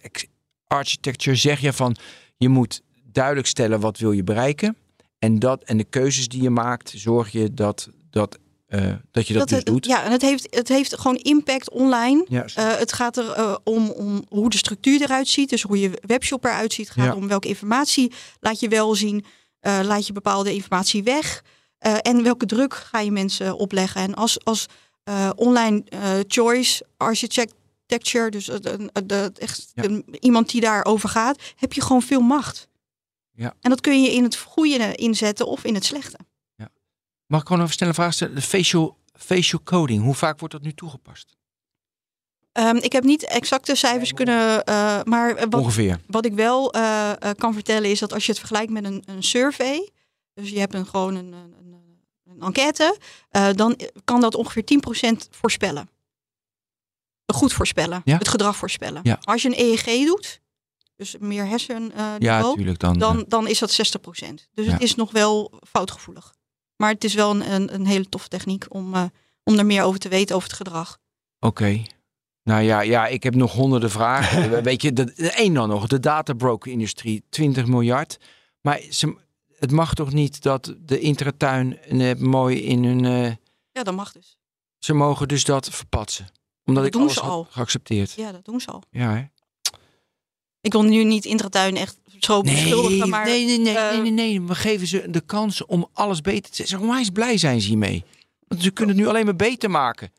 Architecture, 0.67 1.35
zeg 1.35 1.59
je 1.59 1.73
van 1.73 1.95
je 2.37 2.49
moet 2.49 2.81
duidelijk 3.11 3.47
stellen 3.47 3.79
wat 3.79 3.97
wil 3.97 4.11
je 4.11 4.23
bereiken. 4.23 4.77
En, 5.19 5.39
dat, 5.39 5.63
en 5.63 5.77
de 5.77 5.83
keuzes 5.83 6.27
die 6.27 6.41
je 6.41 6.49
maakt, 6.49 6.93
zorg 6.95 7.31
je 7.31 7.53
dat, 7.53 7.89
dat, 8.09 8.37
eh, 8.67 8.93
dat 9.11 9.27
je 9.27 9.33
dat, 9.33 9.47
dus 9.47 9.57
het, 9.57 9.65
doet. 9.65 9.85
Ja, 9.85 10.03
en 10.03 10.11
het 10.11 10.21
heeft, 10.21 10.47
het 10.49 10.67
heeft 10.67 10.99
gewoon 10.99 11.15
impact 11.15 11.69
online. 11.69 12.25
Eh, 12.29 12.77
het 12.77 12.93
gaat 12.93 13.17
er 13.17 13.31
eh, 13.31 13.55
om, 13.63 13.89
om 13.89 14.25
hoe 14.29 14.49
de 14.49 14.57
structuur 14.57 15.01
eruit 15.01 15.27
ziet. 15.27 15.49
Dus 15.49 15.61
hoe 15.61 15.79
je 15.79 15.91
webshop 16.05 16.45
eruit 16.45 16.73
ziet. 16.73 16.87
Het 16.87 16.97
gaat 16.97 17.05
Ja. 17.05 17.15
om 17.15 17.27
welke 17.27 17.47
informatie 17.47 18.11
laat 18.39 18.59
je 18.59 18.67
wel 18.67 18.95
zien. 18.95 19.25
Eh, 19.59 19.79
laat 19.83 20.07
je 20.07 20.13
bepaalde 20.13 20.53
informatie 20.53 21.03
weg. 21.03 21.43
eh, 21.77 21.95
en 22.01 22.23
welke 22.23 22.45
druk 22.45 22.73
ga 22.73 22.99
je 22.99 23.11
mensen 23.11 23.57
opleggen. 23.57 24.01
En 24.01 24.13
als, 24.15 24.45
als 24.45 24.65
eh, 25.03 25.29
online 25.35 25.83
choice 26.27 26.85
architecture, 26.97 28.29
dus 28.29 28.49
echt 29.37 29.71
Ja. 29.73 29.83
een- 29.83 30.05
iemand 30.19 30.49
die 30.49 30.61
daarover 30.61 31.09
gaat, 31.09 31.41
heb 31.55 31.73
je 31.73 31.81
gewoon 31.81 32.01
veel 32.01 32.21
macht. 32.21 32.67
Ja. 33.31 33.53
En 33.61 33.69
dat 33.69 33.81
kun 33.81 34.01
je 34.03 34.13
in 34.13 34.23
het 34.23 34.37
goede 34.37 34.95
inzetten 34.95 35.47
of 35.47 35.63
in 35.63 35.73
het 35.73 35.85
slechte. 35.85 36.17
Mag 37.25 37.41
ik 37.41 37.47
gewoon 37.47 37.61
een 37.61 37.69
snelle 37.69 37.93
vraag 37.93 38.13
stellen? 38.13 38.35
De 38.35 38.41
facial, 38.41 38.97
facial 39.13 39.61
coding, 39.63 40.03
hoe 40.03 40.15
vaak 40.15 40.39
wordt 40.39 40.53
dat 40.53 40.63
nu 40.63 40.73
toegepast? 40.73 41.35
Ehm, 42.51 42.75
ik 42.75 42.91
heb 42.91 43.03
niet 43.03 43.23
exacte 43.23 43.75
cijfers 43.75 44.13
kunnen, 44.13 44.63
eh, 44.63 44.99
maar 45.03 45.35
wat, 45.35 45.61
Ongeveer. 45.61 45.99
Wat 46.07 46.25
ik 46.25 46.33
wel 46.33 46.73
eh, 46.73 47.11
eh, 47.11 47.35
kan 47.37 47.53
vertellen 47.53 47.89
is 47.89 47.99
dat 47.99 48.13
als 48.13 48.25
je 48.25 48.29
het 48.31 48.39
vergelijkt 48.39 48.71
met 48.71 48.83
een, 48.85 49.03
een 49.05 49.23
survey, 49.23 49.89
dus 50.33 50.49
je 50.49 50.59
hebt 50.59 50.73
een, 50.73 50.85
gewoon 50.85 51.15
een, 51.15 51.33
een, 51.33 51.55
een, 52.25 52.41
enquête, 52.41 52.97
dan 53.55 53.79
kan 54.05 54.21
dat 54.21 54.35
ongeveer 54.35 54.63
10% 54.63 55.27
voorspellen. 55.31 55.89
Goed 57.33 57.53
voorspellen, 57.53 58.01
Ja? 58.05 58.17
het 58.17 58.27
gedrag 58.27 58.55
voorspellen. 58.55 58.99
Ja. 59.03 59.19
Als 59.23 59.41
je 59.41 59.47
een 59.47 59.59
EEG 59.59 60.05
doet, 60.05 60.41
dus 60.95 61.15
meer 61.19 61.47
hersen 61.47 61.91
eh, 61.95 62.13
Ja, 62.19 62.53
dan. 62.77 62.97
dan, 62.97 63.25
dan 63.27 63.47
is 63.47 63.59
dat 63.59 63.71
60%. 63.71 64.47
Dus 64.53 64.65
Ja. 64.65 64.71
het 64.71 64.81
is 64.81 64.95
nog 64.95 65.11
wel 65.11 65.51
foutgevoelig. 65.67 66.33
Maar 66.75 66.89
het 66.91 67.03
is 67.03 67.13
wel 67.13 67.29
een, 67.31 67.51
een, 67.51 67.73
een 67.73 67.85
hele 67.85 68.09
toffe 68.09 68.27
techniek 68.27 68.65
om, 68.69 69.11
om 69.43 69.57
er 69.57 69.65
meer 69.65 69.83
over 69.83 69.99
te 69.99 70.09
weten 70.09 70.35
over 70.35 70.47
het 70.47 70.57
gedrag. 70.57 70.97
Oké. 71.39 71.83
Nou 72.49 72.61
ja, 72.63 72.81
ja, 72.81 73.07
ik 73.07 73.23
heb 73.23 73.35
nog 73.35 73.53
honderden 73.53 73.91
vragen. 73.91 74.63
Weet 74.63 74.81
je, 74.81 74.93
de, 74.93 75.13
de 75.15 75.31
één 75.31 75.53
dan 75.53 75.69
nog, 75.69 75.87
de 75.87 75.99
databroker-industrie, 75.99 77.23
20 77.29 77.65
miljard. 77.65 78.17
Maar 78.61 78.81
ze, 78.89 79.15
het 79.59 79.71
mag 79.71 79.93
toch 79.93 80.11
niet 80.13 80.41
dat 80.41 80.75
de 80.79 80.99
intratuin 80.99 81.77
eh, 81.79 82.15
mooi 82.15 82.57
in 82.63 82.83
hun... 82.83 83.05
eh, 83.05 83.35
Ja, 83.71 83.83
dat 83.83 83.93
mag 83.95 84.11
dus. 84.11 84.37
ze 84.79 84.93
mogen 84.93 85.27
dus 85.27 85.43
dat 85.43 85.69
verpatsen. 85.69 86.27
Omdat 86.65 86.83
Dat 86.83 86.93
ik 86.95 86.99
alles 87.01 87.19
al. 87.21 87.47
geaccepteerd. 87.49 88.11
Ja, 88.11 88.31
dat 88.31 88.45
doen 88.45 88.61
ze 88.61 88.71
al. 88.71 88.83
Ja, 88.91 89.15
hè? 89.15 89.23
Ik 90.61 90.71
wil 90.71 90.83
nu 90.83 91.03
niet 91.03 91.25
Intratuin 91.25 91.77
echt 91.77 91.97
zo 92.19 92.41
Nee, 92.41 92.53
beschuldigen, 92.55 93.09
maar 93.09 93.25
nee, 93.25 93.45
nee, 93.45 93.59
nee, 93.59 93.77
eh, 93.77 93.91
nee, 93.91 94.01
nee, 94.01 94.11
nee. 94.11 94.41
We 94.41 94.55
geven 94.55 94.87
ze 94.87 95.05
de 95.09 95.21
kans 95.21 95.65
om 95.65 95.87
alles 95.93 96.21
beter 96.21 96.51
te 96.51 96.55
zeggen. 96.65 96.79
Onwijs 96.87 97.09
blij 97.09 97.37
zijn 97.37 97.61
ze 97.61 97.67
hiermee. 97.67 98.03
Want 98.47 98.61
ze 98.63 98.71
kunnen 98.71 98.95
het 98.95 99.03
nu 99.03 99.09
alleen 99.09 99.25
maar 99.25 99.35
beter 99.35 99.69
maken. 99.69 100.11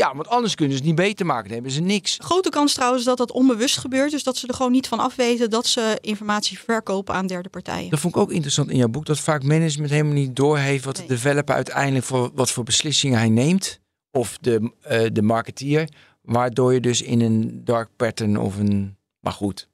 Ja, 0.00 0.14
want 0.14 0.28
anders 0.28 0.54
kunnen 0.54 0.76
ze 0.76 0.80
het 0.82 0.90
niet 0.90 1.00
beter 1.00 1.26
maken. 1.26 1.44
Dan 1.44 1.52
hebben 1.52 1.72
ze 1.72 1.80
niks. 1.80 2.18
grote 2.20 2.48
kans 2.48 2.74
trouwens 2.74 3.04
dat 3.04 3.16
dat 3.16 3.32
onbewust 3.32 3.78
gebeurt. 3.78 4.10
Dus 4.10 4.22
dat 4.22 4.36
ze 4.36 4.46
er 4.46 4.54
gewoon 4.54 4.72
niet 4.72 4.88
van 4.88 4.98
afweten 4.98 5.50
dat 5.50 5.66
ze 5.66 5.98
informatie 6.00 6.58
verkopen 6.58 7.14
aan 7.14 7.26
derde 7.26 7.48
partijen. 7.48 7.90
Dat 7.90 7.98
vond 8.00 8.14
ik 8.14 8.20
ook 8.20 8.30
interessant 8.32 8.70
in 8.70 8.76
jouw 8.76 8.88
boek. 8.88 9.06
Dat 9.06 9.18
vaak 9.20 9.42
management 9.42 9.90
helemaal 9.90 10.12
niet 10.12 10.36
doorheeft 10.36 10.84
wat 10.84 10.94
de 10.96 11.00
Nee. 11.00 11.10
developer 11.10 11.54
uiteindelijk 11.54 12.04
voor 12.04 12.30
wat 12.34 12.50
voor 12.50 12.64
beslissingen 12.64 13.18
hij 13.18 13.28
neemt. 13.28 13.80
Of 14.10 14.38
de, 14.40 14.72
eh, 14.80 15.06
de 15.12 15.22
marketeer. 15.22 15.88
Waardoor 16.22 16.72
je 16.74 16.80
dus 16.80 17.02
in 17.02 17.20
een 17.20 17.64
dark 17.64 17.88
pattern 17.96 18.36
of 18.38 18.56
een. 18.56 18.96
Maar 19.20 19.32
goed. 19.32 19.68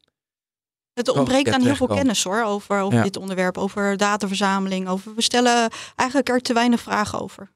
Het 0.95 1.09
ontbreekt 1.09 1.47
ja, 1.49 1.55
aan 1.55 1.63
heel 1.63 1.77
veel 1.77 1.87
kennis 1.87 2.23
hoor, 2.25 2.43
over, 2.45 2.81
over 2.81 2.99
Ja. 2.99 3.05
dit 3.05 3.17
onderwerp, 3.17 3.59
over 3.59 3.97
dataverzameling. 3.97 4.89
Over, 4.89 5.15
we 5.15 5.23
stellen 5.23 5.71
eigenlijk 5.97 6.29
er 6.29 6.41
te 6.41 6.53
weinig 6.53 6.81
vragen 6.81 7.21
over. 7.21 7.53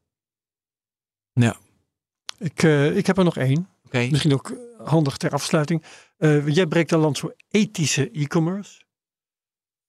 Ik, 2.39 2.63
eh, 2.63 2.97
ik 2.97 3.07
heb 3.07 3.19
er 3.19 3.25
nog 3.25 3.37
één. 3.37 3.69
Oké. 3.87 4.09
Misschien 4.11 4.33
ook 4.33 4.53
handig 4.85 5.17
ter 5.17 5.31
afsluiting. 5.33 5.83
Eh, 6.17 6.49
jij 6.49 6.67
breekt 6.67 6.93
een 6.93 6.99
land 6.99 7.19
voor 7.19 7.35
ethische 7.49 8.11
e-commerce. 8.11 8.81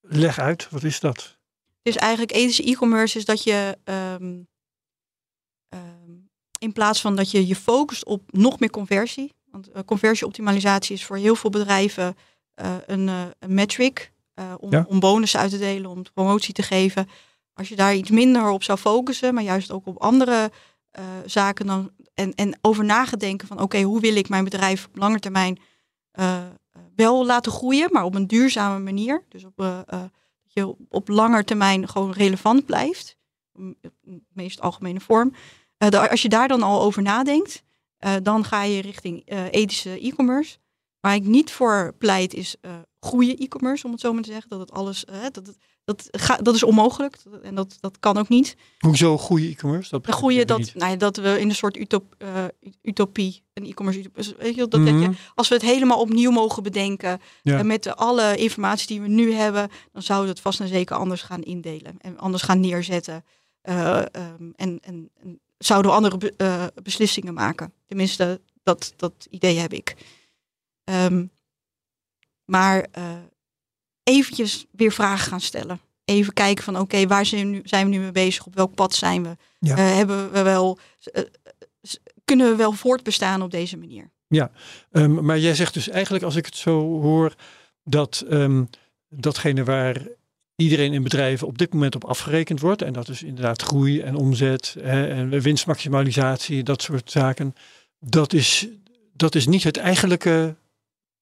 Leg 0.00 0.38
uit, 0.38 0.68
wat 0.70 0.82
is 0.82 1.00
dat? 1.00 1.38
Dus 1.82 1.96
eigenlijk 1.96 2.32
ethische 2.32 2.62
e-commerce 2.64 3.18
is 3.18 3.24
dat 3.24 3.42
je 3.42 3.78
ehm, 3.84 4.42
ehm, 5.68 6.12
in 6.58 6.72
plaats 6.72 7.00
van 7.00 7.16
dat 7.16 7.30
je 7.30 7.46
je 7.46 7.56
focust 7.56 8.04
op 8.04 8.22
nog 8.32 8.60
meer 8.60 8.70
conversie. 8.70 9.32
Want 9.50 9.70
eh, 9.70 9.82
conversieoptimalisatie 9.84 10.94
is 10.94 11.04
voor 11.04 11.16
heel 11.16 11.34
veel 11.34 11.50
bedrijven 11.50 12.16
eh, 12.54 12.74
een, 12.86 13.08
eh, 13.08 13.22
een 13.38 13.54
metric. 13.54 14.12
eh, 14.34 14.54
om, 14.58 14.70
Ja. 14.70 14.84
om 14.88 15.00
bonussen 15.00 15.40
uit 15.40 15.50
te 15.50 15.58
delen, 15.58 15.90
om 15.90 16.02
promotie 16.14 16.54
te 16.54 16.62
geven. 16.62 17.08
Als 17.52 17.68
je 17.68 17.76
daar 17.76 17.94
iets 17.94 18.10
minder 18.10 18.48
op 18.50 18.62
zou 18.62 18.78
focussen, 18.78 19.34
maar 19.34 19.42
juist 19.42 19.70
ook 19.70 19.86
op 19.86 19.96
andere 19.98 20.50
eh, 20.90 21.04
zaken 21.26 21.66
dan, 21.66 21.90
en, 22.14 22.34
en 22.34 22.58
over 22.60 22.84
nagedenken 22.84 23.48
van 23.48 23.60
oké, 23.60 23.82
hoe 23.82 24.00
wil 24.00 24.16
ik 24.16 24.28
mijn 24.28 24.44
bedrijf 24.44 24.86
op 24.86 24.96
lange 24.96 25.18
termijn 25.18 25.58
eh, 26.10 26.46
wel 26.94 27.26
laten 27.26 27.52
groeien, 27.52 27.88
maar 27.92 28.04
op 28.04 28.14
een 28.14 28.26
duurzame 28.26 28.78
manier. 28.78 29.24
Dus 29.28 29.44
op, 29.44 29.60
eh, 29.60 29.78
eh, 29.78 30.00
dat 30.42 30.52
je 30.52 30.74
op 30.88 31.08
lange 31.08 31.44
termijn 31.44 31.88
gewoon 31.88 32.12
relevant 32.12 32.66
blijft. 32.66 33.16
In 33.52 33.76
de 33.80 34.22
meest 34.32 34.60
algemene 34.60 35.00
vorm. 35.00 35.34
Da- 35.76 36.06
als 36.06 36.22
je 36.22 36.28
daar 36.28 36.48
dan 36.48 36.62
al 36.62 36.82
over 36.82 37.02
nadenkt, 37.02 37.62
dan 38.22 38.44
ga 38.44 38.62
je 38.62 38.80
richting 38.80 39.22
ethische 39.50 40.00
e-commerce. 40.00 40.58
Waar 41.00 41.14
ik 41.14 41.24
niet 41.24 41.52
voor 41.52 41.94
pleit 41.98 42.34
is 42.34 42.56
goede 42.98 43.36
e-commerce, 43.36 43.86
om 43.86 43.92
het 43.92 44.00
zo 44.00 44.12
maar 44.12 44.22
te 44.22 44.32
zeggen. 44.32 44.50
Dat 44.50 44.60
het 44.60 44.72
alles, 44.72 45.04
dat, 45.30 45.56
dat, 45.96 46.08
ga, 46.20 46.36
dat 46.36 46.54
is 46.54 46.62
onmogelijk. 46.62 47.16
En 47.42 47.54
dat, 47.54 47.76
dat 47.80 47.96
kan 48.00 48.18
ook 48.18 48.28
niet. 48.28 48.56
Hoezo 48.78 49.18
goede 49.18 49.48
e-commerce? 49.48 49.90
Dat 50.00 50.12
goede, 50.14 50.44
dat, 50.44 50.72
nou 50.74 50.90
ja, 50.90 50.96
dat 50.96 51.16
we 51.16 51.40
in 51.40 51.48
een 51.48 51.54
soort 51.54 51.76
utop, 51.76 52.14
eh, 52.18 52.44
utopie, 52.82 53.42
een 53.54 53.66
e-commerce 53.66 54.00
utopie, 54.00 54.22
dus 54.24 54.34
weet 54.38 54.54
je, 54.54 54.60
dat, 54.60 54.70
dat 54.70 54.80
Mhm. 54.80 55.00
je, 55.00 55.10
als 55.34 55.48
we 55.48 55.54
het 55.54 55.64
helemaal 55.64 56.00
opnieuw 56.00 56.30
mogen 56.30 56.62
bedenken, 56.62 57.20
Ja. 57.42 57.58
en 57.58 57.66
met 57.66 57.96
alle 57.96 58.36
informatie 58.36 58.86
die 58.86 59.00
we 59.00 59.08
nu 59.08 59.32
hebben, 59.32 59.68
dan 59.92 60.02
zouden 60.02 60.26
we 60.28 60.32
het 60.34 60.42
vast 60.42 60.60
en 60.60 60.68
zeker 60.68 60.96
anders 60.96 61.22
gaan 61.22 61.42
indelen 61.42 61.96
en 61.98 62.18
anders 62.18 62.42
gaan 62.42 62.60
neerzetten. 62.60 63.24
Eh, 63.62 63.96
ehm, 63.98 64.50
en, 64.56 64.78
en, 64.82 65.10
en 65.22 65.40
zouden 65.58 65.90
we 65.90 65.96
andere 65.96 66.16
be- 66.16 66.34
eh, 66.36 66.64
beslissingen 66.82 67.34
maken. 67.34 67.72
Tenminste, 67.86 68.40
dat, 68.62 68.92
dat 68.96 69.26
idee 69.30 69.58
heb 69.58 69.72
ik. 69.72 69.96
Ehm, 70.84 71.24
maar 72.44 72.86
eh, 72.92 73.04
eventjes 74.10 74.66
weer 74.70 74.92
vragen 74.92 75.28
gaan 75.28 75.40
stellen. 75.40 75.80
Even 76.04 76.32
kijken 76.32 76.64
van 76.64 76.78
oké, 76.78 77.06
waar 77.06 77.26
zijn 77.26 77.44
we, 77.44 77.56
nu, 77.56 77.60
zijn 77.64 77.84
we 77.84 77.96
nu 77.96 77.98
mee 78.00 78.12
bezig? 78.12 78.46
Op 78.46 78.54
welk 78.54 78.74
pad 78.74 78.94
zijn 78.94 79.22
we? 79.22 79.36
Ja. 79.58 79.76
Eh, 79.76 79.94
hebben 79.96 80.32
we 80.32 80.42
wel, 80.42 80.78
eh, 81.12 81.22
kunnen 82.24 82.50
we 82.50 82.56
wel 82.56 82.72
voortbestaan 82.72 83.42
op 83.42 83.50
deze 83.50 83.76
manier? 83.76 84.10
Ehm, 84.90 85.24
maar 85.24 85.38
jij 85.38 85.54
zegt 85.54 85.74
dus 85.74 85.88
eigenlijk, 85.88 86.24
als 86.24 86.36
ik 86.36 86.44
het 86.44 86.56
zo 86.56 87.00
hoor, 87.00 87.34
dat 87.84 88.24
ehm, 88.28 88.64
datgene 89.08 89.64
waar 89.64 90.06
iedereen 90.56 90.92
in 90.92 91.02
bedrijven 91.02 91.46
op 91.46 91.58
dit 91.58 91.72
moment 91.72 91.94
op 91.94 92.04
afgerekend 92.04 92.60
wordt, 92.60 92.82
en 92.82 92.92
dat 92.92 93.08
is 93.08 93.22
inderdaad 93.22 93.62
groei 93.62 94.00
en 94.00 94.14
omzet 94.14 94.76
hè, 94.80 95.08
en 95.08 95.40
winstmaximalisatie, 95.40 96.62
dat 96.62 96.82
soort 96.82 97.10
zaken, 97.10 97.54
dat 97.98 98.32
is, 98.32 98.68
dat 99.12 99.34
is 99.34 99.46
niet 99.46 99.64
het 99.64 99.76
eigenlijke 99.76 100.56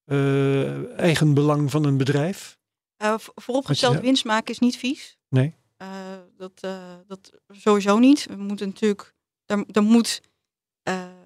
eh 0.04 0.98
eigen 0.98 1.34
belang 1.34 1.70
van 1.70 1.84
een 1.84 1.96
bedrijf. 1.96 2.57
V- 2.98 3.28
vooropgesteld, 3.34 3.94
je- 3.94 4.00
winst 4.00 4.24
maken 4.24 4.52
is 4.52 4.58
niet 4.58 4.76
vies. 4.76 5.16
Nee. 5.28 5.54
Eh, 5.76 5.88
dat, 6.36 6.52
eh, 6.60 6.94
dat 7.06 7.30
sowieso 7.48 7.98
niet. 7.98 8.26
We 8.30 8.36
moeten 8.36 8.66
natuurlijk, 8.68 9.14
er, 9.46 9.64
er 9.72 9.82
moet 9.82 10.20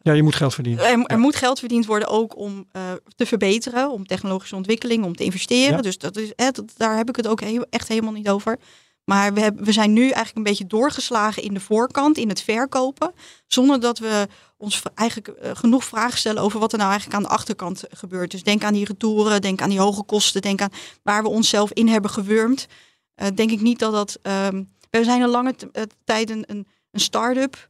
Ja, 0.02 0.12
je 0.12 0.22
moet 0.22 0.34
geld 0.34 0.54
verdienen. 0.54 0.84
er, 0.84 0.90
er 0.92 1.04
Ja. 1.06 1.16
moet 1.16 1.36
geld 1.36 1.58
verdiend 1.58 1.86
worden 1.86 2.08
ook 2.08 2.36
om 2.36 2.68
te 3.16 3.26
verbeteren, 3.26 3.90
om 3.90 4.06
technologische 4.06 4.56
ontwikkeling, 4.56 5.04
om 5.04 5.16
te 5.16 5.24
investeren. 5.24 5.76
Ja. 5.76 5.82
Dus 5.82 5.98
dat 5.98 6.16
is, 6.16 6.32
dat, 6.36 6.62
daar 6.76 6.96
heb 6.96 7.08
ik 7.08 7.16
het 7.16 7.26
ook 7.28 7.40
echt 7.70 7.88
helemaal 7.88 8.12
niet 8.12 8.28
over. 8.28 8.58
Maar 9.04 9.34
we, 9.34 9.40
hebben, 9.40 9.64
we 9.64 9.72
zijn 9.72 9.92
nu 9.92 10.02
eigenlijk 10.02 10.36
een 10.36 10.42
beetje 10.42 10.66
doorgeslagen 10.66 11.42
in 11.42 11.54
de 11.54 11.60
voorkant, 11.60 12.16
in 12.16 12.28
het 12.28 12.42
verkopen. 12.42 13.12
Zonder 13.46 13.80
dat 13.80 13.98
we 13.98 14.28
ons 14.56 14.82
eigenlijk 14.94 15.28
eh, 15.28 15.50
genoeg 15.54 15.84
vragen 15.84 16.18
stellen 16.18 16.42
over 16.42 16.60
wat 16.60 16.72
er 16.72 16.78
nou 16.78 16.90
eigenlijk 16.90 17.20
aan 17.20 17.28
de 17.28 17.34
achterkant 17.34 17.84
gebeurt. 17.90 18.30
Dus 18.30 18.42
denk 18.42 18.64
aan 18.64 18.72
die 18.72 18.84
retouren, 18.84 19.40
denk 19.40 19.62
aan 19.62 19.68
die 19.68 19.80
hoge 19.80 20.02
kosten, 20.02 20.42
denk 20.42 20.60
aan 20.60 20.72
waar 21.02 21.22
we 21.22 21.28
onszelf 21.28 21.72
in 21.72 21.88
hebben 21.88 22.10
gewurmd. 22.10 22.66
Eh, 23.14 23.26
denk 23.34 23.50
ik 23.50 23.60
niet 23.60 23.78
dat 23.78 23.92
dat. 23.92 24.18
ehm, 24.22 24.62
we 24.90 25.04
zijn 25.04 25.22
een 25.22 25.28
lange 25.28 25.54
eh, 25.72 25.82
tijd 26.04 26.30
een, 26.30 26.44
een, 26.46 26.66
een 26.90 27.00
start-up 27.00 27.68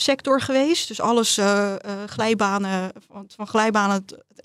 sector 0.00 0.40
geweest. 0.40 0.88
Dus 0.88 1.00
alles 1.00 1.38
eh, 1.38 1.74
eh, 1.74 1.80
glijbanen, 2.06 2.92
van, 3.10 3.24
van 3.36 3.46
glijbanen 3.46 4.04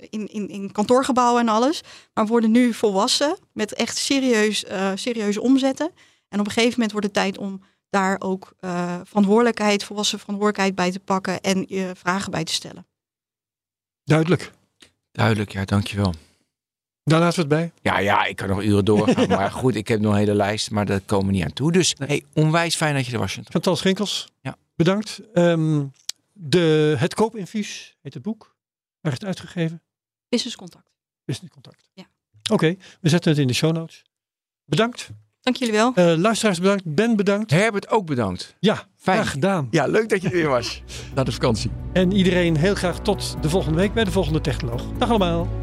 in, 0.09 0.27
in, 0.27 0.49
in 0.49 0.71
kantoorgebouwen 0.71 1.41
en 1.41 1.49
alles. 1.49 1.81
Maar 2.13 2.23
we 2.23 2.29
worden 2.29 2.51
nu 2.51 2.73
volwassen 2.73 3.37
met 3.51 3.73
echt 3.73 3.97
serieus, 3.97 4.63
eh, 4.63 4.91
serieuze 4.95 5.41
omzetten. 5.41 5.91
En 6.29 6.39
op 6.39 6.45
een 6.45 6.51
gegeven 6.51 6.73
moment 6.73 6.91
wordt 6.91 7.05
het 7.05 7.15
tijd 7.15 7.37
om 7.37 7.61
daar 7.89 8.15
ook 8.19 8.53
eh, 8.59 8.99
verantwoordelijkheid, 9.03 9.83
volwassen 9.83 10.19
verantwoordelijkheid 10.19 10.75
bij 10.75 10.91
te 10.91 10.99
pakken 10.99 11.41
en 11.41 11.65
je 11.67 11.91
vragen 11.95 12.31
bij 12.31 12.43
te 12.43 12.53
stellen. 12.53 12.85
Duidelijk. 14.03 14.51
Duidelijk, 15.11 15.51
ja, 15.51 15.65
dankjewel. 15.65 16.13
Daar 17.03 17.19
laten 17.19 17.35
we 17.35 17.55
het 17.55 17.71
bij. 17.81 17.91
Ja, 17.91 17.99
ja, 17.99 18.25
ik 18.25 18.35
kan 18.35 18.47
nog 18.47 18.63
uren 18.63 18.85
doorgaan. 18.85 19.27
Maar 19.37 19.51
goed, 19.51 19.75
ik 19.75 19.87
heb 19.87 19.99
nog 19.99 20.11
een 20.11 20.19
hele 20.19 20.33
lijst, 20.33 20.71
maar 20.71 20.85
daar 20.85 20.99
komen 20.99 21.25
we 21.25 21.31
niet 21.31 21.43
aan 21.43 21.53
toe. 21.53 21.71
Dus 21.71 21.95
hey, 21.97 22.25
onwijs 22.33 22.75
fijn 22.75 22.95
dat 22.95 23.05
je 23.05 23.13
er 23.13 23.19
was. 23.19 23.39
Chantal 23.43 23.75
Schinkels, 23.75 24.27
Ja. 24.41 24.55
Bedankt. 24.75 25.21
Ehm, 25.33 25.85
de, 26.33 26.95
het 26.97 27.13
koopinfuus 27.13 27.97
heet 28.01 28.13
het 28.13 28.23
boek. 28.23 28.55
Waar 29.01 29.11
is 29.11 29.17
het 29.19 29.27
uitgegeven? 29.27 29.81
Business 30.29 30.55
contact. 30.55 30.91
Business 31.25 31.53
Contact. 31.53 31.89
Ja. 31.93 32.03
Oké, 32.51 32.75
we 33.01 33.09
zetten 33.09 33.31
het 33.31 33.39
in 33.39 33.47
de 33.47 33.53
show 33.53 33.71
notes. 33.73 34.03
Bedankt. 34.65 35.09
Dank 35.41 35.55
jullie 35.55 35.73
wel. 35.73 35.91
Eh, 35.95 36.13
luisteraars 36.17 36.59
bedankt. 36.59 36.95
Ben 36.95 37.15
bedankt. 37.15 37.51
Herbert 37.51 37.89
ook 37.89 38.05
bedankt. 38.05 38.55
Ja, 38.59 38.87
Fijn. 38.95 39.17
graag 39.17 39.31
gedaan. 39.31 39.67
Ja, 39.71 39.85
leuk 39.87 40.09
dat 40.09 40.21
je 40.21 40.27
er 40.27 40.33
weer 40.33 40.47
was. 40.47 40.81
Na 41.15 41.23
de 41.23 41.31
vakantie. 41.31 41.71
En 41.93 42.11
iedereen 42.11 42.57
heel 42.57 42.75
graag 42.75 42.99
tot 42.99 43.35
de 43.41 43.49
volgende 43.49 43.77
week 43.77 43.93
bij 43.93 44.03
de 44.03 44.11
volgende 44.11 44.41
Technoloog. 44.41 44.83
Dag 44.97 45.09
allemaal. 45.09 45.62